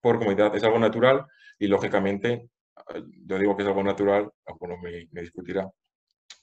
por 0.00 0.18
comodidad, 0.18 0.54
es 0.56 0.64
algo 0.64 0.78
natural 0.78 1.26
y 1.58 1.68
lógicamente, 1.68 2.50
yo 3.26 3.38
digo 3.38 3.56
que 3.56 3.62
es 3.62 3.68
algo 3.68 3.82
natural, 3.84 4.30
alguno 4.46 4.76
me, 4.78 5.08
me 5.12 5.20
discutirá, 5.20 5.70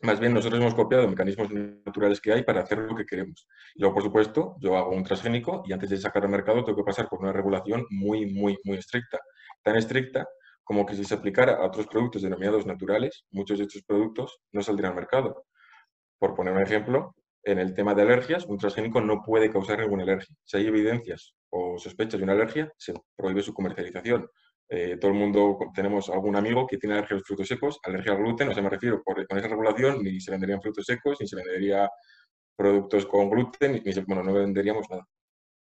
más 0.01 0.19
bien 0.19 0.33
nosotros 0.33 0.61
hemos 0.61 0.75
copiado 0.75 1.07
mecanismos 1.09 1.51
naturales 1.51 2.21
que 2.21 2.31
hay 2.31 2.43
para 2.43 2.61
hacer 2.61 2.77
lo 2.77 2.95
que 2.95 3.05
queremos. 3.05 3.47
Y 3.75 3.81
luego, 3.81 3.95
por 3.95 4.03
supuesto, 4.03 4.55
yo 4.61 4.77
hago 4.77 4.91
un 4.91 5.03
transgénico 5.03 5.63
y 5.67 5.73
antes 5.73 5.89
de 5.89 5.97
sacar 5.97 6.23
al 6.23 6.29
mercado 6.29 6.63
tengo 6.63 6.77
que 6.77 6.85
pasar 6.85 7.09
por 7.09 7.19
una 7.19 7.33
regulación 7.33 7.85
muy, 7.89 8.25
muy, 8.25 8.57
muy 8.63 8.77
estricta. 8.77 9.19
Tan 9.61 9.75
estricta 9.75 10.25
como 10.69 10.85
que 10.85 10.93
si 10.93 11.03
se 11.03 11.15
aplicara 11.15 11.53
a 11.53 11.65
otros 11.65 11.87
productos 11.87 12.21
denominados 12.21 12.67
naturales, 12.67 13.25
muchos 13.31 13.57
de 13.57 13.63
estos 13.63 13.81
productos 13.81 14.39
no 14.51 14.61
saldrían 14.61 14.91
al 14.91 14.97
mercado. 14.97 15.47
Por 16.19 16.35
poner 16.35 16.53
un 16.53 16.61
ejemplo, 16.61 17.15
en 17.43 17.57
el 17.57 17.73
tema 17.73 17.95
de 17.95 18.03
alergias, 18.03 18.45
un 18.45 18.59
transgénico 18.59 19.01
no 19.01 19.23
puede 19.23 19.49
causar 19.49 19.79
ninguna 19.79 20.03
alergia. 20.03 20.35
Si 20.43 20.57
hay 20.57 20.67
evidencias 20.67 21.33
o 21.49 21.79
sospechas 21.79 22.19
de 22.19 22.23
una 22.23 22.33
alergia, 22.33 22.71
se 22.77 22.93
prohíbe 23.15 23.41
su 23.41 23.51
comercialización. 23.51 24.29
Eh, 24.69 24.97
todo 25.01 25.09
el 25.09 25.17
mundo 25.17 25.57
tenemos 25.73 26.07
algún 26.07 26.35
amigo 26.35 26.67
que 26.67 26.77
tiene 26.77 26.93
alergia 26.93 27.15
a 27.15 27.17
los 27.17 27.27
frutos 27.27 27.47
secos, 27.47 27.79
alergia 27.81 28.11
al 28.11 28.19
gluten, 28.19 28.49
o 28.49 28.53
sea, 28.53 28.61
me 28.61 28.69
refiero, 28.69 29.01
por, 29.03 29.25
con 29.25 29.39
esa 29.39 29.47
regulación 29.47 30.03
ni 30.03 30.21
se 30.21 30.29
venderían 30.29 30.61
frutos 30.61 30.85
secos, 30.85 31.17
ni 31.19 31.27
se 31.27 31.35
vendería 31.35 31.89
productos 32.55 33.07
con 33.07 33.27
gluten, 33.31 33.81
ni 33.83 33.91
bueno, 34.05 34.21
no 34.21 34.33
venderíamos 34.33 34.87
nada. 34.87 35.03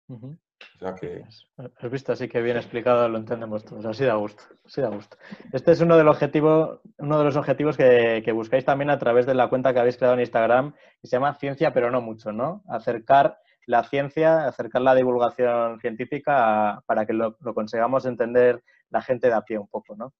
O 0.09 0.79
sea 0.79 0.95
que... 0.95 1.23
Has 1.57 1.91
visto, 1.91 2.13
así 2.13 2.27
que 2.27 2.41
bien 2.41 2.57
explicado, 2.57 3.09
lo 3.09 3.17
entendemos 3.17 3.63
todos, 3.65 3.85
así 3.85 4.05
da 4.05 4.15
gusto, 4.15 4.43
así 4.65 4.81
da 4.81 4.89
gusto. 4.89 5.17
Este 5.51 5.71
es 5.71 5.81
uno, 5.81 5.97
del 5.97 6.07
objetivo, 6.07 6.81
uno 6.97 7.17
de 7.19 7.25
los 7.25 7.35
objetivos 7.35 7.77
que, 7.77 8.21
que 8.23 8.31
buscáis 8.31 8.65
también 8.65 8.89
a 8.89 8.99
través 8.99 9.25
de 9.25 9.33
la 9.33 9.49
cuenta 9.49 9.73
que 9.73 9.79
habéis 9.79 9.97
creado 9.97 10.15
en 10.15 10.21
Instagram, 10.21 10.73
que 11.01 11.07
se 11.07 11.15
llama 11.15 11.35
Ciencia 11.35 11.73
pero 11.73 11.91
no 11.91 12.01
mucho, 12.01 12.31
¿no? 12.31 12.63
Acercar 12.67 13.37
la 13.67 13.83
ciencia, 13.83 14.47
acercar 14.47 14.81
la 14.81 14.95
divulgación 14.95 15.79
científica 15.79 16.81
para 16.85 17.05
que 17.05 17.13
lo, 17.13 17.37
consigamos 17.53 18.05
entender 18.05 18.63
la 18.89 19.01
gente 19.01 19.27
de 19.27 19.33
a 19.33 19.41
pie 19.41 19.59
un 19.59 19.67
poco, 19.67 19.95
¿no? 19.95 20.13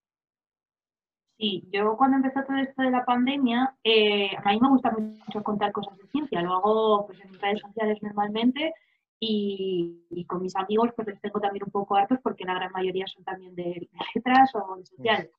Sí, 1.37 1.67
yo 1.71 1.95
cuando 1.95 2.17
empezó 2.17 2.43
todo 2.45 2.57
esto 2.57 2.81
de 2.81 2.91
la 2.91 3.05
pandemia, 3.05 3.75
eh, 3.83 4.31
a 4.43 4.49
mí 4.49 4.59
me 4.59 4.69
gusta 4.69 4.91
mucho 4.91 5.43
contar 5.43 5.71
cosas 5.71 5.97
de 5.97 6.07
ciencia, 6.07 6.41
lo 6.41 6.55
hago 6.55 7.07
pues, 7.07 7.19
en 7.21 7.39
redes 7.39 7.61
sociales 7.61 7.99
normalmente 8.01 8.73
y, 9.19 10.25
con 10.27 10.41
mis 10.41 10.55
amigos 10.55 10.89
pues 10.95 11.07
les 11.07 11.21
tengo 11.21 11.39
también 11.39 11.63
un 11.65 11.71
poco 11.71 11.95
hartos 11.95 12.19
porque 12.21 12.45
la 12.45 12.53
gran 12.53 12.71
mayoría 12.71 13.07
son 13.07 13.23
también 13.23 13.55
de, 13.55 13.87
letras 14.15 14.51
o 14.55 14.75
de 14.77 14.85
sociales. 14.85 15.31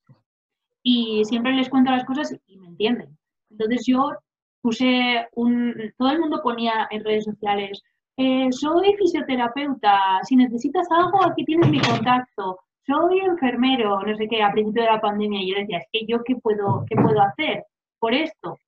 Y 0.83 1.24
siempre 1.24 1.53
les 1.53 1.68
cuento 1.68 1.91
las 1.91 2.05
cosas 2.05 2.35
y 2.47 2.57
me 2.59 2.68
entienden. 2.68 3.18
Entonces 3.51 3.85
yo 3.87 4.12
puse 4.61 5.29
un, 5.35 5.74
todo 5.97 6.11
el 6.11 6.20
mundo 6.20 6.41
ponía 6.43 6.89
en 6.91 7.05
redes 7.05 7.24
sociales, 7.24 7.83
eh, 8.16 8.51
soy 8.51 8.95
fisioterapeuta, 8.97 10.20
si 10.24 10.35
necesitas 10.35 10.89
algo, 10.91 11.24
aquí 11.24 11.45
tienes 11.45 11.70
mi 11.70 11.81
contacto, 11.81 12.59
soy 12.85 13.20
enfermero, 13.20 14.01
no 14.03 14.16
sé 14.16 14.26
qué, 14.29 14.43
a 14.43 14.51
principio 14.51 14.83
de 14.83 14.91
la 14.91 15.01
pandemia, 15.01 15.41
y 15.41 15.53
yo 15.53 15.59
decía, 15.59 15.79
es 15.79 15.87
que 15.93 16.07
yo 16.07 16.24
qué 16.24 16.35
puedo, 16.37 16.85
qué 16.89 16.97
puedo 16.97 17.20
hacer 17.20 17.64
por 18.01 18.14
esto. 18.14 18.59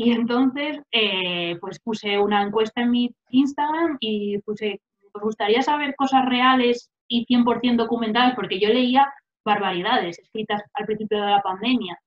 Y 0.00 0.12
entonces, 0.12 0.80
eh, 0.92 1.56
pues 1.60 1.80
puse 1.80 2.20
una 2.20 2.42
encuesta 2.42 2.82
en 2.82 2.92
mi 2.92 3.12
Instagram 3.30 3.96
y 3.98 4.38
puse, 4.42 4.80
¿os 5.12 5.20
gustaría 5.20 5.60
saber 5.60 5.96
cosas 5.96 6.24
reales 6.24 6.88
y 7.08 7.26
100% 7.26 7.74
documentadas? 7.74 8.36
Porque 8.36 8.60
yo 8.60 8.68
leía 8.68 9.12
barbaridades 9.44 10.20
escritas 10.20 10.62
al 10.74 10.86
principio 10.86 11.20
de 11.20 11.26
la 11.26 11.42
pandemia. 11.42 11.98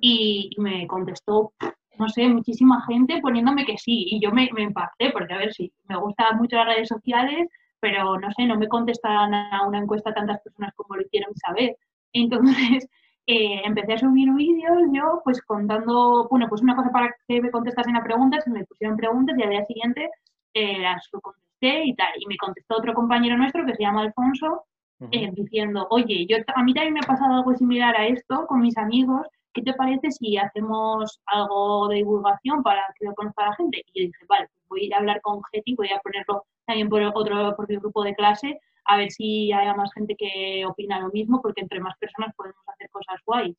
y, 0.00 0.50
me 0.58 0.88
contestó 0.88 1.52
no 1.96 2.08
sé, 2.08 2.28
muchísima 2.28 2.84
gente 2.88 3.20
poniéndome 3.20 3.64
que 3.64 3.78
sí. 3.78 4.06
Y 4.10 4.20
yo 4.20 4.32
me, 4.32 4.48
me 4.52 4.62
impacté, 4.62 5.10
porque 5.12 5.34
a 5.34 5.38
ver, 5.38 5.52
si 5.52 5.72
me 5.88 5.96
gustan 5.96 6.38
mucho 6.38 6.56
las 6.56 6.66
redes 6.66 6.88
sociales, 6.88 7.48
pero 7.78 8.18
no 8.18 8.32
sé, 8.32 8.46
no 8.46 8.58
me 8.58 8.66
contestan 8.66 9.32
a 9.32 9.64
una 9.64 9.78
encuesta 9.78 10.12
tantas 10.12 10.40
personas 10.40 10.74
como 10.74 10.96
lo 10.96 11.02
hicieron 11.02 11.32
saber. 11.36 11.76
Entonces, 12.12 12.88
eh, 13.28 13.60
empecé 13.64 13.92
a 13.92 13.98
subir 13.98 14.32
vídeos 14.32 14.78
yo, 14.92 15.20
pues 15.22 15.42
contando, 15.42 16.26
bueno, 16.30 16.46
pues 16.48 16.62
una 16.62 16.74
cosa 16.74 16.90
para 16.90 17.14
que 17.28 17.40
me 17.42 17.50
contestasen 17.50 17.94
a 17.94 18.02
preguntas, 18.02 18.46
me 18.46 18.64
pusieron 18.64 18.96
preguntas 18.96 19.36
y 19.38 19.42
al 19.42 19.50
día 19.50 19.66
siguiente 19.66 20.10
eh, 20.54 20.78
las 20.78 21.06
contesté 21.10 21.84
y 21.84 21.94
tal. 21.94 22.08
Y 22.18 22.26
me 22.26 22.36
contestó 22.38 22.78
otro 22.78 22.94
compañero 22.94 23.36
nuestro 23.36 23.66
que 23.66 23.74
se 23.74 23.82
llama 23.82 24.00
Alfonso, 24.00 24.64
eh, 25.12 25.30
diciendo, 25.32 25.86
oye, 25.90 26.26
yo, 26.26 26.38
a 26.54 26.62
mí 26.64 26.74
también 26.74 26.94
me 26.94 27.00
ha 27.00 27.06
pasado 27.06 27.34
algo 27.34 27.54
similar 27.54 27.94
a 27.96 28.06
esto 28.06 28.46
con 28.48 28.60
mis 28.60 28.76
amigos 28.76 29.28
¿qué 29.58 29.62
te 29.62 29.74
parece 29.74 30.10
si 30.10 30.36
hacemos 30.36 31.20
algo 31.26 31.88
de 31.88 31.96
divulgación 31.96 32.62
para 32.62 32.82
que 32.98 33.06
lo 33.06 33.14
conozca 33.14 33.46
la 33.46 33.56
gente? 33.56 33.82
Y 33.92 34.00
yo 34.00 34.06
dije, 34.06 34.26
vale, 34.28 34.48
pues 34.52 34.68
voy 34.68 34.80
a 34.80 34.84
ir 34.84 34.94
a 34.94 34.98
hablar 34.98 35.20
con 35.22 35.40
Getty, 35.52 35.74
voy 35.74 35.90
a 35.90 36.00
ponerlo 36.00 36.44
también 36.66 36.88
por 36.88 37.02
otro 37.02 37.56
por 37.56 37.68
mi 37.68 37.76
grupo 37.76 38.04
de 38.04 38.14
clase, 38.14 38.60
a 38.88 38.96
ver 38.96 39.10
si 39.10 39.52
hay 39.52 39.74
más 39.76 39.92
gente 39.92 40.16
que 40.16 40.64
opina 40.66 40.98
lo 40.98 41.10
mismo, 41.10 41.42
porque 41.42 41.60
entre 41.60 41.78
más 41.78 41.96
personas 41.98 42.34
podemos 42.34 42.62
hacer 42.66 42.88
cosas 42.90 43.20
guay. 43.24 43.54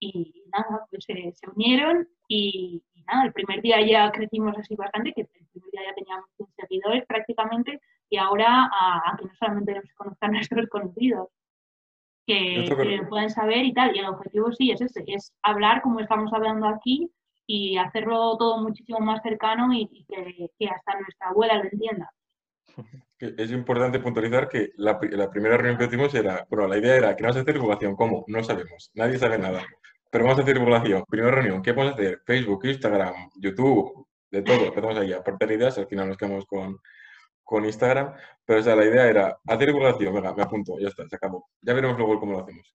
Y 0.00 0.44
nada, 0.52 0.84
pues 0.90 1.04
se, 1.04 1.32
unieron 1.54 2.08
y, 2.28 2.82
nada, 3.06 3.24
el 3.24 3.32
primer 3.32 3.62
día 3.62 3.80
ya 3.86 4.10
crecimos 4.10 4.56
así 4.58 4.74
bastante, 4.74 5.12
que 5.12 5.22
el 5.22 5.28
primer 5.28 5.70
día 5.70 5.82
ya 5.86 5.94
teníamos 5.94 6.26
100 6.36 6.48
seguidores 6.56 7.06
prácticamente, 7.06 7.80
y 8.10 8.16
ahora 8.16 8.68
a, 8.72 9.16
que 9.16 9.26
no 9.26 9.32
solamente 9.38 9.74
nos 9.74 9.94
conozcan 9.94 10.32
nuestros 10.50 10.68
conocidos, 10.68 11.28
que, 12.26 13.06
pueden 13.08 13.30
saber 13.30 13.64
y 13.64 13.72
tal. 13.72 13.94
Y 13.94 14.00
el 14.00 14.06
objetivo 14.06 14.52
sí 14.52 14.72
es 14.72 14.80
ese, 14.80 15.04
es 15.06 15.32
hablar 15.42 15.82
como 15.82 16.00
estamos 16.00 16.32
hablando 16.32 16.66
aquí 16.66 17.10
y 17.46 17.78
hacerlo 17.78 18.36
todo 18.36 18.58
muchísimo 18.58 18.98
más 18.98 19.22
cercano 19.22 19.72
y, 19.72 19.86
que, 20.08 20.68
hasta 20.68 20.98
nuestra 21.00 21.28
abuela 21.28 21.54
lo 21.54 21.64
entienda. 21.64 22.10
Es 23.20 23.50
importante 23.50 23.98
puntualizar 23.98 24.48
que 24.48 24.70
la, 24.76 24.98
primera 24.98 25.56
reunión 25.56 25.76
que 25.76 25.86
hicimos 25.86 26.14
era, 26.14 26.46
bueno, 26.48 26.68
la 26.68 26.78
idea 26.78 26.94
era 26.94 27.16
que 27.16 27.24
vamos 27.24 27.36
a 27.36 27.40
hacer 27.40 27.54
divulgación. 27.54 27.96
¿Cómo? 27.96 28.24
No 28.28 28.44
sabemos, 28.44 28.92
nadie 28.94 29.18
sabe 29.18 29.38
nada. 29.38 29.60
Pero 30.08 30.24
vamos 30.24 30.38
a 30.38 30.42
hacer 30.42 30.54
divulgación. 30.54 31.04
Primera 31.08 31.32
reunión, 31.32 31.60
¿qué 31.60 31.72
vamos 31.72 31.92
a 31.92 31.94
hacer? 31.94 32.20
Facebook, 32.24 32.64
Instagram, 32.64 33.14
YouTube, 33.40 34.06
de 34.30 34.42
todo. 34.42 34.66
Empezamos 34.66 34.98
ahí 34.98 35.12
a 35.12 35.18
aportar 35.18 35.50
ideas, 35.50 35.76
al 35.78 35.88
final 35.88 36.06
nos 36.06 36.16
quedamos 36.16 36.46
con, 36.46 36.78
con 37.42 37.64
Instagram, 37.64 38.14
pero 38.44 38.60
o 38.60 38.62
sea, 38.62 38.76
la 38.76 38.84
idea 38.84 39.08
era 39.08 39.38
hacer 39.46 39.66
divulgación, 39.66 40.14
venga, 40.14 40.34
me 40.34 40.42
apunto, 40.42 40.78
ya 40.78 40.88
está, 40.88 41.08
se 41.08 41.16
acabó. 41.16 41.48
Ya 41.60 41.74
veremos 41.74 41.98
luego 41.98 42.20
cómo 42.20 42.32
lo 42.32 42.40
hacemos. 42.40 42.74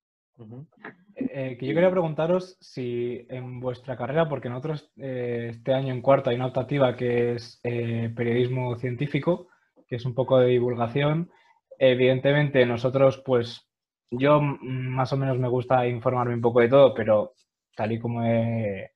Eh, 1.15 1.29
eh, 1.31 1.57
que 1.57 1.67
yo 1.67 1.73
quería 1.73 1.91
preguntaros 1.91 2.57
si 2.59 3.25
en 3.29 3.59
vuestra 3.59 3.95
carrera, 3.95 4.27
porque 4.27 4.49
nosotros 4.49 4.91
eh, 4.97 5.49
este 5.51 5.73
año 5.73 5.93
en 5.93 6.01
cuarto 6.01 6.29
hay 6.29 6.37
una 6.37 6.47
optativa 6.47 6.95
que 6.95 7.33
es 7.33 7.59
periodismo 7.61 8.75
científico, 8.77 9.47
que 9.93 9.97
es 9.97 10.05
un 10.07 10.15
poco 10.15 10.39
de 10.39 10.47
divulgación. 10.47 11.29
Evidentemente 11.77 12.65
nosotros, 12.65 13.21
pues 13.23 13.69
yo 14.09 14.41
más 14.41 15.13
o 15.13 15.17
menos 15.17 15.37
me 15.37 15.47
gusta 15.47 15.87
informarme 15.87 16.33
un 16.33 16.41
poco 16.41 16.61
de 16.61 16.67
todo, 16.67 16.95
pero 16.95 17.33
tal 17.75 17.91
y 17.91 17.99
como 17.99 18.23
he, 18.25 18.89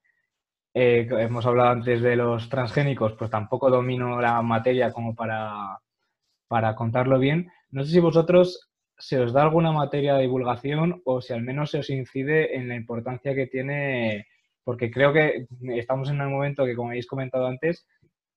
hemos 0.73 1.45
hablado 1.45 1.69
antes 1.69 2.01
de 2.01 2.15
los 2.15 2.49
transgénicos, 2.49 3.13
pues 3.13 3.29
tampoco 3.29 3.69
domino 3.69 4.19
la 4.19 4.41
materia 4.41 4.91
como 4.91 5.13
para, 5.13 5.77
para 6.47 6.73
contarlo 6.73 7.19
bien. 7.19 7.51
No 7.69 7.83
sé 7.83 7.91
si 7.91 7.99
vosotros 7.99 8.71
se 8.97 9.19
os 9.19 9.33
da 9.33 9.43
alguna 9.43 9.71
materia 9.71 10.15
de 10.15 10.23
divulgación 10.23 11.03
o 11.05 11.21
si 11.21 11.31
al 11.31 11.43
menos 11.43 11.69
se 11.69 11.77
os 11.77 11.91
incide 11.91 12.55
en 12.57 12.69
la 12.69 12.75
importancia 12.75 13.35
que 13.35 13.45
tiene, 13.45 14.25
porque 14.63 14.89
creo 14.89 15.13
que 15.13 15.45
estamos 15.75 16.09
en 16.09 16.21
un 16.21 16.31
momento 16.31 16.65
que, 16.65 16.75
como 16.75 16.89
habéis 16.89 17.05
comentado 17.05 17.45
antes, 17.45 17.85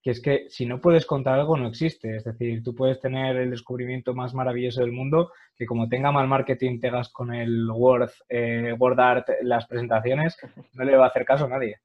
que 0.03 0.11
es 0.11 0.23
que 0.23 0.47
si 0.49 0.67
no 0.67 0.81
puedes 0.81 1.05
contar 1.05 1.39
algo 1.39 1.57
no 1.57 1.69
existe. 1.69 2.17
Es 2.17 2.25
decir, 2.25 2.63
tú 2.63 2.75
puedes 2.75 3.01
tener 3.01 3.37
el 3.37 3.51
descubrimiento 3.51 4.15
más 4.15 4.35
maravilloso 4.35 4.81
del 4.81 4.93
mundo, 4.93 5.33
que 5.57 5.67
como 5.67 5.89
tenga 5.89 6.11
mal 6.11 6.27
marketing 6.27 6.81
te 6.81 6.89
hagas 6.89 7.11
con 7.11 7.35
el 7.35 7.71
Word, 7.71 8.11
eh, 8.29 8.75
Word 8.79 9.01
Art 9.01 9.29
las 9.43 9.67
presentaciones, 9.67 10.37
no 10.73 10.85
le 10.85 10.97
va 10.97 11.07
a 11.07 11.09
hacer 11.09 11.25
caso 11.25 11.45
a 11.45 11.49
nadie. 11.49 11.81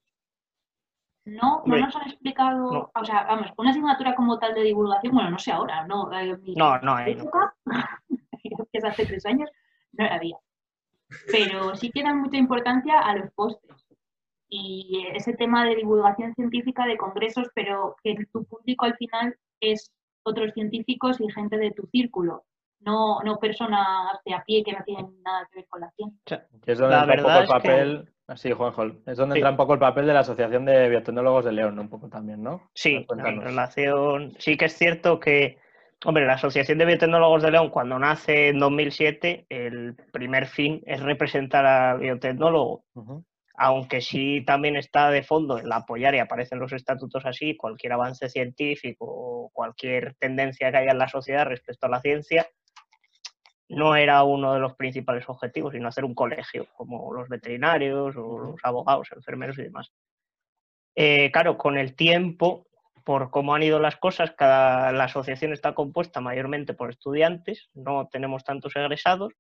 No, 1.26 1.63
no 1.66 1.78
nos 1.78 1.95
han 1.95 2.07
explicado, 2.07 2.91
o 2.93 3.05
sea, 3.05 3.24
vamos, 3.24 3.51
una 3.57 3.72
asignatura 3.72 4.13
como 4.13 4.38
tal 4.38 4.53
de 4.53 4.61
divulgación, 4.61 5.16
bueno, 5.16 5.32
no 5.32 5.39
sé 5.39 5.51
ahora, 5.51 5.86
no. 5.88 6.11
Eh, 6.13 6.38
no, 6.55 6.78
no 6.80 6.95
hay. 6.95 7.13
Época, 7.13 7.55
que 8.43 8.78
es 8.78 8.86
hace 8.86 9.07
tres 9.07 9.26
años, 9.26 9.49
no 9.93 10.05
la 10.05 10.16
había. 10.16 10.38
Pero 11.32 11.76
sí 11.76 11.89
que 11.91 12.03
dan 12.03 12.22
mucha 12.22 12.38
importancia 12.38 12.99
a 12.99 13.16
los 13.16 13.32
postres 13.32 13.84
y 14.57 15.07
ese 15.13 15.33
tema 15.33 15.65
de 15.65 15.75
divulgación 15.75 16.33
científica 16.33 16.85
de 16.85 16.97
congresos, 16.97 17.49
pero 17.53 17.95
que 18.03 18.15
tu 18.31 18.45
público 18.45 18.85
al 18.85 18.95
final 18.95 19.35
es 19.59 19.91
otros 20.23 20.53
científicos 20.53 21.19
y 21.19 21.31
gente 21.31 21.57
de 21.57 21.71
tu 21.71 21.87
círculo, 21.87 22.45
no, 22.79 23.21
no 23.23 23.37
personas 23.37 24.19
de 24.25 24.33
a 24.33 24.43
pie 24.43 24.63
que 24.63 24.73
no 24.73 24.83
tienen 24.85 25.21
nada 25.23 25.47
que 25.51 25.59
ver 25.59 25.67
con 25.69 25.81
la 25.81 25.91
ciencia. 25.91 26.47
es 26.65 26.77
donde 26.77 26.95
entra 26.95 27.15
un 27.15 27.23
poco 27.23 27.39
el 27.39 27.47
papel, 27.47 28.09
así 28.27 28.51
Juanjo, 28.51 28.85
es 29.05 29.17
donde 29.17 29.35
entra 29.35 29.51
un 29.51 29.57
poco 29.57 29.73
el 29.73 29.79
papel 29.79 30.07
de 30.07 30.13
la 30.13 30.21
Asociación 30.21 30.65
de 30.65 30.89
Biotecnólogos 30.89 31.45
de 31.45 31.51
León, 31.51 31.77
un 31.77 31.89
poco 31.89 32.07
también, 32.07 32.41
¿no? 32.41 32.69
Sí, 32.73 33.05
en 33.09 33.41
relación, 33.41 34.33
sí 34.39 34.57
que 34.57 34.65
es 34.65 34.73
cierto 34.73 35.19
que 35.19 35.57
Hombre, 36.03 36.25
la 36.25 36.33
Asociación 36.33 36.77
de 36.77 36.85
Biotecnólogos 36.85 37.41
de 37.41 37.51
León, 37.51 37.69
cuando 37.69 37.97
nace 37.97 38.49
en 38.49 38.59
2007, 38.59 39.47
el 39.49 39.95
primer 40.11 40.45
fin 40.45 40.83
es 40.85 41.01
representar 41.01 41.65
al 41.65 41.99
biotecnólogo 41.99 42.83
aunque 43.57 44.01
sí 44.01 44.43
también 44.45 44.75
está 44.75 45.09
de 45.09 45.23
fondo 45.23 45.57
el 45.57 45.71
apoyar 45.71 46.15
y 46.15 46.19
aparecen 46.19 46.59
los 46.59 46.73
estatutos 46.73 47.25
así, 47.25 47.55
cualquier 47.55 47.93
avance 47.93 48.29
científico 48.29 49.05
o 49.07 49.49
cualquier 49.53 50.15
tendencia 50.15 50.71
que 50.71 50.77
haya 50.77 50.91
en 50.91 50.97
la 50.97 51.07
sociedad 51.07 51.45
respecto 51.45 51.87
a 51.87 51.89
la 51.89 52.01
ciencia, 52.01 52.47
no 53.69 53.95
era 53.95 54.23
uno 54.23 54.53
de 54.53 54.59
los 54.59 54.75
principales 54.75 55.27
objetivos, 55.27 55.73
sino 55.73 55.87
hacer 55.87 56.05
un 56.05 56.13
colegio, 56.13 56.67
como 56.75 57.13
los 57.13 57.29
veterinarios 57.29 58.15
o 58.17 58.37
los 58.37 58.55
abogados, 58.63 59.09
enfermeros 59.11 59.57
y 59.57 59.63
demás. 59.63 59.91
Eh, 60.95 61.31
claro, 61.31 61.57
con 61.57 61.77
el 61.77 61.95
tiempo, 61.95 62.67
por 63.03 63.31
cómo 63.31 63.55
han 63.55 63.63
ido 63.63 63.79
las 63.79 63.97
cosas, 63.97 64.31
cada, 64.31 64.91
la 64.91 65.05
asociación 65.05 65.51
está 65.51 65.73
compuesta 65.73 66.21
mayormente 66.21 66.73
por 66.73 66.89
estudiantes, 66.89 67.69
no 67.73 68.07
tenemos 68.11 68.43
tantos 68.43 68.75
egresados, 68.75 69.33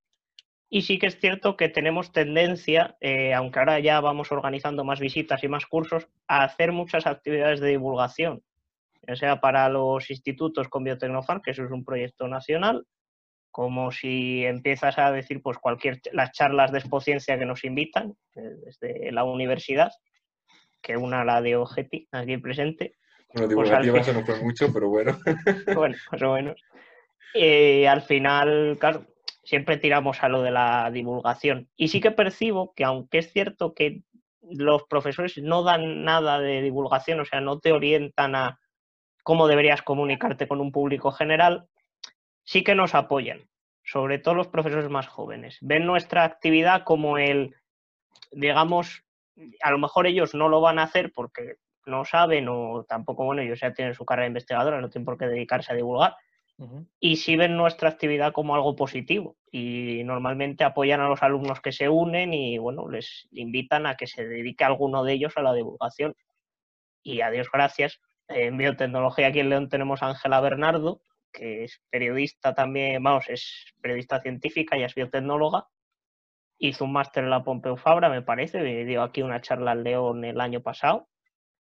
y 0.69 0.81
sí 0.81 0.97
que 0.97 1.07
es 1.07 1.19
cierto 1.19 1.55
que 1.55 1.69
tenemos 1.69 2.11
tendencia, 2.11 2.97
eh, 2.99 3.33
aunque 3.33 3.59
ahora 3.59 3.79
ya 3.79 3.99
vamos 3.99 4.31
organizando 4.31 4.83
más 4.83 4.99
visitas 4.99 5.43
y 5.43 5.47
más 5.47 5.65
cursos, 5.65 6.07
a 6.27 6.43
hacer 6.43 6.71
muchas 6.71 7.05
actividades 7.05 7.59
de 7.59 7.69
divulgación, 7.69 8.41
ya 9.07 9.15
sea 9.15 9.39
para 9.39 9.69
los 9.69 10.09
institutos 10.09 10.67
con 10.67 10.83
Biotecnofan, 10.83 11.41
que 11.41 11.51
eso 11.51 11.63
es 11.63 11.71
un 11.71 11.85
proyecto 11.85 12.27
nacional, 12.27 12.85
como 13.51 13.91
si 13.91 14.43
empiezas 14.43 14.97
a 14.97 15.11
decir 15.11 15.41
pues 15.41 15.57
cualquier 15.59 16.01
las 16.11 16.31
charlas 16.31 16.71
de 16.73 16.79
expociencia 16.79 17.39
que 17.39 17.45
nos 17.45 17.63
invitan 17.63 18.15
eh, 18.35 18.41
desde 18.65 19.11
la 19.11 19.23
universidad, 19.23 19.91
que 20.81 20.97
una 20.97 21.23
la 21.23 21.41
de 21.41 21.55
Ogeti 21.55 22.07
aquí 22.11 22.37
presente. 22.37 22.95
Bueno, 23.33 23.47
pues 23.47 23.49
divulgativa 23.49 23.99
eso 23.99 24.13
no 24.13 24.25
fue 24.25 24.41
mucho, 24.41 24.73
pero 24.73 24.89
bueno. 24.89 25.17
bueno, 25.75 25.95
más 26.11 26.21
o 26.21 26.33
menos. 26.33 26.61
Eh, 27.33 27.87
al 27.87 28.01
final, 28.01 28.77
claro, 28.79 29.05
siempre 29.45 29.77
tiramos 29.77 30.23
a 30.23 30.29
lo 30.29 30.41
de 30.41 30.51
la 30.51 30.89
divulgación. 30.91 31.69
Y 31.77 31.87
sí 31.87 32.01
que 32.01 32.11
percibo 32.11 32.73
que 32.75 32.83
aunque 32.83 33.19
es 33.19 33.31
cierto 33.31 33.73
que 33.73 34.01
los 34.41 34.83
profesores 34.83 35.37
no 35.37 35.63
dan 35.63 36.03
nada 36.03 36.39
de 36.39 36.61
divulgación, 36.61 37.19
o 37.19 37.25
sea, 37.25 37.41
no 37.41 37.59
te 37.59 37.71
orientan 37.71 38.35
a 38.35 38.59
cómo 39.23 39.47
deberías 39.47 39.81
comunicarte 39.81 40.47
con 40.47 40.61
un 40.61 40.71
público 40.71 41.11
general, 41.11 41.67
sí 42.43 42.63
que 42.63 42.75
nos 42.75 42.93
apoyan, 42.93 43.47
sobre 43.83 44.19
todo 44.19 44.35
los 44.35 44.47
profesores 44.47 44.89
más 44.89 45.07
jóvenes. 45.07 45.57
Ven 45.61 45.85
nuestra 45.85 46.23
actividad 46.23 46.83
como 46.83 47.17
el, 47.17 47.55
digamos, 48.31 49.03
a 49.61 49.71
lo 49.71 49.77
mejor 49.77 50.07
ellos 50.07 50.35
no 50.35 50.49
lo 50.49 50.61
van 50.61 50.79
a 50.79 50.83
hacer 50.83 51.11
porque 51.13 51.55
no 51.85 52.05
saben 52.05 52.47
o 52.49 52.83
tampoco, 52.87 53.25
bueno, 53.25 53.41
ellos 53.41 53.59
ya 53.59 53.73
tienen 53.73 53.93
su 53.93 54.05
carrera 54.05 54.27
investigadora, 54.27 54.81
no 54.81 54.89
tienen 54.89 55.05
por 55.05 55.17
qué 55.17 55.27
dedicarse 55.27 55.71
a 55.71 55.75
divulgar, 55.75 56.15
y 56.99 57.17
si 57.17 57.35
ven 57.35 57.57
nuestra 57.57 57.89
actividad 57.89 58.31
como 58.31 58.55
algo 58.55 58.75
positivo 58.75 59.35
y 59.51 60.03
normalmente 60.05 60.63
apoyan 60.63 61.01
a 61.01 61.09
los 61.09 61.21
alumnos 61.21 61.59
que 61.59 61.73
se 61.73 61.89
unen 61.89 62.33
y 62.33 62.57
bueno, 62.57 62.89
les 62.89 63.27
invitan 63.31 63.85
a 63.85 63.95
que 63.95 64.07
se 64.07 64.25
dedique 64.25 64.63
alguno 64.63 65.03
de 65.03 65.13
ellos 65.13 65.33
a 65.35 65.41
la 65.41 65.53
divulgación. 65.53 66.15
Y 67.03 67.21
a 67.21 67.29
Dios 67.29 67.49
gracias, 67.51 67.99
en 68.27 68.57
biotecnología 68.57 69.27
aquí 69.27 69.39
en 69.39 69.49
León 69.49 69.69
tenemos 69.69 70.01
a 70.01 70.07
Ángela 70.07 70.39
Bernardo, 70.39 71.01
que 71.31 71.65
es 71.65 71.81
periodista 71.89 72.53
también, 72.53 73.03
vamos, 73.03 73.25
es 73.29 73.73
periodista 73.81 74.21
científica 74.21 74.77
y 74.77 74.83
es 74.83 74.95
biotecnóloga. 74.95 75.67
Hizo 76.57 76.85
un 76.85 76.93
máster 76.93 77.25
en 77.25 77.31
la 77.31 77.43
Pompeu 77.43 77.75
Fabra, 77.75 78.09
me 78.09 78.21
parece, 78.21 78.63
dio 78.85 79.03
aquí 79.03 79.21
una 79.21 79.41
charla 79.41 79.73
en 79.73 79.83
León 79.83 80.23
el 80.23 80.39
año 80.39 80.61
pasado. 80.61 81.09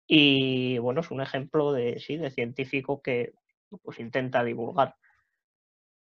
Y 0.06 0.78
bueno, 0.78 1.00
es 1.00 1.10
un 1.10 1.22
ejemplo 1.22 1.72
de, 1.72 1.98
sí, 1.98 2.18
de 2.18 2.30
científico 2.30 3.00
que 3.02 3.32
pues 3.82 3.98
intenta 4.00 4.44
divulgar 4.44 4.94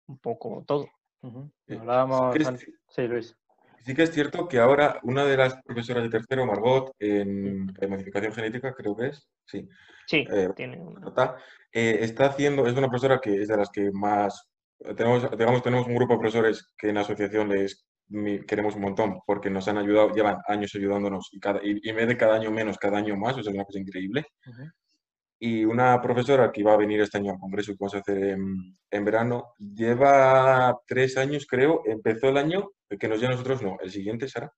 un 0.07 0.17
poco 0.19 0.63
todo. 0.65 0.87
Hablábamos 1.69 2.35
sí, 2.89 3.07
Luis. 3.07 3.35
Sí 3.85 3.93
que 3.93 4.03
es 4.03 4.11
cierto 4.11 4.47
que 4.47 4.59
ahora 4.59 4.99
una 5.03 5.25
de 5.25 5.35
las 5.35 5.61
profesoras 5.61 6.03
de 6.03 6.09
tercero, 6.09 6.45
Margot, 6.45 6.93
en, 6.99 7.65
modificación 7.89 8.33
genética, 8.33 8.73
creo 8.73 8.95
que 8.95 9.07
es, 9.07 9.27
sí. 9.45 9.67
Sí, 10.07 10.25
eh, 10.31 10.49
tiene 10.55 10.79
una. 10.79 11.35
Eh, 11.71 11.99
está 12.01 12.27
haciendo, 12.27 12.65
es 12.65 12.73
una 12.73 12.87
profesora 12.87 13.19
que 13.19 13.41
es 13.41 13.47
de 13.47 13.57
las 13.57 13.69
que 13.69 13.89
más, 13.91 14.49
tenemos, 14.95 15.29
digamos, 15.37 15.63
tenemos 15.63 15.87
un 15.87 15.95
grupo 15.95 16.13
de 16.13 16.19
profesores 16.19 16.71
que 16.77 16.89
en 16.89 16.95
la 16.95 17.01
asociación 17.01 17.49
les 17.49 17.85
queremos 18.47 18.75
un 18.75 18.81
montón 18.81 19.19
porque 19.25 19.49
nos 19.49 19.67
han 19.67 19.77
ayudado, 19.77 20.13
llevan 20.13 20.37
años 20.47 20.73
ayudándonos 20.75 21.29
y, 21.31 21.39
cada, 21.39 21.59
y, 21.63 21.79
en 21.83 21.95
vez 21.95 22.07
de 22.07 22.17
cada 22.17 22.35
año 22.35 22.51
menos, 22.51 22.77
cada 22.77 22.97
año 22.97 23.17
más, 23.17 23.37
o 23.37 23.43
sea, 23.43 23.51
es 23.51 23.55
una 23.55 23.65
cosa 23.65 23.79
increíble 23.79 24.25
y 25.45 25.65
una 25.65 26.01
profesora 26.01 26.53
que 26.53 26.61
iba 26.61 26.73
a 26.73 26.77
venir 26.77 27.01
este 27.01 27.17
año 27.17 27.33
al 27.33 27.37
congreso 27.37 27.73
que 27.73 27.77
vamos 27.77 27.95
a 27.95 27.97
hacer 27.97 28.39
en, 28.89 29.05
verano, 29.05 29.55
lleva 29.59 30.79
tres 30.87 31.17
años, 31.17 31.45
creo, 31.45 31.81
empezó 31.85 32.29
el 32.29 32.37
año, 32.37 32.71
que 32.97 33.09
nos 33.09 33.19
lleva 33.19 33.33
a 33.33 33.35
nosotros, 33.35 33.61
no, 33.61 33.75
el 33.81 33.91
siguiente, 33.91 34.29
Sara, 34.29 34.53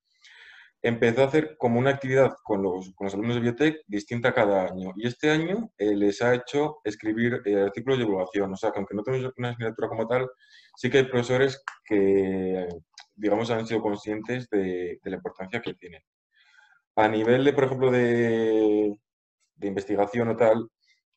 empezó 0.84 1.24
a 1.24 1.26
hacer 1.26 1.56
como 1.58 1.80
una 1.80 1.90
actividad 1.90 2.36
con 2.44 2.62
los, 2.62 2.94
con 2.94 3.06
los 3.06 3.16
alumnos 3.16 3.38
de 3.38 3.42
biotech 3.42 3.78
distinta 3.88 4.32
cada 4.32 4.68
año. 4.68 4.94
Y 4.96 5.08
este 5.08 5.32
año 5.32 5.72
eh, 5.80 5.96
les 5.96 6.22
ha 6.22 6.36
hecho 6.36 6.78
escribir 6.84 7.42
eh, 7.46 7.62
artículos 7.62 7.98
de 7.98 8.06
evaluación. 8.06 8.54
O 8.54 8.56
sea, 8.56 8.70
que 8.70 8.78
aunque 8.78 8.94
no 8.94 9.02
tenemos 9.02 9.34
una 9.38 9.50
asignatura 9.50 9.88
como 9.88 10.06
tal, 10.06 10.30
sí 10.76 10.92
que 10.92 11.00
hay 11.00 11.06
profesores 11.06 11.64
que, 11.84 12.68
digamos, 13.16 13.50
han 13.50 13.66
sido 13.66 13.82
conscientes 13.82 14.48
de, 14.52 15.00
de 15.02 15.10
la 15.10 15.16
importancia 15.16 15.64
que 15.64 15.74
tienen. 15.74 16.04
A 16.96 17.08
nivel 17.08 17.44
de, 17.44 17.54
por 17.54 17.64
ejemplo, 17.64 17.90
de, 17.90 18.96
de 19.56 19.68
investigación 19.68 20.30
o 20.30 20.36
tal, 20.36 20.70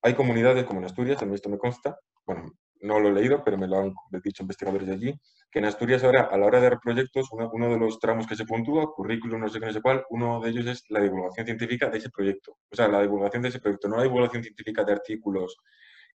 hay 0.03 0.15
comunidades 0.15 0.65
como 0.65 0.81
en 0.81 0.87
Asturias, 0.87 1.23
a 1.23 1.27
esto 1.35 1.49
me 1.49 1.59
consta, 1.59 1.99
bueno, 2.27 2.53
no 2.81 3.01
lo 3.01 3.09
he 3.09 3.13
leído, 3.13 3.43
pero 3.45 3.59
me 3.59 3.67
lo 3.67 3.79
han 3.79 3.95
dicho 4.23 4.43
investigadores 4.43 4.87
de 4.87 4.95
allí, 4.95 5.21
que 5.51 5.59
en 5.59 5.65
Asturias 5.65 6.05
ahora, 6.05 6.29
a 6.31 6.37
la 6.37 6.47
hora 6.47 6.61
de 6.61 6.69
dar 6.69 6.81
proyectos, 6.81 7.29
uno, 7.33 7.69
de 7.69 7.79
los 7.79 7.99
tramos 7.99 8.27
que 8.27 8.37
se 8.37 8.45
puntúa, 8.45 8.93
currículum, 8.93 9.41
no 9.41 9.49
sé 9.49 9.59
qué, 9.59 9.67
no 9.67 9.73
sé 9.73 9.81
cuál, 9.81 10.05
uno 10.11 10.41
de 10.41 10.51
ellos 10.51 10.67
es 10.67 10.85
la 10.91 11.01
divulgación 11.01 11.47
científica 11.47 11.89
de 11.89 11.99
ese 11.99 12.11
proyecto. 12.11 12.57
O 12.71 12.77
sea, 12.77 12.89
la 12.89 13.03
divulgación 13.03 13.43
de 13.43 13.49
ese 13.49 13.61
proyecto, 13.61 13.89
no 13.89 13.97
la 13.97 14.03
divulgación 14.03 14.43
científica 14.43 14.85
de 14.85 14.93
artículos 14.93 15.57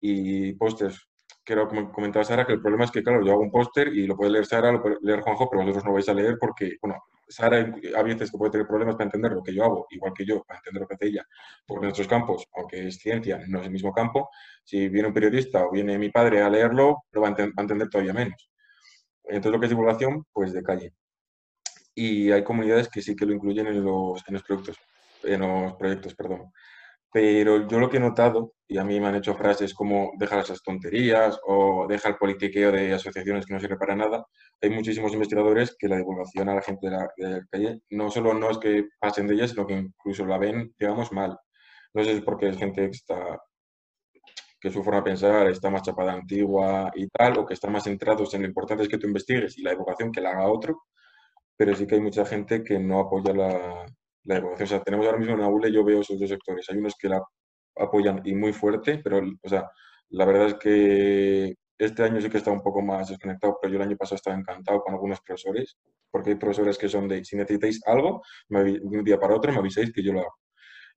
y 0.02 0.54
pósters. 0.54 1.08
Quiero 1.44 1.68
comentar 1.68 2.26
Sara 2.26 2.46
que 2.46 2.54
el 2.54 2.62
problema 2.62 2.86
es 2.86 2.92
que, 2.92 3.04
claro, 3.04 3.24
yo 3.26 3.32
hago 3.32 3.42
un 3.42 3.52
póster 3.52 3.88
y 3.90 4.06
lo 4.06 4.16
puede 4.16 4.32
leer 4.32 4.46
Sara, 4.46 4.72
lo 4.72 4.82
puede 4.82 4.98
leer 5.02 5.22
Juanjo, 5.22 5.50
pero 5.50 5.62
vosotros 5.62 5.86
no 5.86 5.94
vais 5.94 6.10
a 6.10 6.14
leer 6.14 6.38
porque, 6.40 6.78
bueno, 6.82 6.98
Sara 7.30 7.72
a 7.96 8.04
veces 8.04 8.32
que 8.32 8.38
puede 8.38 8.52
tener 8.52 8.68
problemas 8.68 8.96
para 8.96 9.06
entender 9.06 9.32
lo 9.32 9.44
que 9.44 9.54
yo 9.54 9.64
hago, 9.64 9.88
igual 9.92 10.14
que 10.14 10.26
yo, 10.26 10.44
para 10.44 10.60
entender 10.60 10.82
lo 10.82 10.88
que 10.88 10.96
hace 10.96 11.08
ella, 11.08 11.26
porque 11.66 11.86
nuestros 11.86 12.08
campos, 12.08 12.48
aunque 12.56 12.88
es 12.88 12.98
ciencia, 12.98 13.40
no 13.48 13.60
es 13.60 13.68
el 13.68 13.72
mismo 13.72 13.94
campo, 13.94 14.30
si 14.64 14.90
viene 14.90 15.08
un 15.08 15.14
periodista 15.14 15.66
o 15.66 15.72
viene 15.72 15.98
mi 16.00 16.10
padre 16.10 16.42
a 16.42 16.50
leerlo, 16.50 17.04
lo 17.12 17.22
va 17.22 17.30
a, 17.30 17.62
entender 17.62 17.90
todavía 17.90 18.14
menos. 18.14 18.50
Entonces 19.24 19.52
lo 19.52 19.60
que 19.60 19.68
es 19.68 19.70
divulgación, 19.70 20.26
pues 20.34 20.54
de 20.54 20.64
calle. 20.64 20.94
Y 21.94 22.32
hay 22.32 22.44
comunidades 22.44 22.90
que 22.90 23.02
sí 23.02 23.16
que 23.16 23.26
lo 23.26 23.34
incluyen 23.34 23.68
en 23.68 23.84
los, 23.84 24.24
en 24.28 24.34
los 24.34 24.44
productos, 24.44 24.78
en 25.24 25.42
los 25.42 25.74
proyectos, 25.76 26.16
perdón. 26.16 26.52
Pero 27.12 27.68
yo 27.68 27.80
lo 27.80 27.90
que 27.90 27.98
he 27.98 28.00
notado, 28.00 28.54
y 28.68 28.78
a 28.78 28.84
mí 28.84 29.00
me 29.00 29.08
han 29.08 29.16
hecho 29.16 29.36
frases 29.36 29.74
como 29.74 30.12
dejar 30.18 30.40
esas 30.40 30.62
tonterías 30.62 31.40
o 31.48 31.88
deja 31.88 32.10
el 32.10 32.18
politiqueo 32.18 32.72
de 32.72 32.94
asociaciones 32.94 33.46
que 33.46 33.54
no 33.54 33.60
sirve 33.60 33.78
para 33.78 33.96
nada, 33.96 34.26
hay 34.62 34.70
muchísimos 34.70 35.14
investigadores 35.14 35.76
que 35.78 35.88
la 35.88 35.98
divulgación 35.98 36.50
a 36.50 36.56
la 36.56 36.62
gente 36.62 36.90
de 36.90 36.98
la, 36.98 37.48
calle 37.50 37.82
no 37.90 38.12
solo 38.12 38.34
no 38.34 38.52
es 38.52 38.58
que 38.60 38.86
pasen 39.00 39.28
de 39.28 39.36
ella, 39.36 39.48
sino 39.48 39.66
que 39.66 39.74
incluso 39.74 40.26
la 40.26 40.38
ven, 40.38 40.74
digamos, 40.80 41.12
mal. 41.12 41.38
No 41.94 42.04
sé 42.04 42.12
si 42.12 42.18
es 42.18 42.24
porque 42.24 42.50
es 42.50 42.58
gente 42.58 42.82
que 42.84 42.92
está 42.92 43.40
que 44.62 44.72
su 44.72 44.84
forma 44.84 45.00
de 45.00 45.04
pensar 45.06 45.48
está 45.48 45.70
más 45.70 45.84
chapada 45.84 46.14
antigua 46.14 46.92
y 46.96 47.08
tal, 47.08 47.38
o 47.40 47.46
que 47.46 47.54
están 47.54 47.72
más 47.72 47.84
centrados 47.86 48.34
en 48.34 48.42
lo 48.42 48.48
importante 48.48 48.84
es 48.84 48.90
que 48.90 48.98
tú 48.98 49.08
investigues 49.08 49.58
y 49.58 49.64
la 49.64 49.72
divulgación 49.72 50.12
que 50.12 50.22
la 50.22 50.32
haga 50.32 50.52
otro, 50.52 50.84
pero 51.58 51.76
sí 51.76 51.88
que 51.88 51.96
hay 51.96 52.02
mucha 52.02 52.26
gente 52.26 52.64
que 52.64 52.80
no 52.80 53.00
apoya 53.00 53.34
la, 53.34 53.86
la 54.30 54.36
divulgación. 54.36 54.66
O 54.66 54.70
sea, 54.70 54.84
tenemos 54.84 55.06
ahora 55.06 55.18
mismo 55.18 55.34
en 55.36 55.42
Aule, 55.42 55.72
yo 55.72 55.84
veo 55.84 56.02
esos 56.02 56.20
dos 56.20 56.30
sectores. 56.30 56.70
Hay 56.70 56.78
unos 56.78 56.96
que 56.96 57.10
la 57.10 57.22
apoyan 57.76 58.22
y 58.24 58.36
muy 58.36 58.54
fuerte, 58.54 59.00
pero, 59.04 59.22
o 59.42 59.50
sea, 59.50 59.70
la 60.10 60.26
verdad 60.26 60.48
es 60.48 60.54
que 60.56 61.56
este 61.78 62.04
año 62.04 62.22
sí 62.22 62.30
que 62.30 62.38
está 62.38 62.52
un 62.52 62.62
poco 62.62 62.82
más 62.82 63.10
desconectado, 63.10 63.58
pero 63.62 63.74
yo 63.74 63.80
el 63.80 63.88
año 63.88 63.98
pasado 63.98 64.18
estaba 64.18 64.38
encantado 64.38 64.82
con 64.82 64.94
algunos 64.94 65.22
profesores, 65.22 65.78
porque 66.12 66.32
hay 66.32 66.36
profesores 66.36 66.78
que 66.78 66.90
son 66.90 67.08
de, 67.08 67.24
si 67.24 67.38
necesitáis 67.38 67.82
algo, 67.88 68.22
de 68.50 68.80
un 68.84 69.04
día 69.04 69.20
para 69.20 69.36
otro 69.36 69.52
me 69.52 69.60
avisáis 69.60 69.92
que 69.92 70.04
yo 70.04 70.14
lo 70.14 70.22
hago. 70.22 70.36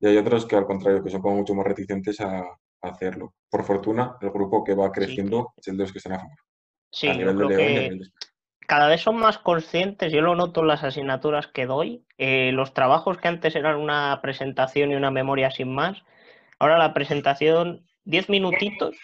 Y 0.01 0.09
hay 0.09 0.17
otros 0.17 0.45
que 0.45 0.57
al 0.57 0.67
contrario, 0.67 1.03
que 1.03 1.11
son 1.11 1.23
como 1.23 1.37
mucho 1.37 1.55
más 1.55 1.67
reticentes 1.67 2.21
a, 2.21 2.45
hacerlo. 2.85 3.35
Por 3.49 3.63
fortuna, 3.63 4.17
el 4.21 4.31
grupo 4.31 4.65
que 4.65 4.75
va 4.75 4.91
creciendo 4.91 5.53
es 5.57 5.69
el 5.69 5.77
de 5.77 5.85
los 5.85 5.93
que 5.93 5.99
están 5.99 6.15
a 6.15 6.19
favor. 6.19 6.37
Sí, 6.91 7.07
yo 7.17 7.37
creo 7.37 7.49
que 7.49 8.01
cada 8.67 8.89
vez 8.89 9.01
son 9.01 9.17
más 9.17 9.39
conscientes, 9.39 10.13
yo 10.13 10.21
lo 10.21 10.35
noto 10.35 10.61
en 10.61 10.69
las 10.69 10.85
asignaturas 10.85 11.47
que 11.47 11.67
doy, 11.67 12.05
eh, 12.19 12.51
los 12.53 12.75
trabajos 12.75 13.19
que 13.19 13.29
antes 13.29 13.55
eran 13.57 13.77
una 13.77 14.19
presentación 14.23 14.91
y 14.91 14.95
una 14.95 15.11
memoria 15.11 15.51
sin 15.51 15.75
más, 15.75 16.03
ahora 16.59 16.79
la 16.79 16.95
presentación 16.95 17.87
10 18.05 18.29
minutitos 18.29 18.97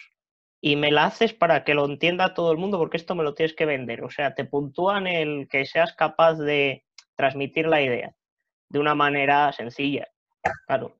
y 0.60 0.76
me 0.76 0.90
la 0.90 1.04
haces 1.04 1.34
para 1.34 1.64
que 1.64 1.74
lo 1.74 1.84
entienda 1.84 2.34
todo 2.34 2.52
el 2.52 2.58
mundo 2.58 2.78
porque 2.78 2.96
esto 2.96 3.14
me 3.14 3.24
lo 3.24 3.34
tienes 3.34 3.54
que 3.54 3.66
vender. 3.66 4.02
O 4.02 4.10
sea, 4.10 4.34
te 4.34 4.44
puntúan 4.44 5.06
el 5.06 5.48
que 5.48 5.64
seas 5.66 5.94
capaz 5.94 6.34
de 6.34 6.84
transmitir 7.16 7.66
la 7.66 7.80
idea 7.80 8.14
de 8.68 8.78
una 8.78 8.94
manera 8.94 9.52
sencilla. 9.52 10.08
Claro, 10.66 10.97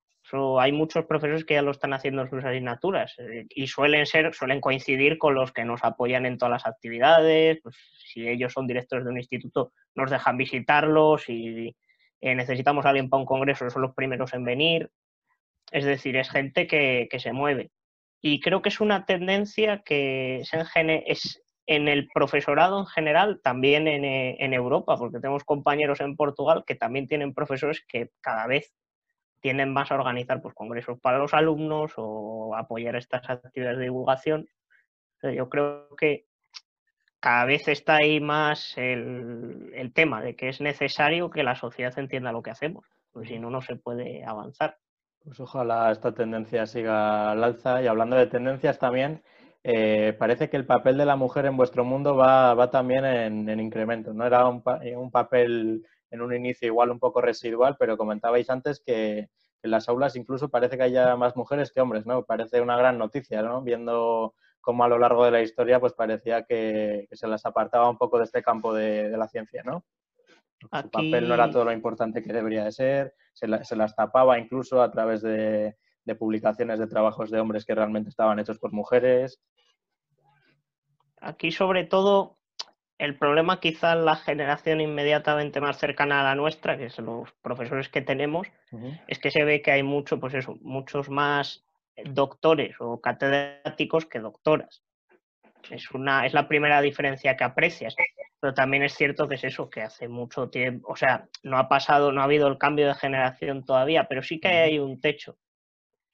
hay 0.61 0.72
muchos 0.72 1.07
profesores 1.07 1.45
que 1.45 1.55
ya 1.55 1.62
lo 1.62 1.70
están 1.70 1.93
haciendo 1.93 2.22
en 2.22 2.31
sus 2.31 2.45
asignaturas 2.45 3.14
eh, 3.18 3.47
y 3.49 3.66
suelen 3.66 4.07
ser, 4.07 4.35
suelen 4.35 4.61
coincidir 4.61 5.18
con 5.18 5.35
los 5.35 5.53
que 5.53 5.64
nos 5.64 5.83
apoyan 5.85 6.26
en 6.26 6.39
todas 6.39 6.53
las 6.53 6.66
actividades. 6.66 7.61
Pues, 7.62 7.76
si 8.05 8.29
ellos 8.29 8.53
son 8.53 8.66
directores 8.66 9.05
de 9.05 9.11
un 9.11 9.18
instituto, 9.18 9.72
nos 9.95 10.11
dejan 10.11 10.37
visitarlos 10.37 11.29
y 11.29 11.74
eh, 12.20 12.35
necesitamos 12.35 12.85
a 12.85 12.91
alguien 12.91 13.09
para 13.09 13.20
un 13.20 13.26
congreso, 13.26 13.68
son 13.70 13.83
los 13.83 13.95
primeros 13.95 14.35
en 14.35 14.45
venir. 14.45 14.91
Es 15.70 15.85
decir, 15.85 16.16
es 16.16 16.31
gente 16.31 16.66
que, 16.66 17.09
se 17.18 17.33
mueve. 17.33 17.70
Y 18.20 18.41
creo 18.41 18.62
que 18.62 18.70
es 18.70 18.81
una 18.81 19.05
tendencia 19.05 19.83
que 19.85 20.39
es 20.39 20.51
en, 20.53 20.91
es 20.91 21.43
en 21.66 21.89
el 21.89 22.09
profesorado 22.12 22.81
en 22.81 22.87
general, 22.87 23.41
también 23.43 23.87
en, 23.87 24.05
eh, 24.05 24.37
en 24.41 24.55
Europa, 24.55 24.97
porque 24.97 25.20
tenemos 25.20 25.45
compañeros 25.45 26.01
en 26.01 26.16
Portugal 26.16 26.64
que 26.66 26.74
también 26.74 27.07
tienen 27.07 27.35
profesores 27.35 27.85
que 27.87 28.11
cada 28.20 28.47
vez 28.47 28.72
tienden 29.41 29.72
más 29.72 29.91
a 29.91 29.95
organizar 29.95 30.41
pues, 30.43 30.55
congresos 30.55 30.99
para 31.01 31.18
los 31.18 31.34
alumnos 31.34 31.93
o 31.97 32.55
apoyar 32.57 32.97
estas 32.97 33.28
actividades 33.28 33.78
de 33.78 33.84
divulgación. 33.84 34.49
Yo 35.22 35.49
creo 35.49 35.95
que 35.97 36.26
cada 37.20 37.45
vez 37.45 37.66
está 37.68 37.97
ahí 37.97 38.20
más 38.20 38.74
el, 38.76 39.93
tema 39.95 40.22
de 40.22 40.36
que 40.36 40.49
es 40.49 40.61
necesario 40.61 41.30
que 41.30 41.43
la 41.43 41.57
sociedad 41.57 41.99
entienda 41.99 42.32
lo 42.32 42.43
que 42.43 42.51
hacemos, 42.51 42.86
porque 43.12 43.28
si 43.28 43.39
no, 43.39 43.51
no 43.51 43.61
se 43.61 43.76
puede 43.76 44.24
avanzar. 44.24 44.76
Pues 45.24 45.41
ojalá 45.41 45.91
esta 45.91 46.12
tendencia 46.12 46.66
siga 46.66 47.32
al 47.32 47.43
alza. 47.43 47.82
Y 47.82 47.89
hablando 47.89 48.16
de 48.16 48.28
tendencias 48.28 48.78
también, 48.78 49.22
eh, 49.64 50.14
parece 50.16 50.49
que 50.49 50.57
el 50.57 50.64
papel 50.64 50.97
de 50.97 51.07
la 51.07 51.16
mujer 51.16 51.47
en 51.47 51.57
vuestro 51.57 51.84
mundo 51.84 52.14
va, 52.14 52.70
también 52.70 53.05
en, 53.05 53.61
incremento. 53.61 54.14
¿no? 54.14 54.24
Era 54.24 54.47
un, 54.47 54.62
un 54.97 55.11
papel 55.11 55.84
en 56.11 56.23
un 56.23 56.35
inicio 56.35 56.69
igual 56.69 56.91
un 56.91 56.99
poco 56.99 57.21
residual, 57.21 57.77
pero 57.79 57.97
comentabais 57.97 58.49
antes 58.51 58.81
que 58.81 59.29
en 59.63 59.71
las 59.71 59.89
aulas 59.89 60.17
incluso 60.17 60.49
parece 60.49 60.77
que 60.77 60.85
haya 60.85 61.17
más 61.17 61.37
mujeres 61.37 61.73
que 61.73 61.81
hombres, 61.81 62.07
¿no? 62.07 62.25
Parece 62.25 62.61
una 62.61 62.77
gran 62.77 62.99
noticia, 62.99 63.43
¿no? 63.43 63.63
Viendo 63.63 64.35
cómo 64.61 64.85
a 64.85 64.89
lo 64.89 64.99
largo 64.99 65.25
de 65.25 65.31
la 65.31 65.43
historia 65.43 65.81
pues 65.81 65.93
parecía 65.93 66.45
que, 66.45 67.09
se 67.11 67.27
las 67.27 67.45
apartaba 67.47 67.89
un 67.89 67.99
poco 67.99 68.19
de 68.19 68.25
este 68.25 68.43
campo 68.43 68.73
de, 68.73 69.11
la 69.11 69.29
ciencia, 69.29 69.63
¿no? 69.65 69.85
Su 70.61 70.69
papel 70.69 71.29
no 71.29 71.35
era 71.35 71.51
todo 71.51 71.65
lo 71.65 71.73
importante 71.73 72.23
que 72.23 72.33
debería 72.33 72.65
de 72.65 72.73
ser, 72.73 73.15
se, 73.33 73.47
las 73.47 73.95
tapaba 73.95 74.39
incluso 74.39 74.83
a 74.83 74.91
través 74.91 75.23
de, 75.23 75.77
de 76.05 76.15
publicaciones 76.15 76.79
de 76.79 76.89
trabajos 76.89 77.31
de 77.31 77.39
hombres 77.39 77.65
que 77.65 77.75
realmente 77.75 78.11
estaban 78.11 78.39
hechos 78.39 78.59
por 78.59 78.73
mujeres. 78.73 79.41
Aquí 81.21 81.53
sobre 81.53 81.85
todo 81.85 82.38
el 82.99 83.17
problema 83.17 83.61
quizá 83.61 83.93
en 83.93 84.05
la 84.05 84.17
generación 84.17 84.81
inmediatamente 84.81 85.61
más 85.61 85.79
cercana 85.79 86.21
a 86.21 86.25
la 86.25 86.35
nuestra, 86.35 86.77
que 86.77 86.91
son 86.91 87.07
los 87.07 87.33
profesores 87.43 87.89
que 87.89 88.03
tenemos, 88.03 88.49
es 89.07 89.19
que 89.19 89.31
se 89.31 89.45
ve 89.45 89.63
que 89.63 89.71
hay 89.71 89.85
mucho, 89.85 90.19
pues 90.19 90.35
eso, 90.35 90.57
muchos 90.63 91.09
más 91.09 91.65
doctores 92.05 92.77
o 92.81 93.01
catedráticos 93.01 94.07
que 94.07 94.19
doctoras. 94.19 94.83
Es, 95.71 95.91
una, 95.93 96.27
es 96.27 96.35
la 96.35 96.49
primera 96.49 96.81
diferencia 96.81 97.37
que 97.37 97.45
aprecias. 97.45 97.95
Pero 98.41 98.55
también 98.55 98.85
es 98.85 98.95
cierto 98.95 99.29
que 99.29 99.35
es 99.35 99.45
eso, 99.45 99.69
que 99.69 99.83
hace 99.83 100.07
mucho 100.07 100.49
tiempo, 100.49 100.93
o 100.93 100.97
sea, 100.97 101.27
no 101.43 101.59
ha 101.59 101.69
pasado, 101.69 102.13
no 102.13 102.21
ha 102.21 102.25
habido 102.25 102.47
el 102.47 102.57
cambio 102.57 102.87
de 102.87 102.95
generación 102.95 103.65
todavía, 103.65 104.07
pero 104.09 104.23
sí 104.23 104.39
que 104.39 104.49
hay 104.49 104.79
un 104.79 105.01
techo 105.01 105.37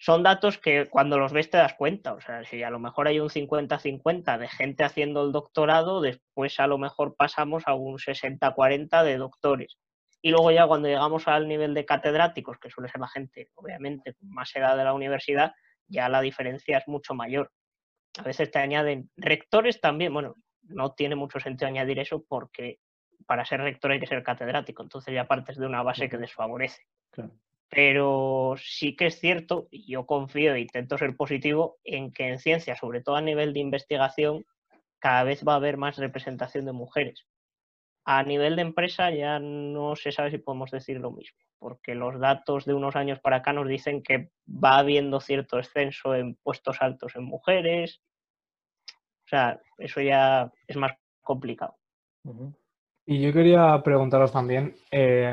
son 0.05 0.23
datos 0.23 0.59
que 0.59 0.91
cuando 0.91 1.19
los 1.19 1.33
ves 1.33 1.49
te 1.49 1.57
das 1.57 1.73
cuenta. 1.73 2.13
O 2.13 2.21
sea, 2.21 2.45
si 2.45 2.63
a 2.63 2.69
lo 2.69 2.79
mejor 2.79 3.09
hay 3.09 3.21
un 3.21 3.31
50-50 3.31 4.37
de 4.37 4.49
gente 4.49 4.85
haciendo 4.85 5.25
el 5.25 5.33
doctorado, 5.33 6.03
después 6.03 6.61
a 6.61 6.67
lo 6.67 6.77
mejor 6.77 7.17
pasamos 7.17 7.63
a 7.65 7.73
un 7.73 7.97
60-40 7.97 9.03
de 9.03 9.17
doctores. 9.17 9.79
Y 10.21 10.31
luego 10.31 10.51
ya 10.51 10.67
cuando 10.67 10.89
llegamos 10.89 11.27
al 11.27 11.49
nivel 11.49 11.73
de 11.73 11.87
catedráticos, 11.87 12.59
que 12.59 12.69
suele 12.69 12.91
ser 12.91 13.01
la 13.01 13.09
gente, 13.09 13.49
obviamente, 13.55 14.13
con 14.13 14.29
más 14.29 14.55
edad 14.55 14.77
de 14.77 14.85
la 14.85 14.93
universidad, 14.93 15.55
ya 15.89 16.11
la 16.11 16.21
diferencia 16.21 16.77
es 16.77 16.87
mucho 16.87 17.15
mayor. 17.15 17.51
A 18.19 18.25
veces 18.25 18.51
te 18.51 18.59
añaden 18.59 19.09
rectores 19.17 19.81
también. 19.81 20.13
Bueno, 20.13 20.35
no 20.65 20.93
tiene 20.93 21.15
mucho 21.15 21.41
sentido 21.41 21.69
añadir 21.69 21.99
eso 21.99 22.23
porque 22.29 22.79
para 23.27 23.47
ser 23.47 23.63
rector 23.63 23.93
hay 23.93 24.01
que 24.01 24.07
ser 24.07 24.23
catedrático. 24.23 24.83
Entonces 24.83 25.15
ya 25.15 25.27
partes 25.27 25.57
de 25.57 25.65
una 25.65 25.83
base 25.83 26.11
que 26.11 26.19
desfavorece. 26.19 26.83
Claro. 27.11 27.33
Pero 27.69 28.55
sí 28.59 28.95
que 28.95 29.07
es 29.07 29.19
cierto, 29.19 29.69
y 29.71 29.91
yo 29.91 30.07
confío 30.07 30.55
e 30.55 30.61
intento 30.61 30.99
ser 30.99 31.17
positivo, 31.17 31.79
en 31.85 32.13
que 32.13 32.29
en 32.29 32.39
ciencia, 32.39 32.77
sobre 32.77 33.03
todo 33.03 33.17
a 33.17 33.21
nivel 33.21 33.53
de 33.53 33.61
investigación, 33.61 34.45
cada 34.99 35.25
vez 35.25 35.45
va 35.47 35.53
a 35.55 35.57
haber 35.57 35.77
más 35.77 35.99
representación 35.99 36.65
de 36.65 36.73
mujeres. 36.73 37.27
A 38.05 38.23
nivel 38.23 38.57
de 38.57 38.63
empresa 38.63 39.11
ya 39.11 39.39
no 39.39 39.97
se 39.97 40.13
sabe 40.13 40.31
si 40.31 40.39
podemos 40.39 40.71
decir 40.71 40.99
lo 40.99 41.11
mismo, 41.11 41.39
porque 41.59 41.95
los 41.95 42.19
datos 42.21 42.65
de 42.65 42.75
unos 42.75 42.97
años 42.97 43.19
para 43.21 43.37
acá 43.37 43.53
nos 43.53 43.69
dicen 43.69 44.03
que 44.03 44.31
va 44.47 44.79
habiendo 44.79 45.21
cierto 45.21 45.57
descenso 45.57 46.15
en 46.15 46.37
puestos 46.37 46.81
altos 46.81 47.17
en 47.17 47.25
mujeres. 47.25 48.03
O 49.27 49.29
sea, 49.29 49.61
eso 49.79 50.01
ya 50.01 50.53
es 50.67 50.77
más 50.77 50.93
complicado. 51.23 51.77
Y 53.07 53.21
yo 53.21 53.33
quería 53.35 53.83
preguntaros 53.85 54.33
también, 54.33 54.75
eh, 54.91 55.31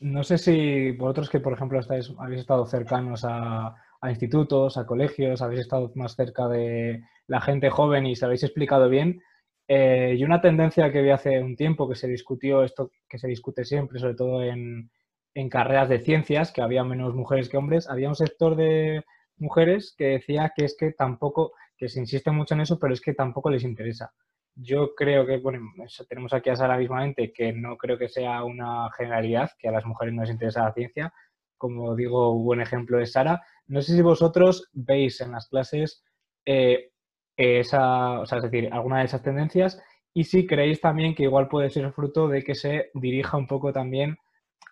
no 0.00 0.24
sé 0.24 0.36
si 0.36 0.90
vosotros 0.92 1.30
que, 1.30 1.40
por 1.40 1.54
ejemplo, 1.54 1.80
estáis, 1.80 2.12
habéis 2.18 2.40
estado 2.42 2.66
cercanos 2.66 3.24
a, 3.24 3.74
institutos, 4.10 4.76
a 4.76 4.84
colegios, 4.84 5.40
habéis 5.40 5.60
estado 5.62 5.90
más 5.94 6.14
cerca 6.14 6.46
de 6.48 7.02
la 7.26 7.40
gente 7.40 7.70
joven 7.70 8.04
y 8.04 8.14
se 8.16 8.26
habéis 8.26 8.42
explicado 8.42 8.90
bien, 8.90 9.22
eh, 9.68 10.14
y 10.18 10.24
una 10.24 10.42
tendencia 10.42 10.92
que 10.92 11.00
vi 11.00 11.08
hace 11.10 11.40
un 11.42 11.56
tiempo 11.56 11.88
que 11.88 11.94
se 11.94 12.08
discutió, 12.08 12.62
esto 12.62 12.90
que 13.08 13.18
se 13.18 13.28
discute 13.28 13.64
siempre, 13.64 13.98
sobre 13.98 14.14
todo 14.14 14.42
en, 14.42 14.90
en 15.34 15.48
carreras 15.48 15.88
de 15.88 16.00
ciencias, 16.00 16.52
que 16.52 16.60
había 16.60 16.84
menos 16.84 17.14
mujeres 17.14 17.48
que 17.48 17.56
hombres, 17.56 17.88
había 17.88 18.10
un 18.10 18.16
sector 18.16 18.54
de 18.56 19.02
mujeres 19.38 19.94
que 19.96 20.04
decía 20.18 20.52
que 20.54 20.66
es 20.66 20.76
que 20.78 20.92
tampoco, 20.92 21.52
que 21.78 21.88
se 21.88 22.00
insiste 22.00 22.30
mucho 22.30 22.52
en 22.54 22.60
eso, 22.60 22.78
pero 22.78 22.92
es 22.92 23.00
que 23.00 23.14
tampoco 23.14 23.48
les 23.48 23.64
interesa. 23.64 24.12
Yo 24.56 24.94
creo 24.94 25.26
que, 25.26 25.38
bueno, 25.38 25.60
tenemos 26.08 26.32
aquí 26.32 26.50
a 26.50 26.56
Sara 26.56 26.78
mismamente, 26.78 27.32
que 27.32 27.52
no 27.52 27.76
creo 27.76 27.98
que 27.98 28.08
sea 28.08 28.44
una 28.44 28.90
generalidad, 28.96 29.50
que 29.58 29.68
a 29.68 29.72
las 29.72 29.84
mujeres 29.84 30.14
no 30.14 30.22
les 30.22 30.30
interesa 30.30 30.64
la 30.64 30.72
ciencia. 30.72 31.12
Como 31.58 31.94
digo, 31.96 32.30
un 32.30 32.44
buen 32.44 32.60
ejemplo 32.60 33.00
es 33.00 33.12
Sara. 33.12 33.42
No 33.66 33.82
sé 33.82 33.94
si 33.94 34.02
vosotros 34.02 34.68
veis 34.72 35.20
en 35.20 35.32
las 35.32 35.48
clases 35.48 36.04
eh, 36.46 36.90
esa, 37.36 38.22
es 38.22 38.42
decir, 38.42 38.72
alguna 38.72 39.00
de 39.00 39.06
esas 39.06 39.22
tendencias 39.22 39.82
y 40.12 40.24
si 40.24 40.46
creéis 40.46 40.80
también 40.80 41.14
que 41.14 41.24
igual 41.24 41.48
puede 41.48 41.70
ser 41.70 41.92
fruto 41.92 42.28
de 42.28 42.42
que 42.44 42.54
se 42.54 42.90
dirija 42.94 43.36
un 43.36 43.48
poco 43.48 43.72
también 43.72 44.16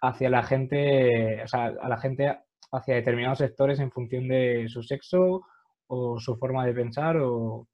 hacia 0.00 0.30
la 0.30 0.44
gente, 0.44 1.42
o 1.42 1.48
sea, 1.48 1.66
a 1.66 1.88
la 1.88 1.98
gente 1.98 2.38
hacia 2.70 2.94
determinados 2.94 3.38
sectores 3.38 3.80
en 3.80 3.90
función 3.90 4.28
de 4.28 4.66
su 4.68 4.82
sexo 4.84 5.42
o 5.88 6.18
su 6.20 6.36
forma 6.36 6.64
de 6.64 6.74
pensar 6.74 7.16
o 7.18 7.66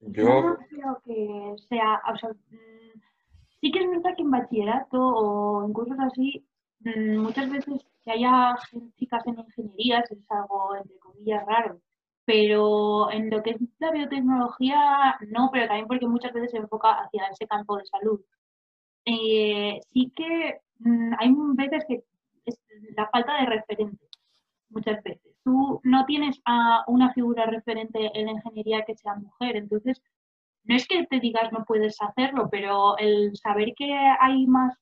yo... 0.00 0.24
no 0.42 0.56
creo 0.68 1.02
que 1.04 1.54
sea, 1.68 2.00
o 2.12 2.16
sea, 2.18 2.30
mm, 2.30 3.00
sí 3.60 3.70
que 3.70 3.80
es 3.80 3.90
verdad 3.90 4.14
que 4.16 4.22
en 4.22 4.30
bachillerato 4.30 4.98
o 4.98 5.64
en 5.64 5.72
cursos 5.72 5.98
así 6.00 6.46
mm, 6.80 7.18
muchas 7.18 7.50
veces 7.50 7.84
que 8.04 8.12
haya 8.12 8.56
chicas 8.96 9.26
en 9.26 9.38
ingenierías 9.38 10.10
es 10.10 10.30
algo, 10.30 10.76
entre 10.76 10.98
comillas, 10.98 11.44
raro. 11.46 11.80
Pero 12.24 13.10
en 13.10 13.30
lo 13.30 13.42
que 13.42 13.50
es 13.50 13.56
la 13.78 13.90
biotecnología, 13.90 15.16
no, 15.28 15.50
pero 15.52 15.66
también 15.66 15.88
porque 15.88 16.06
muchas 16.06 16.32
veces 16.32 16.52
se 16.52 16.58
enfoca 16.58 16.92
hacia 16.92 17.26
ese 17.26 17.46
campo 17.46 17.76
de 17.76 17.84
salud. 17.86 18.20
Eh, 19.04 19.80
sí 19.92 20.12
que 20.14 20.60
mm, 20.78 21.12
hay 21.18 21.34
veces 21.56 21.84
que 21.88 22.04
la 22.96 23.08
falta 23.08 23.34
de 23.40 23.46
referente, 23.46 24.06
muchas 24.70 25.02
veces. 25.02 25.36
Tú 25.44 25.80
no 25.84 26.04
tienes 26.06 26.40
a 26.44 26.84
una 26.86 27.12
figura 27.12 27.46
referente 27.46 28.10
en 28.14 28.26
la 28.26 28.32
ingeniería 28.32 28.84
que 28.86 28.96
sea 28.96 29.14
mujer, 29.16 29.56
entonces 29.56 30.02
no 30.64 30.76
es 30.76 30.86
que 30.86 31.06
te 31.06 31.20
digas 31.20 31.52
no 31.52 31.64
puedes 31.64 31.96
hacerlo, 32.00 32.48
pero 32.50 32.96
el 32.98 33.36
saber 33.36 33.72
que 33.76 33.92
hay 34.20 34.46
más 34.46 34.74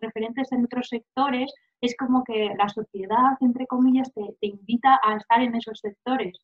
referentes 0.00 0.50
en 0.52 0.64
otros 0.64 0.88
sectores 0.88 1.52
es 1.80 1.96
como 1.96 2.24
que 2.24 2.50
la 2.58 2.68
sociedad, 2.68 3.36
entre 3.40 3.66
comillas, 3.66 4.12
te, 4.12 4.46
invita 4.46 4.98
a 5.04 5.16
estar 5.16 5.42
en 5.42 5.54
esos 5.54 5.78
sectores. 5.78 6.36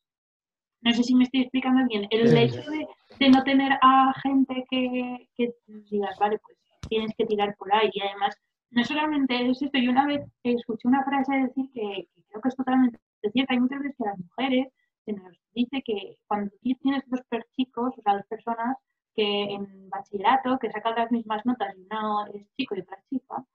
No 0.81 0.93
sé 0.93 1.03
si 1.03 1.15
me 1.15 1.23
estoy 1.23 1.41
explicando 1.41 1.85
bien. 1.87 2.07
El 2.09 2.37
hecho 2.37 2.61
de, 2.69 3.29
no 3.29 3.43
tener 3.43 3.73
a 3.81 4.13
gente 4.21 4.65
que, 4.69 5.27
que 5.35 5.53
digas, 5.89 6.17
vale, 6.19 6.39
pues 6.39 6.57
tienes 6.87 7.11
que 7.17 7.25
tirar 7.25 7.55
por 7.57 7.73
ahí. 7.73 7.89
Y 7.91 8.01
además, 8.01 8.37
no 8.71 8.83
solamente 8.83 9.49
es 9.49 9.61
esto, 9.61 9.77
yo 9.79 9.91
una 9.91 10.05
vez 10.05 10.21
escuché 10.43 10.87
una 10.87 11.03
frase 11.03 11.33
decir 11.35 11.69
que, 11.73 12.07
creo 12.35 12.41
que 12.41 12.49
es 12.49 12.55
totalmente 12.55 12.99
cierta. 13.31 13.53
Hay 13.53 13.59
muchas 13.59 13.79
veces 13.79 13.95
que 13.97 14.05
las 14.05 14.19
mujeres 14.19 14.67
se 15.05 15.13
nos 15.13 15.37
dice 15.53 15.81
que 15.85 16.17
cuando 16.27 16.51
tienes 16.61 17.03
dos 17.07 17.21
chicos, 17.55 17.93
o 17.97 18.01
sea, 18.01 18.15
dos 18.15 18.25
personas 18.27 18.77
que 19.13 19.43
en 19.43 19.89
bachillerato, 19.89 20.59
que 20.59 20.71
sacan 20.71 20.95
las 20.95 21.11
mismas 21.11 21.45
notas 21.45 21.73
y 21.77 21.81
uno 21.81 22.25
es 22.33 22.45
chico 22.57 22.75
y 22.75 22.81
otra 22.81 22.97
chica, 23.09 23.45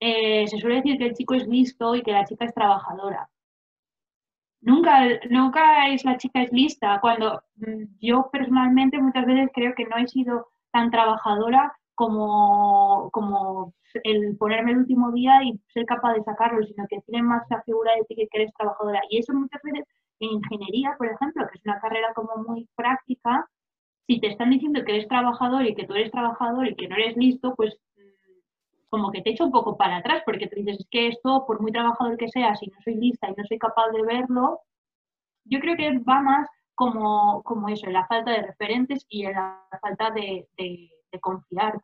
eh, 0.00 0.46
se 0.46 0.58
suele 0.58 0.76
decir 0.76 0.98
que 0.98 1.06
el 1.06 1.14
chico 1.14 1.34
es 1.34 1.46
listo 1.48 1.94
y 1.94 2.02
que 2.02 2.12
la 2.12 2.24
chica 2.24 2.44
es 2.44 2.54
trabajadora. 2.54 3.28
Nunca, 4.60 5.02
nunca 5.30 5.88
es 5.88 6.04
la 6.04 6.16
chica 6.18 6.42
es 6.42 6.52
lista. 6.52 7.00
Cuando 7.00 7.42
mm, 7.56 7.84
yo 8.00 8.28
personalmente 8.30 9.00
muchas 9.00 9.26
veces 9.26 9.50
creo 9.54 9.74
que 9.74 9.86
no 9.86 9.96
he 9.96 10.06
sido 10.06 10.48
tan 10.72 10.90
trabajadora 10.90 11.77
como, 11.98 13.10
como 13.10 13.74
el 14.04 14.36
ponerme 14.36 14.70
el 14.70 14.78
último 14.78 15.10
día 15.10 15.42
y 15.42 15.58
ser 15.74 15.84
capaz 15.84 16.14
de 16.14 16.22
sacarlo, 16.22 16.64
sino 16.64 16.86
que 16.86 17.00
tiene 17.00 17.24
más 17.24 17.42
la 17.50 17.60
figura 17.62 17.92
de 17.96 18.04
ti 18.04 18.14
que 18.14 18.38
eres 18.40 18.54
trabajadora. 18.54 19.00
Y 19.10 19.18
eso 19.18 19.34
muchas 19.34 19.60
veces 19.64 19.84
en 20.20 20.30
ingeniería, 20.30 20.94
por 20.96 21.08
ejemplo, 21.08 21.44
que 21.48 21.58
es 21.58 21.64
una 21.64 21.80
carrera 21.80 22.14
como 22.14 22.36
muy 22.46 22.68
práctica, 22.76 23.48
si 24.06 24.20
te 24.20 24.28
están 24.28 24.50
diciendo 24.50 24.84
que 24.84 24.92
eres 24.92 25.08
trabajador 25.08 25.66
y 25.66 25.74
que 25.74 25.86
tú 25.86 25.94
eres 25.94 26.12
trabajador 26.12 26.68
y 26.68 26.76
que 26.76 26.86
no 26.86 26.94
eres 26.94 27.16
listo, 27.16 27.56
pues 27.56 27.76
mm, 27.96 28.90
como 28.90 29.10
que 29.10 29.20
te 29.22 29.30
echa 29.30 29.44
un 29.44 29.50
poco 29.50 29.76
para 29.76 29.96
atrás, 29.96 30.22
porque 30.24 30.46
tú 30.46 30.54
dices, 30.54 30.78
es 30.78 30.86
que 30.92 31.08
esto, 31.08 31.46
por 31.48 31.60
muy 31.60 31.72
trabajador 31.72 32.16
que 32.16 32.28
sea, 32.28 32.54
si 32.54 32.68
no 32.68 32.80
soy 32.84 32.94
lista 32.94 33.28
y 33.28 33.34
no 33.36 33.44
soy 33.44 33.58
capaz 33.58 33.88
de 33.88 34.02
verlo, 34.02 34.60
yo 35.46 35.58
creo 35.58 35.76
que 35.76 35.98
va 35.98 36.20
más 36.20 36.48
como, 36.76 37.42
como 37.42 37.68
eso, 37.68 37.88
en 37.88 37.94
la 37.94 38.06
falta 38.06 38.30
de 38.30 38.42
referentes 38.42 39.04
y 39.08 39.24
en 39.24 39.32
la 39.32 39.66
falta 39.82 40.12
de, 40.12 40.46
confiar. 41.20 41.80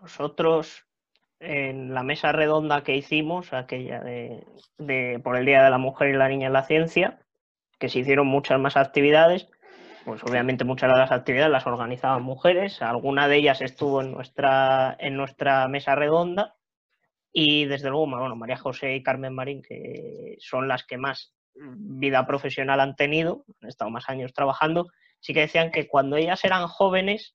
Nosotros, 0.00 0.86
en 1.40 1.94
la 1.94 2.02
mesa 2.02 2.32
redonda 2.32 2.82
que 2.82 2.96
hicimos, 2.96 3.52
aquella 3.52 4.00
de, 4.00 5.20
por 5.22 5.36
el 5.36 5.46
Día 5.46 5.64
de 5.64 5.70
la 5.70 5.78
Mujer 5.78 6.10
y 6.10 6.16
la 6.16 6.28
Niña 6.28 6.46
en 6.46 6.52
la 6.52 6.64
Ciencia, 6.64 7.20
que 7.78 7.88
se 7.88 8.00
hicieron 8.00 8.26
muchas 8.26 8.58
más 8.60 8.76
actividades, 8.76 9.48
pues 10.04 10.22
obviamente 10.22 10.64
muchas 10.64 10.90
de 10.92 10.98
las 10.98 11.10
actividades 11.10 11.50
las 11.50 11.66
organizaban 11.66 12.22
mujeres, 12.22 12.80
alguna 12.80 13.26
de 13.26 13.36
ellas 13.36 13.60
estuvo 13.60 14.00
en 14.00 14.12
nuestra, 14.12 14.96
en 15.00 15.16
nuestra 15.16 15.66
mesa 15.68 15.94
redonda. 15.94 16.54
Y 17.32 17.66
desde 17.66 17.90
luego, 17.90 18.06
bueno, 18.06 18.36
María 18.36 18.56
José 18.56 18.94
y 18.94 19.02
Carmen 19.02 19.34
Marín, 19.34 19.60
que 19.62 20.36
son 20.38 20.68
las 20.68 20.84
que 20.84 20.96
más 20.96 21.34
vida 21.54 22.26
profesional 22.26 22.80
han 22.80 22.96
tenido, 22.96 23.44
han 23.60 23.68
estado 23.68 23.90
más 23.90 24.08
años 24.08 24.32
trabajando, 24.32 24.86
sí 25.20 25.34
que 25.34 25.40
decían 25.40 25.70
que 25.70 25.88
cuando 25.88 26.16
ellas 26.16 26.44
eran 26.44 26.66
jóvenes 26.66 27.34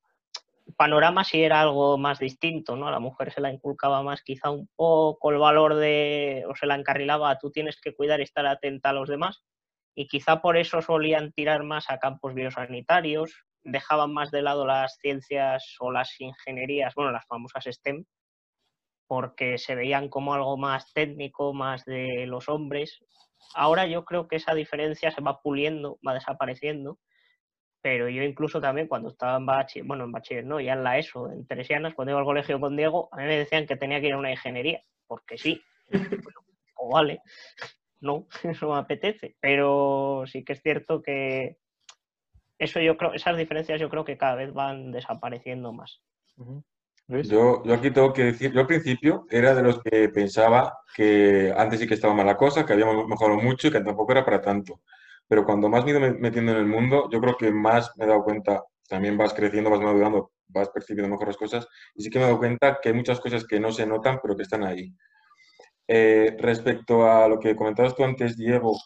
panorama 0.77 1.23
sí 1.23 1.43
era 1.43 1.61
algo 1.61 1.97
más 1.97 2.19
distinto, 2.19 2.75
¿no? 2.75 2.87
A 2.87 2.91
la 2.91 2.99
mujer 2.99 3.31
se 3.31 3.41
la 3.41 3.51
inculcaba 3.51 4.03
más 4.03 4.21
quizá 4.23 4.49
un 4.49 4.69
poco 4.75 5.31
el 5.31 5.37
valor 5.37 5.75
de, 5.75 6.43
o 6.47 6.55
se 6.55 6.65
la 6.65 6.75
encarrilaba, 6.75 7.37
tú 7.37 7.51
tienes 7.51 7.79
que 7.79 7.95
cuidar 7.95 8.19
y 8.19 8.23
estar 8.23 8.45
atenta 8.45 8.89
a 8.89 8.93
los 8.93 9.09
demás, 9.09 9.43
y 9.95 10.07
quizá 10.07 10.41
por 10.41 10.57
eso 10.57 10.81
solían 10.81 11.31
tirar 11.33 11.63
más 11.63 11.89
a 11.89 11.99
campos 11.99 12.33
biosanitarios, 12.33 13.45
dejaban 13.63 14.13
más 14.13 14.31
de 14.31 14.41
lado 14.41 14.65
las 14.65 14.97
ciencias 15.01 15.75
o 15.79 15.91
las 15.91 16.19
ingenierías, 16.19 16.95
bueno, 16.95 17.11
las 17.11 17.25
famosas 17.27 17.65
STEM, 17.65 18.05
porque 19.07 19.57
se 19.57 19.75
veían 19.75 20.09
como 20.09 20.33
algo 20.33 20.57
más 20.57 20.93
técnico, 20.93 21.53
más 21.53 21.83
de 21.85 22.25
los 22.27 22.47
hombres. 22.47 23.03
Ahora 23.53 23.85
yo 23.85 24.05
creo 24.05 24.27
que 24.27 24.37
esa 24.37 24.53
diferencia 24.53 25.11
se 25.11 25.21
va 25.21 25.41
puliendo, 25.41 25.99
va 26.07 26.13
desapareciendo, 26.13 26.97
pero 27.81 28.07
yo 28.09 28.23
incluso 28.23 28.61
también 28.61 28.87
cuando 28.87 29.09
estaba 29.09 29.37
en 29.37 29.45
bachiller, 29.45 29.87
bueno, 29.87 30.03
en 30.03 30.11
bachiller 30.11 30.45
no, 30.45 30.59
ya 30.59 30.73
en 30.73 30.83
la 30.83 30.97
ESO, 30.97 31.31
en 31.31 31.45
Teresianas, 31.45 31.93
cuando 31.93 32.11
iba 32.11 32.19
al 32.19 32.25
colegio 32.25 32.59
con 32.59 32.75
Diego, 32.75 33.09
a 33.11 33.17
mí 33.17 33.23
me 33.23 33.37
decían 33.37 33.65
que 33.65 33.75
tenía 33.75 33.99
que 33.99 34.07
ir 34.07 34.13
a 34.13 34.19
una 34.19 34.31
ingeniería, 34.31 34.81
porque 35.07 35.37
sí, 35.37 35.61
o 36.75 36.93
vale, 36.93 37.21
no, 37.99 38.27
eso 38.43 38.71
me 38.71 38.79
apetece, 38.79 39.35
pero 39.39 40.23
sí 40.27 40.43
que 40.43 40.53
es 40.53 40.61
cierto 40.61 41.01
que 41.01 41.57
eso 42.59 42.79
yo 42.79 42.95
creo, 42.97 43.13
esas 43.13 43.37
diferencias 43.37 43.81
yo 43.81 43.89
creo 43.89 44.05
que 44.05 44.17
cada 44.17 44.35
vez 44.35 44.53
van 44.53 44.91
desapareciendo 44.91 45.73
más. 45.73 46.01
Yo, 47.07 47.63
yo, 47.65 47.73
aquí 47.73 47.91
tengo 47.91 48.13
que 48.13 48.25
decir, 48.25 48.53
yo 48.53 48.61
al 48.61 48.67
principio 48.67 49.25
era 49.29 49.53
de 49.55 49.63
los 49.63 49.81
que 49.81 50.09
pensaba 50.09 50.77
que 50.95 51.51
antes 51.57 51.79
sí 51.79 51.87
que 51.87 51.95
estaba 51.95 52.13
mala 52.13 52.37
cosa, 52.37 52.65
que 52.65 52.73
habíamos 52.73 53.07
mejorado 53.07 53.39
mucho 53.41 53.67
y 53.67 53.71
que 53.71 53.81
tampoco 53.81 54.11
era 54.11 54.23
para 54.23 54.39
tanto 54.39 54.81
pero 55.31 55.45
cuando 55.45 55.69
más 55.69 55.85
me 55.85 55.91
he 55.91 55.97
ido 55.97 56.13
metiendo 56.19 56.51
en 56.51 56.57
el 56.57 56.65
mundo, 56.65 57.07
yo 57.09 57.21
creo 57.21 57.37
que 57.37 57.51
más 57.51 57.89
me 57.95 58.03
he 58.03 58.07
dado 58.09 58.21
cuenta, 58.21 58.65
también 58.89 59.17
vas 59.17 59.33
creciendo, 59.33 59.69
vas 59.69 59.79
madurando, 59.79 60.33
vas 60.49 60.67
percibiendo 60.67 61.09
mejores 61.09 61.37
cosas, 61.37 61.65
y 61.95 62.03
sí 62.03 62.09
que 62.09 62.19
me 62.19 62.25
he 62.25 62.27
dado 62.27 62.37
cuenta 62.37 62.79
que 62.81 62.89
hay 62.89 62.95
muchas 62.95 63.21
cosas 63.21 63.47
que 63.47 63.57
no 63.57 63.71
se 63.71 63.85
notan, 63.85 64.19
pero 64.21 64.35
que 64.35 64.43
están 64.43 64.65
ahí. 64.65 64.93
Eh, 65.87 66.35
respecto 66.37 67.09
a 67.09 67.29
lo 67.29 67.39
que 67.39 67.55
comentabas 67.55 67.95
tú 67.95 68.03
antes, 68.03 68.35
Diego, 68.35 68.77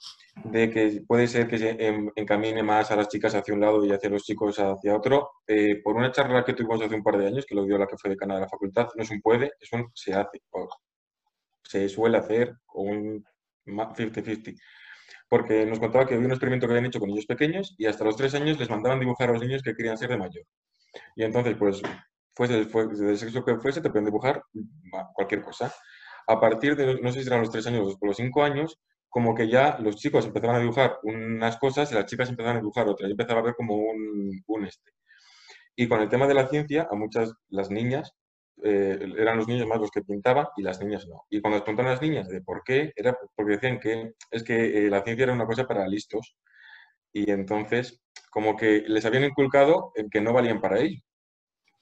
de 0.44 0.70
que 0.70 1.02
puede 1.08 1.26
ser 1.26 1.48
que 1.48 1.58
se 1.58 1.76
encamine 2.16 2.62
más 2.62 2.92
a 2.92 2.96
las 2.96 3.08
chicas 3.08 3.34
hacia 3.34 3.56
un 3.56 3.62
lado 3.62 3.84
y 3.84 3.92
hacia 3.92 4.12
los 4.12 4.22
chicos 4.22 4.60
hacia 4.60 4.96
otro, 4.96 5.32
eh, 5.48 5.82
por 5.84 5.96
una 5.96 6.12
charla 6.12 6.46
que 6.46 6.54
tuvimos 6.54 6.80
hace 6.80 6.94
un 6.94 7.02
par 7.02 7.18
de 7.18 7.26
años, 7.26 7.48
que 7.48 7.56
lo 7.56 7.66
dio 7.66 7.80
la 7.80 7.88
que 7.88 7.98
fue 7.98 8.12
decana 8.12 8.36
de 8.36 8.42
la 8.42 8.50
facultad, 8.50 8.90
no 8.96 9.02
es 9.02 9.10
un 9.10 9.20
puede, 9.20 9.54
es 9.60 9.74
un 9.74 9.90
se 9.96 10.14
hace, 10.14 10.44
se 11.64 11.90
suele 11.90 12.20
hacer, 12.20 12.54
o 12.68 12.84
un 12.84 13.26
50-50 13.66 14.56
porque 15.36 15.66
nos 15.66 15.80
contaba 15.80 16.08
que 16.08 16.14
había 16.14 16.28
un 16.28 16.32
experimento 16.32 16.66
que 16.66 16.72
habían 16.72 16.86
hecho 16.86 17.02
con 17.02 17.10
niños 17.10 17.26
pequeños 17.26 17.76
y 17.78 17.88
hasta 17.88 18.06
los 18.06 18.16
tres 18.16 18.34
años 18.36 18.58
les 18.58 18.70
mandaban 18.70 19.02
dibujar 19.02 19.28
a 19.28 19.34
los 19.34 19.42
niños 19.42 19.62
que 19.62 19.76
querían 19.76 19.98
ser 19.98 20.08
de 20.08 20.16
mayor. 20.16 20.46
Y 21.14 21.24
entonces, 21.24 21.58
pues, 21.60 21.82
fuese, 22.34 22.64
del 22.64 23.18
sexo 23.18 23.44
que 23.44 23.58
fuese, 23.58 23.82
te 23.82 23.90
pueden 23.90 24.06
dibujar 24.06 24.42
cualquier 25.14 25.42
cosa. 25.42 25.76
A 26.26 26.40
partir 26.40 26.78
de, 26.78 27.02
no 27.02 27.12
sé 27.12 27.20
si 27.20 27.28
eran 27.28 27.42
los 27.42 27.52
tres 27.52 27.68
años 27.68 27.98
o 28.00 28.06
los 28.06 28.16
cinco 28.16 28.44
años, 28.44 28.80
como 29.10 29.36
que 29.36 29.50
ya 29.50 29.78
los 29.82 29.98
chicos 29.98 30.26
empezaban 30.26 30.56
a 30.56 30.60
dibujar 30.60 31.00
unas 31.04 31.58
cosas 31.58 31.92
y 31.92 31.96
las 31.96 32.06
chicas 32.06 32.30
empezaban 32.30 32.56
a 32.56 32.62
dibujar 32.62 32.88
otras. 32.88 33.10
Y 33.10 33.12
empezaba 33.12 33.42
a 33.42 33.44
ver 33.44 33.56
como 33.56 33.76
un, 33.76 34.42
un 34.48 34.66
este. 34.66 34.92
Y 35.76 35.90
con 35.90 36.00
el 36.00 36.08
tema 36.08 36.28
de 36.28 36.36
la 36.36 36.48
ciencia, 36.48 36.88
a 36.90 36.96
muchas, 36.96 37.34
las 37.50 37.70
niñas, 37.70 38.14
eh, 38.64 38.98
eran 39.18 39.38
los 39.38 39.48
niños 39.48 39.68
más 39.68 39.80
los 39.80 39.92
que 39.92 40.02
pintaban 40.02 40.48
y 40.58 40.64
las 40.64 40.80
niñas 40.80 41.08
no. 41.08 41.26
Y 41.30 41.42
cuando 41.42 41.58
les 41.58 41.64
preguntaron 41.64 41.90
a 41.92 41.94
las 41.96 42.02
niñas 42.02 42.28
de 42.28 42.42
por 42.42 42.64
qué, 42.64 42.94
era 42.96 43.18
porque 43.36 43.54
decían 43.54 43.80
que 43.80 44.14
es 44.32 44.44
que 44.44 44.86
eh, 44.86 44.90
la 44.90 45.04
ciencia 45.04 45.24
era 45.24 45.34
una 45.34 45.46
cosa 45.46 45.66
para 45.68 45.88
listos 45.88 46.36
y 47.12 47.32
entonces 47.32 48.02
como 48.30 48.56
que 48.56 48.84
les 48.88 49.06
habían 49.06 49.26
inculcado 49.26 49.92
en 49.96 50.10
que 50.10 50.22
no 50.22 50.34
valían 50.34 50.62
para 50.62 50.80
ello. 50.80 51.02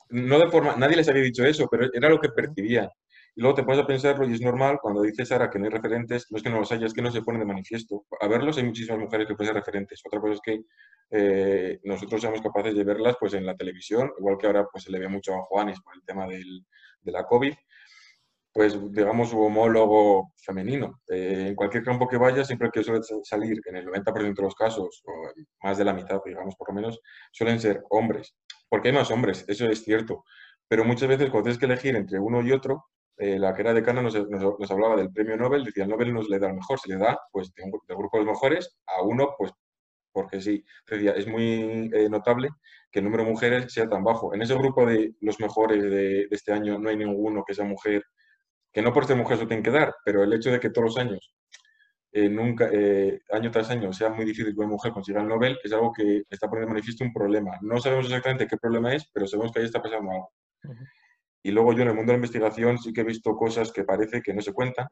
No 0.09 0.39
de 0.39 0.49
forma, 0.49 0.75
nadie 0.75 0.97
les 0.97 1.09
había 1.09 1.23
dicho 1.23 1.43
eso, 1.45 1.67
pero 1.69 1.87
era 1.93 2.09
lo 2.09 2.19
que 2.19 2.29
percibían. 2.29 2.89
Y 3.35 3.41
luego 3.41 3.55
te 3.55 3.63
pones 3.63 3.79
a 3.79 3.87
pensarlo 3.87 4.27
y 4.27 4.33
es 4.33 4.41
normal 4.41 4.77
cuando 4.81 5.01
dices 5.01 5.31
ahora 5.31 5.49
que 5.49 5.57
no 5.57 5.65
hay 5.65 5.71
referentes, 5.71 6.27
no 6.29 6.37
es 6.37 6.43
que 6.43 6.49
no 6.49 6.59
los 6.59 6.71
haya, 6.71 6.85
es 6.85 6.93
que 6.93 7.01
no 7.01 7.11
se 7.11 7.21
ponen 7.21 7.39
de 7.39 7.47
manifiesto. 7.47 8.05
A 8.21 8.27
verlos 8.27 8.57
hay 8.57 8.63
muchísimas 8.63 8.99
mujeres 8.99 9.27
que 9.27 9.35
pueden 9.35 9.53
ser 9.53 9.55
referentes. 9.55 10.01
Otra 10.05 10.19
cosa 10.19 10.33
es 10.33 10.41
que 10.41 10.61
eh, 11.09 11.79
nosotros 11.83 12.21
seamos 12.21 12.41
capaces 12.41 12.75
de 12.75 12.83
verlas 12.83 13.15
pues 13.19 13.33
en 13.33 13.45
la 13.45 13.55
televisión, 13.55 14.11
igual 14.19 14.37
que 14.37 14.47
ahora 14.47 14.67
pues 14.71 14.83
se 14.83 14.91
le 14.91 14.99
ve 14.99 15.07
mucho 15.07 15.33
a 15.33 15.41
Juanes 15.43 15.79
por 15.81 15.95
el 15.95 16.03
tema 16.05 16.27
del, 16.27 16.65
de 17.01 17.11
la 17.11 17.25
COVID, 17.25 17.53
pues 18.53 18.77
digamos 18.91 19.29
su 19.31 19.41
homólogo 19.41 20.31
femenino. 20.37 21.01
Eh, 21.09 21.47
en 21.49 21.55
cualquier 21.55 21.83
campo 21.83 22.07
que 22.07 22.17
vaya, 22.17 22.45
siempre 22.45 22.69
que 22.71 22.83
suele 22.83 23.01
salir, 23.23 23.59
en 23.65 23.77
el 23.77 23.87
90% 23.87 24.35
de 24.35 24.43
los 24.43 24.55
casos, 24.55 25.01
o 25.05 25.11
más 25.63 25.77
de 25.77 25.85
la 25.85 25.93
mitad, 25.93 26.21
digamos 26.23 26.55
por 26.55 26.69
lo 26.69 26.75
menos, 26.75 27.01
suelen 27.31 27.59
ser 27.59 27.83
hombres. 27.89 28.35
Porque 28.69 28.89
hay 28.89 28.95
más 28.95 29.09
hombres, 29.11 29.43
eso 29.47 29.65
es 29.67 29.83
cierto. 29.83 30.23
Pero 30.67 30.85
muchas 30.85 31.09
veces 31.09 31.29
cuando 31.31 31.45
tienes 31.45 31.59
que 31.59 31.65
elegir 31.65 31.95
entre 31.95 32.19
uno 32.19 32.41
y 32.43 32.51
otro, 32.51 32.85
eh, 33.17 33.37
la 33.39 33.53
que 33.53 33.61
era 33.61 33.73
decana 33.73 34.01
nos, 34.01 34.15
nos, 34.29 34.71
hablaba 34.71 34.95
del 34.95 35.11
premio 35.11 35.37
Nobel, 35.37 35.63
decía, 35.63 35.83
el 35.83 35.89
Nobel 35.89 36.13
nos 36.13 36.29
le 36.29 36.39
da 36.39 36.47
el 36.47 36.55
mejor, 36.55 36.79
se 36.79 36.89
le 36.89 36.97
da 36.97 37.19
pues 37.31 37.53
del 37.53 37.69
grupo 37.97 38.17
de 38.17 38.25
los 38.25 38.33
mejores 38.33 38.77
a 38.87 39.01
uno, 39.03 39.35
pues 39.37 39.51
porque 40.13 40.39
sí, 40.41 40.63
decía, 40.87 41.11
es 41.13 41.27
muy 41.27 41.89
eh, 41.91 42.07
notable 42.09 42.49
que 42.91 42.99
el 42.99 43.05
número 43.05 43.23
de 43.23 43.31
mujeres 43.31 43.73
sea 43.73 43.89
tan 43.89 44.03
bajo. 44.03 44.33
En 44.33 44.41
ese 44.43 44.53
grupo 44.53 44.85
de 44.85 45.15
los 45.21 45.39
mejores 45.39 45.81
de, 45.81 46.27
este 46.29 46.53
año 46.53 46.77
no 46.77 46.89
hay 46.89 46.97
ninguno 46.97 47.43
que 47.45 47.55
sea 47.55 47.65
mujer 47.65 48.03
que 48.71 48.81
no 48.81 48.91
por 48.91 49.05
ser 49.05 49.17
mujer 49.17 49.37
se 49.37 49.45
tienen 49.45 49.63
que 49.63 49.71
dar, 49.71 49.93
pero 50.03 50.23
el 50.23 50.33
hecho 50.33 50.51
de 50.51 50.59
que 50.59 50.71
todos 50.71 50.87
los 50.87 50.97
años, 50.97 51.35
eh, 52.11 52.27
nunca, 52.27 52.69
eh, 52.73 53.21
año 53.31 53.51
tras 53.51 53.69
año, 53.69 53.93
sea 53.93 54.09
muy 54.09 54.25
difícil 54.25 54.53
que 54.53 54.59
una 54.59 54.69
mujer 54.69 54.91
consiga 54.91 55.21
el 55.21 55.27
Nobel, 55.27 55.59
es 55.63 55.71
algo 55.73 55.93
que 55.93 56.23
está 56.29 56.47
poniendo 56.47 56.73
manifiesto 56.73 57.03
un 57.03 57.13
problema. 57.13 57.51
No 57.61 57.79
sabemos 57.79 58.05
exactamente 58.05 58.47
qué 58.47 58.57
problema 58.57 58.93
es, 58.93 59.07
pero 59.13 59.27
sabemos 59.27 59.51
que 59.51 59.59
ahí 59.59 59.65
está 59.65 59.81
pasando 59.81 60.09
algo. 60.11 60.33
Y 61.43 61.51
luego 61.51 61.73
yo 61.73 61.83
en 61.83 61.89
el 61.89 61.95
mundo 61.95 62.11
de 62.11 62.17
la 62.17 62.19
investigación 62.19 62.77
sí 62.77 62.93
que 62.93 63.01
he 63.01 63.03
visto 63.03 63.35
cosas 63.35 63.71
que 63.71 63.83
parece 63.83 64.21
que 64.21 64.33
no 64.33 64.41
se 64.41 64.53
cuentan, 64.53 64.87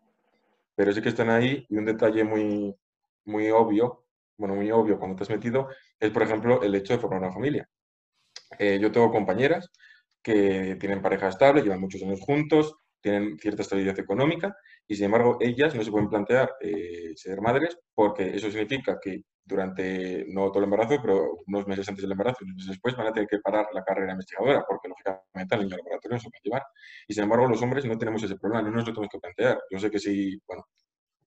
pero 0.75 0.91
sí 0.91 1.01
que 1.01 1.09
están 1.09 1.29
ahí 1.29 1.65
y 1.69 1.77
un 1.77 1.85
detalle 1.85 2.23
muy, 2.23 2.75
muy 3.25 3.49
obvio, 3.49 4.05
bueno, 4.37 4.55
muy 4.55 4.69
obvio 4.71 4.99
cuando 4.99 5.23
te 5.23 5.33
metido, 5.33 5.69
es 5.99 6.11
por 6.11 6.23
ejemplo 6.23 6.61
el 6.61 6.75
hecho 6.75 6.93
de 6.93 6.99
formar 6.99 7.21
una 7.21 7.31
familia. 7.31 7.69
Eh, 8.59 8.79
yo 8.81 8.91
tengo 8.91 9.11
compañeras 9.11 9.71
que 10.21 10.75
tienen 10.79 11.01
pareja 11.01 11.29
estable, 11.29 11.61
llevan 11.61 11.79
muchos 11.79 12.01
años 12.03 12.19
juntos, 12.21 12.75
tienen 12.99 13.37
cierta 13.39 13.61
estabilidad 13.61 13.97
económica 13.99 14.55
y 14.87 14.95
sin 14.95 15.05
embargo 15.05 15.37
ellas 15.39 15.75
no 15.75 15.83
se 15.83 15.91
pueden 15.91 16.09
plantear 16.09 16.55
eh, 16.61 17.13
ser 17.15 17.41
madres 17.41 17.77
porque 17.93 18.35
eso 18.35 18.49
significa 18.51 18.99
que 19.01 19.23
durante, 19.43 20.25
no 20.29 20.47
todo 20.49 20.59
el 20.59 20.65
embarazo, 20.65 20.97
pero 21.01 21.39
unos 21.47 21.67
meses 21.67 21.87
antes 21.89 22.03
del 22.03 22.11
embarazo, 22.11 22.43
unos 22.43 22.55
meses 22.55 22.71
después 22.71 22.95
van 22.95 23.07
a 23.07 23.13
tener 23.13 23.27
que 23.27 23.39
parar 23.39 23.67
la 23.73 23.83
carrera 23.83 24.13
investigadora 24.13 24.63
porque 24.67 24.87
lógicamente 24.87 25.55
el 25.55 25.61
niño 25.61 25.77
laboratorio 25.77 26.15
no 26.15 26.21
se 26.21 26.29
puede 26.29 26.41
llevar. 26.43 26.63
Y 27.07 27.13
sin 27.13 27.23
embargo 27.23 27.47
los 27.47 27.61
hombres 27.61 27.85
no 27.85 27.97
tenemos 27.97 28.23
ese 28.23 28.37
problema, 28.37 28.61
no 28.61 28.71
nos 28.71 28.87
lo 28.87 28.93
tenemos 28.93 29.09
que 29.11 29.19
plantear. 29.19 29.59
Yo 29.69 29.79
sé 29.79 29.91
que 29.91 29.99
si, 29.99 30.41
bueno, 30.47 30.65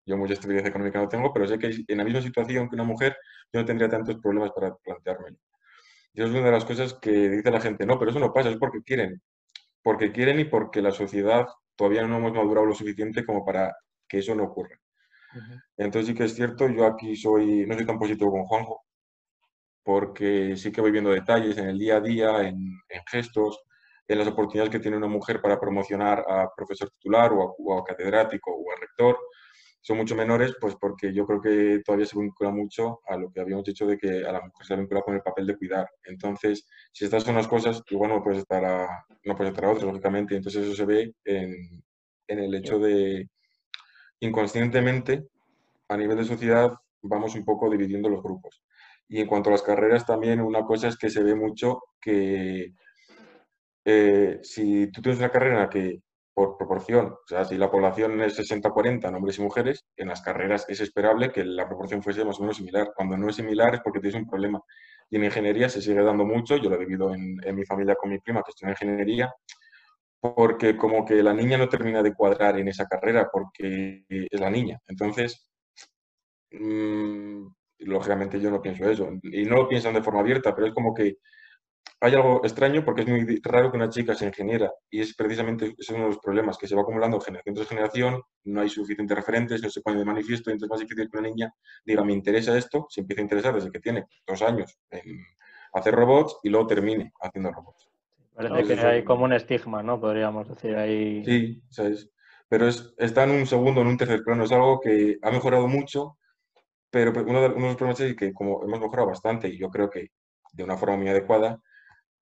yo 0.07 0.17
mucha 0.17 0.35
estabilidad 0.35 0.67
económica 0.67 1.01
no 1.01 1.09
tengo, 1.09 1.33
pero 1.33 1.47
sé 1.47 1.59
que 1.59 1.71
en 1.87 1.99
la 1.99 2.05
misma 2.05 2.23
situación 2.23 2.69
que 2.69 2.75
una 2.77 2.85
mujer 2.85 3.17
yo 3.53 3.61
no 3.61 3.67
tendría 3.67 3.89
tantos 3.89 4.17
problemas 4.21 4.53
para 4.53 4.75
planteármelo. 4.77 5.37
Y 6.15 6.21
eso 6.23 6.31
es 6.31 6.37
una 6.37 6.47
de 6.47 6.53
las 6.53 6.65
cosas 6.65 6.95
que 6.95 7.11
dice 7.11 7.51
la 7.51 7.61
gente, 7.61 7.87
no, 7.87 7.99
pero 7.99 8.11
eso 8.11 8.21
no 8.21 8.33
pasa, 8.33 8.51
es 8.51 8.57
porque 8.57 8.83
quieren. 8.83 9.21
Porque 9.83 10.13
quieren 10.13 10.41
y 10.41 10.45
porque 10.45 10.83
la 10.83 10.93
sociedad 10.93 11.47
todavía 11.77 12.07
no 12.07 12.17
hemos 12.17 12.33
madurado 12.33 12.67
lo 12.67 12.75
suficiente 12.75 13.25
como 13.25 13.45
para 13.45 13.75
que 14.09 14.19
eso 14.19 14.35
no 14.35 14.45
ocurra. 14.45 14.79
Entonces 15.77 16.09
sí 16.09 16.15
que 16.15 16.25
es 16.25 16.35
cierto, 16.35 16.69
yo 16.69 16.87
aquí 16.87 17.17
soy, 17.17 17.67
no 17.67 17.75
soy 17.75 17.87
tan 17.87 17.99
positivo 17.99 18.31
con 18.31 18.45
Juanjo, 18.45 18.85
porque 19.83 20.57
sí 20.57 20.71
que 20.73 20.81
voy 20.81 20.93
viendo 20.93 21.11
detalles 21.11 21.59
en 21.59 21.69
el 21.69 21.79
día 21.79 21.97
a 21.97 22.01
día, 22.01 22.49
en, 22.49 22.57
gestos, 23.11 23.61
en 24.07 24.19
las 24.19 24.29
oportunidades 24.29 24.71
que 24.71 24.79
tiene 24.79 24.97
una 24.97 25.09
mujer 25.09 25.41
para 25.43 25.59
promocionar 25.59 26.25
a 26.29 26.49
profesor 26.57 26.91
titular 26.91 27.33
o 27.33 27.43
a, 27.43 27.55
o 27.59 27.79
a 27.79 27.85
catedrático 27.85 28.51
o 28.53 28.73
a 28.73 28.81
rector, 28.81 29.19
son 29.85 29.99
mucho 29.99 30.17
menores, 30.17 30.55
pues 30.59 30.77
porque 30.77 31.13
yo 31.13 31.27
creo 31.27 31.43
que 31.43 31.83
todavía 31.85 32.07
se 32.07 32.19
vincula 32.19 32.51
mucho 32.51 33.01
a 33.07 33.19
lo 33.19 33.31
que 33.31 33.41
habíamos 33.41 33.67
dicho 33.67 33.87
de 33.87 33.99
que 33.99 34.25
a 34.25 34.33
la 34.33 34.41
mujer 34.41 34.67
se 34.67 34.73
la 34.73 34.81
vincula 34.81 35.03
con 35.03 35.15
el 35.15 35.21
papel 35.21 35.47
de 35.47 35.59
cuidar. 35.59 35.87
Entonces, 36.05 36.67
si 36.91 37.05
estas 37.05 37.23
son 37.23 37.35
las 37.35 37.47
cosas, 37.47 37.83
igual 37.91 38.11
no 38.11 38.23
puedes 38.23 38.39
estar 38.39 38.65
a, 38.65 39.05
no 39.25 39.37
puedes 39.37 39.53
estar 39.53 39.67
a 39.67 39.71
otras, 39.73 39.85
lógicamente. 39.85 40.37
Entonces, 40.37 40.65
eso 40.65 40.75
se 40.75 40.87
ve 40.87 41.15
en, 41.27 41.85
en 42.29 42.39
el 42.39 42.55
hecho 42.55 42.79
de 42.79 43.29
inconscientemente, 44.21 45.27
a 45.91 45.99
nivel 45.99 46.17
de 46.17 46.25
sociedad, 46.25 46.73
vamos 47.03 47.35
un 47.35 47.45
poco 47.45 47.69
dividiendo 47.69 48.09
los 48.09 48.23
grupos. 48.23 48.63
Y 49.07 49.21
en 49.21 49.27
cuanto 49.27 49.51
a 49.51 49.53
las 49.53 49.63
carreras, 49.63 50.07
también 50.07 50.41
una 50.41 50.65
cosa 50.65 50.89
es 50.89 50.97
que 50.97 51.11
se 51.11 51.23
ve 51.23 51.35
mucho 51.35 51.83
que 52.01 52.73
eh, 53.85 54.39
si 54.43 54.91
tú 54.91 55.03
tienes 55.03 55.19
una 55.19 55.31
carrera 55.31 55.69
que 55.69 56.01
por 56.35 56.57
proporción, 56.57 57.13
o 57.13 57.27
sea, 57.29 57.45
si 57.45 57.57
la 57.57 57.71
población 57.71 58.21
es 58.21 58.37
60-40 58.37 59.09
en 59.09 59.15
hombres 59.15 59.39
y 59.39 59.43
mujeres, 59.43 59.87
en 59.97 60.09
las 60.09 60.21
carreras 60.21 60.67
es 60.69 60.81
esperable 60.81 61.31
que 61.31 61.45
la 61.45 61.69
proporción 61.69 62.03
fuese 62.03 62.25
más 62.25 62.39
o 62.39 62.43
menos 62.43 62.57
similar. 62.57 62.93
Cuando 62.95 63.17
no 63.17 63.29
es 63.29 63.37
similar 63.37 63.75
es 63.75 63.81
porque 63.81 64.01
tienes 64.01 64.21
un 64.21 64.29
problema. 64.29 64.61
Y 65.09 65.17
en 65.17 65.25
ingeniería 65.25 65.69
se 65.69 65.81
sigue 65.81 66.03
dando 66.03 66.25
mucho, 66.25 66.57
yo 66.57 66.69
lo 66.69 66.75
he 66.75 66.79
vivido 66.81 67.15
en, 67.15 67.37
mi 67.55 67.65
familia 67.65 67.95
con 67.95 68.11
mi 68.11 68.19
prima 68.19 68.43
que 68.43 68.51
estudia 68.51 68.73
ingeniería, 68.73 69.33
porque 70.21 70.77
como 70.77 71.05
que 71.05 71.23
la 71.23 71.33
niña 71.33 71.57
no 71.57 71.69
termina 71.69 72.03
de 72.03 72.15
cuadrar 72.15 72.59
en 72.59 72.67
esa 72.69 72.87
carrera 72.87 73.29
porque 73.33 74.05
es 74.09 74.41
la 74.41 74.51
niña. 74.51 74.81
Entonces, 74.89 75.49
mmm, 76.51 77.47
lógicamente 77.79 78.41
yo 78.41 78.51
no 78.51 78.61
pienso 78.61 78.91
eso. 78.91 79.09
Y 79.23 79.45
no 79.45 79.57
lo 79.57 79.69
piensan 79.69 79.95
de 79.95 80.03
forma 80.03 80.21
abierta, 80.21 80.55
pero 80.55 80.67
es 80.67 80.75
como 80.75 80.95
que 80.95 81.19
hay 82.01 82.15
algo 82.15 82.41
extraño 82.45 82.85
porque 82.85 83.03
es 83.03 83.09
muy 83.09 83.41
raro 83.43 83.71
que 83.71 83.77
una 83.77 83.89
chica 83.89 84.15
se 84.15 84.27
ingeniera 84.27 84.71
y 84.91 85.01
es 85.01 85.15
precisamente 85.15 85.75
es 85.79 85.89
uno 85.91 86.01
de 86.01 86.09
los 86.09 86.19
problemas 86.19 86.59
que 86.59 86.67
se 86.67 86.75
va 86.75 86.83
acumulando 86.83 87.21
generación 87.21 87.55
tras 87.55 87.69
generación, 87.69 88.23
no 88.45 88.61
hay 88.61 88.69
suficientes 88.69 89.17
referentes, 89.17 89.63
no 89.63 89.71
se 89.71 89.81
pone 89.81 89.99
de 89.99 90.05
manifiesto, 90.05 90.51
entonces 90.51 90.67
es 90.67 90.71
más 90.71 90.81
difícil 90.81 91.11
que 91.11 91.19
una 91.19 91.29
niña 91.29 91.55
diga, 91.85 92.05
me 92.05 92.13
interesa 92.13 92.57
esto, 92.59 92.87
se 92.91 93.01
empieza 93.01 93.23
a 93.23 93.25
interesar 93.25 93.55
desde 93.55 93.71
que 93.71 93.81
tiene 93.81 94.07
dos 94.27 94.43
años 94.43 94.79
en 94.91 95.25
hacer 95.73 95.95
robots 95.95 96.39
y 96.43 96.51
luego 96.51 96.67
termine 96.67 97.13
haciendo 97.21 97.51
robots. 97.53 97.89
Parece 98.35 98.75
que 98.75 98.81
hay 98.87 99.05
como 99.05 99.25
un 99.25 99.33
estigma, 99.33 99.83
¿no? 99.83 100.01
Podríamos 100.01 100.49
decir 100.49 100.77
ahí. 100.77 101.25
Sí, 101.25 101.63
¿sabes? 101.71 102.11
pero 102.49 102.69
es, 102.69 102.95
está 102.99 103.25
en 103.25 103.31
un 103.31 103.47
segundo, 103.47 103.81
en 103.81 103.89
un 103.89 103.97
tercer 103.97 104.23
plano, 104.23 104.45
es 104.45 104.53
algo 104.53 104.81
que 104.81 105.19
ha 105.23 105.31
mejorado 105.31 105.67
mucho, 105.67 106.19
pero 106.91 107.11
uno 107.11 107.41
de, 107.41 107.49
uno 107.49 107.63
de 107.63 107.67
los 107.67 107.77
problemas 107.77 108.01
es 108.01 108.15
que 108.15 108.33
como 108.33 108.63
hemos 108.63 108.81
mejorado 108.81 109.09
bastante 109.09 109.49
y 109.49 109.59
yo 109.59 109.71
creo 109.71 109.91
que 109.91 110.13
de 110.53 110.63
una 110.63 110.77
forma 110.77 110.97
muy 110.97 111.09
adecuada, 111.09 111.61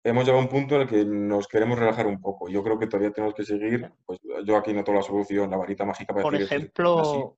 hemos 0.04 0.26
llegado 0.26 0.40
a 0.40 0.44
un 0.44 0.50
punto 0.50 0.76
en 0.76 0.82
el 0.82 0.88
que 0.88 1.06
nos 1.06 1.48
queremos 1.48 1.78
relajar 1.78 2.08
un 2.08 2.20
poco. 2.20 2.50
Yo 2.50 2.64
creo 2.64 2.80
que 2.80 2.88
todavía 2.88 3.12
tenemos 3.12 3.36
que 3.36 3.44
seguir, 3.44 3.92
pues 4.06 4.20
yo 4.46 4.58
aquí 4.58 4.74
no 4.74 4.84
tengo 4.84 5.00
la 5.00 5.06
solución, 5.06 5.50
la 5.50 5.58
varita 5.58 5.86
mágica 5.86 6.14
para 6.14 6.24
Por 6.24 6.36
ejemplo, 6.36 7.38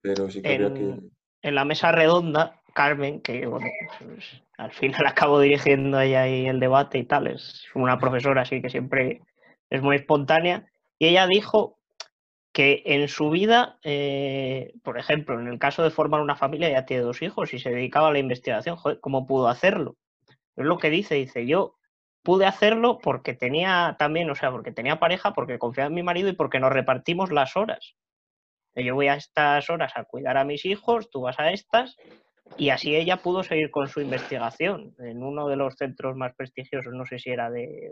pero 0.00 0.30
sí 0.30 0.40
en, 0.44 0.74
que... 0.74 0.98
en 1.42 1.54
la 1.54 1.64
mesa 1.64 1.92
redonda, 1.92 2.60
Carmen, 2.74 3.20
que 3.20 3.46
bueno, 3.46 3.66
pues, 3.98 4.42
al 4.56 4.72
final 4.72 5.06
acabo 5.06 5.40
dirigiendo 5.40 6.00
ella 6.00 6.22
ahí 6.22 6.46
el 6.46 6.60
debate 6.60 6.98
y 6.98 7.04
tal, 7.04 7.28
es 7.28 7.64
una 7.74 7.98
profesora 7.98 8.42
así 8.42 8.60
que 8.60 8.70
siempre 8.70 9.22
es 9.68 9.82
muy 9.82 9.96
espontánea, 9.96 10.66
y 10.98 11.06
ella 11.06 11.26
dijo 11.26 11.78
que 12.52 12.82
en 12.84 13.06
su 13.06 13.30
vida, 13.30 13.78
eh, 13.84 14.72
por 14.82 14.98
ejemplo, 14.98 15.40
en 15.40 15.46
el 15.46 15.58
caso 15.60 15.84
de 15.84 15.90
formar 15.90 16.20
una 16.20 16.34
familia, 16.34 16.68
ya 16.68 16.84
tiene 16.84 17.04
dos 17.04 17.22
hijos 17.22 17.54
y 17.54 17.60
se 17.60 17.70
dedicaba 17.70 18.08
a 18.08 18.12
la 18.12 18.18
investigación, 18.18 18.76
Joder, 18.76 18.98
¿cómo 19.00 19.26
pudo 19.26 19.46
hacerlo? 19.46 19.96
Es 20.56 20.66
lo 20.66 20.78
que 20.78 20.90
dice, 20.90 21.14
dice, 21.14 21.46
yo 21.46 21.76
pude 22.22 22.46
hacerlo 22.46 22.98
porque 23.02 23.34
tenía 23.34 23.96
también, 23.98 24.30
o 24.30 24.34
sea, 24.34 24.50
porque 24.50 24.72
tenía 24.72 24.98
pareja, 24.98 25.32
porque 25.32 25.58
confiaba 25.58 25.88
en 25.88 25.94
mi 25.94 26.02
marido 26.02 26.28
y 26.28 26.34
porque 26.34 26.60
nos 26.60 26.72
repartimos 26.72 27.30
las 27.30 27.56
horas. 27.56 27.96
Yo 28.74 28.94
voy 28.94 29.08
a 29.08 29.14
estas 29.14 29.68
horas 29.68 29.92
a 29.96 30.04
cuidar 30.04 30.36
a 30.36 30.44
mis 30.44 30.64
hijos, 30.64 31.10
tú 31.10 31.22
vas 31.22 31.40
a 31.40 31.50
estas, 31.50 31.96
y 32.56 32.70
así 32.70 32.94
ella 32.94 33.16
pudo 33.16 33.42
seguir 33.42 33.70
con 33.70 33.88
su 33.88 34.00
investigación 34.00 34.94
en 34.98 35.22
uno 35.22 35.48
de 35.48 35.56
los 35.56 35.74
centros 35.74 36.16
más 36.16 36.34
prestigiosos, 36.34 36.92
no 36.92 37.06
sé 37.06 37.18
si 37.18 37.30
era 37.30 37.50
de, 37.50 37.90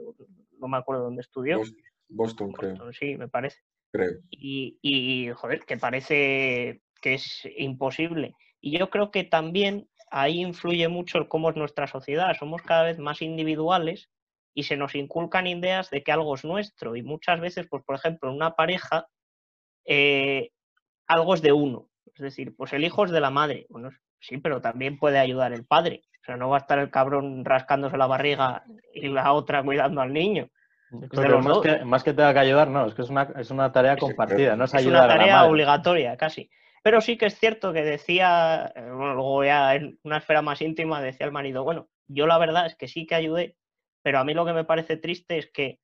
no 0.59 0.69
me 0.69 0.77
acuerdo 0.77 1.05
dónde 1.05 1.23
estudió. 1.23 1.61
Boston, 2.09 2.53
creo. 2.53 2.93
sí, 2.93 3.17
me 3.17 3.29
parece. 3.29 3.59
Creo. 3.93 4.21
Y, 4.31 4.79
y, 4.83 5.31
joder, 5.33 5.65
que 5.65 5.77
parece 5.77 6.83
que 7.01 7.15
es 7.15 7.49
imposible. 7.57 8.35
Y 8.61 8.79
yo 8.79 8.91
creo 8.91 9.11
que 9.11 9.25
también 9.25 9.89
ahí 10.11 10.41
influye 10.41 10.89
mucho 10.89 11.19
el 11.19 11.29
cómo 11.29 11.51
es 11.51 11.57
nuestra 11.57 11.87
sociedad. 11.87 12.35
Somos 12.39 12.63
cada 12.63 12.85
vez 12.85 12.99
más 12.99 13.23
individuales 13.23 14.11
y 14.59 14.65
se 14.65 14.77
nos 14.77 14.97
inculcan 14.97 15.47
ideas 15.47 15.89
de 15.89 16.03
que 16.03 16.11
algo 16.11 16.35
es 16.35 16.45
nuestro. 16.45 16.97
Y 16.97 17.05
muchas 17.05 17.39
veces, 17.39 17.69
pues 17.71 17.85
por 17.85 17.95
ejemplo, 17.95 18.29
en 18.29 18.35
una 18.35 18.57
pareja, 18.57 19.07
eh, 19.85 20.51
algo 21.07 21.35
es 21.35 21.43
de 21.43 21.53
uno. 21.53 21.89
Es 22.13 22.21
decir, 22.21 22.57
pues 22.57 22.73
el 22.73 22.83
hijo 22.83 23.05
es 23.05 23.13
de 23.13 23.21
la 23.21 23.31
madre. 23.31 23.67
Bueno, 23.69 23.91
sí, 24.19 24.39
pero 24.39 24.61
también 24.61 24.99
puede 24.99 25.21
ayudar 25.21 25.53
el 25.53 25.65
padre. 25.65 26.03
O 26.23 26.25
sea, 26.25 26.37
no 26.37 26.49
va 26.49 26.57
a 26.57 26.59
estar 26.59 26.81
el 26.81 26.91
cabrón 26.91 27.45
rascándose 27.45 27.97
la 27.97 28.09
barriga 28.09 28.65
y 28.93 29.07
la 29.07 29.33
otra 29.33 29.63
cuidando 29.63 30.01
al 30.01 30.13
niño. 30.13 30.49
más, 30.91 31.61
que, 31.61 31.85
más, 31.85 32.03
que, 32.03 32.13
tenga 32.13 32.33
que 32.33 32.41
ayudar, 32.41 32.67
no, 32.67 32.87
es 32.87 32.95
que 32.95 33.03
es 33.03 33.11
una, 33.11 33.33
es 33.39 33.53
una 33.53 33.71
tarea 33.71 33.97
compartida, 33.97 34.57
no 34.57 34.65
es, 34.65 34.75
es 34.75 34.87
una 34.87 35.07
tarea 35.07 35.45
obligatoria, 35.45 36.17
casi. 36.17 36.51
Pero 36.83 37.01
sí 37.01 37.17
que 37.17 37.27
es 37.27 37.39
cierto 37.39 37.73
que 37.73 37.85
decía, 37.85 38.73
eh, 38.75 38.91
bueno, 38.91 39.15
luego 39.15 39.45
ya 39.45 39.77
en 39.77 40.01
una 40.03 40.17
esfera 40.17 40.43
más 40.43 40.61
íntima 40.63 41.01
decía 41.01 41.27
el 41.27 41.33
marido, 41.33 41.63
bueno, 41.63 41.89
yo 42.09 42.27
la 42.27 42.39
verdad 42.39 42.67
es 42.67 42.75
que 42.75 42.89
sí 42.89 43.07
que 43.07 43.15
ayudé, 43.15 43.55
pero 44.03 44.19
a 44.19 44.25
mí 44.25 44.35
lo 44.35 44.45
que 44.47 44.53
me 44.53 44.65
parece 44.65 44.97
triste 44.97 45.39
es 45.39 45.51
que 45.51 45.79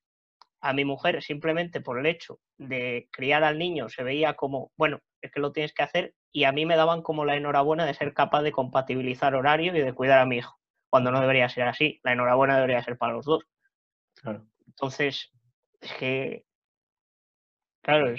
a 0.60 0.72
mi 0.72 0.84
mujer 0.84 1.22
simplemente 1.22 1.80
por 1.82 1.98
el 1.98 2.06
hecho 2.06 2.40
de 2.56 3.08
criar 3.12 3.44
al 3.44 3.58
niño 3.58 3.90
se 3.90 4.02
veía 4.02 4.34
como, 4.34 4.72
bueno, 4.78 5.00
es 5.20 5.30
que 5.30 5.40
lo 5.40 5.52
tienes 5.52 5.74
que 5.74 5.82
hacer 5.82 6.14
y 6.32 6.44
a 6.44 6.52
mí 6.52 6.64
me 6.64 6.76
daban 6.76 7.02
como 7.02 7.24
la 7.24 7.36
enhorabuena 7.36 7.84
de 7.84 7.94
ser 7.94 8.14
capaz 8.14 8.42
de 8.42 8.52
compatibilizar 8.52 9.34
horario 9.34 9.76
y 9.76 9.80
de 9.80 9.92
cuidar 9.92 10.20
a 10.20 10.26
mi 10.26 10.38
hijo, 10.38 10.58
cuando 10.88 11.10
no 11.10 11.20
debería 11.20 11.48
ser 11.48 11.68
así, 11.68 12.00
la 12.02 12.12
enhorabuena 12.12 12.56
debería 12.56 12.82
ser 12.82 12.96
para 12.96 13.12
los 13.12 13.26
dos. 13.26 13.44
Entonces, 14.66 15.30
es 15.80 15.92
que, 15.94 16.44
claro, 17.82 18.14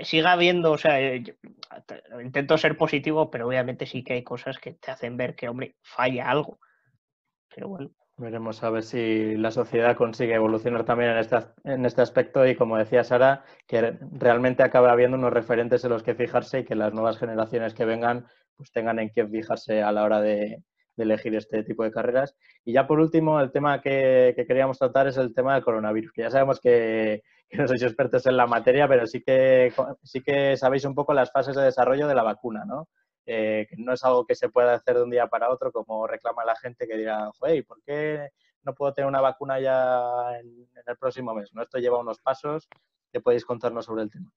siga 0.00 0.32
habiendo, 0.32 0.72
o 0.72 0.78
sea, 0.78 1.14
intento 2.22 2.56
ser 2.56 2.76
positivo, 2.76 3.30
pero 3.30 3.48
obviamente 3.48 3.86
sí 3.86 4.04
que 4.04 4.12
hay 4.12 4.22
cosas 4.22 4.58
que 4.58 4.74
te 4.74 4.92
hacen 4.92 5.16
ver 5.16 5.34
que, 5.34 5.48
hombre, 5.48 5.74
falla 5.82 6.30
algo. 6.30 6.60
Pero 7.52 7.68
bueno. 7.68 7.90
Veremos 8.16 8.62
a 8.62 8.70
ver 8.70 8.84
si 8.84 9.36
la 9.36 9.50
sociedad 9.50 9.96
consigue 9.96 10.34
evolucionar 10.34 10.84
también 10.84 11.10
en 11.10 11.18
este, 11.18 11.36
en 11.64 11.84
este 11.84 12.00
aspecto 12.02 12.46
y, 12.46 12.54
como 12.54 12.78
decía 12.78 13.02
Sara, 13.02 13.44
que 13.66 13.98
realmente 14.12 14.62
acabe 14.62 14.88
habiendo 14.88 15.16
unos 15.16 15.32
referentes 15.32 15.82
en 15.82 15.90
los 15.90 16.04
que 16.04 16.14
fijarse 16.14 16.60
y 16.60 16.64
que 16.64 16.76
las 16.76 16.94
nuevas 16.94 17.18
generaciones 17.18 17.74
que 17.74 17.84
vengan 17.84 18.26
pues 18.56 18.70
tengan 18.70 19.00
en 19.00 19.10
qué 19.10 19.26
fijarse 19.26 19.82
a 19.82 19.90
la 19.90 20.04
hora 20.04 20.20
de, 20.20 20.62
elegir 20.96 21.34
este 21.34 21.64
tipo 21.64 21.82
de 21.82 21.90
carreras. 21.90 22.36
Y 22.64 22.72
ya 22.72 22.86
por 22.86 23.00
último, 23.00 23.40
el 23.40 23.50
tema 23.50 23.80
que, 23.80 24.32
queríamos 24.46 24.78
tratar 24.78 25.08
es 25.08 25.16
el 25.16 25.34
tema 25.34 25.54
del 25.54 25.64
coronavirus, 25.64 26.12
que 26.12 26.22
ya 26.22 26.30
sabemos 26.30 26.60
que, 26.60 27.22
no 27.52 27.66
sois 27.68 27.82
expertos 27.82 28.26
en 28.26 28.36
la 28.36 28.46
materia, 28.46 28.88
pero 28.88 29.06
sí 29.06 29.22
que, 29.22 29.72
sí 30.02 30.22
que 30.22 30.56
sabéis 30.56 30.84
un 30.84 30.94
poco 30.94 31.14
las 31.14 31.32
fases 31.32 31.56
de 31.56 31.62
desarrollo 31.62 32.06
de 32.06 32.14
la 32.14 32.22
vacuna, 32.22 32.64
¿no? 32.64 32.88
Eh, 33.26 33.66
que 33.70 33.76
no 33.78 33.94
es 33.94 34.04
algo 34.04 34.26
que 34.26 34.34
se 34.34 34.50
pueda 34.50 34.74
hacer 34.74 34.96
de 34.96 35.02
un 35.02 35.10
día 35.10 35.26
para 35.28 35.50
otro, 35.50 35.72
como 35.72 36.06
reclama 36.06 36.44
la 36.44 36.56
gente 36.56 36.86
que 36.86 36.96
dirá, 36.96 37.30
¿y 37.48 37.62
¿por 37.62 37.82
qué 37.82 38.30
no 38.62 38.74
puedo 38.74 38.92
tener 38.92 39.08
una 39.08 39.22
vacuna 39.22 39.58
ya 39.60 40.38
en, 40.38 40.68
el 40.86 40.96
próximo 40.98 41.34
mes? 41.34 41.52
¿no? 41.54 41.62
Esto 41.62 41.78
lleva 41.78 41.98
unos 41.98 42.18
pasos. 42.20 42.68
¿Qué 43.10 43.20
podéis 43.20 43.44
contarnos 43.44 43.86
sobre 43.86 44.02
el 44.02 44.10
tema? 44.10 44.30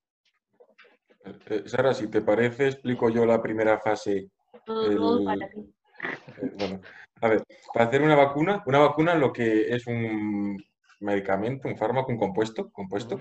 Eh, 1.47 1.63
Sara, 1.65 1.93
si 1.93 2.07
te 2.07 2.21
parece, 2.21 2.67
explico 2.67 3.09
yo 3.09 3.25
la 3.25 3.41
primera 3.41 3.79
fase. 3.79 4.29
Eh, 4.67 4.95
bueno, 4.97 6.81
a 7.21 7.27
ver, 7.27 7.43
para 7.73 7.87
hacer 7.87 8.01
una 8.01 8.15
vacuna, 8.15 8.63
una 8.67 8.79
vacuna 8.79 9.15
lo 9.15 9.33
que 9.33 9.73
es 9.73 9.87
un 9.87 10.63
medicamento, 10.99 11.67
un 11.67 11.77
fármaco, 11.77 12.11
un 12.11 12.19
compuesto, 12.19 12.71
compuesto 12.71 13.19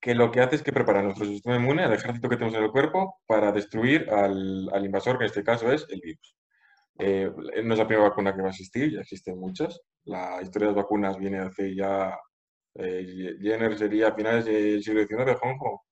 que 0.00 0.14
lo 0.14 0.30
que 0.30 0.40
hace 0.40 0.56
es 0.56 0.62
que 0.62 0.72
prepara 0.72 1.02
nuestro 1.02 1.26
sistema 1.26 1.56
inmune, 1.56 1.84
al 1.84 1.92
ejército 1.92 2.28
que 2.28 2.36
tenemos 2.36 2.56
en 2.56 2.64
el 2.64 2.70
cuerpo, 2.70 3.20
para 3.26 3.52
destruir 3.52 4.08
al, 4.10 4.68
al 4.72 4.84
invasor, 4.84 5.18
que 5.18 5.24
en 5.24 5.30
este 5.30 5.44
caso 5.44 5.72
es 5.72 5.86
el 5.90 6.00
virus. 6.00 6.36
Eh, 6.98 7.30
no 7.64 7.74
es 7.74 7.78
la 7.78 7.86
primera 7.86 8.08
vacuna 8.08 8.34
que 8.34 8.42
va 8.42 8.48
a 8.48 8.50
existir, 8.50 8.92
ya 8.92 9.00
existen 9.00 9.38
muchas. 9.38 9.80
La 10.04 10.40
historia 10.42 10.68
de 10.68 10.74
las 10.74 10.82
vacunas 10.82 11.18
viene 11.18 11.38
hace 11.38 11.74
ya... 11.74 12.16
Eh, 12.74 13.36
Jenner 13.40 13.76
sería 13.76 14.08
a 14.08 14.14
finales 14.14 14.44
del 14.44 14.82
siglo 14.82 15.02
XIX, 15.02 15.38
Juanjo. 15.38 15.84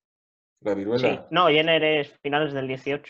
La 0.61 0.74
viruela. 0.74 1.09
Sí, 1.09 1.20
no, 1.30 1.48
Jenner 1.48 1.82
es 1.82 2.12
finales 2.22 2.52
del 2.52 2.66
XVIII. 2.66 3.02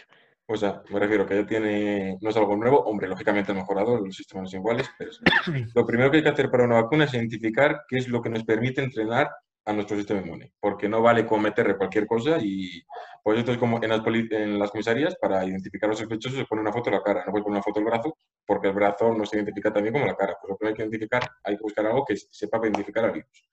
O 0.49 0.57
sea, 0.57 0.83
me 0.91 1.01
refiero 1.01 1.27
que 1.27 1.37
ya 1.37 1.47
tiene, 1.47 2.19
no 2.21 2.31
es 2.31 2.37
algo 2.37 2.57
nuevo, 2.57 2.81
hombre, 2.85 3.09
lógicamente 3.09 3.51
ha 3.51 3.55
mejorado, 3.55 3.99
los 3.99 4.15
sistemas 4.15 4.49
son 4.49 4.61
iguales, 4.61 4.89
pero 4.97 5.11
lo 5.75 5.87
primero 5.87 6.11
que 6.11 6.19
hay 6.19 6.23
que 6.23 6.29
hacer 6.29 6.51
para 6.51 6.65
una 6.65 6.83
vacuna 6.83 7.05
es 7.05 7.15
identificar 7.15 7.83
qué 7.89 7.99
es 7.99 8.09
lo 8.09 8.23
que 8.23 8.31
nos 8.31 8.45
permite 8.45 8.81
entrenar 8.81 9.29
a 9.67 9.73
nuestro 9.73 9.97
sistema 9.97 10.21
inmune, 10.21 10.53
porque 10.61 10.89
no 10.89 11.03
vale 11.03 11.27
cometerle 11.27 11.77
cualquier 11.77 12.07
cosa 12.07 12.39
y 12.41 12.83
pues 13.23 13.41
esto 13.41 13.51
es 13.51 13.59
como 13.59 13.83
en 13.83 13.91
las, 13.91 14.01
en 14.07 14.59
las 14.59 14.71
comisarías, 14.71 15.17
para 15.17 15.45
identificar 15.45 15.89
a 15.89 15.91
los 15.91 15.99
sospechosos 15.99 16.39
se 16.39 16.45
pone 16.45 16.63
una 16.63 16.73
foto 16.73 16.91
de 16.91 16.97
la 16.97 17.03
cara, 17.03 17.25
no 17.27 17.33
puedes 17.33 17.45
poner 17.45 17.57
una 17.57 17.63
foto 17.63 17.81
del 17.81 17.89
brazo, 17.89 18.17
porque 18.47 18.69
el 18.69 18.75
brazo 18.75 19.13
no 19.13 19.27
se 19.27 19.37
identifica 19.37 19.73
también 19.73 19.93
como 19.93 20.07
la 20.07 20.15
cara, 20.15 20.37
pues 20.41 20.51
lo 20.51 20.57
que 20.57 20.69
hay 20.69 20.75
que 20.75 20.83
identificar, 20.83 21.29
hay 21.43 21.57
que 21.57 21.63
buscar 21.63 21.85
algo 21.87 22.05
que 22.05 22.17
sepa 22.17 22.59
identificar 22.59 23.07
al 23.07 23.13
virus. 23.13 23.49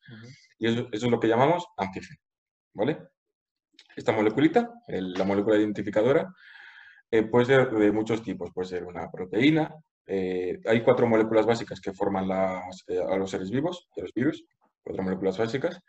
Y 0.60 0.68
eso, 0.68 0.88
es 0.92 1.04
lo 1.04 1.20
que 1.20 1.28
llamamos 1.28 1.66
antígeno, 1.78 2.20
¿vale? 2.74 3.00
Esta 3.96 4.12
moleculita, 4.12 4.72
la 4.88 5.24
molécula 5.24 5.58
identificadora, 5.58 6.32
eh, 7.10 7.24
puede 7.24 7.46
ser 7.46 7.72
de 7.72 7.92
muchos 7.92 8.22
tipos, 8.22 8.52
puede 8.54 8.68
ser 8.68 8.84
una 8.84 9.10
proteína, 9.10 9.74
eh, 10.06 10.60
hay 10.66 10.84
cuatro 10.84 11.08
moléculas 11.08 11.46
básicas 11.46 11.80
que 11.80 11.94
forman 11.94 12.28
las, 12.28 12.84
eh, 12.88 13.00
a 13.00 13.16
los 13.18 13.32
seres 13.32 13.50
vivos, 13.50 13.88
de 13.96 14.04
los 14.04 14.14
virus, 14.14 14.46
cuatro 14.84 15.04
moléculas 15.04 15.38
básicas, 15.38 15.80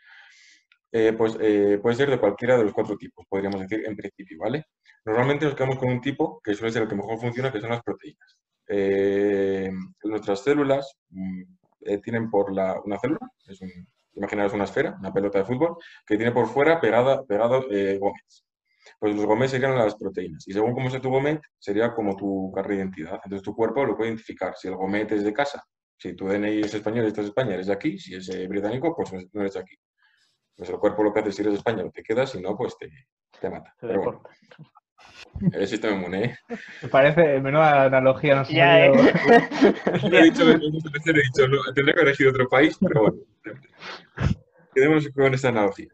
eh, 0.97 1.13
pues 1.13 1.37
eh, 1.41 1.81
puede 1.83 1.97
ser 1.97 2.09
de 2.09 2.21
cualquiera 2.21 2.57
de 2.57 2.63
los 2.63 2.73
cuatro 2.73 2.97
tipos, 2.97 3.27
podríamos 3.29 3.61
decir 3.61 3.85
en 3.85 3.97
principio, 3.97 4.39
¿vale? 4.39 4.67
Normalmente 5.05 5.45
nos 5.45 5.57
quedamos 5.57 5.77
con 5.77 5.91
un 5.91 6.01
tipo 6.01 6.41
que 6.41 6.55
suele 6.55 6.73
ser 6.73 6.83
el 6.83 6.89
que 6.89 6.95
mejor 6.95 7.19
funciona, 7.19 7.51
que 7.51 7.61
son 7.61 7.71
las 7.71 7.83
proteínas. 7.83 8.39
Eh, 8.69 9.73
nuestras 10.05 10.45
células 10.45 10.97
mm, 11.11 11.43
tienen 12.01 12.31
por 12.31 12.55
la, 12.55 12.81
una 12.85 12.97
célula, 13.01 13.29
es 13.47 13.59
imaginaros 14.15 14.53
una 14.53 14.65
esfera, 14.65 14.97
una 15.01 15.13
pelota 15.13 15.39
de 15.39 15.45
fútbol, 15.45 15.77
que 16.07 16.17
tiene 16.17 16.31
por 16.31 16.47
fuera 16.47 16.81
pegada, 16.81 17.25
pegado 17.25 17.63
gómez. 17.99 18.45
Pues 19.01 19.17
los 19.17 19.27
gómez 19.27 19.51
serían 19.51 19.77
las 19.77 19.97
proteínas. 19.97 20.47
Y 20.47 20.53
según 20.53 20.75
cómo 20.75 20.91
sea 20.91 21.01
tu 21.01 21.11
gómez, 21.11 21.41
sería 21.59 21.93
como 21.93 22.15
tu 22.15 22.53
carta 22.55 22.69
de 22.69 22.77
identidad. 22.77 23.21
Entonces 23.25 23.43
tu 23.43 23.57
cuerpo 23.57 23.85
lo 23.85 23.97
puede 23.97 24.11
identificar. 24.11 24.55
Si 24.57 24.69
el 24.69 24.77
gómez 24.77 25.11
es 25.11 25.25
de 25.25 25.33
casa 25.33 25.65
si 25.99 26.15
tu 26.15 26.27
DNI 26.29 26.61
es 26.61 26.75
español 26.75 27.07
estás 27.07 27.27
España, 27.27 27.55
eres 27.55 27.67
de 27.67 27.73
aquí. 27.73 27.99
Si 27.99 28.15
es 28.15 28.29
británico, 28.49 28.95
pues 28.95 29.13
no 29.33 29.41
eres 29.41 29.55
de 29.55 29.61
aquí. 29.61 29.75
Pues 30.57 30.71
el 30.71 30.79
cuerpo 30.79 31.03
lo 31.03 31.13
que 31.13 31.21
hace 31.21 31.33
si 31.33 31.43
eres 31.43 31.55
de 31.55 31.59
España, 31.59 31.85
te 31.91 32.03
quedas, 32.03 32.31
si 32.31 32.41
no, 32.41 32.57
pues 32.57 32.77
te, 32.79 32.91
te 33.41 33.51
mata. 33.51 33.75
Pero 33.81 34.03
bueno. 34.03 34.23
El 35.53 35.67
sistema 35.67 35.97
inmune. 35.97 36.25
¿eh? 36.25 36.39
Me 36.83 36.89
parece 36.89 37.41
menuda 37.41 37.85
analogía. 37.85 38.37
No 38.37 38.45
sé 38.45 38.55
ya, 38.55 38.87
eh. 38.87 38.93
he 38.93 40.23
dicho, 40.23 40.49
he 40.49 40.59
dicho 40.59 41.49
no, 41.49 41.59
tendría 41.75 41.95
que 41.95 42.01
haber 42.01 42.09
elegido 42.09 42.31
otro 42.31 42.49
país, 42.49 42.77
pero 42.81 43.03
bueno. 43.03 43.19
Quedémonos 44.75 45.09
con 45.09 45.35
esta 45.35 45.49
analogía. 45.49 45.89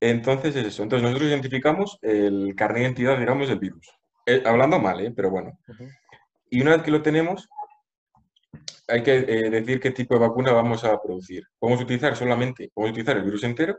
Entonces 0.00 0.56
es 0.56 0.66
eso. 0.66 0.82
Entonces 0.82 1.02
nosotros 1.02 1.28
identificamos 1.30 1.98
el 2.02 2.54
carnet 2.56 2.76
de 2.76 2.82
identidad, 2.84 3.18
digamos, 3.18 3.48
del 3.48 3.58
virus. 3.58 3.88
Eh, 4.26 4.42
hablando 4.44 4.78
mal, 4.78 5.00
¿eh? 5.00 5.12
pero 5.14 5.30
bueno. 5.30 5.58
Y 6.50 6.60
una 6.60 6.72
vez 6.72 6.82
que 6.82 6.90
lo 6.90 7.02
tenemos, 7.02 7.48
hay 8.88 9.02
que 9.02 9.16
eh, 9.16 9.50
decir 9.50 9.80
qué 9.80 9.90
tipo 9.90 10.14
de 10.14 10.20
vacuna 10.20 10.52
vamos 10.52 10.84
a 10.84 11.00
producir. 11.00 11.44
Podemos 11.58 11.82
utilizar 11.82 12.16
solamente, 12.16 12.70
podemos 12.72 12.92
utilizar 12.92 13.16
el 13.16 13.24
virus 13.24 13.44
entero, 13.44 13.78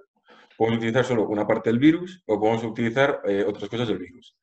podemos 0.58 0.78
utilizar 0.78 1.06
solo 1.06 1.28
una 1.28 1.46
parte 1.46 1.70
del 1.70 1.80
virus 1.80 2.24
o 2.26 2.40
podemos 2.40 2.64
utilizar 2.64 3.22
eh, 3.26 3.46
otras 3.48 3.70
cosas 3.70 3.88
del 3.88 4.00
virus. 4.00 4.36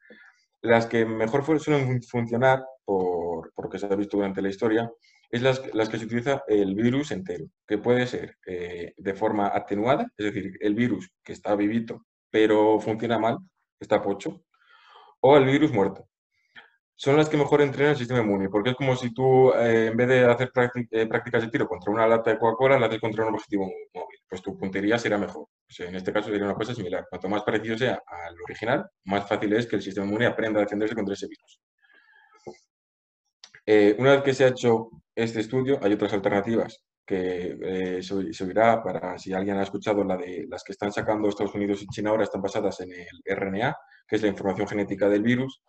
Las 0.61 0.87
que 0.87 1.05
mejor 1.05 1.45
suelen 1.61 2.03
funcionar, 2.03 2.65
por, 2.85 3.53
por, 3.55 3.65
lo 3.67 3.71
que 3.71 3.79
se 3.79 3.87
ha 3.87 3.97
visto 3.97 4.17
durante 4.17 4.43
la 4.43 4.49
historia, 4.49 4.91
es 5.31 5.43
las, 5.43 5.75
las, 5.75 5.89
que 5.89 5.99
se 5.99 6.05
utiliza 6.05 6.43
el 6.47 6.75
virus 6.75 7.11
entero, 7.11 7.47
que 7.67 7.79
puede 7.79 8.07
ser 8.07 8.37
eh, 8.47 8.93
de 8.97 9.15
forma 9.15 9.49
atenuada, 9.49 10.07
es 10.17 10.27
decir, 10.27 10.53
el 10.61 10.75
virus 10.75 11.11
que 11.25 11.33
está 11.33 11.57
vivito 11.57 12.03
pero 12.33 12.81
funciona 12.81 13.19
mal, 13.19 13.39
está 13.79 14.03
pocho, 14.03 14.43
o 15.21 15.37
el 15.37 15.45
virus 15.45 15.71
muerto, 15.71 16.09
son 17.03 17.17
las 17.17 17.29
que 17.29 17.37
mejor 17.37 17.61
entrenan 17.61 17.95
el 17.95 17.99
sistema 17.99 18.21
inmune, 18.21 18.49
porque 18.49 18.71
es 18.71 18.77
como 18.77 18.95
si 18.95 19.13
tú, 19.13 19.53
eh, 19.55 19.89
en 19.89 19.97
vez 19.97 20.07
de 20.07 20.25
hacer 20.25 20.53
eh, 20.93 21.07
prácticas 21.07 21.43
de 21.43 21.49
tiro 21.49 21.67
contra 21.67 21.91
una 21.91 22.07
lata 22.07 22.31
de 22.31 22.39
Coca-Cola, 22.39 22.79
la 22.79 22.87
haces 22.87 23.01
contra 23.01 23.27
un 23.27 23.35
objetivo 23.35 23.65
móvil. 23.93 24.19
Pues 24.29 24.41
tu 24.41 24.57
puntería 24.57 24.97
será 24.99 25.19
mejor. 25.19 25.49
en 25.81 25.97
este 25.97 26.13
caso 26.13 26.31
sería 26.31 26.45
una 26.45 26.55
cosa 26.55 26.73
similar. 26.77 27.05
Cuanto 27.11 27.29
más 27.29 27.43
parecido 27.43 27.77
sea 27.77 28.01
al 28.07 28.37
original, 28.45 28.89
más 29.07 29.29
fácil 29.29 29.53
es 29.53 29.67
que 29.67 29.75
el 29.75 29.83
sistema 29.83 30.07
inmune 30.07 30.27
aprenda 30.27 30.61
a 30.61 30.63
defenderse 30.63 30.95
contra 30.95 31.15
ese 31.15 31.27
virus. 31.27 31.61
Eh, 33.67 33.97
una 33.99 34.13
vez 34.13 34.23
que 34.23 34.35
se 34.35 34.45
ha 34.45 34.49
hecho 34.49 34.91
este 35.17 35.41
estudio, 35.41 35.81
hay 35.83 35.95
otras 35.95 36.13
alternativas 36.13 36.85
que 37.05 37.99
se, 38.01 38.45
oirá 38.45 38.81
para, 38.81 39.19
si 39.19 39.33
alguien 39.33 39.57
ha 39.57 39.65
escuchado, 39.65 40.05
la 40.05 40.17
de 40.17 40.47
las 40.49 40.63
que 40.63 40.71
están 40.71 40.93
sacando 40.93 41.29
Estados 41.29 41.55
Unidos 41.57 41.83
y 41.83 41.89
China 41.89 42.11
ahora 42.11 42.23
están 42.23 42.41
basadas 42.41 42.81
en 42.81 42.93
el 42.93 43.37
RNA, 43.37 43.77
que 44.07 44.17
es 44.17 44.23
la 44.23 44.29
información 44.29 44.69
genética 44.69 45.09
del 45.09 45.23
virus, 45.25 45.63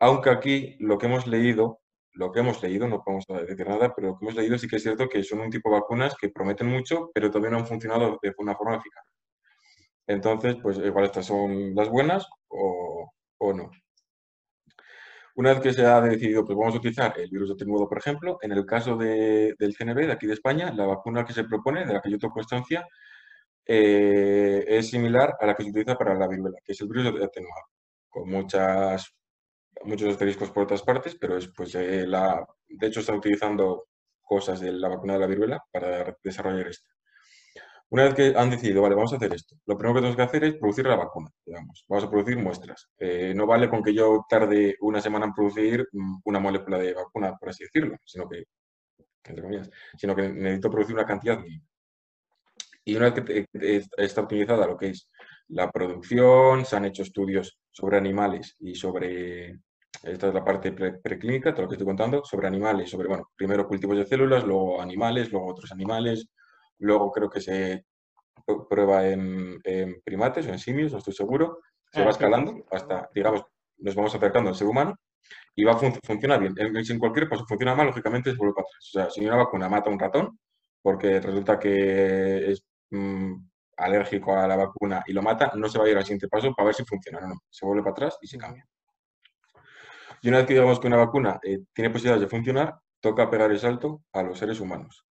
aunque 0.00 0.30
aquí 0.30 0.76
lo 0.80 0.98
que 0.98 1.06
hemos 1.06 1.26
leído, 1.26 1.80
lo 2.14 2.32
que 2.32 2.40
hemos 2.40 2.62
leído, 2.62 2.88
no 2.88 3.02
podemos 3.04 3.26
decir 3.46 3.68
nada, 3.68 3.94
pero 3.94 4.08
lo 4.08 4.18
que 4.18 4.24
hemos 4.24 4.34
leído 4.34 4.58
sí 4.58 4.66
que 4.66 4.76
es 4.76 4.82
cierto 4.82 5.08
que 5.08 5.22
son 5.22 5.40
un 5.40 5.50
tipo 5.50 5.70
de 5.70 5.76
vacunas 5.76 6.16
que 6.16 6.30
prometen 6.30 6.68
mucho, 6.68 7.10
pero 7.14 7.30
todavía 7.30 7.50
no 7.50 7.58
han 7.58 7.66
funcionado 7.66 8.18
de 8.22 8.34
una 8.38 8.56
forma 8.56 8.76
eficaz. 8.76 9.04
Entonces, 10.06 10.56
pues 10.62 10.78
igual 10.78 11.04
estas 11.04 11.26
son 11.26 11.74
las 11.74 11.88
buenas 11.88 12.26
o, 12.48 13.12
no. 13.54 13.70
Una 15.36 15.50
vez 15.52 15.60
que 15.60 15.72
se 15.72 15.86
ha 15.86 16.00
decidido, 16.00 16.44
pues 16.44 16.58
vamos 16.58 16.74
a 16.74 16.78
utilizar 16.78 17.18
el 17.18 17.30
virus 17.30 17.56
de 17.56 17.64
por 17.64 17.98
ejemplo, 17.98 18.38
en 18.42 18.52
el 18.52 18.66
caso 18.66 18.96
del 18.96 19.56
CNB 19.76 20.06
de 20.06 20.12
aquí 20.12 20.26
de 20.26 20.34
España, 20.34 20.72
la 20.72 20.86
vacuna 20.86 21.24
que 21.24 21.32
se 21.32 21.44
propone, 21.44 21.86
de 21.86 21.94
la 21.94 22.00
que 22.00 22.10
yo 22.10 22.18
tengo 22.18 22.34
constancia, 22.34 22.86
eh, 23.66 24.64
es 24.66 24.90
similar 24.90 25.36
a 25.40 25.46
la 25.46 25.54
que 25.54 25.62
se 25.64 25.70
utiliza 25.70 25.96
para 25.96 26.14
la 26.14 26.26
viruela, 26.28 26.58
que 26.64 26.72
es 26.72 26.80
el 26.80 26.88
virus 26.88 27.22
atenuado, 27.22 27.66
con 28.08 28.28
muchas 28.28 29.14
muchos 29.84 30.10
asteriscos 30.10 30.50
por 30.50 30.64
otras 30.64 30.82
partes, 30.82 31.16
pero 31.20 31.36
es, 31.36 31.48
pues, 31.48 31.74
eh, 31.74 32.06
la, 32.06 32.46
de 32.68 32.86
hecho 32.86 33.00
está 33.00 33.14
utilizando 33.14 33.86
cosas 34.22 34.60
de 34.60 34.72
la 34.72 34.88
vacuna 34.88 35.14
de 35.14 35.20
la 35.20 35.26
viruela 35.26 35.64
para 35.72 36.16
desarrollar 36.22 36.68
esto. 36.68 36.88
Una 37.90 38.04
vez 38.04 38.14
que 38.14 38.32
han 38.36 38.50
decidido, 38.50 38.82
vale, 38.82 38.94
vamos 38.94 39.12
a 39.12 39.16
hacer 39.16 39.34
esto, 39.34 39.56
lo 39.66 39.76
primero 39.76 39.94
que 39.94 40.00
tenemos 40.00 40.16
que 40.16 40.22
hacer 40.22 40.44
es 40.44 40.54
producir 40.54 40.86
la 40.86 40.94
vacuna, 40.94 41.28
digamos. 41.44 41.84
Vamos 41.88 42.04
a 42.04 42.10
producir 42.10 42.38
muestras. 42.38 42.88
Eh, 42.98 43.32
no 43.34 43.46
vale 43.46 43.68
con 43.68 43.82
que 43.82 43.92
yo 43.92 44.24
tarde 44.28 44.76
una 44.80 45.00
semana 45.00 45.26
en 45.26 45.34
producir 45.34 45.88
mm, 45.90 46.20
una 46.24 46.38
molécula 46.38 46.78
de 46.78 46.94
vacuna, 46.94 47.36
por 47.36 47.48
así 47.48 47.64
decirlo, 47.64 47.96
sino 48.04 48.28
que, 48.28 48.44
sino 49.96 50.14
que 50.14 50.28
necesito 50.28 50.70
producir 50.70 50.94
una 50.94 51.04
cantidad 51.06 51.40
mínima. 51.40 51.64
Y 52.84 52.96
una 52.96 53.10
vez 53.10 53.48
que 53.52 53.84
está 53.98 54.20
optimizada 54.22 54.66
lo 54.66 54.76
que 54.76 54.90
es 54.90 55.08
la 55.48 55.70
producción, 55.70 56.64
se 56.64 56.76
han 56.76 56.84
hecho 56.84 57.02
estudios 57.02 57.58
sobre 57.72 57.98
animales 57.98 58.56
y 58.60 58.74
sobre 58.74 59.58
esta 60.02 60.28
es 60.28 60.34
la 60.34 60.44
parte 60.44 60.72
preclínica, 60.72 61.52
todo 61.52 61.62
lo 61.62 61.68
que 61.68 61.74
estoy 61.74 61.86
contando, 61.86 62.24
sobre 62.24 62.46
animales, 62.46 62.90
sobre, 62.90 63.08
bueno, 63.08 63.30
primero 63.36 63.66
cultivos 63.66 63.96
de 63.96 64.06
células, 64.06 64.44
luego 64.44 64.80
animales, 64.80 65.30
luego 65.30 65.48
otros 65.48 65.70
animales, 65.72 66.26
luego 66.78 67.10
creo 67.10 67.28
que 67.28 67.40
se 67.40 67.84
prueba 68.68 69.06
en, 69.06 69.60
primates 70.04 70.46
o 70.46 70.50
en 70.50 70.58
simios, 70.58 70.92
no 70.92 70.98
estoy 70.98 71.14
seguro, 71.14 71.60
se 71.92 72.00
ah, 72.00 72.04
va 72.04 72.10
escalando 72.10 72.64
hasta, 72.70 73.08
digamos, 73.14 73.44
nos 73.78 73.94
vamos 73.94 74.14
acercando 74.14 74.50
al 74.50 74.56
ser 74.56 74.66
humano 74.66 74.94
y 75.54 75.64
va 75.64 75.72
a 75.72 75.76
funcionar 75.76 76.40
bien. 76.40 76.54
En, 76.56 76.76
en 76.76 76.98
cualquier 76.98 77.28
caso 77.28 77.44
funciona 77.46 77.74
mal, 77.74 77.86
lógicamente 77.86 78.30
se 78.30 78.36
vuelve 78.36 78.54
para 78.54 78.66
atrás. 78.66 78.88
O 78.88 78.92
sea, 78.92 79.10
si 79.10 79.24
una 79.24 79.36
vacuna 79.36 79.68
mata 79.68 79.90
a 79.90 79.92
un 79.92 79.98
ratón, 79.98 80.38
porque 80.82 81.20
resulta 81.20 81.58
que 81.58 82.50
es 82.50 82.64
mm, 82.90 83.34
alérgico 83.76 84.34
a 84.34 84.46
la 84.46 84.56
vacuna 84.56 85.02
y 85.06 85.12
lo 85.12 85.22
mata, 85.22 85.52
no 85.54 85.68
se 85.68 85.78
va 85.78 85.84
a 85.84 85.88
ir 85.88 85.96
al 85.96 86.04
siguiente 86.04 86.28
paso 86.28 86.52
para 86.54 86.66
ver 86.66 86.74
si 86.74 86.84
funciona 86.84 87.18
o 87.18 87.28
no. 87.28 87.34
Se 87.48 87.66
vuelve 87.66 87.82
para 87.82 87.92
atrás 87.92 88.18
y 88.20 88.26
se 88.26 88.38
cambia. 88.38 88.66
Y 90.22 90.28
una 90.28 90.38
vez 90.38 90.46
que 90.46 90.54
digamos 90.54 90.80
que 90.80 90.86
una 90.86 90.96
vacuna 90.96 91.40
eh, 91.42 91.60
tiene 91.72 91.90
posibilidades 91.90 92.22
de 92.22 92.28
funcionar, 92.28 92.74
toca 93.00 93.30
pegar 93.30 93.50
el 93.50 93.58
salto 93.58 94.02
a 94.12 94.22
los 94.22 94.38
seres 94.38 94.60
humanos. 94.60 95.04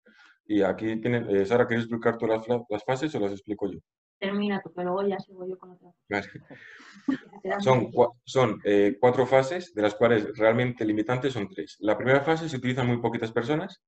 Y 0.45 0.63
aquí 0.63 0.99
tienen, 0.99 1.29
eh, 1.29 1.45
Sara, 1.45 1.67
¿quieres 1.67 1.85
explicar 1.85 2.17
todas 2.17 2.41
las, 2.69 2.83
fases 2.83 3.13
o 3.13 3.19
las 3.19 3.31
explico 3.31 3.71
yo? 3.71 3.79
Termina 4.19 4.59
tú, 4.61 4.73
pero 4.75 4.93
luego 4.93 5.07
ya 5.07 5.19
sigo 5.19 5.47
yo 5.47 5.57
con 5.57 5.71
otras. 5.71 5.93
son, 7.63 7.91
son 8.25 8.59
eh, 8.65 8.97
cuatro 8.99 9.27
fases, 9.27 9.73
de 9.75 9.81
las 9.83 9.93
cuales 9.93 10.35
realmente 10.37 10.83
limitantes 10.85 11.33
son 11.33 11.47
tres. 11.49 11.77
La 11.79 11.95
primera 11.95 12.21
fase 12.21 12.49
se 12.49 12.57
utilizan 12.57 12.87
muy 12.87 12.97
poquitas 12.97 13.31
personas 13.31 13.81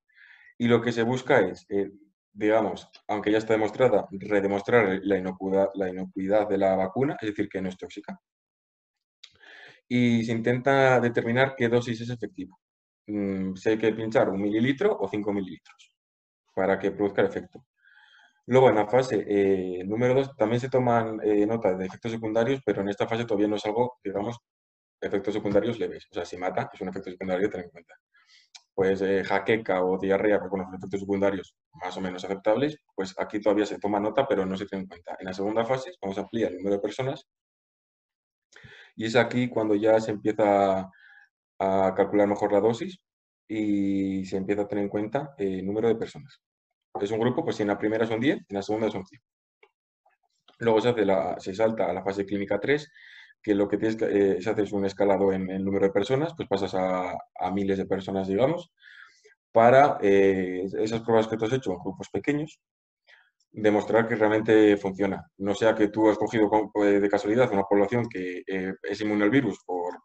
y 0.58 0.68
lo 0.68 0.82
que 0.82 0.92
se 0.92 1.02
busca 1.02 1.40
es, 1.40 1.66
eh, 1.70 1.92
digamos, 2.32 2.88
aunque 3.08 3.32
ya 3.32 3.40
está 3.40 3.54
demostrada, 3.54 4.08
redemostrar 4.12 5.00
la 5.02 5.18
inocuidad, 5.18 5.70
la 5.74 5.90
inocuidad 5.90 6.48
de 6.48 6.60
la 6.60 6.76
vacuna, 6.76 7.18
es 7.20 7.30
decir, 7.30 7.50
que 7.50 7.60
no 7.60 7.70
es 7.70 7.78
tóxica. 7.78 8.20
Y 9.94 10.24
se 10.24 10.32
intenta 10.32 11.02
determinar 11.02 11.54
qué 11.58 11.68
dosis 11.68 12.00
es 12.00 12.10
efectiva. 12.10 12.56
Mm, 13.08 13.56
si 13.56 13.70
hay 13.70 13.78
que 13.78 13.92
pinchar 13.94 14.30
un 14.30 14.42
mililitro 14.42 14.98
o 14.98 15.10
cinco 15.10 15.34
mililitros 15.34 15.94
para 16.56 16.80
que 16.80 16.92
produzca 16.92 17.22
el 17.22 17.28
efecto. 17.28 17.66
Luego, 18.48 18.70
en 18.70 18.76
la 18.76 18.88
fase 18.88 19.26
eh, 19.28 19.84
número 19.86 20.14
2 20.16 20.36
también 20.38 20.62
se 20.62 20.70
toman 20.70 21.20
eh, 21.24 21.46
nota 21.46 21.74
de 21.76 21.86
efectos 21.86 22.12
secundarios, 22.14 22.62
pero 22.66 22.82
en 22.82 22.90
esta 22.90 23.08
fase 23.08 23.26
todavía 23.26 23.50
no 23.50 23.58
es 23.58 23.66
algo, 23.66 24.00
digamos, 24.04 24.38
efectos 25.02 25.34
secundarios 25.34 25.80
leves. 25.80 26.08
O 26.12 26.16
sea, 26.16 26.26
si 26.26 26.38
mata, 26.38 26.70
es 26.74 26.82
un 26.82 26.90
efecto 26.90 27.12
secundario 27.12 27.50
tener 27.50 27.66
en 27.66 27.72
cuenta. 27.72 27.96
Pues 28.74 29.02
eh, 29.02 29.24
jaqueca 29.26 29.84
o 29.84 29.98
diarrea, 30.00 30.40
con 30.40 30.62
efectos 30.62 31.02
secundarios 31.02 31.56
más 31.74 31.98
o 31.98 32.02
menos 32.02 32.24
aceptables, 32.26 32.78
pues 32.96 33.16
aquí 33.20 33.42
todavía 33.42 33.66
se 33.66 33.80
toma 33.80 34.00
nota, 34.00 34.28
pero 34.28 34.46
no 34.46 34.56
se 34.58 34.66
tiene 34.66 34.84
en 34.84 34.90
cuenta. 34.90 35.18
En 35.20 35.26
la 35.28 35.34
segunda 35.34 35.66
fase 35.66 35.92
vamos 36.02 36.18
a 36.18 36.22
ampliar 36.22 36.52
el 36.52 36.58
número 36.60 36.78
de 36.78 36.82
personas 36.82 37.28
y 39.02 39.06
es 39.06 39.16
aquí 39.16 39.50
cuando 39.50 39.74
ya 39.74 40.00
se 40.00 40.12
empieza 40.12 40.88
a 41.58 41.94
calcular 41.96 42.28
mejor 42.28 42.54
la 42.54 42.60
dosis 42.60 43.00
y 43.48 44.24
se 44.26 44.38
empieza 44.38 44.62
a 44.62 44.68
tener 44.68 44.84
en 44.84 44.92
cuenta 44.92 45.34
el 45.40 45.66
número 45.66 45.88
de 45.88 45.96
personas. 45.96 46.40
Es 47.02 47.10
un 47.10 47.20
grupo, 47.20 47.44
pues 47.44 47.56
si 47.56 47.64
en 47.64 47.70
la 47.70 47.80
primera 47.80 48.06
son 48.06 48.20
10, 48.20 48.38
en 48.38 48.56
la 48.56 48.62
segunda 48.62 48.92
son 48.92 49.04
100. 49.04 49.20
Luego 50.60 50.82
se, 50.82 50.90
hace 50.90 51.04
la, 51.04 51.40
se 51.40 51.56
salta 51.56 51.90
a 51.90 51.94
la 51.94 52.04
fase 52.04 52.28
clínica 52.28 52.60
3, 52.60 52.92
que 53.42 53.56
lo 53.56 53.68
que 53.68 53.78
tienes 53.78 54.00
eh, 54.04 54.40
se 54.40 54.52
hace 54.52 54.62
es 54.62 54.72
un 54.72 54.86
escalado 54.86 55.34
en 55.34 55.50
el 55.50 55.66
número 55.66 55.88
de 55.88 55.92
personas, 55.92 56.36
pues 56.38 56.48
pasas 56.48 56.76
a, 56.76 57.52
miles 57.52 57.80
de 57.80 57.88
personas, 57.88 58.28
digamos, 58.28 58.72
para 59.52 59.98
eh, 60.04 60.64
esas 60.78 61.02
pruebas 61.02 61.28
que 61.28 61.38
tú 61.38 61.46
has 61.46 61.54
hecho 61.54 61.72
en 61.72 61.80
grupos 61.80 62.08
pequeños, 62.14 62.60
demostrar 63.52 64.08
que 64.08 64.16
realmente 64.16 64.78
funciona. 64.78 65.26
No 65.38 65.54
sea 65.54 65.76
que 65.76 65.90
tú 65.90 66.10
has 66.10 66.18
cogido 66.18 66.50
de 66.76 67.10
casualidad 67.10 67.52
una 67.52 67.64
población 67.64 68.08
que 68.10 68.44
eh, 68.48 68.74
es 68.82 69.02
inmune 69.02 69.24
al 69.26 69.30
virus 69.30 69.60
por 69.66 70.00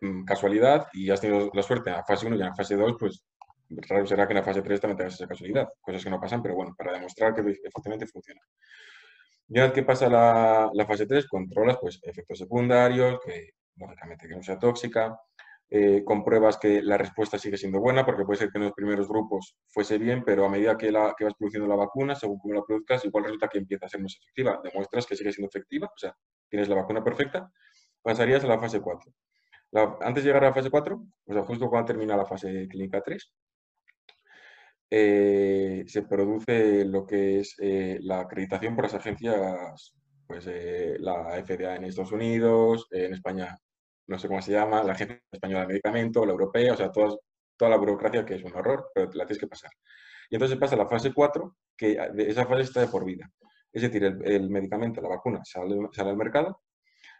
mm, 0.00 0.24
casualidad 0.24 0.88
y 0.92 1.10
has 1.10 1.20
tenido 1.20 1.50
la 1.52 1.62
suerte 1.62 1.90
en 1.90 1.96
la 1.96 2.04
fase 2.04 2.26
1 2.26 2.36
y 2.36 2.40
en 2.40 2.46
la 2.46 2.54
fase 2.54 2.76
2, 2.76 2.96
pues 2.98 3.24
raro 3.68 4.06
será 4.06 4.26
que 4.26 4.32
en 4.32 4.38
la 4.38 4.44
fase 4.44 4.62
3 4.62 4.80
también 4.80 4.98
tengas 4.98 5.14
esa 5.14 5.26
casualidad. 5.26 5.68
Cosas 5.80 6.02
que 6.04 6.10
no 6.10 6.20
pasan, 6.20 6.42
pero 6.42 6.54
bueno, 6.54 6.74
para 6.76 6.92
demostrar 6.92 7.34
que 7.34 7.40
efectivamente 7.40 8.06
funciona. 8.06 8.40
Y 9.48 9.52
una 9.54 9.64
vez 9.64 9.72
que 9.72 9.82
pasa 9.84 10.08
la, 10.08 10.70
la 10.72 10.86
fase 10.86 11.06
3, 11.06 11.26
controlas 11.28 11.78
pues, 11.80 12.00
efectos 12.02 12.38
secundarios, 12.38 13.20
que 13.24 13.50
lógicamente 13.76 14.26
que 14.26 14.34
no 14.34 14.42
sea 14.42 14.58
tóxica, 14.58 15.16
eh, 15.68 16.04
compruebas 16.04 16.58
que 16.58 16.80
la 16.80 16.96
respuesta 16.96 17.38
sigue 17.38 17.56
siendo 17.56 17.80
buena, 17.80 18.06
porque 18.06 18.24
puede 18.24 18.38
ser 18.38 18.50
que 18.50 18.58
en 18.58 18.64
los 18.64 18.72
primeros 18.72 19.08
grupos 19.08 19.56
fuese 19.68 19.98
bien, 19.98 20.22
pero 20.24 20.44
a 20.44 20.48
medida 20.48 20.76
que, 20.76 20.92
la, 20.92 21.14
que 21.18 21.24
vas 21.24 21.34
produciendo 21.34 21.68
la 21.68 21.74
vacuna, 21.74 22.14
según 22.14 22.38
cómo 22.38 22.54
la 22.54 22.62
produzcas, 22.62 23.04
igual 23.04 23.24
resulta 23.24 23.48
que 23.48 23.58
empieza 23.58 23.86
a 23.86 23.88
ser 23.88 24.00
más 24.00 24.16
efectiva. 24.16 24.60
Demuestras 24.62 25.06
que 25.06 25.16
sigue 25.16 25.32
siendo 25.32 25.48
efectiva, 25.48 25.86
o 25.88 25.98
sea, 25.98 26.14
tienes 26.48 26.68
la 26.68 26.76
vacuna 26.76 27.02
perfecta, 27.02 27.50
pasarías 28.02 28.44
a 28.44 28.46
la 28.48 28.60
fase 28.60 28.80
4. 28.80 29.12
antes 30.00 30.24
de 30.24 30.28
llegar 30.28 30.44
a 30.44 30.48
la 30.48 30.54
fase 30.54 30.70
4, 30.70 31.04
o 31.26 31.32
sea, 31.32 31.42
justo 31.44 31.68
cuando 31.68 31.86
termina 31.86 32.16
la 32.16 32.26
fase 32.26 32.68
clínica 32.68 33.02
3, 33.02 33.32
eh, 34.90 35.84
se 35.88 36.02
produce 36.02 36.84
lo 36.84 37.06
que 37.06 37.40
es 37.40 37.56
eh, 37.60 37.98
la 38.02 38.20
acreditación 38.20 38.76
por 38.76 38.84
las 38.84 38.94
agencias, 38.94 39.96
pues 40.28 40.46
la 41.00 41.42
FDA 41.44 41.76
en 41.76 41.84
Estados 41.84 42.12
Unidos, 42.12 42.86
en 42.90 43.14
España 43.14 43.58
no 44.06 44.18
sé 44.18 44.28
cómo 44.28 44.42
se 44.42 44.52
llama, 44.52 44.82
la 44.82 44.92
Agencia 44.92 45.20
Española 45.30 45.62
de 45.62 45.68
Medicamento, 45.68 46.24
la 46.24 46.32
Europea, 46.32 46.74
o 46.74 46.76
sea, 46.76 46.90
toda 46.90 47.70
la 47.70 47.76
burocracia 47.76 48.24
que 48.24 48.34
es 48.34 48.44
un 48.44 48.54
horror, 48.54 48.90
pero 48.94 49.06
la 49.14 49.26
tienes 49.26 49.38
que 49.38 49.46
pasar. 49.46 49.70
Y 50.30 50.36
entonces 50.36 50.58
pasa 50.58 50.76
la 50.76 50.88
fase 50.88 51.12
4, 51.12 51.56
que 51.76 51.98
esa 52.18 52.46
fase 52.46 52.62
está 52.62 52.80
de 52.80 52.88
por 52.88 53.04
vida. 53.04 53.30
Es 53.72 53.82
decir, 53.82 54.04
el, 54.04 54.50
medicamento, 54.50 55.00
la 55.00 55.08
vacuna, 55.08 55.44
sale, 55.44 55.76
sale, 55.92 56.10
al 56.10 56.16
mercado 56.16 56.60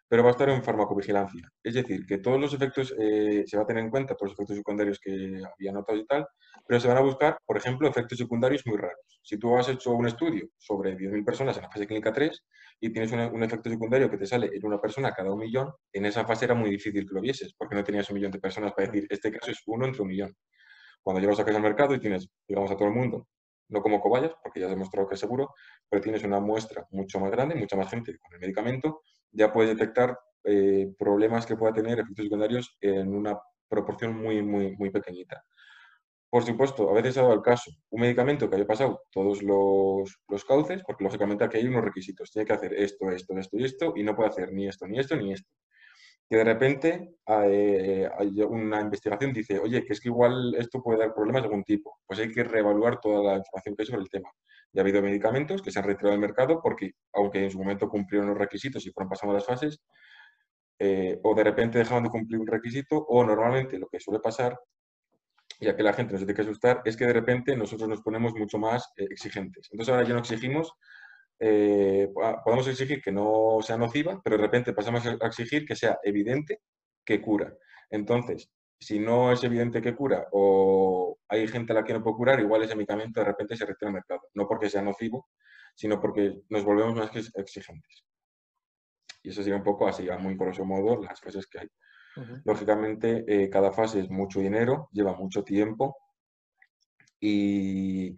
pero 0.09 0.23
va 0.23 0.31
a 0.31 0.33
estar 0.33 0.49
en 0.49 0.63
farmacovigilancia. 0.63 1.49
Es 1.63 1.75
decir, 1.75 2.07
que 2.07 2.19
todos 2.19 2.41
los 2.41 2.55
efectos, 2.55 2.95
eh, 2.99 3.45
se 3.47 3.57
va 3.57 3.65
a 3.65 3.67
tener 3.67 3.85
en 3.85 3.91
cuenta 3.91 4.15
todos 4.15 4.31
los 4.31 4.39
efectos 4.39 4.57
secundarios 4.57 5.01
que 5.01 5.43
había 5.53 5.73
notado 5.73 5.99
y 5.99 6.07
tal, 6.07 6.27
pero 6.67 6.81
se 6.81 6.89
van 6.89 6.97
a 6.97 7.01
buscar, 7.01 7.39
por 7.45 7.57
ejemplo, 7.57 7.89
efectos 7.89 8.19
secundarios 8.19 8.65
muy 8.67 8.77
raros. 8.77 9.21
Si 9.23 9.39
tú 9.39 9.57
has 9.57 9.69
hecho 9.69 9.93
un 9.93 10.07
estudio 10.07 10.49
sobre 10.57 10.97
10.000 10.97 11.25
personas 11.25 11.57
en 11.57 11.65
la 11.65 11.71
fase 11.71 11.87
clínica 11.87 12.13
3 12.13 12.45
y 12.81 12.93
tienes 12.93 13.11
un, 13.13 13.43
efecto 13.43 13.69
secundario 13.69 14.09
que 14.11 14.19
te 14.19 14.27
sale 14.27 14.51
en 14.53 14.65
una 14.65 14.81
persona 14.81 15.13
cada 15.13 15.33
un 15.33 15.41
millón, 15.41 15.73
en 15.93 16.07
esa 16.07 16.25
fase 16.25 16.45
era 16.45 16.55
muy 16.55 16.71
difícil 16.71 17.07
que 17.07 17.15
lo 17.15 17.21
vieses, 17.21 17.55
porque 17.57 17.75
no 17.75 17.83
tenías 17.83 18.09
un 18.11 18.15
millón 18.15 18.31
de 18.31 18.39
personas 18.39 18.73
para 18.73 18.89
decir, 18.89 19.07
este 19.11 19.33
caso 19.33 19.51
es 19.51 19.63
uno 19.67 19.87
entre 19.87 20.03
un 20.03 20.09
millón. 20.09 20.37
Cuando 21.03 21.21
llevas 21.21 21.41
a 21.41 21.45
casa 21.45 21.57
al 21.57 21.63
mercado 21.63 21.95
y 21.95 22.01
tienes, 22.01 22.29
digamos, 22.47 22.71
a 22.71 22.77
todo 22.77 22.89
el 22.89 22.95
mundo, 22.95 23.29
no 23.69 23.81
como 23.81 24.01
cobayas, 24.01 24.33
porque 24.43 24.61
ya 24.61 24.67
has 24.67 24.73
demostrado 24.73 25.09
que 25.09 25.15
es 25.15 25.21
seguro, 25.21 25.55
pero 25.89 26.03
tienes 26.03 26.23
una 26.25 26.41
muestra 26.41 26.87
mucho 26.91 27.19
más 27.19 27.31
grande, 27.31 27.55
mucha 27.55 27.77
más 27.77 27.91
gente 27.91 28.17
con 28.19 28.33
el 28.35 28.41
medicamento, 28.41 29.03
ya 29.37 29.53
puedes 29.53 29.77
detectar 29.77 30.19
eh, 30.45 30.93
problemas 30.99 31.47
que 31.47 31.57
pueda 31.57 31.73
tener 31.73 31.99
efectos 31.99 32.25
secundarios 32.25 32.77
en 32.81 33.15
una 33.15 33.39
proporción 33.69 34.17
muy, 34.17 34.43
muy, 34.43 34.77
muy 34.77 34.91
pequeñita. 34.91 35.45
Por 36.31 36.45
supuesto, 36.45 36.91
a 36.91 36.95
veces 36.95 37.17
ha 37.19 37.23
dado 37.23 37.35
el 37.35 37.43
caso, 37.43 37.71
un 37.91 38.01
medicamento 38.01 38.49
que 38.49 38.57
haya 38.57 38.67
pasado 38.67 39.03
todos 39.11 39.43
los, 39.43 40.19
los, 40.29 40.45
cauces, 40.45 40.83
porque 40.87 41.05
lógicamente 41.05 41.45
aquí 41.45 41.59
hay 41.59 41.67
unos 41.67 41.85
requisitos, 41.85 42.31
tiene 42.31 42.47
que 42.47 42.53
hacer 42.53 42.75
esto, 42.75 43.11
esto, 43.11 43.39
esto 43.39 43.57
y 43.57 43.65
esto, 43.65 43.93
y 43.97 44.03
no 44.03 44.15
puede 44.15 44.29
hacer 44.31 44.53
ni 44.53 44.69
esto, 44.69 44.87
ni 44.87 44.99
esto, 44.99 45.17
ni 45.17 45.33
esto. 45.33 45.51
Que 46.29 46.37
de 46.37 46.45
repente 46.45 47.17
una 47.27 48.81
investigación 48.81 49.33
dice, 49.33 49.59
oye, 49.59 49.85
que 49.85 49.93
es 49.93 50.01
que 50.01 50.09
igual 50.09 50.55
esto 50.57 50.83
puede 50.83 50.99
dar 50.99 51.15
problemas 51.15 51.43
de 51.43 51.47
algún 51.49 51.65
tipo, 51.65 51.99
pues 52.07 52.21
hay 52.21 52.33
que 52.33 52.45
reevaluar 52.45 53.01
toda 53.01 53.23
la 53.23 53.39
información 53.39 53.77
que 53.77 53.83
hay 53.83 53.87
sobre 53.87 54.03
el 54.03 54.11
tema. 54.11 54.31
Ya 54.77 54.83
ha 54.83 54.85
habido 54.85 55.01
medicamentos 55.01 55.63
que 55.63 55.71
se 55.71 55.79
han 55.79 55.87
retirado 55.87 56.11
del 56.11 56.21
mercado 56.21 56.61
porque, 56.63 56.93
aunque 57.15 57.43
en 57.43 57.51
su 57.51 57.57
momento 57.57 57.89
cumplieron 57.89 58.29
los 58.29 58.37
requisitos 58.37 58.85
y 58.85 58.91
fueron 58.91 59.09
pasando 59.09 59.33
las 59.33 59.47
fases, 59.47 59.81
eh, 60.79 61.19
o 61.23 61.35
de 61.35 61.45
repente 61.45 61.79
dejaban 61.79 62.05
de 62.05 62.11
cumplir 62.11 62.39
un 62.39 62.47
requisito, 62.47 62.99
o 62.99 63.25
normalmente 63.25 63.79
lo 63.79 63.89
que 63.89 63.99
suele 63.99 64.21
pasar, 64.21 64.61
ya 65.59 65.75
que 65.75 65.83
la 65.83 65.95
gente 65.95 66.13
no 66.13 66.19
se 66.19 66.27
tiene 66.27 66.37
que 66.37 66.43
asustar, 66.43 66.83
es 66.85 66.95
que 66.95 67.07
de 67.07 67.15
repente 67.15 67.57
nosotros 67.57 67.89
nos 67.89 68.03
ponemos 68.03 68.35
mucho 68.35 68.59
más 68.59 68.93
eh, 68.99 69.07
exigentes. 69.09 69.67
Entonces 69.73 69.95
ahora 69.95 70.07
ya 70.07 70.13
no 70.13 70.21
exigimos, 70.21 70.75
eh, 71.41 72.11
podemos 72.45 72.69
exigir 72.69 73.01
que 73.01 73.13
no 73.13 73.61
sea 73.63 73.79
nociva, 73.79 74.21
pero 74.23 74.37
de 74.37 74.43
repente 74.43 74.75
pasamos 74.75 75.07
a 75.07 75.27
exigir 75.27 75.65
que 75.65 75.75
sea 75.75 75.99
evidente 76.03 76.61
que 77.03 77.23
cura. 77.23 77.51
Entonces, 77.89 78.51
si 78.79 78.99
no 78.99 79.33
es 79.33 79.43
evidente 79.45 79.81
que 79.81 79.95
cura 79.95 80.27
o 80.33 81.19
hay 81.29 81.47
gente 81.49 81.73
a 81.73 81.77
la 81.77 81.85
que 81.85 81.93
no 81.93 82.03
puede 82.03 82.17
curar, 82.17 82.41
igual 82.41 82.63
ese 82.63 82.75
medicamento 82.75 83.21
de 83.21 83.27
repente 83.27 83.57
se 83.57 83.67
retira 83.67 83.89
al 83.89 83.95
mercado. 83.95 84.23
No 84.35 84.47
porque 84.47 84.69
sea 84.69 84.83
nocivo, 84.83 85.29
sino 85.75 86.01
porque 86.01 86.43
nos 86.49 86.65
volvemos 86.65 86.95
más 86.95 87.11
exigentes. 87.35 88.05
Y 89.23 89.31
eso 89.31 89.43
sería 89.43 89.57
un 89.57 89.65
poco 89.65 89.89
así, 89.89 90.09
a 90.09 90.19
muy 90.19 90.37
grosso 90.37 90.65
modo, 90.65 91.03
las 91.03 91.21
fases 91.21 91.47
que 91.47 91.61
hay. 91.61 91.69
Lógicamente, 92.45 93.25
eh, 93.27 93.51
cada 93.51 93.73
fase 93.73 94.01
es 94.01 94.09
mucho 94.09 94.41
dinero, 94.41 94.89
lleva 94.93 95.15
mucho 95.15 95.45
tiempo 95.45 95.99
y 97.21 98.17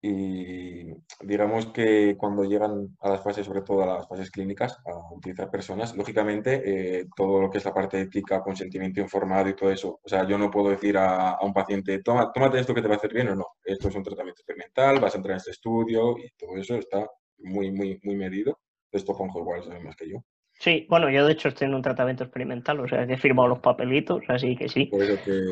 y 0.00 0.92
digamos 1.20 1.66
que 1.66 2.16
cuando 2.16 2.44
llegan 2.44 2.96
a 3.00 3.10
las 3.10 3.22
fases, 3.22 3.46
sobre 3.46 3.62
todo 3.62 3.82
a 3.82 3.98
las 3.98 4.08
fases 4.08 4.30
clínicas, 4.30 4.78
a 4.86 5.14
utilizar 5.14 5.50
personas, 5.50 5.96
lógicamente 5.96 7.00
eh, 7.00 7.06
todo 7.16 7.40
lo 7.40 7.50
que 7.50 7.58
es 7.58 7.64
la 7.64 7.74
parte 7.74 8.00
ética, 8.00 8.42
consentimiento 8.42 9.00
informado 9.00 9.48
y 9.48 9.56
todo 9.56 9.70
eso, 9.70 10.00
o 10.02 10.08
sea, 10.08 10.26
yo 10.26 10.38
no 10.38 10.50
puedo 10.50 10.70
decir 10.70 10.96
a, 10.98 11.38
un 11.42 11.52
paciente, 11.52 12.00
Toma, 12.02 12.32
tómate 12.32 12.60
esto 12.60 12.74
que 12.74 12.82
te 12.82 12.88
va 12.88 12.94
a 12.94 12.98
hacer 12.98 13.12
bien 13.12 13.28
o 13.28 13.34
no, 13.34 13.46
esto 13.64 13.88
es 13.88 13.94
un 13.94 14.02
tratamiento 14.04 14.40
experimental, 14.40 15.00
vas 15.00 15.14
a 15.14 15.16
entrar 15.18 15.32
en 15.32 15.38
este 15.38 15.50
estudio 15.50 16.16
y 16.18 16.30
todo 16.38 16.56
eso 16.56 16.76
está 16.76 17.06
muy, 17.38 17.70
muy, 17.70 18.00
muy 18.02 18.16
medido. 18.16 18.58
Esto 18.92 19.14
Juanjo 19.14 19.40
igual 19.40 19.64
sabe 19.64 19.80
más 19.80 19.96
que 19.96 20.08
yo. 20.10 20.24
Sí, 20.60 20.86
bueno, 20.88 21.08
yo 21.08 21.24
de 21.24 21.34
hecho 21.34 21.48
estoy 21.48 21.68
en 21.68 21.74
un 21.74 21.82
tratamiento 21.82 22.24
experimental, 22.24 22.80
o 22.80 22.88
sea, 22.88 23.04
he 23.04 23.16
firmado 23.16 23.46
los 23.48 23.60
papelitos, 23.60 24.24
así 24.26 24.56
que 24.56 24.68
sí. 24.68 24.90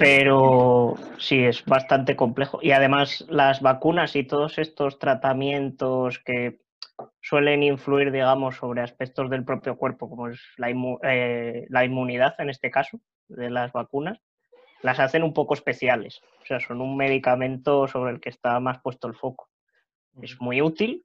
Pero 0.01 0.95
sí, 1.17 1.45
es 1.45 1.65
bastante 1.65 2.17
complejo. 2.17 2.59
Y 2.61 2.73
además 2.73 3.25
las 3.29 3.61
vacunas 3.61 4.17
y 4.17 4.25
todos 4.25 4.59
estos 4.59 4.99
tratamientos 4.99 6.19
que 6.19 6.59
suelen 7.21 7.63
influir, 7.63 8.11
digamos, 8.11 8.57
sobre 8.57 8.83
aspectos 8.83 9.31
del 9.31 9.45
propio 9.45 9.77
cuerpo, 9.77 10.11
como 10.11 10.29
es 10.29 10.41
la, 10.57 10.71
eh, 11.05 11.67
la 11.69 11.85
inmunidad 11.85 12.35
en 12.39 12.51
este 12.51 12.71
caso, 12.73 12.99
de 13.29 13.49
las 13.49 13.71
vacunas, 13.73 14.19
las 14.83 14.99
hacen 14.99 15.23
un 15.23 15.33
poco 15.33 15.55
especiales. 15.55 16.21
O 16.43 16.47
sea, 16.47 16.59
son 16.59 16.81
un 16.81 16.97
medicamento 16.97 17.87
sobre 17.87 18.11
el 18.11 18.21
que 18.21 18.31
está 18.31 18.59
más 18.59 18.81
puesto 18.83 19.07
el 19.07 19.15
foco. 19.15 19.49
Es 20.21 20.41
muy 20.41 20.63
útil, 20.63 21.05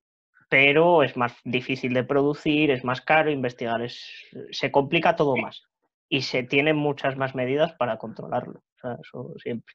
pero 0.51 1.01
es 1.01 1.15
más 1.15 1.33
difícil 1.45 1.93
de 1.93 2.03
producir, 2.03 2.71
es 2.71 2.83
más 2.83 2.99
caro, 2.99 3.31
investigar 3.31 3.81
es, 3.81 4.05
se 4.51 4.69
complica 4.69 5.15
todo 5.15 5.37
más 5.37 5.63
y 6.09 6.23
se 6.23 6.43
tienen 6.43 6.75
muchas 6.75 7.15
más 7.15 7.33
medidas 7.35 7.71
para 7.75 7.97
controlarlo. 7.97 8.61
sea, 8.81 8.97
eso 9.01 9.33
siempre. 9.41 9.73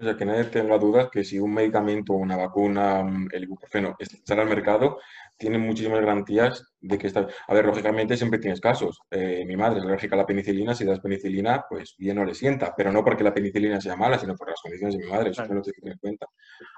O 0.00 0.02
sea, 0.02 0.16
que 0.16 0.24
nadie 0.24 0.44
tenga 0.44 0.78
dudas 0.78 1.10
que 1.10 1.24
si 1.24 1.38
un 1.38 1.52
medicamento, 1.52 2.14
una 2.14 2.36
vacuna, 2.36 3.04
el 3.32 3.42
ibuprofeno 3.42 3.96
sale 4.24 4.40
al 4.40 4.48
mercado, 4.48 4.98
tiene 5.36 5.58
muchísimas 5.58 6.00
garantías 6.00 6.72
de 6.80 6.96
que 6.96 7.06
está... 7.06 7.26
A 7.48 7.54
ver, 7.54 7.66
lógicamente 7.66 8.16
siempre 8.16 8.38
tienes 8.38 8.62
casos. 8.62 9.00
Eh, 9.10 9.44
mi 9.46 9.56
madre 9.56 9.80
es 9.80 9.84
alérgica 9.84 10.14
a 10.14 10.18
la 10.18 10.26
penicilina, 10.26 10.74
si 10.74 10.86
das 10.86 11.00
penicilina, 11.00 11.66
pues 11.68 11.96
bien 11.98 12.16
no 12.16 12.24
le 12.24 12.34
sienta, 12.34 12.74
pero 12.74 12.90
no 12.92 13.04
porque 13.04 13.24
la 13.24 13.34
penicilina 13.34 13.78
sea 13.78 13.94
mala, 13.94 14.18
sino 14.18 14.34
por 14.36 14.48
las 14.48 14.60
condiciones 14.62 14.96
de 14.96 15.04
mi 15.04 15.10
madre, 15.10 15.30
eso 15.30 15.42
es 15.42 15.50
lo 15.50 15.62
que 15.62 15.72
tener 15.72 15.92
en 15.92 15.98
cuenta. 15.98 16.26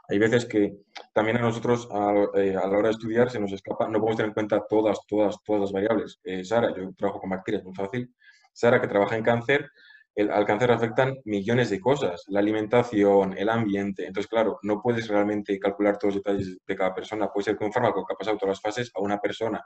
Hay 0.09 0.19
veces 0.19 0.45
que 0.47 0.79
también 1.15 1.37
a 1.37 1.43
nosotros 1.43 1.89
eh, 2.35 2.57
a, 2.57 2.67
la 2.67 2.79
hora 2.79 2.89
de 2.89 2.95
estudiar 2.95 3.31
se 3.31 3.39
nos 3.39 3.53
escapa, 3.53 3.87
no 3.87 4.01
podemos 4.01 4.17
tener 4.17 4.31
en 4.31 4.35
cuenta 4.35 4.65
todas, 4.69 4.99
todas, 5.07 5.37
todas 5.45 5.63
las 5.63 5.73
variables. 5.73 6.19
Eh, 6.25 6.45
Sara, 6.45 6.75
yo 6.77 6.93
trabajo 6.95 7.21
con 7.21 7.31
bacterias, 7.31 7.63
muy 7.63 7.75
fácil. 7.75 8.13
Sara, 8.53 8.81
que 8.81 8.89
trabaja 8.89 9.17
en 9.17 9.23
cáncer, 9.23 9.71
el, 10.15 10.31
al 10.31 10.45
cáncer 10.45 10.71
afectan 10.71 11.17
millones 11.25 11.71
de 11.71 11.81
cosas, 11.81 12.23
la 12.29 12.41
alimentación, 12.41 13.37
el 13.37 13.49
ambiente. 13.49 14.07
Entonces, 14.07 14.29
claro, 14.29 14.59
no 14.63 14.81
puedes 14.83 15.09
realmente 15.09 15.59
calcular 15.59 15.99
todos 15.99 16.15
los 16.15 16.23
detalles 16.23 16.59
de 16.67 16.77
cada 16.77 16.95
persona. 16.95 17.29
Puede 17.29 17.45
ser 17.45 17.57
que 17.57 17.65
un 17.65 17.73
fármaco 17.73 18.05
que 18.05 18.13
ha 18.13 18.17
pasado 18.17 18.37
todas 18.37 18.57
las 18.57 18.61
fases 18.61 18.91
a 18.95 19.01
una 19.01 19.19
persona 19.19 19.65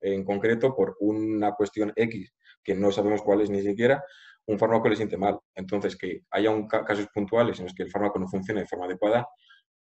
en 0.00 0.24
concreto 0.24 0.74
por 0.74 0.96
una 1.00 1.52
cuestión 1.52 1.92
X, 1.96 2.34
que 2.62 2.74
no 2.74 2.92
sabemos 2.92 3.22
cuál 3.22 3.40
es 3.40 3.50
ni 3.50 3.62
siquiera, 3.62 4.04
un 4.46 4.58
fármaco 4.58 4.88
le 4.88 4.96
siente 4.96 5.16
mal. 5.16 5.38
Entonces, 5.54 5.96
que 5.96 6.22
haya 6.30 6.50
un 6.50 6.66
casos 6.66 7.08
puntuales 7.12 7.58
en 7.58 7.66
los 7.66 7.74
que 7.74 7.82
el 7.84 7.90
fármaco 7.90 8.18
no 8.18 8.28
funcione 8.28 8.60
de 8.60 8.66
forma 8.66 8.86
adecuada, 8.86 9.26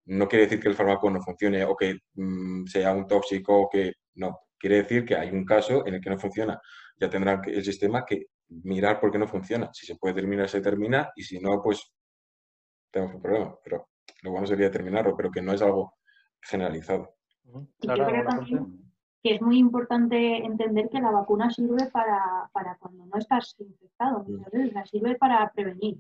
no 0.05 0.27
quiere 0.27 0.45
decir 0.45 0.59
que 0.59 0.69
el 0.69 0.75
fármaco 0.75 1.09
no 1.09 1.21
funcione 1.21 1.63
o 1.65 1.75
que 1.75 1.99
mm, 2.15 2.65
sea 2.65 2.93
un 2.93 3.07
tóxico 3.07 3.61
o 3.61 3.69
que 3.69 3.93
no. 4.15 4.39
Quiere 4.57 4.77
decir 4.77 5.05
que 5.05 5.15
hay 5.15 5.29
un 5.29 5.45
caso 5.45 5.85
en 5.85 5.95
el 5.95 6.01
que 6.01 6.09
no 6.09 6.17
funciona. 6.17 6.59
Ya 6.99 7.09
tendrá 7.09 7.41
el 7.45 7.63
sistema 7.63 8.05
que 8.05 8.27
mirar 8.49 8.99
por 8.99 9.11
qué 9.11 9.17
no 9.17 9.27
funciona. 9.27 9.69
Si 9.73 9.85
se 9.85 9.95
puede 9.95 10.15
terminar, 10.15 10.49
se 10.49 10.61
termina, 10.61 11.11
y 11.15 11.23
si 11.23 11.39
no, 11.39 11.61
pues 11.61 11.93
tenemos 12.91 13.15
un 13.15 13.21
problema. 13.21 13.55
Pero 13.63 13.89
lo 14.23 14.31
bueno 14.31 14.47
sería 14.47 14.71
terminarlo, 14.71 15.15
pero 15.15 15.31
que 15.31 15.41
no 15.41 15.53
es 15.53 15.61
algo 15.61 15.95
generalizado. 16.41 17.15
yo 17.43 17.93
creo 18.05 18.25
también 18.25 18.87
que 19.23 19.35
es 19.35 19.41
muy 19.41 19.57
importante 19.57 20.45
entender 20.45 20.89
que 20.89 21.01
la 21.01 21.11
vacuna 21.11 21.49
sirve 21.49 21.89
para, 21.91 22.49
cuando 22.79 23.05
no 23.05 23.17
estás 23.17 23.55
infectado, 23.59 24.23
mm. 24.27 24.85
sirve 24.85 25.15
para 25.15 25.51
prevenir. 25.51 25.97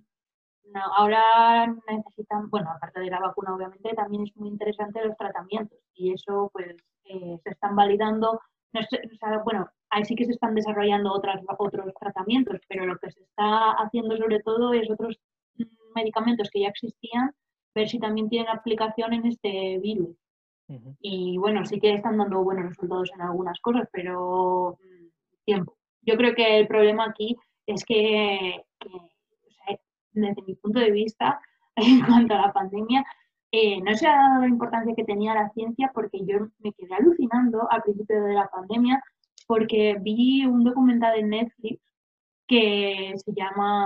ahora 0.95 1.67
necesitan, 1.89 2.49
bueno, 2.49 2.71
aparte 2.71 2.99
de 2.99 3.09
la 3.09 3.19
vacuna, 3.19 3.55
obviamente, 3.55 3.93
también 3.95 4.23
es 4.23 4.35
muy 4.35 4.49
interesante 4.49 5.03
los 5.03 5.17
tratamientos 5.17 5.79
y 5.93 6.13
eso, 6.13 6.49
pues, 6.53 6.75
eh, 7.05 7.39
se 7.43 7.49
están 7.49 7.75
validando. 7.75 8.39
bueno, 9.43 9.69
ahí 9.89 10.05
sí 10.05 10.15
que 10.15 10.25
se 10.25 10.31
están 10.31 10.55
desarrollando 10.55 11.13
otras, 11.13 11.41
otros 11.57 11.93
tratamientos, 11.99 12.59
pero 12.67 12.85
lo 12.85 12.97
que 12.97 13.11
se 13.11 13.21
está 13.21 13.71
haciendo 13.71 14.17
sobre 14.17 14.39
todo 14.41 14.73
es 14.73 14.89
otros 14.89 15.19
medicamentos 15.95 16.49
que 16.51 16.61
ya 16.61 16.69
existían, 16.69 17.31
ver 17.73 17.89
si 17.89 17.99
también 17.99 18.29
tienen 18.29 18.49
aplicación 18.49 19.13
en 19.13 19.25
este 19.27 19.79
virus. 19.79 20.15
Y 20.99 21.37
bueno, 21.37 21.65
sí 21.65 21.79
que 21.79 21.93
están 21.93 22.17
dando 22.17 22.43
buenos 22.43 22.65
resultados 22.69 23.09
en 23.15 23.21
algunas 23.21 23.57
cosas, 23.61 23.87
pero 23.91 24.77
mm, 24.81 25.07
tiempo. 25.45 25.77
Yo 26.01 26.17
creo 26.17 26.35
que 26.35 26.59
el 26.59 26.67
problema 26.67 27.05
aquí 27.05 27.37
es 27.65 27.85
que, 27.85 28.63
desde 30.11 30.41
mi 30.41 30.55
punto 30.55 30.79
de 30.79 30.91
vista, 30.91 31.39
en 31.75 32.05
cuanto 32.05 32.33
a 32.33 32.41
la 32.41 32.53
pandemia, 32.53 33.05
eh, 33.51 33.81
no 33.81 33.95
se 33.95 34.07
ha 34.07 34.17
dado 34.17 34.41
la 34.41 34.47
importancia 34.47 34.93
que 34.93 35.05
tenía 35.05 35.33
la 35.33 35.49
ciencia 35.51 35.89
porque 35.93 36.19
yo 36.25 36.47
me 36.59 36.73
quedé 36.73 36.93
alucinando 36.95 37.71
al 37.71 37.81
principio 37.81 38.21
de 38.23 38.33
la 38.33 38.49
pandemia 38.49 39.01
porque 39.47 39.97
vi 40.01 40.45
un 40.45 40.63
documental 40.63 41.17
en 41.17 41.29
Netflix 41.29 41.81
que 42.47 43.13
se 43.17 43.33
llama, 43.33 43.85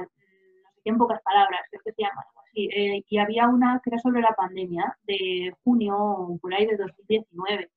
no 0.00 0.70
sé 0.72 0.80
en 0.84 0.98
pocas 0.98 1.20
palabras, 1.22 1.60
creo 1.70 1.82
que 1.84 1.92
se 1.92 2.02
llama 2.02 2.22
algo 2.28 2.40
así, 2.42 2.68
eh, 2.74 3.04
y 3.08 3.18
había 3.18 3.48
una 3.48 3.80
que 3.82 3.90
era 3.90 3.98
sobre 3.98 4.22
la 4.22 4.34
pandemia 4.34 4.96
de 5.04 5.54
junio, 5.64 6.38
por 6.40 6.54
ahí 6.54 6.66
de 6.66 6.76
2019, 6.76 7.70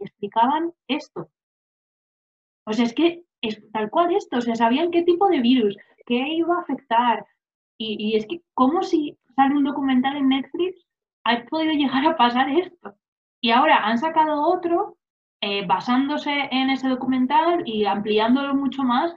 y 0.00 0.04
explicaban 0.04 0.72
esto. 0.86 1.28
O 2.64 2.72
sea, 2.72 2.84
es 2.84 2.94
que 2.94 3.24
es 3.40 3.60
tal 3.72 3.90
cual 3.90 4.14
esto, 4.14 4.38
o 4.38 4.40
sea, 4.40 4.54
sabían 4.54 4.90
qué 4.90 5.02
tipo 5.02 5.28
de 5.28 5.40
virus, 5.40 5.76
qué 6.06 6.28
iba 6.34 6.56
a 6.56 6.60
afectar, 6.60 7.26
y, 7.78 7.96
y 7.98 8.16
es 8.16 8.26
que, 8.26 8.42
¿cómo 8.54 8.82
si 8.82 9.18
sale 9.36 9.54
un 9.56 9.64
documental 9.64 10.16
en 10.16 10.28
Netflix 10.28 10.84
ha 11.24 11.44
podido 11.46 11.72
llegar 11.72 12.06
a 12.06 12.16
pasar 12.16 12.48
esto? 12.50 12.94
Y 13.40 13.50
ahora 13.50 13.86
han 13.86 13.98
sacado 13.98 14.42
otro 14.42 14.98
eh, 15.40 15.66
basándose 15.66 16.30
en 16.50 16.70
ese 16.70 16.88
documental 16.88 17.62
y 17.64 17.84
ampliándolo 17.84 18.54
mucho 18.54 18.82
más. 18.82 19.14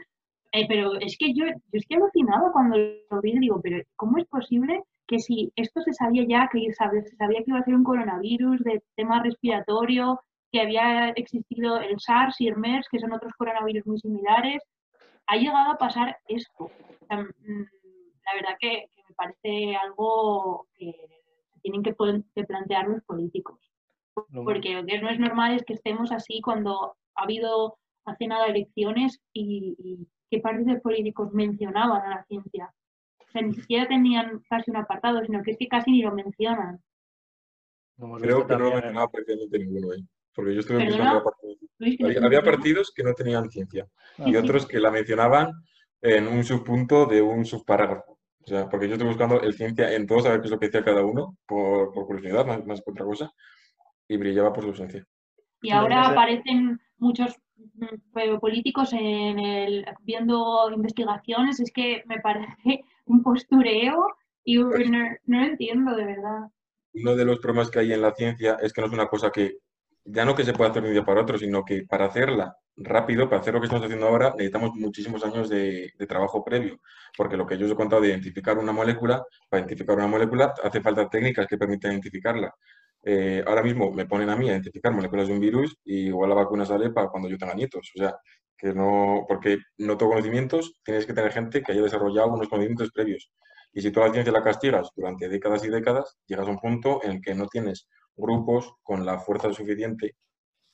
Eh, 0.54 0.66
pero 0.68 1.00
es 1.00 1.18
que 1.18 1.34
yo, 1.34 1.46
yo 1.46 1.54
estoy 1.72 1.98
alucinado 1.98 2.52
cuando 2.52 2.78
lo 2.78 3.22
vi 3.22 3.32
y 3.32 3.40
digo, 3.40 3.62
pero 3.62 3.82
¿cómo 3.96 4.18
es 4.18 4.26
posible 4.28 4.84
que 5.08 5.20
si 5.20 5.52
esto 5.56 5.82
se 5.82 5.94
sabía 5.94 6.26
ya, 6.28 6.50
que 6.52 6.60
se 6.72 7.16
sabía 7.16 7.40
que 7.40 7.52
iba 7.52 7.60
a 7.60 7.64
ser 7.64 7.76
un 7.76 7.84
coronavirus 7.84 8.62
de 8.64 8.84
tema 8.96 9.24
respiratorio, 9.24 10.20
que 10.52 10.62
había 10.62 11.10
existido 11.10 11.80
el 11.80 12.00
SARS 12.00 12.40
y 12.40 12.48
el 12.48 12.58
MERS, 12.58 12.88
que 12.90 13.00
son 13.00 13.14
otros 13.14 13.34
coronavirus 13.38 13.86
muy 13.88 14.00
similares, 14.00 14.62
ha 15.28 15.38
llegado 15.38 15.72
a 15.72 15.78
pasar 15.78 16.18
esto. 16.28 16.70
Mm, 17.10 17.64
la 18.26 18.34
verdad 18.36 18.58
que, 18.60 18.86
me 19.10 19.16
parece 19.16 19.76
algo 19.76 20.68
que 20.76 20.94
tienen 21.62 21.84
que 21.84 21.94
plantear 21.94 22.88
los 22.88 23.04
políticos. 23.04 23.71
Porque 24.14 24.74
lo 24.74 24.86
que 24.86 25.00
no 25.00 25.10
es 25.10 25.20
normal 25.20 25.56
es 25.56 25.64
que 25.64 25.74
estemos 25.74 26.12
así 26.12 26.42
cuando 26.42 26.96
ha 27.16 27.24
habido 27.24 27.78
hace 28.06 28.28
nada 28.28 28.48
elecciones 28.48 29.22
y, 29.34 29.76
y 29.78 30.08
qué 30.30 30.40
partidos 30.40 30.82
políticos 30.82 31.32
mencionaban 31.34 32.02
a 32.02 32.16
la 32.16 32.26
ciencia. 32.26 32.74
O 33.20 33.32
sea, 33.32 33.42
ni 33.42 33.54
siquiera 33.54 33.88
tenían 33.88 34.42
casi 34.50 34.72
un 34.72 34.78
apartado, 34.78 35.24
sino 35.24 35.42
que 35.44 35.52
es 35.52 35.58
que 35.58 35.68
casi 35.68 35.92
ni 35.92 36.02
lo 36.02 36.14
mencionan. 36.14 36.82
Creo 38.20 38.48
que 38.48 38.54
no 38.54 38.60
lo 38.66 38.74
mencionaba 38.74 39.10
prácticamente 39.10 39.60
ninguno 39.60 39.92
ahí. 39.92 40.06
Porque 40.34 40.54
yo 40.54 40.62
estuve 40.62 40.86
buscando 40.86 41.24
partidos. 41.24 42.24
Había, 42.24 42.42
partidos 42.42 42.92
que 42.96 43.04
no 43.04 43.14
tenían 43.14 43.50
ciencia 43.50 43.88
ah, 44.20 44.24
y 44.28 44.36
otros 44.36 44.68
que 44.68 44.80
la 44.80 44.92
mencionaban 44.92 45.52
en 46.02 46.28
un 46.28 46.44
subpunto 46.44 47.06
de 47.06 47.22
un 47.22 47.44
subparágrafo. 47.44 48.20
O 48.44 48.48
sea, 48.48 48.70
porque 48.70 48.88
yo 48.88 48.94
estoy 48.94 49.08
buscando 49.08 49.42
el 49.42 49.54
ciencia 49.54 49.94
en 49.94 50.08
todo, 50.08 50.20
saber 50.20 50.42
qué 50.42 50.46
es 50.46 50.52
lo 50.52 50.60
que 50.60 50.68
decía 50.68 50.84
cada 50.84 51.04
uno, 51.04 51.38
por, 51.46 51.92
por 51.92 52.06
curiosidad, 52.06 52.46
más, 52.46 52.66
más 52.66 52.82
que 52.82 52.92
otra 52.92 53.06
cosa 53.06 53.32
y 54.12 54.18
brillaba 54.18 54.52
por 54.52 54.64
su 54.64 54.70
ausencia. 54.70 55.06
Y 55.62 55.72
ahora 55.72 56.10
aparecen 56.10 56.80
muchos 56.98 57.34
mm, 57.56 58.40
políticos 58.40 58.92
en 58.94 59.40
el, 59.40 59.86
viendo 60.02 60.70
investigaciones, 60.74 61.60
es 61.60 61.72
que 61.72 62.04
me 62.08 62.20
parece 62.20 62.84
un 63.06 63.24
postureo 63.24 64.08
y 64.44 64.62
pues 64.62 64.90
no, 64.90 65.00
lo 65.28 65.44
entiendo 65.44 65.96
de 65.96 66.06
verdad. 66.06 66.40
Uno 66.94 67.16
de 67.16 67.26
los 67.26 67.40
problemas 67.40 67.72
que 67.72 67.80
hay 67.80 67.94
en 67.94 68.02
la 68.02 68.14
ciencia 68.14 68.58
es 68.62 68.74
que 68.74 68.82
no 68.82 68.88
es 68.88 68.94
una 68.94 69.08
cosa 69.08 69.30
que, 69.32 69.60
ya 70.04 70.26
no 70.26 70.36
que 70.36 70.44
se 70.44 70.52
pueda 70.52 70.72
hacer 70.72 70.82
de 70.82 70.90
un 70.90 70.94
día 70.96 71.06
para 71.06 71.22
otro, 71.22 71.38
sino 71.38 71.64
que 71.64 71.84
para 71.84 72.06
hacerla 72.06 72.58
rápido, 72.76 73.30
para 73.30 73.40
hacer 73.42 73.54
lo 73.54 73.62
que 73.62 73.68
estamos 73.68 73.86
haciendo 73.86 74.08
ahora, 74.08 74.32
necesitamos 74.32 74.72
muchísimos 74.76 75.24
años 75.24 75.48
de, 75.48 75.94
de, 75.98 76.08
trabajo 76.08 76.44
previo, 76.44 76.80
porque 77.16 77.38
lo 77.38 77.46
que 77.46 77.58
yo 77.58 77.66
os 77.66 77.72
he 77.72 77.76
contado 77.76 78.02
de 78.02 78.10
identificar 78.10 78.58
una 78.58 78.74
molécula, 78.74 79.24
para 79.48 79.62
identificar 79.62 79.96
una 79.96 80.08
molécula 80.08 80.54
hace 80.62 80.82
falta 80.82 81.08
técnicas 81.08 81.48
que 81.48 81.58
permitan 81.58 81.92
identificarla. 81.92 82.54
Eh, 83.04 83.44
ahora 83.48 83.64
mismo 83.64 83.92
me 83.92 84.06
ponen 84.06 84.30
a 84.30 84.36
mí 84.36 84.48
a 84.48 84.54
identificar 84.54 84.94
moléculas 84.94 85.28
de 85.28 85.34
un 85.34 85.40
virus 85.40 85.76
y 85.84 86.08
igual 86.08 86.30
la 86.30 86.36
vacuna 86.36 86.66
sale 86.66 86.92
para 86.92 87.10
cuando 87.10 87.30
yo 87.30 87.38
tenga 87.38 87.54
nietos. 87.56 87.92
O 87.96 88.00
sea, 88.00 88.16
que 88.58 88.74
no, 88.74 89.26
porque 89.28 89.58
no 89.80 89.98
tengo 89.98 90.12
conocimientos, 90.12 90.80
tienes 90.84 91.06
que 91.06 91.14
tener 91.14 91.32
gente 91.32 91.64
que 91.64 91.72
haya 91.72 91.82
desarrollado 91.82 92.34
unos 92.34 92.48
conocimientos 92.48 92.92
previos. 92.92 93.32
Y 93.74 93.82
si 93.82 93.92
toda 93.92 94.08
la 94.08 94.14
ciencia 94.14 94.32
la 94.34 94.44
castigas 94.44 94.92
durante 94.96 95.30
décadas 95.30 95.64
y 95.66 95.70
décadas, 95.70 96.18
llegas 96.28 96.48
a 96.48 96.52
un 96.52 96.60
punto 96.60 97.04
en 97.04 97.12
el 97.14 97.22
que 97.22 97.34
no 97.34 97.48
tienes 97.48 97.88
grupos 98.16 98.74
con 98.84 99.06
la 99.06 99.20
fuerza 99.20 99.52
suficiente 99.54 100.16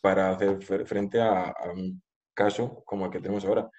para 0.01 0.31
hacer 0.31 0.61
frente 0.85 1.21
a, 1.21 1.53
un 1.73 2.01
caso 2.33 2.83
como 2.85 3.05
el 3.05 3.11
que 3.11 3.19
tenemos 3.19 3.45
ahora. 3.45 3.69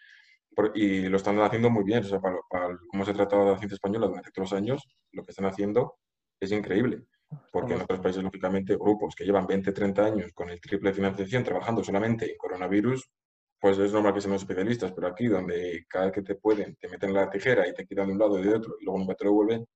y 0.74 1.08
lo 1.08 1.16
están 1.18 1.38
haciendo 1.40 1.70
muy 1.70 1.84
bien. 1.84 2.00
O 2.00 2.08
sea, 2.08 2.20
para, 2.20 2.36
para 2.50 2.78
cómo 2.90 3.04
se 3.04 3.10
ha 3.12 3.14
tratado 3.14 3.52
la 3.52 3.58
ciencia 3.58 3.74
española 3.74 4.06
durante 4.08 4.30
todos 4.30 4.50
los 4.50 4.58
años, 4.58 4.88
lo 5.12 5.24
que 5.24 5.32
están 5.32 5.46
haciendo 5.46 5.98
es 6.40 6.52
increíble. 6.52 7.04
Porque 7.52 7.74
en 7.74 7.82
otros 7.82 8.00
países, 8.00 8.22
lógicamente, 8.22 8.76
grupos 8.76 9.14
que 9.14 9.24
llevan 9.24 9.46
20, 9.46 9.72
30 9.72 10.04
años 10.04 10.32
con 10.32 10.48
el 10.48 10.60
triple 10.60 10.90
de 10.90 10.96
financiación 10.96 11.44
trabajando 11.44 11.84
solamente 11.84 12.30
en 12.30 12.36
coronavirus, 12.36 13.10
pues 13.60 13.78
es 13.78 13.92
normal 13.92 14.14
que 14.14 14.20
sean 14.20 14.34
especialistas, 14.34 14.92
pero 14.92 15.08
aquí 15.08 15.26
donde 15.26 15.84
cada 15.88 16.06
vez 16.06 16.14
que 16.14 16.22
te 16.22 16.36
pueden, 16.36 16.76
te 16.76 16.88
meten 16.88 17.12
la 17.12 17.28
tijera 17.28 17.66
y 17.68 17.74
te 17.74 17.86
quitan 17.86 18.06
de 18.06 18.12
un 18.12 18.18
lado 18.18 18.38
y 18.38 18.42
de 18.42 18.54
otro 18.54 18.76
y 18.80 18.84
luego 18.84 18.98
nunca 19.00 19.14
te 19.14 19.24
lo 19.24 19.32
vuelven, 19.32 19.66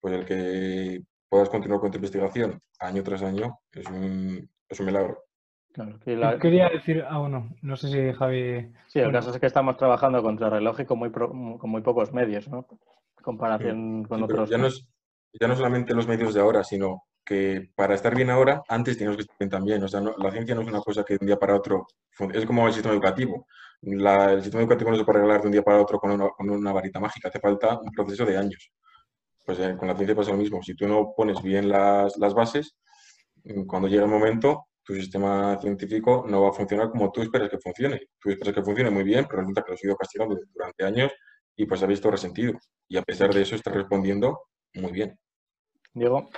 pues 0.00 0.14
el 0.14 0.24
que 0.24 1.02
puedas 1.28 1.48
continuar 1.48 1.80
con 1.80 1.90
tu 1.90 1.98
investigación 1.98 2.60
año 2.80 3.02
tras 3.02 3.22
año 3.22 3.60
es 3.70 3.86
un, 3.86 4.50
es 4.68 4.80
un 4.80 4.86
milagro. 4.86 5.24
Claro, 5.72 5.98
Quería 6.38 6.68
decir, 6.68 7.02
ah, 7.08 7.18
bueno, 7.18 7.48
no 7.62 7.76
sé 7.76 7.88
si 7.88 8.12
Javi... 8.12 8.70
Sí, 8.88 8.98
el 8.98 9.10
caso 9.10 9.30
es 9.30 9.38
que 9.38 9.46
estamos 9.46 9.78
trabajando 9.78 10.22
contra 10.22 10.50
reloj 10.50 10.80
y 10.80 10.84
con 10.84 10.98
muy, 10.98 11.10
con 11.10 11.70
muy 11.70 11.80
pocos 11.80 12.12
medios, 12.12 12.46
¿no? 12.48 12.66
comparación 13.22 14.04
con 14.04 14.22
otros... 14.22 14.50
Ya 14.50 14.58
no, 14.58 14.66
es, 14.66 14.86
ya 15.40 15.48
no 15.48 15.56
solamente 15.56 15.94
los 15.94 16.06
medios 16.06 16.34
de 16.34 16.40
ahora, 16.40 16.64
sino 16.64 17.04
que 17.24 17.70
para 17.74 17.94
estar 17.94 18.14
bien 18.14 18.30
ahora, 18.30 18.62
antes 18.68 18.96
teníamos 18.96 19.16
que 19.16 19.22
estar 19.22 19.36
bien 19.38 19.50
también. 19.50 19.82
O 19.82 19.88
sea, 19.88 20.00
la 20.00 20.30
ciencia 20.30 20.54
no 20.54 20.62
es 20.62 20.68
una 20.68 20.80
cosa 20.80 21.04
que 21.04 21.14
de 21.14 21.18
un 21.22 21.26
día 21.26 21.38
para 21.38 21.56
otro, 21.56 21.86
es 22.32 22.46
como 22.46 22.66
el 22.66 22.72
sistema 22.72 22.94
educativo. 22.94 23.46
el 23.82 24.42
sistema 24.42 24.62
educativo 24.62 24.90
no 24.90 24.96
se 24.96 25.04
puede 25.04 25.18
arreglar 25.18 25.40
de 25.40 25.46
un 25.46 25.52
día 25.52 25.62
para 25.62 25.80
otro 25.80 25.98
con 25.98 26.10
una, 26.10 26.28
con 26.30 26.50
una 26.50 26.72
varita 26.72 27.00
mágica, 27.00 27.28
hace 27.28 27.40
falta 27.40 27.78
un 27.78 27.90
proceso 27.92 28.24
de 28.24 28.36
años. 28.36 28.72
Pues 29.44 29.58
eh, 29.60 29.76
con 29.78 29.88
la 29.88 29.96
ciencia 29.96 30.14
pasa 30.14 30.30
lo 30.30 30.36
mismo. 30.36 30.62
Si 30.62 30.74
tú 30.74 30.86
no 30.86 31.14
pones 31.16 31.42
bien 31.42 31.68
las, 31.68 32.16
las 32.18 32.34
bases, 32.34 32.76
mm, 33.44 33.64
cuando 33.66 33.88
llega 33.88 34.04
el 34.04 34.10
momento, 34.10 34.66
tu 34.84 34.94
sistema 34.94 35.58
científico 35.60 36.24
no 36.28 36.42
va 36.42 36.50
a 36.50 36.52
funcionar 36.52 36.90
como 36.90 37.10
tú 37.12 37.22
esperas 37.22 37.48
que 37.50 37.58
funcione. 37.58 38.00
Tú 38.20 38.30
esperas 38.30 38.54
que 38.54 38.62
funcione 38.62 38.90
muy 38.90 39.04
bien, 39.04 39.26
pero 39.28 39.40
resulta 39.40 39.62
que 39.62 39.70
lo 39.70 39.74
has 39.74 39.84
ido 39.84 39.96
castigando 39.96 40.38
durante 40.54 40.84
años 40.84 41.12
y 41.56 41.66
pues 41.66 41.82
ha 41.82 41.86
visto 41.86 42.10
resentido. 42.10 42.54
Y 42.88 42.96
a 42.96 43.02
pesar 43.02 43.32
de 43.32 43.42
eso 43.42 43.54
está 43.56 43.70
respondiendo 43.70 44.42
muy 44.74 44.92
bien. 44.92 45.18
Diego. 45.94 46.30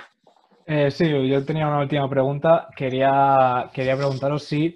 Eh, 0.65 0.89
sí, 0.91 1.07
yo 1.27 1.45
tenía 1.45 1.67
una 1.67 1.79
última 1.79 2.09
pregunta. 2.09 2.67
Quería, 2.75 3.69
quería 3.73 3.95
preguntaros 3.95 4.43
si 4.43 4.75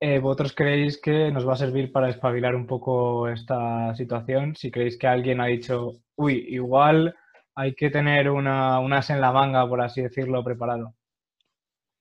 eh, 0.00 0.18
vosotros 0.18 0.54
creéis 0.54 1.00
que 1.00 1.30
nos 1.30 1.46
va 1.46 1.54
a 1.54 1.56
servir 1.56 1.92
para 1.92 2.08
espabilar 2.08 2.54
un 2.54 2.66
poco 2.66 3.28
esta 3.28 3.94
situación. 3.94 4.56
Si 4.56 4.70
creéis 4.70 4.98
que 4.98 5.06
alguien 5.06 5.40
ha 5.40 5.46
dicho, 5.46 5.92
uy, 6.16 6.46
igual 6.48 7.14
hay 7.54 7.74
que 7.74 7.90
tener 7.90 8.30
una, 8.30 8.78
unas 8.80 9.08
en 9.10 9.20
la 9.20 9.32
manga, 9.32 9.66
por 9.66 9.80
así 9.80 10.02
decirlo, 10.02 10.44
preparado. 10.44 10.94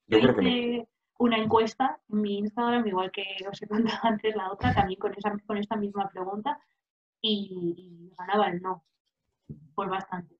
Yo 0.07 0.19
creo 0.19 0.35
que 0.35 0.87
una 1.17 1.37
encuesta 1.37 1.99
en 2.09 2.21
mi 2.21 2.37
Instagram, 2.39 2.85
igual 2.87 3.11
que 3.11 3.23
os 3.49 3.61
he 3.61 3.67
contado 3.67 3.97
antes 4.03 4.35
la 4.35 4.51
otra, 4.51 4.73
también 4.73 4.99
con, 4.99 5.13
esa, 5.13 5.35
con 5.45 5.57
esta 5.57 5.75
misma 5.75 6.09
pregunta, 6.09 6.59
y, 7.21 8.11
ganaba 8.17 8.49
el 8.49 8.61
no, 8.61 8.83
por 9.73 9.89
bastante. 9.89 10.34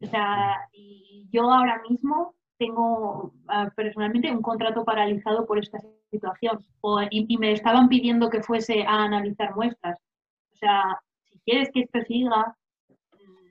O 0.00 0.06
sea, 0.06 0.68
y 0.72 1.28
yo 1.32 1.50
ahora 1.50 1.82
mismo 1.88 2.34
tengo 2.58 3.32
ah, 3.48 3.70
personalmente 3.74 4.30
un 4.30 4.42
contrato 4.42 4.84
paralizado 4.84 5.46
por 5.46 5.58
esta 5.58 5.78
situación 6.10 6.64
y, 7.10 7.38
me 7.38 7.52
estaban 7.52 7.88
pidiendo 7.88 8.30
que 8.30 8.42
fuese 8.42 8.84
a 8.84 9.04
analizar 9.04 9.54
muestras. 9.54 9.98
O 10.52 10.56
sea, 10.56 11.00
si 11.30 11.40
quieres 11.40 11.70
que 11.72 11.80
esto 11.80 12.00
siga, 12.02 12.56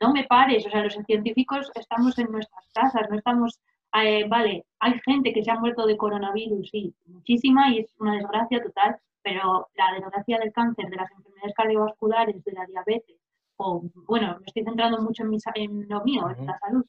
no 0.02 0.14
me 0.14 0.24
pares. 0.26 0.65
O 0.65 0.70
sea, 0.70 0.84
los 0.84 0.98
científicos 1.06 1.72
estamos 1.76 2.18
en 2.20 2.32
nuestras 2.32 2.70
casas, 2.74 3.10
no 3.10 3.18
estamos 3.18 3.60
eh, 3.95 4.26
vale, 4.28 4.65
hay 4.80 4.99
gente 5.06 5.34
que 5.34 5.44
se 5.44 5.52
ha 5.52 5.60
muerto 5.60 5.86
de 5.86 5.98
coronavirus, 5.98 6.68
sí, 6.72 6.95
muchísima, 7.06 7.70
y 7.70 7.80
es 7.80 7.94
una 7.99 8.15
desgracia 8.15 8.61
total, 8.64 8.98
pero 9.22 9.70
la 9.76 9.94
desgracia 9.94 10.40
del 10.40 10.52
cáncer, 10.52 10.90
de 10.90 10.95
las 10.95 11.11
enfermedades 11.11 11.53
cardiovasculares, 11.56 12.44
de 12.44 12.52
la 12.53 12.65
diabetes, 12.65 13.18
o 13.58 13.84
bueno, 14.08 14.38
me 14.40 14.46
estoy 14.46 14.64
centrando 14.64 15.02
mucho 15.02 15.24
en, 15.24 15.34
en 15.56 15.90
lo 15.90 16.04
mío, 16.04 16.30
en 16.30 16.46
la 16.46 16.58
salud, 16.60 16.86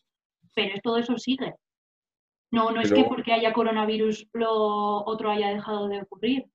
pero 0.55 0.81
todo 0.82 0.99
eso 0.99 1.16
sigue. 1.19 1.55
No, 2.51 2.70
no 2.70 2.81
es 2.81 2.93
que 2.93 3.05
porque 3.05 3.32
haya 3.32 3.53
coronavirus 3.53 4.28
lo 4.32 5.05
otro 5.05 5.31
haya 5.31 5.49
dejado 5.49 5.89
de 5.89 6.03
ocurrir. 6.03 6.47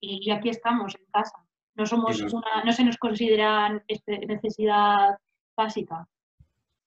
Y, 0.00 0.28
aquí 0.32 0.48
estamos 0.48 0.96
en 0.96 1.06
casa. 1.12 1.36
No 1.76 1.86
somos 1.86 2.20
una, 2.20 2.64
no 2.64 2.72
se 2.72 2.84
nos 2.84 2.98
considera 2.98 3.82
este, 3.86 4.26
necesidad 4.26 5.16
básica. 5.56 6.08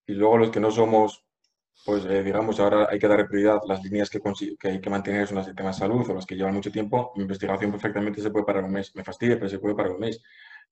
Y 0.06 0.14
luego 0.14 0.38
los 0.38 0.52
que 0.52 0.60
no 0.60 0.70
somos 0.70 1.26
pues 1.84 2.06
eh, 2.06 2.24
digamos, 2.24 2.60
ahora 2.60 2.88
hay 2.90 2.98
que 2.98 3.08
dar 3.08 3.28
prioridad 3.28 3.60
las 3.68 3.84
líneas 3.84 4.10
que, 4.10 4.20
que, 4.60 4.68
hay 4.68 4.82
que 4.82 4.90
mantener 4.90 5.28
son 5.28 5.38
las 5.38 5.46
de 5.46 5.54
de 5.54 5.74
salud 5.74 6.10
o 6.10 6.14
las 6.14 6.26
que 6.26 6.36
llevan 6.36 6.54
mucho 6.54 6.72
tiempo. 6.72 7.12
Mi 7.16 7.24
investigación 7.24 7.72
perfectamente 7.72 8.22
se 8.22 8.32
puede 8.32 8.46
parar 8.46 8.64
un 8.64 8.72
mes. 8.72 8.96
Me 8.96 9.04
fastidia, 9.04 9.36
pero 9.36 9.50
se 9.50 9.60
puede 9.60 9.76
parar 9.76 9.92
un 9.92 10.00
mes. 10.00 10.22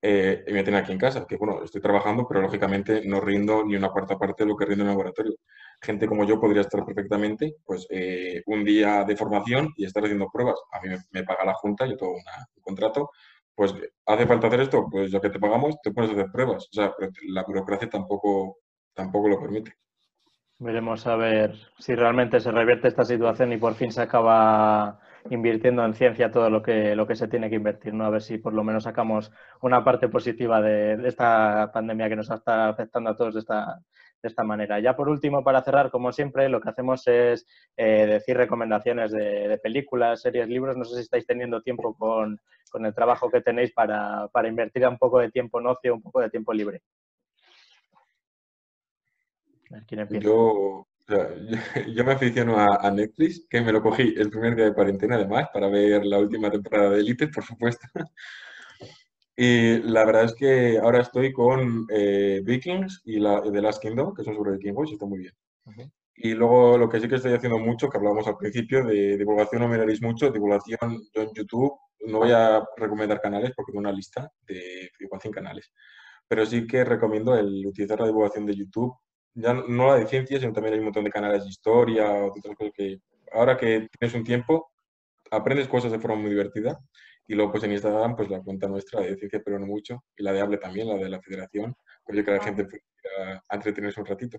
Eh, 0.06 0.44
y 0.46 0.52
me 0.52 0.64
tiene 0.64 0.80
aquí 0.80 0.92
en 0.92 0.98
casa, 0.98 1.26
que 1.26 1.38
bueno, 1.38 1.64
estoy 1.64 1.80
trabajando, 1.80 2.28
pero 2.28 2.42
lógicamente 2.42 3.04
no 3.06 3.22
rindo 3.22 3.64
ni 3.64 3.78
una 3.78 3.88
cuarta 3.88 4.18
parte 4.18 4.44
de 4.44 4.50
lo 4.50 4.58
que 4.58 4.66
rindo 4.66 4.84
en 4.84 4.90
laboratorio. 4.90 5.36
Gente 5.82 6.08
como 6.08 6.26
yo 6.26 6.42
podría 6.42 6.60
estar 6.60 6.84
perfectamente, 6.84 7.56
pues, 7.64 7.88
eh, 7.90 8.44
un 8.48 8.66
día 8.66 9.06
de 9.06 9.16
formación 9.16 9.70
y 9.78 9.86
estar 9.86 10.04
haciendo 10.04 10.30
pruebas. 10.30 10.60
A 10.74 10.82
mí 10.82 10.94
me, 11.12 11.24
paga 11.24 11.46
la 11.46 11.54
Junta, 11.54 11.86
yo 11.86 11.96
tengo 11.96 12.16
un 12.16 12.22
contrato, 12.62 13.12
pues, 13.56 13.74
¿hace 14.06 14.28
falta 14.28 14.48
hacer 14.48 14.60
esto? 14.60 14.88
Pues 14.92 15.10
ya 15.10 15.22
que 15.22 15.30
te 15.30 15.40
pagamos, 15.40 15.80
te 15.82 15.92
pones 15.92 16.10
a 16.10 16.14
hacer 16.16 16.32
pruebas. 16.34 16.66
O 16.66 16.74
sea, 16.74 16.94
la 17.30 17.44
burocracia 17.44 17.90
tampoco, 17.90 18.58
tampoco 18.94 19.30
lo 19.30 19.40
permite. 19.40 19.74
Veremos 20.60 21.08
a 21.08 21.16
ver 21.16 21.56
si 21.80 21.96
realmente 21.96 22.42
se 22.42 22.52
revierte 22.52 22.90
esta 22.90 23.06
situación 23.06 23.54
y 23.54 23.58
por 23.58 23.76
fin 23.76 23.94
se 23.94 24.02
acaba 24.02 25.00
invirtiendo 25.30 25.86
en 25.86 25.94
ciencia 25.94 26.32
todo 26.32 26.50
lo 26.50 26.62
que, 26.62 26.96
lo 26.96 27.08
que 27.08 27.16
se 27.16 27.28
tiene 27.28 27.50
que 27.50 27.56
invertir, 27.56 27.94
¿no? 27.94 28.06
A 28.06 28.10
ver 28.10 28.22
si 28.22 28.38
por 28.38 28.54
lo 28.54 28.64
menos 28.64 28.84
sacamos 28.84 29.32
una 29.62 29.84
parte 29.84 30.10
positiva 30.10 30.62
de, 30.62 31.08
esta 31.08 31.72
pandemia 31.74 32.10
que 32.10 32.16
nos 32.16 32.30
está 32.30 32.70
afectando 32.70 33.10
a 33.10 33.16
todos 33.16 33.34
de 33.36 33.40
esta, 33.40 33.80
de 34.22 34.28
esta 34.28 34.44
manera. 34.44 34.80
Ya 34.80 34.96
por 34.96 35.10
último, 35.10 35.44
para 35.44 35.62
cerrar, 35.64 35.92
como 35.92 36.12
siempre, 36.12 36.50
lo 36.50 36.62
que 36.62 36.70
hacemos 36.70 37.08
es 37.08 37.46
eh, 37.78 38.06
decir 38.06 38.38
recomendaciones 38.38 39.12
de, 39.12 39.60
películas, 39.62 40.22
series, 40.22 40.48
libros. 40.48 40.78
No 40.78 40.86
sé 40.86 40.96
si 40.96 41.02
estáis 41.02 41.26
teniendo 41.26 41.62
tiempo 41.62 41.96
con, 41.96 42.40
con 42.70 42.86
el 42.86 42.94
trabajo 42.94 43.30
que 43.30 43.42
tenéis 43.42 43.72
para, 43.72 44.28
para 44.30 44.48
invertir 44.48 44.88
un 44.88 44.98
poco 44.98 45.20
de 45.20 45.32
tiempo 45.32 45.60
en 45.60 45.68
ocio, 45.68 45.96
un 45.96 46.02
poco 46.02 46.22
de 46.22 46.30
tiempo 46.30 46.54
libre. 46.54 46.82
Yo, 50.20 50.88
yo, 51.96 52.06
me 52.06 52.14
aficiono 52.14 52.58
a, 52.58 52.90
Netflix, 52.92 53.46
que 53.50 53.62
me 53.62 53.72
lo 53.72 53.82
cogí 53.82 54.14
el 54.18 54.30
primer 54.30 54.56
día 54.56 54.66
de 54.66 54.74
cuarentena, 54.74 55.16
además, 55.16 55.50
para 55.54 55.68
ver 55.68 56.06
la 56.06 56.20
última 56.20 56.50
temporada 56.50 56.92
de 56.92 57.00
Elite, 57.00 57.28
por 57.28 57.44
supuesto. 57.44 57.88
Y 59.36 59.80
la 59.80 60.06
verdad 60.06 60.26
es 60.26 60.36
que 60.36 60.78
ahora 60.78 61.02
estoy 61.02 61.34
con 61.34 61.88
eh, 61.90 62.42
Vikings 62.44 63.02
y 63.06 63.18
la, 63.18 63.42
The 63.42 63.62
Last 63.64 63.82
Kingdom, 63.82 64.14
que 64.14 64.24
son 64.24 64.36
sobre 64.36 64.52
vikingos 64.52 64.92
y 64.92 64.94
está 64.94 65.08
muy 65.08 65.22
bien. 65.22 65.34
Y 66.16 66.36
luego 66.36 66.78
lo 66.78 66.88
que 66.88 67.00
sí 67.00 67.08
que 67.08 67.16
estoy 67.16 67.34
haciendo 67.34 67.58
mucho, 67.58 67.90
que 67.90 67.98
hablábamos 67.98 68.28
al 68.28 68.38
principio, 68.38 68.86
de 68.86 69.18
divulgación 69.18 69.64
no 69.64 69.68
me 69.68 69.80
daréis 69.80 70.04
mucho, 70.04 70.30
divulgación 70.30 71.02
yo 71.12 71.24
en 71.24 71.34
YouTube. 71.34 71.74
No 72.02 72.20
voy 72.20 72.32
a 72.32 72.64
recomendar 72.78 73.20
canales 73.22 73.54
porque 73.56 73.72
tengo 73.72 73.80
una 73.80 73.92
lista 73.92 74.32
de 74.46 74.92
igual 75.00 75.20
100 75.20 75.34
canales. 75.34 75.74
Pero 76.28 76.46
sí 76.46 76.68
que 76.68 76.84
recomiendo 76.84 77.36
el 77.36 77.66
utilizar 77.66 78.00
la 78.00 78.06
divulgación 78.06 78.46
de 78.46 78.56
YouTube 78.56 78.96
ya 79.36 79.54
no 79.54 79.88
la 79.88 79.96
de 79.96 80.08
ciencia, 80.08 80.40
sino 80.40 80.54
también 80.54 80.74
hay 80.74 80.80
un 80.80 80.86
montón 80.86 81.04
de 81.04 81.12
canales 81.12 81.44
de 81.44 81.50
historia 81.50 82.12
o 82.12 82.34
de 82.34 82.40
otras 82.40 82.56
cosas 82.56 82.74
que 82.76 83.00
ahora 83.34 83.58
que 83.58 83.88
tienes 83.98 84.16
un 84.16 84.24
tiempo, 84.24 84.72
aprendes 85.32 85.68
cosas 85.68 85.92
de 85.92 86.00
forma 86.00 86.18
muy 86.18 86.30
divertida. 86.30 86.80
Y 87.26 87.36
luego 87.36 87.52
pues 87.52 87.64
en 87.64 87.72
Instagram, 87.72 88.16
pues 88.16 88.30
la 88.30 88.42
cuenta 88.42 88.68
nuestra 88.68 89.00
de 89.02 89.16
ciencia, 89.16 89.42
pero 89.44 89.58
no 89.58 89.66
mucho, 89.66 90.04
y 90.18 90.24
la 90.24 90.34
de 90.34 90.42
Hable 90.42 90.58
también, 90.58 90.90
la 90.90 90.96
de 90.96 91.10
la 91.10 91.22
federación, 91.22 91.74
pues 92.04 92.18
yo 92.18 92.24
creo 92.24 92.38
que 92.38 92.40
la 92.40 92.44
gente 92.44 92.66
pueda 92.66 93.44
entretenerse 93.50 94.02
un 94.02 94.06
ratito. 94.06 94.38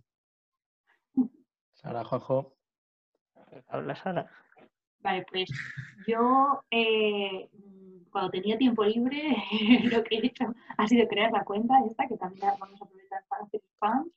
Sara, 1.72 2.04
Jojo. 2.04 2.54
Habla 3.68 3.96
Sara. 3.96 4.30
Vale, 5.00 5.24
pues 5.30 5.50
yo 6.06 6.62
eh, 6.70 7.48
cuando 8.10 8.30
tenía 8.30 8.58
tiempo 8.58 8.84
libre, 8.84 9.34
lo 9.84 10.04
que 10.04 10.16
he 10.16 10.26
hecho 10.26 10.44
ha 10.76 10.86
sido 10.86 11.08
crear 11.08 11.32
la 11.32 11.44
cuenta 11.44 11.74
esta, 11.88 12.06
que 12.06 12.16
también 12.18 12.46
la 12.46 12.56
vamos 12.58 12.80
a 12.80 12.84
aprovechar 12.84 13.24
para 13.28 13.44
hacer 13.44 13.62
fans 13.78 14.08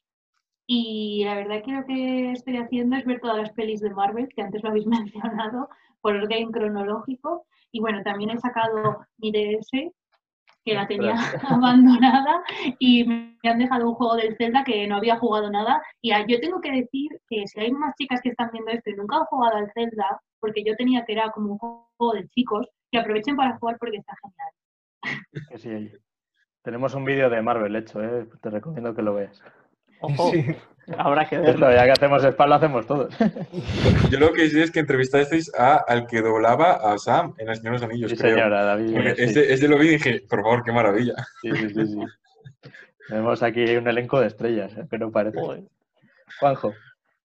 y 0.70 1.24
la 1.24 1.36
verdad 1.36 1.64
que 1.64 1.72
lo 1.72 1.86
que 1.86 2.32
estoy 2.34 2.58
haciendo 2.58 2.98
es 2.98 3.06
ver 3.06 3.22
todas 3.22 3.38
las 3.38 3.52
pelis 3.54 3.80
de 3.80 3.90
Marvel, 3.90 4.28
que 4.28 4.42
antes 4.42 4.62
lo 4.62 4.70
habéis 4.70 4.86
mencionado, 4.88 5.70
por 6.02 6.16
orden 6.16 6.52
cronológico. 6.52 7.46
Y 7.72 7.80
bueno, 7.80 8.04
también 8.04 8.32
he 8.32 8.38
sacado 8.38 9.00
mi 9.18 9.32
DS, 9.32 9.70
que 10.66 10.74
la 10.74 10.86
tenía 10.86 11.16
abandonada, 11.50 12.44
y 12.80 13.06
me 13.06 13.50
han 13.50 13.60
dejado 13.60 13.88
un 13.88 13.96
juego 13.96 14.18
del 14.18 14.36
Zelda 14.36 14.66
que 14.66 14.86
no 14.88 14.98
había 14.98 15.18
jugado 15.18 15.50
nada. 15.50 15.82
Y 16.02 16.12
yo 16.12 16.40
tengo 16.42 16.60
que 16.60 16.72
decir 16.72 17.12
que 17.30 17.48
si 17.48 17.60
hay 17.62 17.72
más 17.72 17.96
chicas 17.96 18.20
que 18.22 18.30
están 18.30 18.50
viendo 18.52 18.72
esto 18.72 18.90
y 18.90 18.96
nunca 18.96 19.18
han 19.18 19.26
jugado 19.26 19.56
al 19.56 19.72
Zelda, 19.72 20.22
porque 20.42 20.66
yo 20.66 20.76
tenía 20.76 21.06
que 21.06 21.14
era 21.14 21.32
como 21.32 21.54
un 21.54 21.58
juego 21.58 22.14
de 22.14 22.28
chicos, 22.28 22.68
que 22.92 23.00
aprovechen 23.00 23.38
para 23.38 23.58
jugar 23.58 23.78
porque 23.80 23.98
está 23.98 24.14
genial. 24.22 25.92
sí, 25.92 25.98
tenemos 26.62 26.94
un 26.94 27.06
vídeo 27.06 27.30
de 27.30 27.42
Marvel 27.42 27.76
hecho, 27.78 28.04
¿eh? 28.04 28.28
te 28.42 28.50
recomiendo 28.50 28.94
que 28.94 29.02
lo 29.02 29.14
veas. 29.14 29.42
Ojo, 30.00 30.32
habrá 30.98 31.28
que 31.28 31.38
verlo. 31.38 31.72
ya 31.72 31.86
que 31.86 31.92
hacemos 31.92 32.24
spam, 32.24 32.50
lo 32.50 32.56
hacemos 32.56 32.88
todos. 32.88 33.18
Yo 34.12 34.20
lo 34.20 34.32
que 34.34 34.50
sé 34.50 34.64
es 34.64 34.72
que 34.72 34.80
entrevistasteis 34.80 35.52
a, 35.58 35.76
al 35.88 36.08
que 36.08 36.22
doblaba 36.22 36.74
a 36.74 36.98
Sam 36.98 37.34
en 37.38 37.48
Las 37.48 37.60
Señora 37.60 37.86
Anillos, 37.86 38.12
sí, 38.12 38.18
Señora, 38.18 38.64
David. 38.64 38.96
ese, 39.18 39.68
lo 39.68 39.78
vi 39.78 39.88
y 39.88 39.92
dije, 39.92 40.24
por 40.30 40.42
favor, 40.42 40.64
qué 40.64 40.72
maravilla. 40.72 41.16
Sí, 41.42 41.52
sí, 41.52 41.70
sí. 41.70 41.86
sí. 41.88 42.00
Tenemos 43.08 43.42
aquí 43.42 43.64
un 43.76 43.88
elenco 43.88 44.20
de 44.20 44.28
estrellas, 44.28 44.76
¿eh? 44.78 44.86
que 44.90 44.98
no 44.98 45.12
parece. 45.12 45.40
Juanjo. 46.40 46.74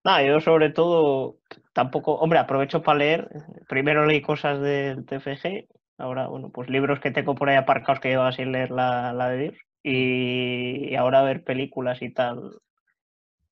Nada, 0.04 0.22
yo 0.22 0.40
sobre 0.40 0.70
todo 0.70 1.36
tampoco, 1.72 2.14
hombre, 2.14 2.38
aprovecho 2.38 2.82
para 2.82 2.98
leer. 2.98 3.28
Primero 3.68 4.06
leí 4.06 4.20
cosas 4.20 4.60
del 4.60 5.04
TFG, 5.04 5.66
ahora, 5.98 6.28
bueno, 6.28 6.50
pues 6.50 6.68
libros 6.68 7.00
que 7.00 7.10
tengo 7.10 7.34
por 7.34 7.48
ahí 7.48 7.56
aparcados 7.56 8.00
que 8.00 8.10
llevo 8.10 8.30
sin 8.32 8.52
leer 8.52 8.70
la, 8.70 9.12
la 9.12 9.28
de 9.28 9.38
Dios 9.38 9.54
y 9.82 10.94
ahora 10.94 11.22
ver 11.22 11.44
películas 11.44 12.02
y 12.02 12.10
tal. 12.10 12.60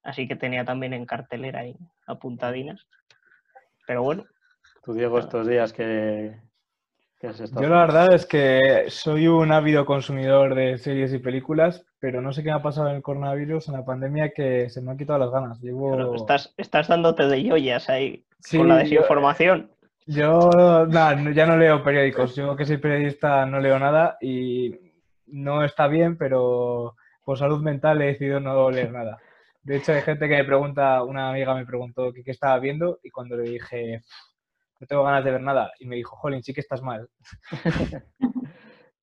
Así 0.02 0.26
que 0.26 0.36
tenía 0.36 0.64
también 0.64 0.92
en 0.92 1.06
cartelera 1.06 1.60
ahí 1.60 1.76
apuntadinas. 2.06 2.86
Pero 3.86 4.02
bueno. 4.02 4.24
Tú, 4.82 4.94
Diego, 4.94 5.18
estos 5.18 5.46
días 5.46 5.72
que, 5.72 6.36
Yo 7.20 7.68
la 7.68 7.80
verdad 7.80 8.14
es 8.14 8.24
que 8.24 8.86
soy 8.88 9.26
un 9.26 9.52
ávido 9.52 9.84
consumidor 9.84 10.54
de 10.54 10.78
series 10.78 11.12
y 11.12 11.18
películas, 11.18 11.84
pero 11.98 12.22
no 12.22 12.32
sé 12.32 12.42
qué 12.42 12.48
me 12.48 12.56
ha 12.56 12.62
pasado 12.62 12.88
en 12.88 12.96
el 12.96 13.02
coronavirus, 13.02 13.68
en 13.68 13.74
la 13.74 13.84
pandemia, 13.84 14.30
que 14.30 14.70
se 14.70 14.80
me 14.80 14.90
han 14.90 14.96
quitado 14.96 15.18
las 15.18 15.30
ganas. 15.30 15.60
Llevo... 15.60 16.14
estás, 16.14 16.54
estás 16.56 16.88
dándote 16.88 17.26
de 17.26 17.46
joyas 17.46 17.90
ahí 17.90 18.24
con 18.50 18.68
la 18.68 18.78
desinformación. 18.78 19.70
Yo, 20.06 20.50
ya 20.88 21.46
no 21.46 21.56
leo 21.58 21.84
periódicos. 21.84 22.34
Yo 22.34 22.56
que 22.56 22.64
soy 22.64 22.78
periodista 22.78 23.44
no 23.44 23.60
leo 23.60 23.78
nada 23.78 24.16
y 24.20 24.89
no 25.32 25.64
está 25.64 25.86
bien, 25.88 26.16
pero 26.16 26.96
por 27.24 27.38
salud 27.38 27.62
mental 27.62 28.00
he 28.02 28.06
decidido 28.06 28.40
no 28.40 28.70
leer 28.70 28.92
nada. 28.92 29.18
De 29.62 29.76
hecho, 29.76 29.92
hay 29.92 30.02
gente 30.02 30.28
que 30.28 30.36
me 30.36 30.44
pregunta, 30.44 31.02
una 31.02 31.30
amiga 31.30 31.54
me 31.54 31.66
preguntó 31.66 32.12
qué, 32.12 32.22
estaba 32.30 32.58
viendo 32.58 32.98
y 33.02 33.10
cuando 33.10 33.36
le 33.36 33.50
dije, 33.50 34.00
no 34.80 34.86
tengo 34.86 35.04
ganas 35.04 35.24
de 35.24 35.32
ver 35.32 35.42
nada, 35.42 35.70
y 35.78 35.86
me 35.86 35.96
dijo, 35.96 36.16
Jolín, 36.16 36.42
sí 36.42 36.54
que 36.54 36.60
estás 36.60 36.82
mal. 36.82 37.08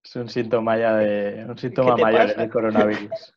es 0.03 0.15
un 0.15 0.29
síntoma 0.29 0.77
ya 0.77 0.95
de, 0.95 1.45
un 1.47 1.57
síntoma 1.57 1.95
mayor 1.95 2.35
del 2.35 2.49
coronavirus. 2.49 3.33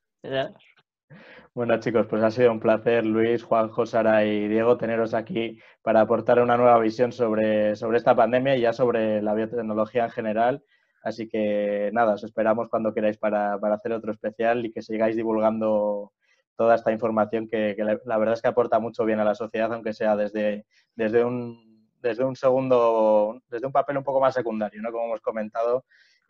Bueno, 1.53 1.81
chicos, 1.81 2.07
pues 2.07 2.23
ha 2.23 2.31
sido 2.31 2.53
un 2.53 2.61
placer, 2.61 3.05
Luis, 3.05 3.43
Juanjo, 3.43 3.85
Sara 3.85 4.25
y 4.25 4.47
Diego, 4.47 4.77
teneros 4.77 5.15
aquí 5.15 5.59
para 5.83 6.01
aportar 6.01 6.41
una 6.41 6.57
nueva 6.57 6.79
visión 6.79 7.11
sobre, 7.11 7.75
sobre 7.75 7.99
esta 7.99 8.15
pandemia 8.15 8.57
y 8.57 8.61
ya 8.61 8.73
sobre 8.73 9.21
la 9.21 9.35
biotecnología 9.35 10.05
en 10.05 10.11
general. 10.11 10.65
Así 11.03 11.29
que 11.29 11.91
nada, 11.93 12.15
os 12.15 12.25
esperamos 12.25 12.69
cuando 12.69 12.93
queráis 12.93 13.17
para, 13.17 13.59
para 13.59 13.75
hacer 13.75 13.93
otro 13.93 14.13
especial 14.13 14.65
y 14.67 14.73
que 14.73 14.83
sigáis 14.83 15.17
divulgando 15.17 16.13
toda 16.57 16.75
esta 16.75 16.93
información 16.93 17.49
que, 17.49 17.75
la, 18.05 18.19
verdad 18.19 18.35
es 18.35 18.43
que 18.43 18.49
aporta 18.49 18.79
mucho 18.79 19.07
bien 19.07 19.19
a 19.19 19.25
la 19.25 19.35
sociedad, 19.35 19.73
aunque 19.73 19.95
sea 19.95 20.15
desde, 20.15 20.67
desde, 20.95 21.25
un, 21.25 21.89
desde 22.03 22.23
un 22.23 22.37
segundo, 22.37 23.41
desde 23.49 23.67
un 23.67 23.73
papel 23.73 23.97
un 23.97 24.05
poco 24.05 24.21
más 24.21 24.35
secundario, 24.35 24.83
¿no? 24.83 24.93
Como 24.93 25.07
hemos 25.07 25.23
comentado, 25.23 25.87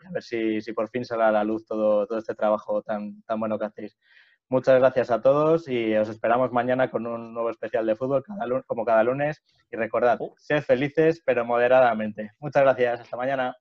a 0.06 0.12
ver 0.12 0.22
si, 0.22 0.60
si 0.60 0.72
por 0.72 0.88
fin 0.88 1.04
sale 1.04 1.24
a 1.24 1.32
la 1.32 1.42
luz 1.42 1.66
todo, 1.66 2.06
todo 2.06 2.18
este 2.18 2.36
trabajo 2.36 2.80
tan, 2.82 3.22
tan 3.22 3.40
bueno 3.40 3.58
que 3.58 3.64
hacéis. 3.64 3.98
Muchas 4.48 4.78
gracias 4.78 5.10
a 5.10 5.20
todos 5.20 5.68
y 5.68 5.94
os 5.96 6.08
esperamos 6.08 6.52
mañana 6.52 6.90
con 6.90 7.06
un 7.06 7.32
nuevo 7.34 7.50
especial 7.50 7.86
de 7.86 7.94
fútbol 7.94 8.24
como 8.66 8.84
cada 8.84 9.04
lunes. 9.04 9.44
Y 9.70 9.76
recordad, 9.76 10.20
uh. 10.20 10.34
sed 10.38 10.62
felices 10.62 11.22
pero 11.24 11.44
moderadamente. 11.44 12.32
Muchas 12.40 12.62
gracias. 12.62 13.00
Hasta 13.00 13.16
mañana. 13.16 13.59